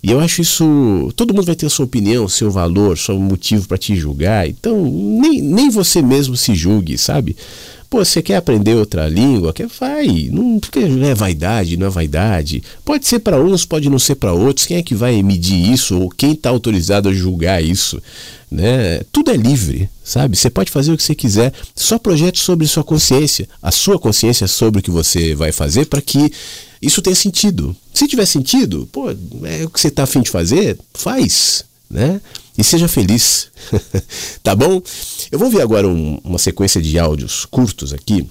E 0.01 0.11
eu 0.11 0.19
acho 0.19 0.41
isso. 0.41 1.11
Todo 1.15 1.33
mundo 1.33 1.45
vai 1.45 1.55
ter 1.55 1.65
a 1.65 1.69
sua 1.69 1.85
opinião, 1.85 2.27
seu 2.27 2.51
valor, 2.51 2.97
seu 2.97 3.17
motivo 3.19 3.67
para 3.67 3.77
te 3.77 3.95
julgar. 3.95 4.47
Então, 4.47 4.83
nem, 4.85 5.41
nem 5.41 5.69
você 5.69 6.01
mesmo 6.01 6.37
se 6.37 6.53
julgue, 6.55 6.97
sabe? 6.97 7.35
Pô, 7.89 8.03
você 8.03 8.21
quer 8.21 8.35
aprender 8.35 8.75
outra 8.75 9.07
língua? 9.07 9.53
Quer, 9.53 9.67
vai. 9.67 10.29
Não, 10.29 10.59
não 10.89 11.07
é 11.07 11.15
vaidade, 11.15 11.77
não 11.77 11.87
é 11.87 11.89
vaidade. 11.89 12.61
Pode 12.83 13.07
ser 13.07 13.19
para 13.19 13.41
uns, 13.41 13.65
pode 13.65 13.89
não 13.89 13.97
ser 13.97 14.15
para 14.15 14.33
outros. 14.33 14.65
Quem 14.65 14.77
é 14.77 14.83
que 14.83 14.93
vai 14.93 15.23
medir 15.23 15.71
isso? 15.71 15.97
Ou 15.97 16.09
quem 16.09 16.33
está 16.33 16.49
autorizado 16.49 17.07
a 17.07 17.13
julgar 17.13 17.63
isso? 17.63 18.01
Né? 18.51 19.01
Tudo 19.11 19.31
é 19.31 19.37
livre, 19.37 19.89
sabe? 20.03 20.35
Você 20.35 20.49
pode 20.49 20.69
fazer 20.69 20.91
o 20.91 20.97
que 20.97 21.03
você 21.03 21.15
quiser. 21.15 21.53
Só 21.73 21.97
projete 21.97 22.39
sobre 22.41 22.67
sua 22.67 22.83
consciência, 22.83 23.47
a 23.61 23.71
sua 23.71 23.97
consciência 23.97 24.47
sobre 24.47 24.79
o 24.79 24.83
que 24.83 24.91
você 24.91 25.33
vai 25.33 25.53
fazer 25.53 25.85
para 25.85 26.01
que 26.01 26.29
isso 26.81 27.01
tenha 27.01 27.15
sentido. 27.15 27.73
Se 27.97 28.07
tiver 28.07 28.27
sentido, 28.27 28.87
pô, 28.91 29.09
é 29.09 29.65
o 29.65 29.69
que 29.71 29.79
você 29.79 29.87
está 29.87 30.03
afim 30.03 30.21
de 30.21 30.29
fazer, 30.29 30.77
faz, 30.93 31.65
né? 31.89 32.21
e 32.55 32.63
seja 32.63 32.87
feliz. 32.87 33.49
tá 34.43 34.55
bom? 34.55 34.79
Eu 35.31 35.39
vou 35.39 35.49
ver 35.49 35.63
agora 35.63 35.87
um, 35.87 36.19
uma 36.23 36.37
sequência 36.37 36.79
de 36.79 36.99
áudios 36.99 37.43
curtos 37.43 37.91
aqui. 37.91 38.29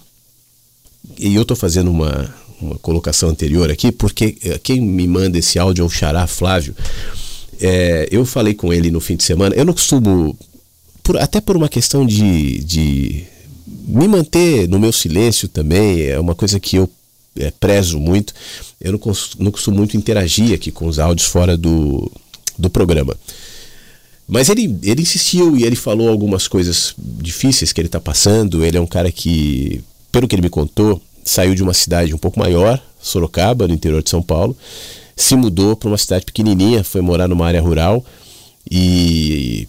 E 1.18 1.34
eu 1.34 1.42
estou 1.42 1.56
fazendo 1.56 1.90
uma, 1.90 2.32
uma 2.60 2.76
colocação 2.78 3.28
anterior 3.28 3.68
aqui, 3.68 3.90
porque 3.90 4.36
eh, 4.44 4.60
quem 4.62 4.80
me 4.80 5.04
manda 5.04 5.36
esse 5.36 5.58
áudio 5.58 5.82
é 5.82 5.84
o 5.84 5.90
Xará 5.90 6.28
Flávio. 6.28 6.72
É, 7.60 8.08
eu 8.12 8.24
falei 8.24 8.54
com 8.54 8.72
ele 8.72 8.88
no 8.92 9.00
fim 9.00 9.16
de 9.16 9.24
semana. 9.24 9.52
Eu 9.56 9.64
não 9.64 9.72
costumo, 9.72 10.38
por, 11.02 11.16
até 11.16 11.40
por 11.40 11.56
uma 11.56 11.68
questão 11.68 12.06
de, 12.06 12.62
de 12.62 13.24
me 13.66 14.06
manter 14.06 14.68
no 14.68 14.78
meu 14.78 14.92
silêncio 14.92 15.48
também, 15.48 16.02
é 16.02 16.20
uma 16.20 16.36
coisa 16.36 16.60
que 16.60 16.76
eu 16.76 16.88
é, 17.38 17.50
prezo 17.50 17.98
muito. 17.98 18.34
Eu 18.80 18.92
não, 18.92 19.00
não 19.38 19.50
costumo 19.50 19.76
muito 19.76 19.96
interagir 19.96 20.54
aqui 20.54 20.70
com 20.70 20.86
os 20.86 20.98
áudios 20.98 21.28
fora 21.28 21.56
do, 21.56 22.10
do 22.58 22.70
programa. 22.70 23.16
Mas 24.28 24.48
ele, 24.48 24.78
ele 24.82 25.02
insistiu 25.02 25.56
e 25.56 25.64
ele 25.64 25.76
falou 25.76 26.08
algumas 26.08 26.48
coisas 26.48 26.94
difíceis 26.98 27.72
que 27.72 27.80
ele 27.80 27.88
está 27.88 28.00
passando. 28.00 28.64
Ele 28.64 28.76
é 28.76 28.80
um 28.80 28.86
cara 28.86 29.12
que, 29.12 29.82
pelo 30.10 30.26
que 30.26 30.34
ele 30.34 30.42
me 30.42 30.50
contou, 30.50 31.00
saiu 31.24 31.54
de 31.54 31.62
uma 31.62 31.74
cidade 31.74 32.14
um 32.14 32.18
pouco 32.18 32.38
maior, 32.38 32.80
Sorocaba, 33.00 33.68
no 33.68 33.74
interior 33.74 34.02
de 34.02 34.10
São 34.10 34.22
Paulo, 34.22 34.56
se 35.16 35.34
mudou 35.34 35.76
para 35.76 35.88
uma 35.88 35.98
cidade 35.98 36.24
pequenininha, 36.24 36.84
foi 36.84 37.00
morar 37.00 37.28
numa 37.28 37.46
área 37.46 37.60
rural 37.60 38.04
e 38.70 39.66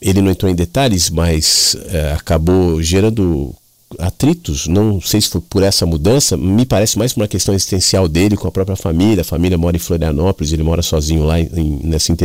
ele 0.00 0.22
não 0.22 0.30
entrou 0.30 0.50
em 0.50 0.54
detalhes, 0.54 1.10
mas 1.10 1.76
é, 1.86 2.12
acabou 2.12 2.82
gerando 2.82 3.54
atritos, 3.98 4.66
não 4.66 5.00
sei 5.00 5.20
se 5.20 5.28
foi 5.28 5.40
por 5.40 5.62
essa 5.62 5.86
mudança, 5.86 6.36
me 6.36 6.66
parece 6.66 6.98
mais 6.98 7.12
por 7.12 7.20
uma 7.20 7.28
questão 7.28 7.54
existencial 7.54 8.06
dele 8.06 8.36
com 8.36 8.46
a 8.46 8.50
própria 8.50 8.76
família. 8.76 9.22
A 9.22 9.24
família 9.24 9.56
mora 9.56 9.76
em 9.76 9.80
Florianópolis, 9.80 10.52
ele 10.52 10.62
mora 10.62 10.82
sozinho 10.82 11.24
lá 11.24 11.40
em, 11.40 11.80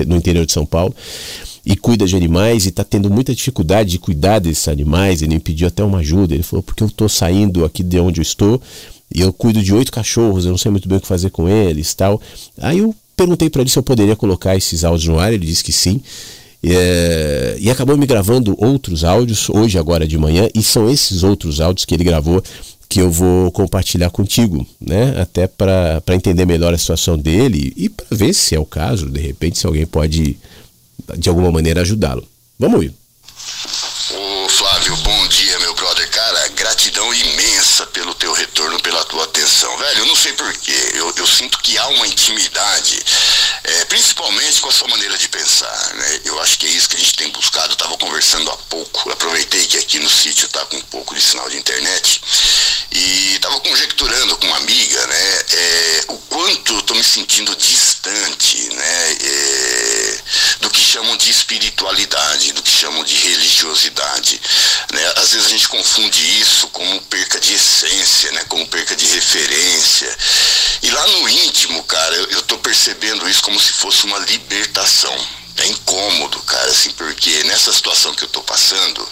no 0.07 0.15
interior 0.15 0.45
de 0.45 0.52
São 0.52 0.65
Paulo 0.65 0.94
e 1.65 1.77
cuida 1.77 2.06
de 2.06 2.15
animais 2.15 2.65
e 2.65 2.69
está 2.69 2.84
tendo 2.84 3.10
muita 3.10 3.34
dificuldade 3.34 3.91
de 3.91 3.99
cuidar 3.99 4.40
desses 4.40 4.68
animais. 4.68 5.22
Ele 5.22 5.35
me 5.35 5.40
pediu 5.40 5.68
até 5.68 5.84
uma 5.84 5.99
ajuda. 5.99 6.34
Ele 6.34 6.44
falou: 6.44 6.61
porque 6.61 6.84
eu 6.84 6.88
estou 6.88 7.07
saindo 7.07 7.64
aqui 7.64 7.81
de 7.81 7.99
onde 7.99 8.19
eu 8.19 8.23
estou 8.23 8.61
e 9.14 9.22
eu 9.22 9.31
cuido 9.31 9.61
de 9.61 9.73
oito 9.73 9.91
cachorros, 9.91 10.45
eu 10.45 10.52
não 10.52 10.57
sei 10.57 10.72
muito 10.72 10.90
bem 10.90 10.98
o 10.98 11.02
que 11.02 11.07
fazer 11.07 11.30
com 11.30 11.48
eles 11.48 11.94
tal. 11.94 12.19
Aí 12.57 12.80
eu 12.80 12.95
perguntei 13.15 13.49
para 13.49 13.61
ele 13.61 13.69
se 13.69 13.77
eu 13.77 13.84
poderia 13.84 14.15
colocar 14.15 14.56
esses 14.56 14.84
áudios 14.84 15.07
no 15.07 15.19
ar. 15.19 15.31
Ele 15.31 15.45
disse 15.45 15.64
que 15.64 15.72
sim. 15.72 16.02
É, 16.65 17.57
e 17.60 17.69
acabou 17.69 17.98
me 17.98 18.06
gravando 18.06 18.56
outros 18.57 19.03
áudios 19.03 19.49
hoje, 19.49 19.77
agora 19.77 20.07
de 20.07 20.18
manhã, 20.18 20.48
e 20.56 20.64
são 20.64 20.90
esses 20.90 21.23
outros 21.23 21.60
áudios 21.60 21.84
que 21.84 21.94
ele 21.94 22.06
gravou 22.06 22.41
que 22.88 23.02
eu 23.02 23.10
vou 23.10 23.52
compartilhar 23.52 24.10
contigo, 24.11 24.65
né? 24.80 25.19
Até 25.19 25.48
para 25.48 26.02
entender 26.10 26.45
melhor 26.45 26.73
a 26.73 26.77
situação 26.77 27.18
dele 27.18 27.73
e 27.76 27.90
para 27.90 28.06
ver 28.11 28.34
se 28.34 28.56
é 28.56 28.60
o 28.60 28.65
caso, 28.65 29.10
de 29.10 29.19
repente, 29.19 29.57
se 29.57 29.65
alguém 29.65 29.85
pode 29.85 30.38
de 31.18 31.27
alguma 31.27 31.52
maneira 31.52 31.81
ajudá-lo. 31.81 32.23
Vamos 32.57 32.85
ir. 32.85 32.94
Retorno, 38.64 38.80
pela 38.81 39.03
tua 39.06 39.23
atenção. 39.23 39.76
Velho, 39.77 39.99
eu 39.99 40.06
não 40.06 40.15
sei 40.15 40.34
porquê. 40.34 40.91
Eu, 40.94 41.14
eu 41.18 41.27
sinto 41.27 41.60
que 41.60 41.77
há 41.77 41.88
uma 41.88 42.07
intimidade, 42.07 43.03
é, 43.64 43.85
principalmente 43.85 44.61
com 44.61 44.69
a 44.69 44.72
sua 44.72 44.88
maneira 44.88 45.18
de 45.18 45.27
pensar. 45.27 45.94
Né? 45.95 46.22
Eu 46.26 46.40
acho 46.41 46.57
que 46.57 46.65
é 46.65 46.69
isso 46.69 46.90
que 46.90 46.95
a 46.95 46.99
gente 46.99 47.15
tem 47.15 47.30
buscado. 47.31 47.73
Eu 47.73 47.77
tava 47.77 47.98
conversando 47.98 48.49
há 48.52 48.57
pouco. 48.69 49.10
Aproveitei 49.11 49.65
que 49.65 49.77
aqui 49.77 49.99
no 49.99 50.10
sítio 50.10 50.48
tá 50.49 50.65
com 50.65 50.77
um 50.77 50.81
pouco 50.84 51.14
de 51.14 51.22
sinal 51.22 51.49
de 51.49 51.57
internet. 51.57 52.22
E 52.95 53.40
tava 53.40 53.60
conjecturando 53.61 54.38
com 54.38 54.45
uma 54.45 54.57
amiga, 54.57 55.07
né? 55.07 55.44
É, 55.52 56.06
o 56.10 56.18
quanto 56.18 56.82
tô 56.84 56.94
me 56.94 57.03
sentindo 57.03 57.56
distante, 57.56 58.70
né? 58.70 59.18
É, 59.24 60.20
do 60.61 60.70
que 60.70 60.80
chamam 60.80 61.18
de 61.18 61.30
espiritualidade, 61.30 62.53
do 62.53 62.61
que 62.61 62.72
chamam 62.72 63.03
de 63.03 63.15
religiosidade. 63.15 64.40
Né? 64.91 65.14
Às 65.18 65.32
vezes 65.32 65.48
a 65.48 65.49
gente 65.49 65.68
confunde 65.68 66.40
isso 66.40 66.68
como 66.68 67.02
perca 67.03 67.40
de 67.40 67.53
essência, 67.53 68.32
né? 68.32 68.44
como 68.48 68.68
perca 68.68 68.95
de 68.95 69.06
referência. 69.07 70.18
E 70.82 70.90
lá 70.90 71.07
no 71.07 71.30
íntimo, 71.30 71.84
cara, 71.84 72.15
eu, 72.15 72.41
tô 72.44 72.57
percebendo 72.60 73.28
isso 73.28 73.41
como 73.41 73.60
se 73.60 73.74
fosse 73.74 74.06
uma 74.06 74.20
libertação 74.20 75.43
é 75.58 75.68
incômodo, 75.68 76.40
cara, 76.42 76.70
assim, 76.70 76.90
porque 76.92 77.44
nessa 77.44 77.72
situação 77.72 78.14
que 78.16 78.24
eu 78.24 78.28
tô 78.28 78.42
passando, 78.42 79.08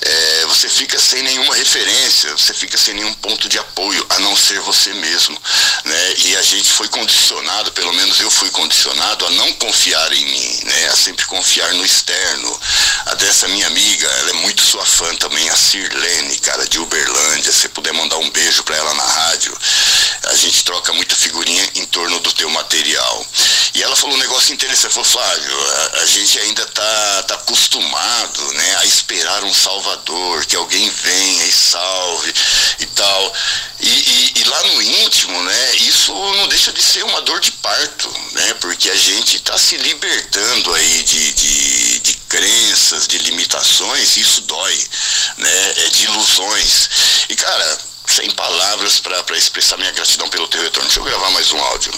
é, 0.00 0.46
você 0.46 0.68
fica 0.68 0.98
sem 0.98 1.22
nenhuma 1.22 1.54
referência, 1.54 2.30
você 2.32 2.54
fica 2.54 2.78
sem 2.78 2.94
nenhum 2.94 3.12
ponto 3.14 3.48
de 3.48 3.58
apoio, 3.58 4.06
a 4.10 4.18
não 4.20 4.36
ser 4.36 4.60
você 4.60 4.92
mesmo, 4.94 5.36
né? 5.84 6.14
E 6.24 6.36
a 6.36 6.42
gente 6.42 6.70
foi 6.72 6.88
condicionado, 6.88 7.72
pelo 7.72 7.92
menos 7.92 8.20
eu 8.20 8.30
fui 8.30 8.50
condicionado 8.50 9.26
a 9.26 9.30
não 9.30 9.52
confiar 9.54 10.12
em 10.12 10.24
mim, 10.24 10.60
né? 10.64 10.88
A 10.88 10.96
sempre 10.96 11.26
confiar 11.26 11.72
no 11.74 11.84
externo. 11.84 12.60
A 13.06 13.14
dessa 13.14 13.48
minha 13.48 13.66
amiga, 13.66 14.06
ela 14.06 14.30
é 14.30 14.34
muito 14.34 14.62
sua 14.62 14.86
fã 14.86 15.14
também, 15.16 15.48
a 15.50 15.56
Sirlene, 15.56 16.38
cara, 16.38 16.66
de 16.68 16.78
Uberlândia, 16.78 17.52
se 17.52 17.68
puder 17.68 17.92
mandar 17.92 18.18
um 18.18 18.30
beijo 18.30 18.62
para 18.62 18.76
ela 18.76 18.94
na 18.94 19.02
gente 20.60 20.64
troca 20.64 20.92
muita 20.92 21.16
figurinha 21.16 21.70
em 21.76 21.86
torno 21.86 22.18
do 22.20 22.32
teu 22.32 22.48
material. 22.50 23.26
E 23.74 23.82
ela 23.82 23.96
falou 23.96 24.14
um 24.16 24.18
negócio 24.18 24.52
interessante, 24.52 24.92
falou, 24.92 25.08
Flávio, 25.08 25.56
a, 26.02 26.06
gente 26.06 26.38
ainda 26.40 26.66
tá, 26.66 27.22
tá 27.22 27.34
acostumado 27.36 28.52
né, 28.52 28.76
a 28.76 28.84
esperar 28.84 29.42
um 29.44 29.54
salvador, 29.54 30.44
que 30.44 30.56
alguém 30.56 30.90
venha 30.90 31.46
e 31.46 31.52
salve 31.52 32.34
e 32.80 32.86
tal. 32.86 33.34
E, 33.80 33.88
e, 33.88 34.32
e, 34.36 34.44
lá 34.44 34.62
no 34.64 34.82
íntimo, 34.82 35.42
né, 35.42 35.76
isso 35.76 36.12
não 36.12 36.48
deixa 36.48 36.72
de 36.72 36.82
ser 36.82 37.04
uma 37.04 37.22
dor 37.22 37.40
de 37.40 37.52
parto, 37.52 38.12
né? 38.32 38.54
Porque 38.54 38.90
a 38.90 38.96
gente 38.96 39.36
está 39.36 39.56
se 39.56 39.76
libertando 39.78 40.74
aí 40.74 41.02
de, 41.02 41.32
de, 41.32 41.98
de, 42.00 42.14
crenças, 42.28 43.08
de 43.08 43.18
limitações, 43.18 44.16
isso 44.16 44.42
dói, 44.42 44.88
né? 45.38 45.72
É 45.78 45.88
de 45.88 46.04
ilusões. 46.04 46.90
E 47.28 47.34
cara, 47.34 47.78
sem 48.10 48.28
palavras 48.32 48.98
para 48.98 49.36
expressar 49.36 49.76
minha 49.76 49.92
gratidão 49.92 50.28
pelo 50.28 50.48
teu 50.48 50.60
retorno. 50.60 50.88
Deixa 50.88 51.00
eu 51.00 51.04
gravar 51.04 51.30
mais 51.30 51.52
um 51.52 51.62
áudio. 51.62 51.92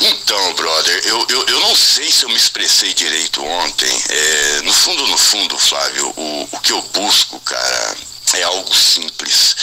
Então, 0.00 0.54
brother, 0.54 1.02
eu, 1.06 1.26
eu, 1.28 1.46
eu 1.46 1.60
não 1.60 1.76
sei 1.76 2.10
se 2.10 2.24
eu 2.24 2.28
me 2.28 2.34
expressei 2.34 2.92
direito 2.92 3.42
ontem. 3.44 4.02
É, 4.08 4.62
no 4.62 4.72
fundo, 4.72 5.06
no 5.06 5.16
fundo, 5.16 5.56
Flávio, 5.56 6.12
o, 6.16 6.48
o 6.50 6.60
que 6.60 6.72
eu 6.72 6.82
busco, 6.82 7.38
cara, 7.40 7.96
é 8.34 8.42
algo 8.42 8.74
simples. 8.74 9.56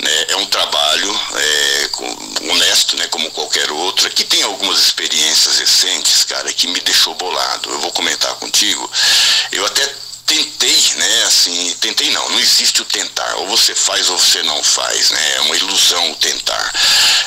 Né? 0.00 0.24
É 0.30 0.36
um 0.36 0.46
trabalho 0.46 1.20
é, 1.36 1.90
honesto, 2.50 2.96
né? 2.96 3.06
como 3.06 3.30
qualquer 3.30 3.70
outro, 3.70 4.10
que 4.10 4.24
tem 4.24 4.42
algumas 4.42 4.80
experiências 4.80 5.60
recentes, 5.60 6.24
cara, 6.24 6.52
que 6.52 6.66
me 6.66 6.80
deixou 6.80 7.14
bolado. 7.14 7.70
Eu 7.70 7.78
vou 7.78 7.92
comentar 7.92 8.34
contigo. 8.34 8.90
Eu 9.52 9.64
até 9.64 10.05
tentei, 10.26 10.92
né, 10.96 11.22
assim, 11.24 11.76
tentei 11.80 12.10
não, 12.10 12.28
não 12.30 12.40
existe 12.40 12.82
o 12.82 12.84
tentar, 12.84 13.36
ou 13.36 13.46
você 13.46 13.74
faz 13.74 14.10
ou 14.10 14.18
você 14.18 14.42
não 14.42 14.62
faz, 14.62 15.10
né, 15.10 15.36
é 15.36 15.40
uma 15.42 15.56
ilusão 15.56 16.10
o 16.10 16.16
tentar. 16.16 16.72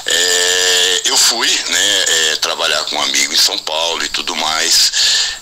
É, 0.05 1.01
eu 1.05 1.17
fui, 1.17 1.49
né, 1.69 2.05
é, 2.07 2.35
trabalhar 2.37 2.83
com 2.85 2.97
um 2.97 3.01
amigo 3.01 3.33
em 3.33 3.37
São 3.37 3.57
Paulo 3.59 4.03
e 4.03 4.09
tudo 4.09 4.35
mais, 4.35 4.91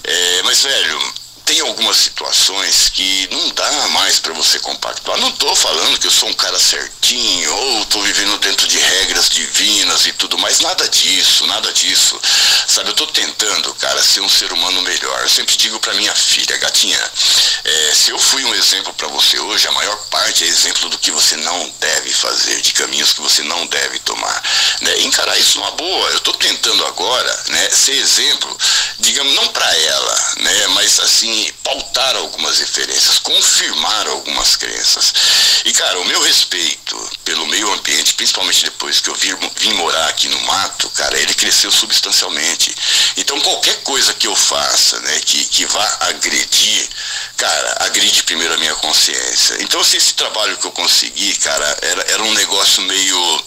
é, 0.04 0.42
mas, 0.44 0.64
velho, 0.64 1.14
tem 1.48 1.62
algumas 1.62 1.96
situações 1.96 2.90
que 2.90 3.30
não 3.32 3.50
dá 3.52 3.88
mais 3.88 4.20
para 4.20 4.34
você 4.34 4.60
compactuar. 4.60 5.18
Não 5.18 5.30
estou 5.30 5.56
falando 5.56 5.98
que 5.98 6.06
eu 6.06 6.12
sou 6.12 6.28
um 6.28 6.34
cara 6.34 6.60
certinho 6.60 7.56
ou 7.56 7.84
estou 7.84 8.04
vivendo 8.04 8.38
dentro 8.40 8.68
de 8.68 8.78
regras 8.78 9.30
divinas 9.30 10.06
e 10.06 10.12
tudo 10.12 10.38
mais, 10.38 10.60
nada 10.60 10.88
disso, 10.90 11.48
nada 11.48 11.72
disso. 11.72 12.20
Sabe, 12.68 12.90
eu 12.90 12.92
estou 12.92 13.08
tentando, 13.08 13.74
cara, 13.76 14.04
ser 14.04 14.20
um 14.20 14.30
ser 14.30 14.52
humano 14.52 14.82
melhor. 14.82 15.22
Eu 15.22 15.30
sempre 15.30 15.56
digo 15.56 15.80
para 15.80 15.94
minha 15.94 16.14
filha, 16.14 16.58
gatinha, 16.58 17.00
é, 17.64 17.94
se 17.96 18.12
eu 18.12 18.20
fui 18.20 18.44
um 18.44 18.54
exemplo 18.54 18.94
para 18.94 19.08
você 19.08 19.40
hoje, 19.40 19.68
a 19.70 19.72
maior 19.72 19.96
parte 20.10 20.44
é 20.44 20.48
exemplo 20.48 20.90
do 20.90 21.00
que 21.00 21.12
você 21.12 21.38
não 21.38 21.74
deve 21.80 22.12
fazer, 22.12 22.60
de 22.60 22.74
caminhos 22.74 23.14
que 23.14 23.22
você 23.22 23.42
não 23.44 23.66
deve 23.68 24.00
tomar. 24.00 24.44
Né? 24.82 25.00
Encarar 25.04 25.38
isso 25.40 25.60
numa 25.60 25.72
boa. 25.72 26.10
Eu 26.10 26.18
estou 26.18 26.34
tentando 26.34 26.86
agora, 26.88 27.44
né, 27.48 27.70
ser 27.70 27.94
exemplo, 27.94 28.58
digamos, 29.00 29.34
não 29.34 29.48
para 29.48 29.78
ela, 29.78 30.34
né, 30.40 30.68
mas 30.68 31.00
assim 31.00 31.37
pautar 31.64 32.16
algumas 32.16 32.60
referências, 32.60 33.20
confirmar 33.20 34.08
algumas 34.08 34.56
crenças. 34.56 35.14
E, 35.66 35.74
cara, 35.74 36.00
o 36.00 36.06
meu 36.06 36.22
respeito 36.22 36.98
pelo 37.24 37.46
meio 37.48 37.72
ambiente, 37.74 38.14
principalmente 38.14 38.64
depois 38.64 39.02
que 39.02 39.10
eu 39.10 39.16
vim, 39.16 39.36
vim 39.58 39.74
morar 39.74 40.08
aqui 40.08 40.28
no 40.30 40.40
mato, 40.42 40.90
cara, 40.92 41.20
ele 41.20 41.34
cresceu 41.34 41.72
substancialmente. 41.72 42.74
Então, 43.18 43.40
qualquer 43.42 43.76
coisa 43.84 44.14
que 44.14 44.28
eu 44.28 44.36
faça, 44.36 45.00
né, 45.02 45.20
que, 45.26 45.44
que 45.46 45.66
vá 45.66 45.98
agredir, 46.02 46.90
cara, 47.36 47.78
agride 47.82 48.24
primeiro 48.24 48.54
a 48.54 48.58
minha 48.58 48.76
consciência. 48.76 49.58
Então, 49.62 49.84
se 49.84 49.98
esse 49.98 50.14
trabalho 50.14 50.58
que 50.58 50.66
eu 50.66 50.72
consegui, 50.72 51.36
cara, 51.38 51.78
era, 51.82 52.02
era 52.14 52.24
um 52.24 52.34
negócio 52.34 52.82
meio 52.84 53.46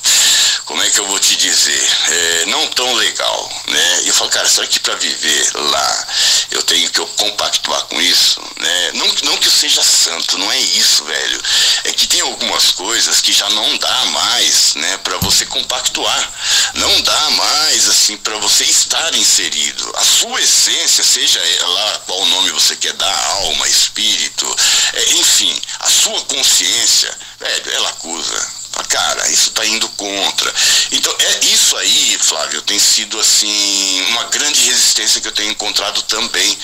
como 0.71 0.85
é 0.85 0.89
que 0.89 1.01
eu 1.01 1.07
vou 1.09 1.19
te 1.19 1.37
dizer, 1.37 1.91
é, 2.11 2.47
não 2.47 2.65
tão 2.69 2.95
legal, 2.95 3.53
né? 3.67 4.03
E 4.05 4.09
eu 4.09 4.15
falo, 4.15 4.31
cara, 4.31 4.49
será 4.49 4.69
que 4.69 4.79
para 4.79 4.95
viver 4.95 5.51
lá 5.55 6.07
eu 6.53 6.63
tenho 6.63 6.89
que 6.89 7.01
eu 7.01 7.07
compactuar 7.09 7.83
com 7.87 8.01
isso, 8.01 8.41
né? 8.61 8.91
Não, 8.95 9.07
não 9.25 9.37
que 9.39 9.49
eu 9.49 9.51
seja 9.51 9.83
santo, 9.83 10.39
não 10.39 10.51
é 10.53 10.61
isso, 10.61 11.05
velho. 11.05 11.43
É 11.83 11.93
que 11.93 12.07
tem 12.07 12.21
algumas 12.21 12.71
coisas 12.71 13.21
que 13.21 13.33
já 13.33 13.51
não 13.51 13.79
dá 13.79 14.05
mais, 14.07 14.75
né, 14.77 14.97
para 14.99 15.19
você 15.19 15.45
compactuar. 15.47 16.33
Não 16.75 17.01
dá 17.01 17.31
mais, 17.31 17.89
assim, 17.89 18.17
para 18.19 18.39
você 18.39 18.63
estar 18.63 19.13
inserido. 19.17 19.93
A 19.97 20.05
sua 20.05 20.41
essência, 20.41 21.03
seja 21.03 21.41
lá 21.67 22.03
qual 22.07 22.25
nome 22.27 22.53
você 22.53 22.77
quer 22.77 22.93
dar, 22.93 23.25
alma, 23.43 23.67
espírito, 23.69 24.47
é, 24.93 25.15
enfim, 25.15 25.61
a 25.81 25.91
sua 25.91 26.21
consciência, 26.27 27.13
velho, 27.41 27.73
ela 27.73 27.89
acusa 27.89 28.60
cara, 28.85 29.31
isso 29.31 29.49
está 29.49 29.65
indo 29.67 29.89
contra. 29.91 30.55
Então, 30.93 31.15
é 31.19 31.47
isso 31.47 31.77
aí, 31.77 32.19
Flávio, 32.21 32.63
tem 32.63 32.79
sido 32.79 33.19
assim 33.19 34.03
uma 34.09 34.25
grande 34.25 34.63
resistência 34.65 35.21
que 35.21 35.29
eu 35.29 35.33
tenho 35.33 35.51
encontrado 35.51 36.03
também. 36.03 36.59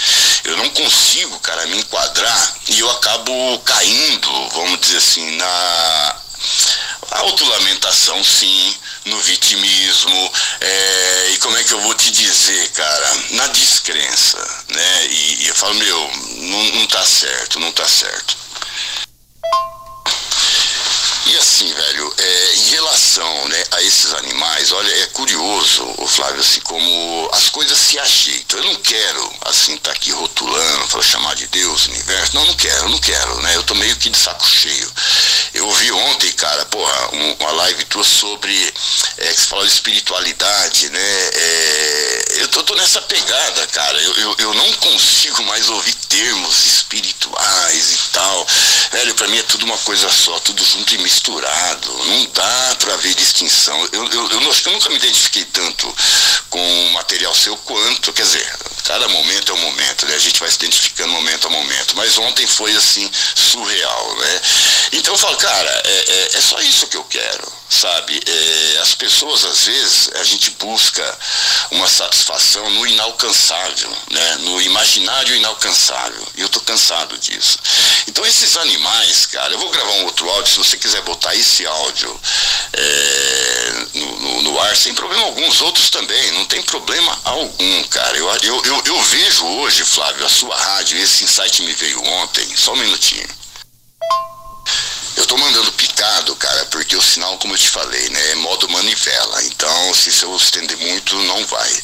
Eu 0.44 0.56
não 0.56 0.68
consigo, 0.70 1.38
cara, 1.40 1.66
me 1.66 1.78
enquadrar 1.78 2.56
e 2.68 2.80
eu 2.80 2.90
acabo 2.90 3.58
caindo, 3.60 4.48
vamos 4.50 4.80
dizer 4.80 4.98
assim, 4.98 5.36
na 5.36 6.16
autolamentação, 7.10 8.22
sim, 8.24 8.76
no 9.06 9.20
vitimismo, 9.20 10.32
é, 10.60 11.30
e 11.32 11.38
como 11.38 11.56
é 11.56 11.64
que 11.64 11.72
eu 11.72 11.80
vou 11.80 11.94
te 11.94 12.10
dizer, 12.10 12.68
cara, 12.72 13.16
na 13.30 13.46
descrença, 13.48 14.38
né? 14.68 15.06
E, 15.06 15.44
e 15.44 15.48
eu 15.48 15.54
falo, 15.54 15.74
meu, 15.74 16.10
não, 16.38 16.64
não 16.72 16.86
tá 16.86 17.04
certo, 17.04 17.60
não 17.60 17.72
tá 17.72 17.86
certo. 17.86 18.36
E 21.36 21.38
assim, 21.38 21.70
velho, 21.70 22.14
é, 22.16 22.54
em 22.54 22.70
relação 22.70 23.48
né, 23.48 23.62
a 23.72 23.82
esses 23.82 24.14
animais, 24.14 24.72
olha, 24.72 25.02
é 25.02 25.06
curioso, 25.08 25.84
o 25.98 26.06
Flávio, 26.06 26.40
assim, 26.40 26.60
como 26.60 27.28
as 27.30 27.50
coisas 27.50 27.76
se 27.76 27.98
ajeitam. 27.98 28.58
Eu 28.58 28.64
não 28.64 28.76
quero, 28.76 29.32
assim, 29.42 29.74
estar 29.74 29.90
tá 29.90 29.96
aqui 29.96 30.12
rotulando, 30.12 30.88
para 30.88 31.02
chamar 31.02 31.34
de 31.34 31.46
Deus, 31.48 31.88
universo. 31.88 32.34
Não, 32.36 32.46
não 32.46 32.54
quero, 32.54 32.88
não 32.88 32.98
quero, 32.98 33.42
né? 33.42 33.54
Eu 33.54 33.62
tô 33.64 33.74
meio 33.74 33.94
que 33.96 34.08
de 34.08 34.16
saco 34.16 34.48
cheio. 34.48 34.90
Eu 35.56 35.66
ouvi 35.66 35.90
ontem, 35.90 36.30
cara, 36.32 36.66
porra, 36.66 37.14
um, 37.14 37.32
uma 37.40 37.52
live 37.52 37.84
tua 37.86 38.04
sobre, 38.04 38.54
é, 39.16 39.32
que 39.32 39.40
você 39.40 39.46
falou 39.46 39.66
de 39.66 39.72
espiritualidade, 39.72 40.90
né? 40.90 41.30
É, 41.32 42.24
eu 42.42 42.48
tô, 42.48 42.62
tô, 42.62 42.74
nessa 42.74 43.00
pegada, 43.00 43.66
cara. 43.68 43.98
Eu, 44.02 44.14
eu, 44.18 44.36
eu 44.38 44.54
não 44.54 44.72
consigo 44.74 45.42
mais 45.44 45.70
ouvir 45.70 45.94
termos 46.10 46.66
espirituais 46.66 47.92
e 47.92 47.98
tal. 48.12 48.46
Velho, 48.92 49.14
pra 49.14 49.28
mim 49.28 49.38
é 49.38 49.42
tudo 49.44 49.64
uma 49.64 49.78
coisa 49.78 50.10
só, 50.10 50.38
tudo 50.40 50.62
junto 50.62 50.94
e 50.94 50.98
misturado. 50.98 52.04
Não 52.04 52.26
dá 52.26 52.76
pra 52.78 52.96
ver 52.96 53.14
distinção. 53.14 53.80
Eu, 53.92 54.04
eu, 54.04 54.30
eu, 54.30 54.30
eu 54.32 54.72
nunca 54.72 54.90
me 54.90 54.96
identifiquei 54.96 55.44
tanto 55.46 55.94
com 56.50 56.86
o 56.86 56.92
material 56.92 57.34
seu 57.34 57.56
quanto, 57.58 58.12
quer 58.12 58.22
dizer, 58.22 58.58
cada 58.84 59.08
momento 59.08 59.52
é 59.52 59.54
um 59.54 59.58
momento, 59.58 60.06
né? 60.06 60.14
A 60.14 60.18
gente 60.18 60.38
vai 60.38 60.50
se 60.50 60.56
identificando 60.56 61.12
momento 61.12 61.46
a 61.46 61.50
momento. 61.50 61.96
Mas 61.96 62.18
ontem 62.18 62.46
foi 62.46 62.74
assim, 62.76 63.10
surreal, 63.34 64.16
né? 64.16 64.40
Então 64.92 65.14
eu 65.14 65.18
falo, 65.18 65.36
cara, 65.46 65.82
é, 65.84 65.90
é, 65.90 66.38
é 66.38 66.40
só 66.40 66.60
isso 66.60 66.88
que 66.88 66.96
eu 66.96 67.04
quero 67.04 67.56
sabe? 67.68 68.20
É, 68.24 68.78
as 68.80 68.94
pessoas, 68.94 69.44
às 69.44 69.64
vezes, 69.64 70.10
a 70.14 70.24
gente 70.24 70.50
busca 70.52 71.18
uma 71.72 71.88
satisfação 71.88 72.68
no 72.70 72.86
inalcançável, 72.86 73.90
né? 74.10 74.36
no 74.40 74.60
imaginário 74.62 75.34
inalcançável. 75.34 76.26
E 76.36 76.42
eu 76.42 76.48
tô 76.48 76.60
cansado 76.60 77.18
disso. 77.18 77.58
Então, 78.06 78.24
esses 78.24 78.56
animais, 78.56 79.26
cara, 79.26 79.52
eu 79.52 79.58
vou 79.58 79.70
gravar 79.70 79.92
um 79.92 80.04
outro 80.04 80.28
áudio, 80.30 80.52
se 80.52 80.58
você 80.58 80.76
quiser 80.76 81.02
botar 81.02 81.34
esse 81.34 81.66
áudio 81.66 82.20
é, 82.72 83.86
no, 83.94 84.20
no, 84.20 84.42
no, 84.42 84.60
ar, 84.60 84.76
sem 84.76 84.94
problema 84.94 85.24
algum, 85.24 85.48
os 85.48 85.60
outros 85.60 85.90
também, 85.90 86.32
não 86.32 86.44
tem 86.46 86.62
problema 86.62 87.18
algum, 87.24 87.84
cara. 87.84 88.16
Eu, 88.16 88.28
eu, 88.42 88.62
eu, 88.64 88.82
eu 88.86 89.02
vejo 89.02 89.44
hoje, 89.44 89.84
Flávio, 89.84 90.24
a 90.24 90.28
sua 90.28 90.56
rádio, 90.56 90.98
esse 90.98 91.24
insight 91.24 91.62
me 91.62 91.72
veio 91.74 92.02
ontem, 92.04 92.46
só 92.56 92.72
um 92.72 92.76
minutinho. 92.76 93.26
Eu 95.16 95.24
tô 95.24 95.36
mandando 95.38 95.72
picado, 95.72 96.36
cara, 96.36 96.66
porque 96.66 96.94
o 96.94 97.00
sinal, 97.00 97.38
como 97.38 97.54
eu 97.54 97.58
te 97.58 97.70
falei, 97.70 98.08
né, 98.10 98.30
é 98.32 98.34
modo 98.34 98.68
manivela. 98.68 99.42
Então, 99.44 99.94
se 99.94 100.22
eu 100.22 100.36
estender 100.36 100.76
muito, 100.76 101.16
não 101.22 101.44
vai. 101.46 101.82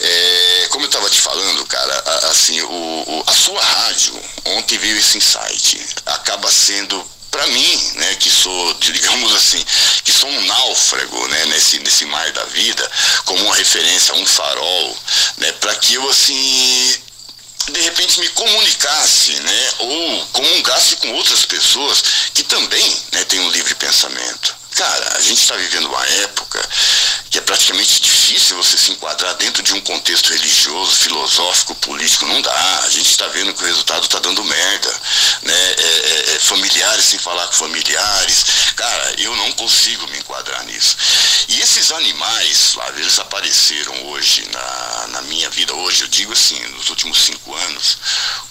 É, 0.00 0.66
como 0.70 0.84
eu 0.84 0.90
tava 0.90 1.08
te 1.08 1.20
falando, 1.20 1.64
cara, 1.66 2.04
assim, 2.30 2.60
o, 2.62 2.68
o, 2.68 3.24
a 3.28 3.32
sua 3.32 3.62
rádio, 3.62 4.20
ontem 4.44 4.76
veio 4.78 4.98
esse 4.98 5.18
insight, 5.18 5.86
acaba 6.04 6.50
sendo 6.50 7.14
para 7.30 7.46
mim, 7.48 7.92
né, 7.94 8.14
que 8.16 8.30
sou, 8.30 8.74
digamos 8.78 9.34
assim, 9.34 9.64
que 10.02 10.12
sou 10.12 10.28
um 10.28 10.46
náufrago, 10.46 11.28
né, 11.28 11.46
nesse, 11.46 11.78
nesse 11.80 12.06
mar 12.06 12.30
da 12.32 12.44
vida, 12.44 12.90
como 13.24 13.44
uma 13.44 13.54
referência, 13.54 14.14
um 14.14 14.26
farol, 14.26 14.96
né, 15.38 15.50
para 15.52 15.74
que 15.76 15.94
eu, 15.94 16.08
assim, 16.10 16.94
de 17.72 17.80
repente 17.80 18.20
me 18.20 18.28
comunicasse, 18.30 19.32
né, 19.40 19.70
ou 19.78 20.26
comungasse 20.28 20.96
com 20.96 21.12
outras 21.12 21.44
pessoas 21.44 22.02
que 22.34 22.42
também 22.42 23.02
né, 23.12 23.24
têm 23.24 23.40
um 23.40 23.50
livre 23.50 23.74
pensamento. 23.74 24.63
Cara, 24.74 25.16
a 25.16 25.20
gente 25.20 25.40
está 25.40 25.56
vivendo 25.56 25.86
uma 25.86 26.06
época 26.24 26.60
que 27.30 27.38
é 27.38 27.40
praticamente 27.40 28.00
difícil 28.00 28.56
você 28.56 28.76
se 28.76 28.90
enquadrar 28.92 29.34
dentro 29.34 29.62
de 29.62 29.72
um 29.72 29.80
contexto 29.80 30.32
religioso, 30.32 30.96
filosófico, 30.96 31.74
político. 31.76 32.26
Não 32.26 32.40
dá. 32.42 32.80
A 32.84 32.88
gente 32.90 33.10
está 33.10 33.26
vendo 33.28 33.52
que 33.54 33.62
o 33.62 33.66
resultado 33.66 34.04
está 34.04 34.18
dando 34.18 34.44
merda. 34.44 35.00
Né? 35.42 35.54
É, 35.54 35.74
é, 35.74 36.34
é, 36.34 36.38
familiares 36.38 37.04
sem 37.04 37.18
falar 37.18 37.46
com 37.48 37.54
familiares. 37.54 38.44
Cara, 38.76 39.14
eu 39.18 39.34
não 39.36 39.52
consigo 39.52 40.06
me 40.08 40.18
enquadrar 40.18 40.64
nisso. 40.64 40.96
E 41.48 41.60
esses 41.60 41.92
animais, 41.92 42.72
Flávio, 42.72 43.00
eles 43.00 43.18
apareceram 43.18 44.06
hoje 44.06 44.48
na, 44.52 45.06
na 45.08 45.22
minha 45.22 45.50
vida, 45.50 45.74
hoje, 45.74 46.02
eu 46.02 46.08
digo 46.08 46.32
assim, 46.32 46.58
nos 46.68 46.88
últimos 46.88 47.18
cinco 47.18 47.54
anos, 47.54 47.98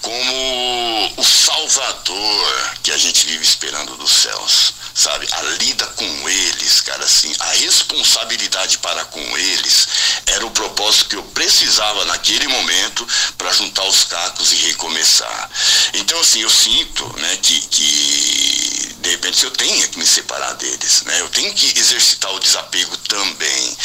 como 0.02 1.14
o 1.18 1.24
salvador 1.24 2.76
que 2.84 2.92
a 2.92 2.98
gente 2.98 3.26
vive 3.26 3.44
esperando 3.44 3.98
dos 3.98 4.12
céus 4.12 4.74
sabe? 4.94 5.28
A 5.32 5.42
lida 5.42 5.86
com 5.88 6.06
eles, 6.30 6.82
cara, 6.82 7.04
assim, 7.04 7.34
a 7.40 7.52
responsabilidade 7.52 8.78
para 8.80 9.06
com 9.06 9.38
eles 9.38 9.88
era 10.28 10.46
o 10.46 10.52
propósito 10.52 11.10
que 11.10 11.16
eu 11.16 11.24
precisava 11.24 12.06
naquele 12.06 12.48
momento 12.48 13.08
para 13.38 13.52
juntar 13.54 13.84
os 13.86 14.04
cacos 14.06 14.52
e 14.52 14.56
recomeçar. 14.56 15.50
Então, 15.94 16.20
assim, 16.20 16.42
eu 16.42 16.50
sinto, 16.50 17.20
né, 17.20 17.38
que, 17.38 17.60
que 17.68 18.93
de 19.04 19.10
repente 19.10 19.44
eu 19.44 19.52
tenho 19.52 19.90
que 19.90 20.00
me 20.00 20.08
separar 20.08 20.54
deles, 20.54 21.04
né? 21.04 21.20
Eu 21.20 21.30
tenho 21.30 21.54
que 21.54 21.78
exercitar 21.78 22.34
o 22.34 22.40
desapego 22.40 22.96
também. 22.98 23.78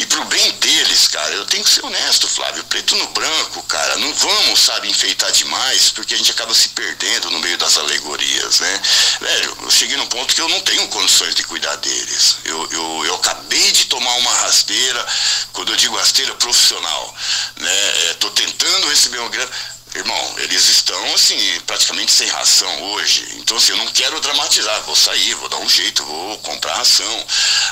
E 0.00 0.06
pro 0.06 0.24
bem 0.24 0.50
deles, 0.54 1.06
cara, 1.06 1.32
eu 1.32 1.46
tenho 1.46 1.62
que 1.62 1.70
ser 1.70 1.84
honesto, 1.84 2.26
Flávio, 2.26 2.64
preto 2.64 2.96
no 2.96 3.06
branco, 3.10 3.62
cara, 3.62 3.96
não 3.98 4.12
vamos, 4.12 4.60
sabe, 4.60 4.90
enfeitar 4.90 5.30
demais, 5.30 5.90
porque 5.90 6.14
a 6.14 6.16
gente 6.16 6.32
acaba 6.32 6.52
se 6.52 6.70
perdendo 6.70 7.30
no 7.30 7.38
meio 7.38 7.56
das 7.56 7.78
alegorias, 7.78 8.58
né? 8.58 8.82
Velho, 9.20 9.58
eu 9.62 9.70
cheguei 9.70 9.96
num 9.96 10.08
ponto 10.08 10.34
que 10.34 10.40
eu 10.40 10.48
não 10.48 10.60
tenho 10.62 10.88
condições 10.88 11.36
de 11.36 11.44
cuidar 11.44 11.76
deles. 11.76 12.38
Eu, 12.44 12.68
eu, 12.72 13.02
eu 13.06 13.14
acabei 13.14 13.70
de 13.70 13.84
tomar 13.84 14.14
uma 14.16 14.32
rasteira, 14.38 15.06
quando 15.52 15.70
eu 15.70 15.76
digo 15.76 15.96
rasteira, 15.96 16.34
profissional, 16.34 17.14
né? 17.58 18.10
É, 18.10 18.14
tentando 18.34 18.88
receber 18.88 19.18
uma 19.18 19.28
grana 19.28 19.50
irmão, 19.94 20.34
eles 20.38 20.68
estão 20.68 21.14
assim, 21.14 21.60
praticamente 21.66 22.12
sem 22.12 22.26
ração 22.28 22.82
hoje. 22.92 23.26
Então 23.36 23.56
assim, 23.56 23.72
eu 23.72 23.76
não 23.76 23.86
quero 23.88 24.20
dramatizar, 24.20 24.82
vou 24.82 24.96
sair, 24.96 25.34
vou 25.34 25.48
dar 25.48 25.58
um 25.58 25.68
jeito, 25.68 26.04
vou 26.04 26.38
comprar 26.38 26.74
ração. 26.74 27.26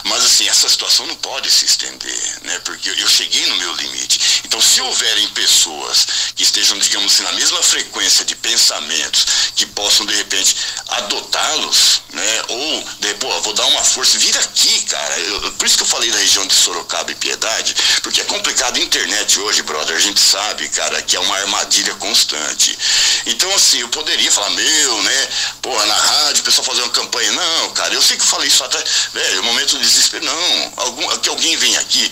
Mas 0.05 0.25
assim, 0.25 0.49
essa 0.49 0.69
situação 0.69 1.07
não 1.07 1.17
pode 1.17 1.51
se 1.51 1.65
estender, 1.65 2.39
né? 2.43 2.59
Porque 2.61 2.89
eu 2.89 3.09
cheguei 3.09 3.45
no 3.47 3.57
meu 3.57 3.75
limite. 3.75 4.43
Então 4.45 4.61
se 4.61 4.81
houverem 4.81 5.29
pessoas 5.31 6.07
que 6.37 6.43
estejam, 6.45 6.79
digamos 6.79 7.13
assim, 7.13 7.23
na 7.25 7.33
mesma 7.33 7.63
frequência 7.63 8.25
de 8.25 8.37
pensamentos, 8.37 9.27
que 9.57 9.67
possam 9.67 10.07
de 10.07 10.15
repente 10.15 10.57
adotá-los, 10.89 12.03
né? 12.13 12.43
Ou, 12.49 12.85
de, 13.01 13.15
pô, 13.15 13.41
vou 13.43 13.53
dar 13.55 13.67
uma 13.67 13.83
força, 13.83 14.19
vira 14.19 14.39
aqui, 14.41 14.81
cara. 14.83 15.19
Eu, 15.19 15.53
por 15.53 15.67
isso 15.67 15.77
que 15.77 15.83
eu 15.83 15.89
falei 15.89 16.11
da 16.11 16.19
região 16.19 16.47
de 16.47 16.55
Sorocaba 16.55 17.11
e 17.11 17.15
Piedade, 17.15 17.75
porque 18.03 18.21
é 18.21 18.25
complicado. 18.25 18.77
A 18.77 18.81
internet 18.81 19.39
hoje, 19.41 19.63
brother, 19.63 19.97
a 19.97 20.01
gente 20.01 20.21
sabe, 20.21 20.69
cara, 20.69 21.03
que 21.03 21.17
é 21.17 21.21
uma 21.21 21.37
armadilha 21.37 21.95
constante. 22.13 22.79
Então, 23.27 23.53
assim, 23.55 23.81
eu 23.81 23.89
poderia 23.89 24.31
falar, 24.31 24.51
meu, 24.51 25.03
né? 25.03 25.29
Porra, 25.63 25.87
na 25.87 25.95
rádio, 25.95 26.43
o 26.43 26.45
pessoal 26.45 26.65
fazer 26.65 26.83
uma 26.83 26.91
campanha. 26.91 27.33
Não, 27.33 27.71
cara, 27.71 27.95
eu 27.95 28.03
sei 28.03 28.17
que 28.17 28.23
eu 28.23 28.27
falei 28.27 28.49
isso 28.49 28.63
até, 28.63 28.83
velho, 29.15 29.43
momento 29.43 29.79
de 29.79 29.83
desespero. 29.83 30.25
Não, 30.25 30.73
algum, 30.77 31.19
que 31.19 31.29
alguém 31.31 31.57
venha 31.57 31.81
aqui, 31.81 32.11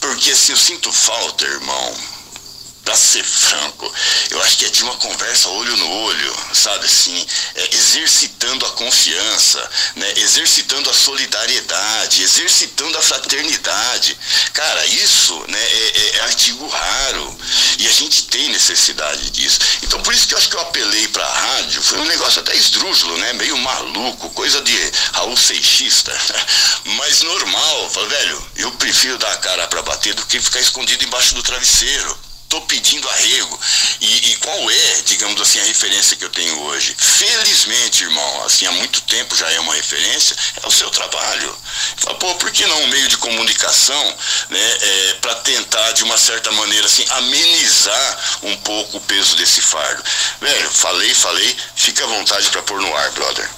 porque 0.00 0.30
assim, 0.30 0.52
eu 0.52 0.58
sinto 0.58 0.90
falta, 0.90 1.44
irmão 1.44 2.21
para 2.92 2.96
ser 2.98 3.24
franco, 3.24 3.90
eu 4.28 4.42
acho 4.42 4.58
que 4.58 4.66
é 4.66 4.68
de 4.68 4.82
uma 4.82 4.94
conversa 4.96 5.48
olho 5.48 5.74
no 5.78 5.90
olho, 6.04 6.36
sabe 6.52 6.84
assim, 6.84 7.26
é, 7.54 7.74
exercitando 7.74 8.66
a 8.66 8.70
confiança, 8.72 9.70
né, 9.96 10.12
exercitando 10.16 10.90
a 10.90 10.92
solidariedade, 10.92 12.22
exercitando 12.22 12.98
a 12.98 13.02
fraternidade. 13.02 14.18
Cara, 14.52 14.84
isso 14.86 15.42
né, 15.48 15.58
é, 15.58 16.16
é, 16.16 16.20
artigo 16.24 16.68
raro 16.68 17.38
e 17.78 17.86
a 17.86 17.92
gente 17.92 18.24
tem 18.24 18.50
necessidade 18.50 19.30
disso. 19.30 19.58
Então 19.82 20.02
por 20.02 20.12
isso 20.12 20.28
que 20.28 20.34
eu 20.34 20.38
acho 20.38 20.50
que 20.50 20.56
eu 20.56 20.60
apelei 20.60 21.08
para 21.08 21.24
a 21.24 21.38
rádio, 21.38 21.82
foi 21.82 21.98
um 21.98 22.04
negócio 22.04 22.40
até 22.40 22.54
esdrúxulo, 22.54 23.16
né, 23.16 23.32
meio 23.32 23.56
maluco, 23.56 24.28
coisa 24.30 24.60
de 24.60 24.92
Raul 25.14 25.36
Seixista, 25.36 26.14
mas 26.98 27.22
normal. 27.22 27.90
Fala, 27.90 28.08
velho, 28.08 28.46
eu 28.56 28.70
prefiro 28.72 29.16
dar 29.16 29.32
a 29.32 29.36
cara 29.38 29.66
para 29.68 29.80
bater 29.80 30.12
do 30.12 30.26
que 30.26 30.38
ficar 30.38 30.60
escondido 30.60 31.04
embaixo 31.04 31.34
do 31.34 31.42
travesseiro 31.42 32.31
estou 32.52 32.60
pedindo 32.62 33.08
arrego. 33.08 33.60
E, 34.00 34.30
e, 34.32 34.36
qual 34.36 34.70
é, 34.70 35.02
digamos 35.06 35.40
assim, 35.40 35.58
a 35.58 35.64
referência 35.64 36.16
que 36.16 36.24
eu 36.24 36.28
tenho 36.28 36.58
hoje? 36.60 36.94
Felizmente, 36.98 38.04
irmão, 38.04 38.44
assim, 38.44 38.66
há 38.66 38.72
muito 38.72 39.00
tempo 39.02 39.34
já 39.34 39.50
é 39.50 39.60
uma 39.60 39.74
referência, 39.74 40.36
é 40.62 40.66
o 40.66 40.70
seu 40.70 40.90
trabalho. 40.90 41.56
Fala, 41.96 42.18
pô, 42.18 42.34
por 42.34 42.50
que 42.50 42.66
não 42.66 42.82
um 42.82 42.88
meio 42.88 43.08
de 43.08 43.16
comunicação, 43.16 44.16
né, 44.50 44.76
é, 44.80 45.14
para 45.14 45.34
tentar, 45.36 45.92
de 45.92 46.04
uma 46.04 46.18
certa 46.18 46.52
maneira, 46.52 46.86
assim, 46.86 47.04
amenizar 47.10 48.18
um 48.42 48.56
pouco 48.58 48.98
o 48.98 49.00
peso 49.00 49.34
desse 49.36 49.62
fardo? 49.62 50.02
Velho, 50.40 50.70
falei, 50.70 51.14
falei, 51.14 51.56
fica 51.74 52.04
à 52.04 52.06
vontade 52.06 52.50
para 52.50 52.62
pôr 52.62 52.80
no 52.80 52.94
ar, 52.94 53.10
brother. 53.12 53.48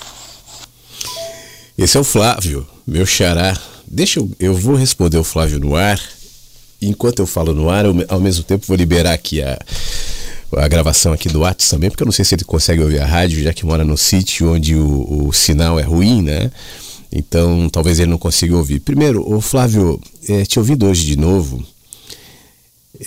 Esse 1.76 1.96
é 1.96 2.00
o 2.00 2.04
Flávio, 2.04 2.68
meu 2.86 3.04
xará. 3.04 3.58
Deixa 3.86 4.20
eu, 4.20 4.30
eu 4.38 4.54
vou 4.54 4.76
responder 4.76 5.18
o 5.18 5.24
Flávio 5.24 5.58
no 5.58 5.74
ar 5.74 6.00
enquanto 6.86 7.20
eu 7.20 7.26
falo 7.26 7.54
no 7.54 7.68
ar, 7.68 7.84
eu, 7.84 7.94
ao 8.08 8.20
mesmo 8.20 8.44
tempo 8.44 8.66
vou 8.66 8.76
liberar 8.76 9.12
aqui 9.12 9.42
a, 9.42 9.58
a 10.56 10.68
gravação 10.68 11.12
aqui 11.12 11.28
do 11.28 11.40
WhatsApp 11.40 11.70
também, 11.70 11.90
porque 11.90 12.02
eu 12.02 12.06
não 12.06 12.12
sei 12.12 12.24
se 12.24 12.34
ele 12.34 12.44
consegue 12.44 12.82
ouvir 12.82 13.00
a 13.00 13.06
rádio, 13.06 13.42
já 13.42 13.52
que 13.52 13.66
mora 13.66 13.84
no 13.84 13.96
sítio 13.96 14.52
onde 14.52 14.74
o, 14.74 15.26
o 15.26 15.32
sinal 15.32 15.78
é 15.78 15.82
ruim, 15.82 16.22
né? 16.22 16.50
Então 17.12 17.68
talvez 17.70 17.98
ele 17.98 18.10
não 18.10 18.18
consiga 18.18 18.56
ouvir. 18.56 18.80
Primeiro, 18.80 19.24
o 19.28 19.40
Flávio, 19.40 20.00
é, 20.28 20.44
te 20.44 20.58
ouvindo 20.58 20.86
hoje 20.86 21.06
de 21.06 21.16
novo, 21.16 21.64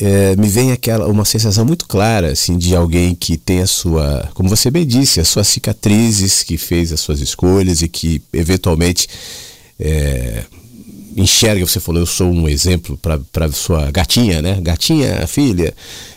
é, 0.01 0.35
me 0.35 0.47
vem 0.47 0.71
aquela 0.71 1.07
uma 1.07 1.23
sensação 1.23 1.65
muito 1.65 1.85
clara 1.85 2.31
assim 2.31 2.57
de 2.57 2.75
alguém 2.75 3.15
que 3.15 3.37
tem 3.37 3.61
a 3.61 3.67
sua, 3.67 4.29
como 4.33 4.49
você 4.49 4.69
bem 4.69 4.85
disse, 4.85 5.19
as 5.19 5.27
suas 5.27 5.47
cicatrizes, 5.47 6.43
que 6.43 6.57
fez 6.57 6.91
as 6.91 6.99
suas 6.99 7.21
escolhas 7.21 7.81
e 7.81 7.87
que 7.87 8.21
eventualmente 8.33 9.07
é, 9.79 10.43
enxerga, 11.18 11.65
você 11.65 11.80
falou, 11.80 12.02
eu 12.02 12.06
sou 12.06 12.31
um 12.31 12.48
exemplo 12.48 12.98
para 13.31 13.52
sua 13.52 13.89
gatinha, 13.91 14.41
né? 14.41 14.60
Gatinha, 14.61 15.26
filha, 15.27 15.73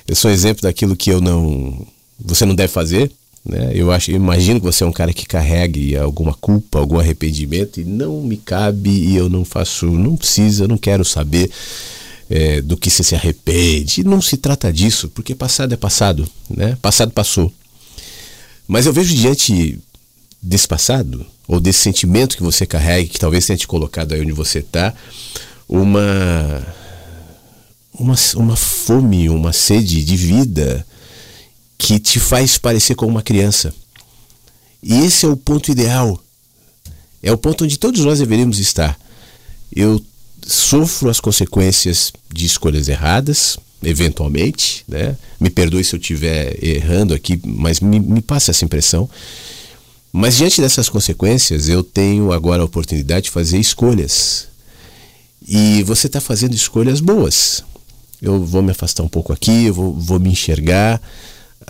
eu 0.06 0.14
sou 0.14 0.30
exemplo 0.30 0.62
daquilo 0.62 0.94
que 0.94 1.10
eu 1.10 1.20
não. 1.20 1.86
Você 2.18 2.44
não 2.44 2.54
deve 2.54 2.72
fazer. 2.72 3.10
Né? 3.44 3.72
Eu 3.74 3.90
acho, 3.90 4.10
eu 4.10 4.16
imagino 4.16 4.60
que 4.60 4.66
você 4.66 4.84
é 4.84 4.86
um 4.86 4.92
cara 4.92 5.14
que 5.14 5.24
carregue 5.24 5.96
alguma 5.96 6.34
culpa, 6.34 6.78
algum 6.78 6.98
arrependimento 6.98 7.80
e 7.80 7.84
não 7.84 8.20
me 8.20 8.36
cabe 8.36 8.90
e 8.90 9.16
eu 9.16 9.30
não 9.30 9.46
faço, 9.46 9.86
não 9.86 10.14
precisa, 10.14 10.68
não 10.68 10.76
quero 10.76 11.06
saber 11.06 11.50
é, 12.28 12.60
do 12.60 12.76
que 12.76 12.90
você 12.90 13.02
se 13.02 13.14
arrepende. 13.14 14.04
Não 14.04 14.20
se 14.20 14.36
trata 14.36 14.72
disso, 14.72 15.08
porque 15.08 15.34
passado 15.34 15.72
é 15.72 15.76
passado, 15.76 16.28
né? 16.48 16.76
Passado 16.82 17.10
passou. 17.12 17.52
Mas 18.68 18.86
eu 18.86 18.92
vejo 18.92 19.14
diante 19.14 19.78
desse 20.40 20.68
passado, 20.68 21.26
ou 21.50 21.58
desse 21.58 21.80
sentimento 21.80 22.36
que 22.36 22.44
você 22.44 22.64
carrega, 22.64 23.08
que 23.08 23.18
talvez 23.18 23.44
tenha 23.44 23.56
te 23.56 23.66
colocado 23.66 24.12
aí 24.12 24.20
onde 24.20 24.30
você 24.30 24.60
está, 24.60 24.94
uma, 25.68 26.64
uma, 27.92 28.14
uma 28.36 28.54
fome, 28.54 29.28
uma 29.28 29.52
sede 29.52 30.04
de 30.04 30.16
vida 30.16 30.86
que 31.76 31.98
te 31.98 32.20
faz 32.20 32.56
parecer 32.56 32.94
como 32.94 33.10
uma 33.10 33.22
criança. 33.22 33.74
E 34.80 34.94
esse 35.00 35.26
é 35.26 35.28
o 35.28 35.36
ponto 35.36 35.72
ideal. 35.72 36.22
É 37.20 37.32
o 37.32 37.36
ponto 37.36 37.64
onde 37.64 37.80
todos 37.80 38.04
nós 38.04 38.20
deveríamos 38.20 38.60
estar. 38.60 38.96
Eu 39.74 40.00
sofro 40.46 41.10
as 41.10 41.18
consequências 41.18 42.12
de 42.32 42.46
escolhas 42.46 42.86
erradas, 42.86 43.58
eventualmente, 43.82 44.84
né? 44.86 45.16
Me 45.40 45.50
perdoe 45.50 45.82
se 45.82 45.96
eu 45.96 45.98
estiver 45.98 46.56
errando 46.64 47.12
aqui, 47.12 47.40
mas 47.44 47.80
me, 47.80 47.98
me 47.98 48.22
passa 48.22 48.52
essa 48.52 48.64
impressão. 48.64 49.10
Mas 50.12 50.36
diante 50.36 50.60
dessas 50.60 50.88
consequências, 50.88 51.68
eu 51.68 51.82
tenho 51.82 52.32
agora 52.32 52.62
a 52.62 52.64
oportunidade 52.64 53.24
de 53.24 53.30
fazer 53.30 53.58
escolhas. 53.58 54.48
E 55.46 55.82
você 55.84 56.08
está 56.08 56.20
fazendo 56.20 56.54
escolhas 56.54 57.00
boas. 57.00 57.62
Eu 58.20 58.44
vou 58.44 58.62
me 58.62 58.72
afastar 58.72 59.02
um 59.02 59.08
pouco 59.08 59.32
aqui, 59.32 59.66
eu 59.66 59.74
vou, 59.74 59.94
vou, 59.94 60.18
me 60.18 60.30
enxergar. 60.30 61.00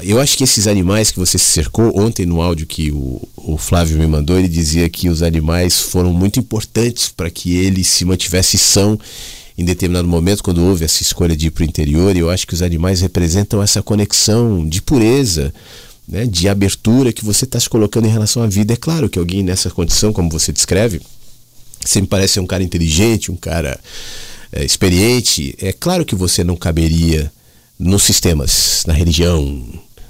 Eu 0.03 0.19
acho 0.19 0.37
que 0.37 0.45
esses 0.45 0.67
animais 0.67 1.11
que 1.11 1.19
você 1.19 1.39
se 1.39 1.45
cercou, 1.45 1.93
ontem 1.99 2.25
no 2.25 2.41
áudio 2.41 2.67
que 2.67 2.91
o, 2.91 3.21
o 3.37 3.57
Flávio 3.59 3.99
me 3.99 4.07
mandou, 4.07 4.39
ele 4.39 4.49
dizia 4.49 4.89
que 4.89 5.09
os 5.09 5.23
animais 5.23 5.79
foram 5.79 6.13
muito 6.13 6.41
importantes 6.41 7.09
para 7.09 7.31
que 7.31 7.57
ele 7.57 7.85
se 7.85 8.05
mantivesse 8.05 8.59
são 8.59 8.99
em 9.57 9.65
determinado 9.65 10.09
momento, 10.09 10.43
quando 10.43 10.65
houve 10.65 10.87
essa 10.87 11.03
escolha 11.03 11.37
de 11.37 11.49
ir 11.49 11.51
para 11.51 11.63
o 11.63 11.67
interior. 11.67 12.17
E 12.17 12.21
eu 12.21 12.31
acho 12.31 12.47
que 12.47 12.55
os 12.55 12.63
animais 12.63 13.03
representam 13.03 13.63
essa 13.63 13.83
conexão 13.83 14.67
de 14.67 14.81
pureza 14.81 15.53
né, 16.11 16.27
de 16.27 16.49
abertura 16.49 17.13
que 17.13 17.25
você 17.25 17.45
está 17.45 17.59
se 17.61 17.71
colocando 17.71 18.07
em 18.07 18.11
relação 18.11 18.43
à 18.43 18.47
vida. 18.47 18.73
É 18.73 18.77
claro 18.77 19.09
que 19.09 19.19
alguém 19.19 19.43
nessa 19.43 19.71
condição, 19.71 20.13
como 20.13 20.29
você 20.29 20.53
descreve, 20.53 21.01
você 21.85 22.01
me 22.01 22.07
parece 22.07 22.35
ser 22.35 22.41
um 22.41 22.47
cara 22.47 22.63
inteligente, 22.63 23.31
um 23.31 23.37
cara 23.37 23.79
é, 24.53 24.65
experiente. 24.65 25.55
É 25.59 25.73
claro 25.73 26.05
que 26.05 26.15
você 26.15 26.43
não 26.43 26.57
caberia 26.57 27.33
nos 27.79 28.03
sistemas, 28.03 28.83
na 28.87 28.93
religião. 28.93 29.65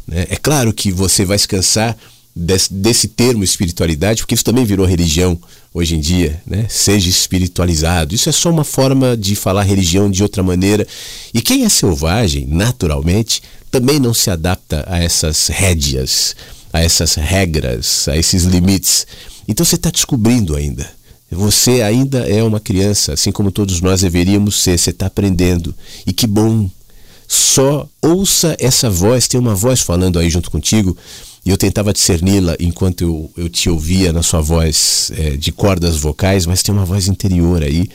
Né? 0.09 0.27
É 0.31 0.37
claro 0.37 0.73
que 0.73 0.91
você 0.91 1.25
vai 1.25 1.39
se 1.39 1.47
cansar 1.47 1.97
desse, 2.35 2.73
desse 2.73 3.07
termo 3.09 3.45
espiritualidade, 3.45 4.23
porque 4.23 4.35
isso 4.35 4.45
também 4.45 4.65
virou 4.65 4.87
religião 4.87 5.39
hoje 5.73 5.95
em 5.95 6.01
dia, 6.01 6.43
né? 6.45 6.67
Seja 6.69 7.09
espiritualizado. 7.09 8.15
Isso 8.15 8.29
é 8.29 8.33
só 8.33 8.51
uma 8.51 8.65
forma 8.65 9.17
de 9.17 9.37
falar 9.37 9.63
religião 9.63 10.11
de 10.11 10.23
outra 10.23 10.43
maneira. 10.43 10.87
E 11.33 11.41
quem 11.41 11.65
é 11.65 11.69
selvagem, 11.69 12.47
naturalmente, 12.49 13.41
também 13.71 13.99
não 13.99 14.13
se 14.13 14.31
adapta 14.31 14.85
a 14.89 14.99
essas 14.99 15.47
rédeas, 15.49 16.35
a 16.73 16.83
essas 16.83 17.15
regras, 17.15 18.09
a 18.09 18.17
esses 18.17 18.45
limites. 18.45 19.07
Então 19.47 19.65
você 19.65 19.77
está 19.77 19.91
descobrindo 19.91 20.57
ainda. 20.57 20.91
Você 21.31 21.81
ainda 21.83 22.29
é 22.29 22.43
uma 22.43 22.59
criança, 22.59 23.13
assim 23.13 23.31
como 23.31 23.53
todos 23.53 23.81
nós 23.81 24.01
deveríamos 24.01 24.61
ser. 24.61 24.77
Você 24.77 24.91
está 24.91 25.07
aprendendo. 25.07 25.75
E 26.07 26.13
que 26.13 26.27
bom. 26.27 26.69
Só 27.29 27.89
ouça 28.03 28.57
essa 28.59 28.91
voz. 28.91 29.29
Tem 29.29 29.39
uma 29.39 29.55
voz 29.55 29.81
falando 29.81 30.19
aí 30.19 30.29
junto 30.29 30.51
contigo. 30.51 30.97
E 31.45 31.51
eu 31.51 31.57
tentava 31.57 31.93
discerni-la 31.93 32.57
enquanto 32.59 33.03
eu, 33.03 33.31
eu 33.37 33.49
te 33.49 33.71
ouvia 33.71 34.13
na 34.13 34.23
sua 34.23 34.41
voz 34.41 35.11
é, 35.17 35.37
de 35.37 35.53
cordas 35.53 35.97
vocais, 35.97 36.45
mas 36.45 36.63
tem 36.63 36.75
uma 36.75 36.85
voz 36.85 37.07
interior 37.09 37.63
aí 37.63 37.89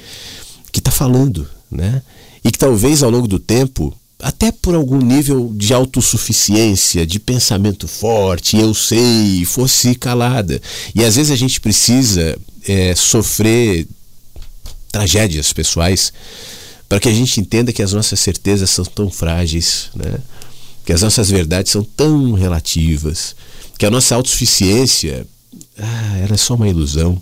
que 0.72 0.80
está 0.80 0.90
falando, 0.90 1.48
né? 1.70 2.02
E 2.44 2.52
que 2.52 2.58
talvez 2.58 3.04
ao 3.04 3.10
longo 3.10 3.28
do 3.28 3.38
tempo 3.38 3.94
até 4.20 4.52
por 4.52 4.76
algum 4.76 4.98
nível 4.98 5.52
de 5.56 5.74
autossuficiência, 5.74 7.06
de 7.06 7.20
pensamento 7.20 7.88
forte, 7.88 8.58
eu 8.58 8.74
sei, 8.74 9.44
fosse 9.46 9.96
calada. 9.96 10.62
E 10.94 11.04
às 11.04 11.16
vezes 11.16 11.32
a 11.32 11.36
gente 11.36 11.60
precisa 11.60 12.38
é, 12.68 12.96
sofrer 12.96 13.88
tragédias 14.92 15.52
pessoais 15.52 16.14
para 16.88 17.00
que 17.00 17.10
a 17.10 17.14
gente 17.14 17.40
entenda 17.40 17.74
que 17.74 17.84
as 17.84 17.94
nossas 17.94 18.20
certezas 18.20 18.70
são 18.70 18.86
tão 18.86 19.10
frágeis, 19.10 19.90
né? 19.96 20.20
que 20.86 20.94
as 20.94 21.02
nossas 21.02 21.30
verdades 21.30 21.72
são 21.72 21.84
tão 21.84 22.34
relativas, 22.34 23.36
que 23.78 23.86
a 23.86 23.92
nossa 23.92 24.16
autossuficiência 24.16 25.26
ah, 25.78 26.18
ela 26.20 26.34
é 26.34 26.38
só 26.38 26.56
uma 26.56 26.70
ilusão. 26.70 27.22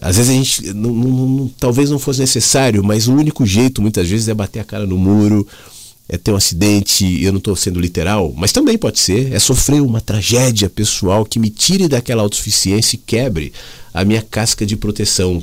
Às 0.00 0.16
vezes 0.16 0.30
a 0.30 0.34
gente 0.34 0.72
não, 0.72 0.90
não, 0.90 1.28
não, 1.28 1.48
talvez 1.58 1.90
não 1.90 1.98
fosse 1.98 2.20
necessário, 2.20 2.82
mas 2.82 3.06
o 3.06 3.12
único 3.12 3.44
jeito 3.44 3.82
muitas 3.82 4.08
vezes 4.08 4.28
é 4.28 4.34
bater 4.34 4.60
a 4.60 4.64
cara 4.64 4.86
no 4.86 4.96
muro, 4.96 5.46
é 6.12 6.18
ter 6.18 6.32
um 6.32 6.36
acidente, 6.36 7.22
eu 7.22 7.30
não 7.30 7.38
estou 7.38 7.54
sendo 7.54 7.78
literal, 7.78 8.34
mas 8.36 8.50
também 8.50 8.76
pode 8.76 8.98
ser, 8.98 9.32
é 9.32 9.38
sofrer 9.38 9.80
uma 9.80 10.00
tragédia 10.00 10.68
pessoal 10.68 11.24
que 11.24 11.38
me 11.38 11.48
tire 11.48 11.86
daquela 11.86 12.22
autossuficiência 12.24 12.96
e 12.96 12.98
quebre 12.98 13.52
a 13.94 14.04
minha 14.04 14.20
casca 14.20 14.66
de 14.66 14.76
proteção, 14.76 15.40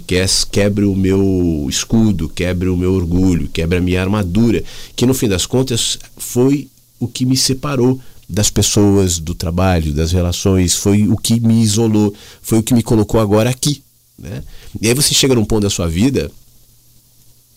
quebre 0.52 0.84
o 0.84 0.94
meu 0.94 1.68
escudo, 1.70 2.28
quebre 2.28 2.68
o 2.68 2.76
meu 2.76 2.94
orgulho, 2.94 3.48
quebre 3.48 3.78
a 3.78 3.82
minha 3.82 4.02
armadura, 4.02 4.62
que 4.94 5.06
no 5.06 5.14
fim 5.14 5.30
das 5.30 5.46
contas 5.46 5.98
foi 6.18 6.68
o 7.00 7.08
que 7.08 7.26
me 7.26 7.38
separou 7.38 7.98
das 8.28 8.50
pessoas, 8.50 9.20
do 9.20 9.34
trabalho, 9.34 9.94
das 9.94 10.12
relações, 10.12 10.76
foi 10.76 11.08
o 11.08 11.16
que 11.16 11.40
me 11.40 11.62
isolou, 11.62 12.14
foi 12.42 12.60
o 12.60 12.64
que 12.64 12.74
me 12.74 12.84
colocou 12.84 13.22
agora 13.22 13.50
aqui. 13.50 13.82
Né? 14.20 14.44
E 14.82 14.90
aí 14.90 14.94
você 14.94 15.14
chega 15.14 15.34
num 15.34 15.46
ponto 15.46 15.64
da 15.64 15.70
sua 15.70 15.88
vida 15.88 16.30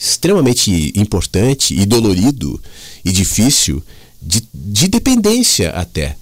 extremamente 0.00 0.92
importante 0.96 1.74
e 1.78 1.84
dolorido 1.84 2.58
e 3.04 3.12
difícil 3.12 3.82
de, 4.20 4.42
de 4.52 4.88
dependência 4.88 5.70
até 5.70 6.16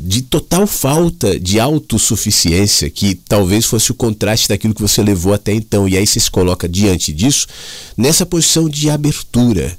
de 0.00 0.22
total 0.22 0.66
falta 0.66 1.40
de 1.40 1.58
autossuficiência, 1.58 2.88
que 2.88 3.14
talvez 3.14 3.64
fosse 3.64 3.90
o 3.90 3.94
contraste 3.94 4.48
daquilo 4.48 4.74
que 4.74 4.80
você 4.80 5.02
levou 5.02 5.34
até 5.34 5.52
então. 5.52 5.88
E 5.88 5.96
aí 5.96 6.06
você 6.06 6.20
se 6.20 6.30
coloca 6.30 6.68
diante 6.68 7.12
disso 7.12 7.48
nessa 7.96 8.24
posição 8.24 8.68
de 8.68 8.88
abertura. 8.88 9.76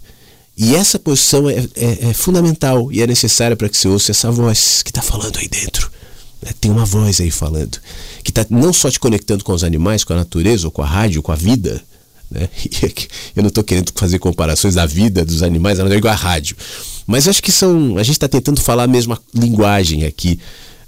E 0.58 0.76
essa 0.76 1.00
posição 1.00 1.50
é, 1.50 1.66
é, 1.76 2.10
é 2.10 2.14
fundamental 2.14 2.92
e 2.92 3.02
é 3.02 3.08
necessária 3.08 3.56
para 3.56 3.70
que 3.70 3.78
você 3.78 3.88
ouça 3.88 4.12
essa 4.12 4.30
voz 4.30 4.84
que 4.84 4.90
está 4.92 5.02
falando 5.02 5.38
aí 5.38 5.48
dentro. 5.48 5.90
Né? 6.42 6.52
Tem 6.60 6.70
uma 6.70 6.86
voz 6.86 7.22
aí 7.22 7.32
falando, 7.32 7.80
que 8.22 8.32
está 8.32 8.46
não 8.50 8.74
só 8.74 8.92
te 8.92 9.00
conectando 9.00 9.44
com 9.44 9.54
os 9.54 9.64
animais, 9.64 10.04
com 10.04 10.12
a 10.12 10.18
natureza, 10.18 10.68
ou 10.68 10.72
com 10.72 10.82
a 10.82 10.86
rádio, 10.86 11.22
com 11.22 11.32
a 11.32 11.36
vida, 11.36 11.82
né? 12.30 12.50
Eu 13.36 13.42
não 13.44 13.50
estou 13.50 13.64
querendo 13.64 13.92
fazer 13.96 14.20
comparações 14.20 14.76
da 14.76 14.86
vida 14.86 15.26
dos 15.26 15.44
animais, 15.44 15.80
não 15.80 15.88
é 15.88 15.96
igual 15.96 16.14
a 16.14 16.18
rádio. 16.18 16.56
Mas 17.08 17.28
acho 17.28 17.42
que 17.42 17.52
são. 17.52 17.98
A 17.98 18.04
gente 18.04 18.16
está 18.16 18.28
tentando 18.28 18.62
falar 18.62 18.84
a 18.84 18.88
mesma 18.88 19.20
linguagem 19.34 20.06
aqui. 20.06 20.40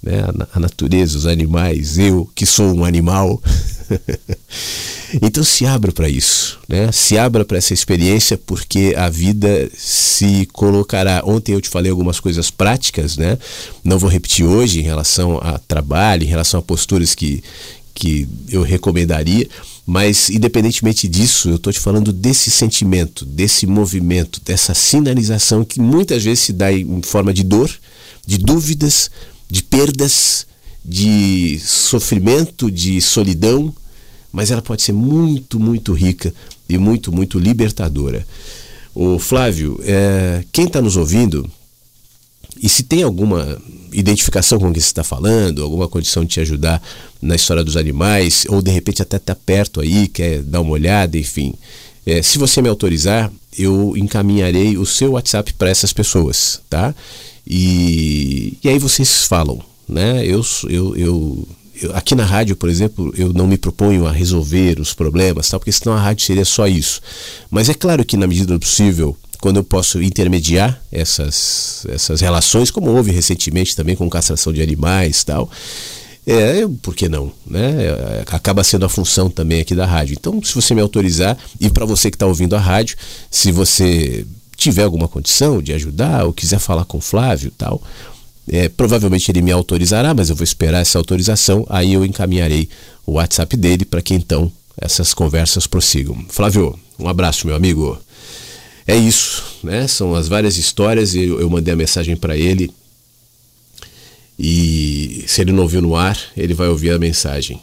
Né? 0.04 0.24
A, 0.54 0.60
natureza, 0.60 1.18
os 1.18 1.28
animais, 1.28 1.98
eu 1.98 2.30
que 2.34 2.46
sou 2.46 2.74
um 2.74 2.84
animal. 2.84 3.42
então 5.22 5.44
se 5.44 5.66
abra 5.66 5.92
para 5.92 6.10
isso, 6.10 6.60
né? 6.68 6.92
se 6.92 7.18
abra 7.18 7.46
para 7.46 7.58
essa 7.58 7.74
experiência, 7.74 8.38
porque 8.38 8.96
a 8.98 9.10
vida 9.10 9.70
se 9.76 10.48
colocará. 10.54 11.22
Ontem 11.24 11.54
eu 11.54 11.62
te 11.62 11.70
falei 11.70 11.92
algumas 11.92 12.20
coisas 12.20 12.50
práticas, 12.50 13.16
né? 13.18 13.38
não 13.84 14.00
vou 14.00 14.10
repetir 14.10 14.46
hoje 14.46 14.80
em 14.80 14.84
relação 14.84 15.38
a 15.38 15.60
trabalho, 15.60 16.24
em 16.24 16.28
relação 16.28 16.60
a 16.60 16.64
posturas 16.64 17.14
que, 17.14 17.44
que 17.94 18.28
eu 18.50 18.62
recomendaria, 18.62 19.48
mas 19.86 20.30
independentemente 20.30 21.08
disso, 21.08 21.50
eu 21.50 21.56
estou 21.56 21.72
te 21.72 21.80
falando 21.80 22.14
desse 22.14 22.50
sentimento, 22.50 23.26
desse 23.26 23.66
movimento, 23.68 24.42
dessa 24.44 24.74
sinalização 24.74 25.66
que 25.66 25.80
muitas 25.80 26.24
vezes 26.24 26.46
se 26.46 26.54
dá 26.54 26.72
em 26.72 27.02
forma 27.02 27.34
de 27.34 27.44
dor, 27.44 27.70
de 28.26 28.38
dúvidas, 28.38 29.10
de 29.50 29.64
perdas, 29.64 30.46
de 30.84 31.60
sofrimento, 31.60 32.72
de 32.72 33.02
solidão, 33.02 33.74
mas 34.32 34.52
ela 34.52 34.62
pode 34.62 34.82
ser 34.82 34.94
muito, 34.94 35.60
muito 35.60 35.94
rica 35.94 36.34
e 36.70 36.78
muito, 36.78 37.12
muito 37.12 37.38
libertadora. 37.38 38.26
O 38.96 39.20
Flávio, 39.20 39.80
é, 39.84 40.44
quem 40.52 40.66
está 40.66 40.82
nos 40.82 40.96
ouvindo 40.96 41.50
e 42.62 42.70
se 42.70 42.84
tem 42.84 43.04
alguma 43.04 43.60
identificação 43.94 44.60
com 44.60 44.70
o 44.70 44.74
que 44.74 44.80
você 44.80 44.88
está 44.88 45.04
falando, 45.04 45.64
alguma 45.64 45.88
condição 45.88 46.24
de 46.24 46.32
te 46.32 46.40
ajudar 46.40 46.82
na 47.22 47.36
história 47.36 47.64
dos 47.64 47.78
animais, 47.78 48.46
ou 48.50 48.62
de 48.62 48.72
repente 48.72 49.02
até 49.02 49.18
estar 49.18 49.36
tá 49.36 49.42
perto 49.46 49.82
aí, 49.82 50.08
quer 50.08 50.42
dar 50.42 50.62
uma 50.62 50.72
olhada, 50.72 51.18
enfim. 51.18 51.54
É, 52.06 52.22
se 52.22 52.38
você 52.38 52.62
me 52.62 52.70
autorizar, 52.70 53.32
eu 53.58 53.96
encaminharei 53.96 54.78
o 54.78 54.86
seu 54.86 55.12
WhatsApp 55.12 55.54
para 55.54 55.70
essas 55.70 55.94
pessoas, 55.94 56.62
tá? 56.70 56.96
E, 57.46 58.58
e 58.64 58.70
aí 58.70 58.80
vocês 58.80 59.26
falam, 59.26 59.62
né? 59.88 60.26
Eu, 60.26 60.44
eu, 60.70 60.96
eu, 60.96 61.48
eu, 61.82 61.96
aqui 61.96 62.16
na 62.16 62.26
rádio, 62.26 62.56
por 62.56 62.70
exemplo, 62.70 63.14
eu 63.18 63.34
não 63.34 63.48
me 63.48 63.58
proponho 63.58 64.08
a 64.08 64.12
resolver 64.12 64.80
os 64.80 64.94
problemas, 64.94 65.50
tá? 65.50 65.60
porque 65.60 65.72
senão 65.72 65.94
a 65.94 66.02
rádio 66.02 66.26
seria 66.26 66.46
só 66.46 66.68
isso. 66.68 67.02
Mas 67.50 67.70
é 67.70 67.74
claro 67.74 68.06
que 68.06 68.18
na 68.18 68.28
medida 68.28 68.54
do 68.54 68.60
possível 68.60 69.18
quando 69.42 69.58
eu 69.58 69.64
posso 69.64 70.02
intermediar 70.02 70.80
essas, 70.92 71.84
essas 71.90 72.22
relações, 72.22 72.70
como 72.70 72.92
houve 72.92 73.12
recentemente 73.12 73.76
também 73.76 73.96
com 73.96 74.08
castração 74.08 74.54
de 74.54 74.62
animais 74.62 75.24
tal. 75.24 75.50
É, 76.28 76.62
por 76.84 76.96
que 76.96 77.10
não? 77.10 77.32
Né? 77.46 77.86
É, 77.86 78.24
acaba 78.28 78.64
sendo 78.64 78.86
a 78.86 78.90
função 78.90 79.32
também 79.32 79.60
aqui 79.60 79.74
da 79.74 79.88
rádio. 79.88 80.14
Então, 80.14 80.42
se 80.44 80.54
você 80.54 80.76
me 80.76 80.82
autorizar, 80.82 81.36
e 81.60 81.72
para 81.72 81.84
você 81.84 82.12
que 82.12 82.16
está 82.16 82.28
ouvindo 82.28 82.56
a 82.56 82.60
rádio, 82.60 82.96
se 83.32 83.52
você 83.52 84.24
tiver 84.56 84.84
alguma 84.84 85.08
condição 85.08 85.60
de 85.60 85.74
ajudar 85.74 86.26
ou 86.26 86.32
quiser 86.32 86.60
falar 86.60 86.86
com 86.86 87.00
o 87.00 87.02
Flávio 87.02 87.52
tal, 87.58 87.82
é, 88.48 88.70
provavelmente 88.70 89.32
ele 89.32 89.42
me 89.42 89.52
autorizará, 89.52 90.14
mas 90.14 90.30
eu 90.30 90.36
vou 90.36 90.44
esperar 90.44 90.82
essa 90.82 91.00
autorização, 91.00 91.66
aí 91.68 91.94
eu 91.94 92.06
encaminharei 92.06 92.70
o 93.08 93.14
WhatsApp 93.14 93.58
dele 93.58 93.86
para 93.86 94.04
que 94.04 94.14
então 94.14 94.52
essas 94.80 95.16
conversas 95.16 95.66
prossigam. 95.66 96.24
Flávio, 96.30 96.78
um 97.00 97.08
abraço, 97.08 97.48
meu 97.48 97.56
amigo 97.56 98.00
é 98.88 98.96
isso, 98.96 99.60
né? 99.64 99.88
São 99.88 100.16
as 100.16 100.28
várias 100.28 100.58
histórias. 100.58 101.16
Eu, 101.16 101.40
eu 101.40 101.50
mandei 101.50 101.74
a 101.74 101.78
mensagem 101.78 102.16
para 102.16 102.38
ele 102.38 102.72
e 104.44 105.24
se 105.28 105.40
ele 105.42 105.52
não 105.52 105.62
ouviu 105.62 105.84
no 105.84 105.96
ar, 105.96 106.18
ele 106.36 106.56
vai 106.56 106.68
ouvir 106.68 106.90
a 106.90 106.98
mensagem. 106.98 107.62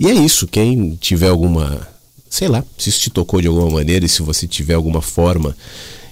E 0.00 0.08
é 0.08 0.12
isso. 0.12 0.48
Quem 0.48 0.96
tiver 1.00 1.28
alguma, 1.28 1.86
sei 2.28 2.48
lá, 2.48 2.64
se 2.76 2.88
isso 2.88 3.00
te 3.00 3.10
tocou 3.10 3.40
de 3.40 3.46
alguma 3.46 3.70
maneira 3.70 4.04
e 4.04 4.08
se 4.08 4.20
você 4.20 4.46
tiver 4.46 4.74
alguma 4.74 5.00
forma 5.00 5.56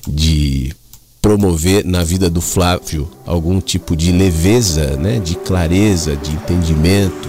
de 0.07 0.73
promover 1.21 1.85
na 1.85 2.05
vida 2.05 2.31
do 2.31 2.41
Flávio 2.41 3.11
algum 3.27 3.61
tipo 3.61 3.97
de 3.97 4.13
leveza, 4.13 4.97
né, 4.97 5.19
de 5.19 5.35
clareza, 5.35 6.15
de 6.15 6.31
entendimento. 6.31 7.29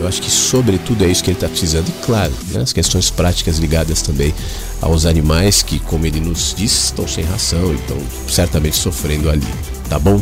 Eu 0.00 0.08
acho 0.08 0.22
que 0.22 0.30
sobretudo 0.30 1.04
é 1.04 1.08
isso 1.08 1.22
que 1.22 1.30
ele 1.30 1.36
está 1.36 1.48
precisando. 1.48 1.86
E 1.88 2.04
claro, 2.04 2.32
né, 2.48 2.60
as 2.62 2.72
questões 2.72 3.10
práticas 3.10 3.58
ligadas 3.58 4.00
também 4.00 4.34
aos 4.80 5.04
animais 5.04 5.62
que, 5.62 5.78
como 5.78 6.06
ele 6.06 6.20
nos 6.20 6.54
disse, 6.56 6.86
estão 6.86 7.06
sem 7.06 7.22
ração 7.22 7.72
e 7.72 7.76
estão 7.76 7.98
certamente 8.26 8.76
sofrendo 8.76 9.28
ali, 9.28 9.46
tá 9.90 9.98
bom? 9.98 10.20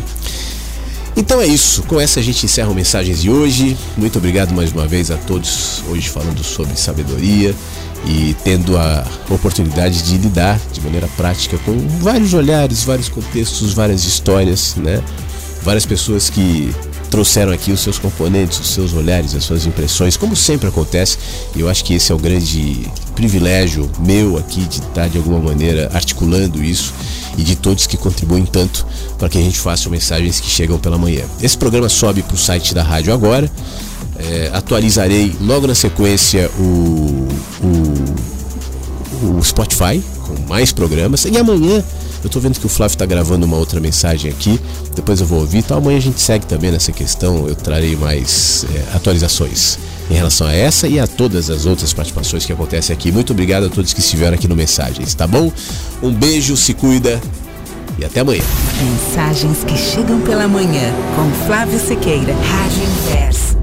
Então 1.16 1.40
é 1.40 1.46
isso, 1.46 1.82
com 1.84 2.00
essa 2.00 2.20
a 2.20 2.22
gente 2.22 2.44
encerra 2.44 2.70
o 2.70 2.74
Mensagens 2.74 3.22
de 3.22 3.30
hoje. 3.30 3.76
Muito 3.96 4.18
obrigado 4.18 4.52
mais 4.52 4.72
uma 4.72 4.86
vez 4.86 5.10
a 5.10 5.16
todos, 5.16 5.82
hoje 5.88 6.08
falando 6.08 6.42
sobre 6.42 6.76
sabedoria 6.76 7.54
e 8.06 8.36
tendo 8.44 8.76
a 8.76 9.04
oportunidade 9.30 10.02
de 10.02 10.16
lidar 10.16 10.60
de 10.72 10.80
maneira 10.80 11.08
prática 11.16 11.58
com 11.58 11.76
vários 12.00 12.34
olhares, 12.34 12.84
vários 12.84 13.08
contextos, 13.08 13.74
várias 13.74 14.04
histórias, 14.04 14.74
né? 14.76 15.02
Várias 15.68 15.84
pessoas 15.84 16.30
que 16.30 16.74
trouxeram 17.10 17.52
aqui 17.52 17.70
os 17.70 17.80
seus 17.80 17.98
componentes, 17.98 18.58
os 18.58 18.68
seus 18.68 18.94
olhares, 18.94 19.34
as 19.34 19.44
suas 19.44 19.66
impressões, 19.66 20.16
como 20.16 20.34
sempre 20.34 20.66
acontece. 20.66 21.18
E 21.54 21.60
eu 21.60 21.68
acho 21.68 21.84
que 21.84 21.92
esse 21.92 22.10
é 22.10 22.14
o 22.14 22.18
grande 22.18 22.90
privilégio 23.14 23.86
meu 23.98 24.38
aqui 24.38 24.62
de 24.62 24.80
estar 24.80 25.10
de 25.10 25.18
alguma 25.18 25.38
maneira 25.38 25.90
articulando 25.92 26.64
isso 26.64 26.94
e 27.36 27.42
de 27.42 27.54
todos 27.54 27.86
que 27.86 27.98
contribuem 27.98 28.46
tanto 28.46 28.86
para 29.18 29.28
que 29.28 29.36
a 29.36 29.42
gente 29.42 29.58
faça 29.58 29.90
mensagens 29.90 30.40
que 30.40 30.48
chegam 30.48 30.78
pela 30.78 30.96
manhã. 30.96 31.26
Esse 31.38 31.58
programa 31.58 31.90
sobe 31.90 32.22
para 32.22 32.34
o 32.34 32.38
site 32.38 32.74
da 32.74 32.82
rádio 32.82 33.12
agora. 33.12 33.52
É, 34.18 34.50
atualizarei 34.54 35.36
logo 35.38 35.66
na 35.66 35.74
sequência 35.74 36.50
o, 36.58 37.28
o, 37.62 39.36
o 39.36 39.44
Spotify 39.44 40.02
com 40.22 40.34
mais 40.48 40.72
programas 40.72 41.26
e 41.26 41.36
amanhã 41.36 41.84
eu 42.22 42.30
tô 42.30 42.40
vendo 42.40 42.58
que 42.58 42.66
o 42.66 42.68
Flávio 42.68 42.96
tá 42.96 43.06
gravando 43.06 43.46
uma 43.46 43.56
outra 43.56 43.80
mensagem 43.80 44.30
aqui, 44.30 44.58
depois 44.94 45.20
eu 45.20 45.26
vou 45.26 45.40
ouvir. 45.40 45.58
Então 45.58 45.78
amanhã 45.78 45.98
a 45.98 46.00
gente 46.00 46.20
segue 46.20 46.46
também 46.46 46.70
nessa 46.70 46.92
questão, 46.92 47.48
eu 47.48 47.54
trarei 47.54 47.96
mais 47.96 48.66
é, 48.74 48.96
atualizações 48.96 49.78
em 50.10 50.14
relação 50.14 50.46
a 50.46 50.52
essa 50.52 50.88
e 50.88 50.98
a 50.98 51.06
todas 51.06 51.50
as 51.50 51.66
outras 51.66 51.92
participações 51.92 52.44
que 52.44 52.52
acontecem 52.52 52.94
aqui. 52.94 53.12
Muito 53.12 53.32
obrigado 53.32 53.66
a 53.66 53.68
todos 53.68 53.92
que 53.92 54.00
estiveram 54.00 54.34
aqui 54.34 54.48
no 54.48 54.56
Mensagens, 54.56 55.14
tá 55.14 55.26
bom? 55.26 55.52
Um 56.02 56.12
beijo, 56.12 56.56
se 56.56 56.74
cuida 56.74 57.20
e 57.98 58.04
até 58.04 58.20
amanhã. 58.20 58.42
Mensagens 58.82 59.64
que 59.64 59.76
chegam 59.76 60.20
pela 60.20 60.48
manhã 60.48 60.92
com 61.14 61.46
Flávio 61.46 61.78
Sequeira, 61.78 62.32
Rádio 62.32 62.82
Inverso. 62.84 63.57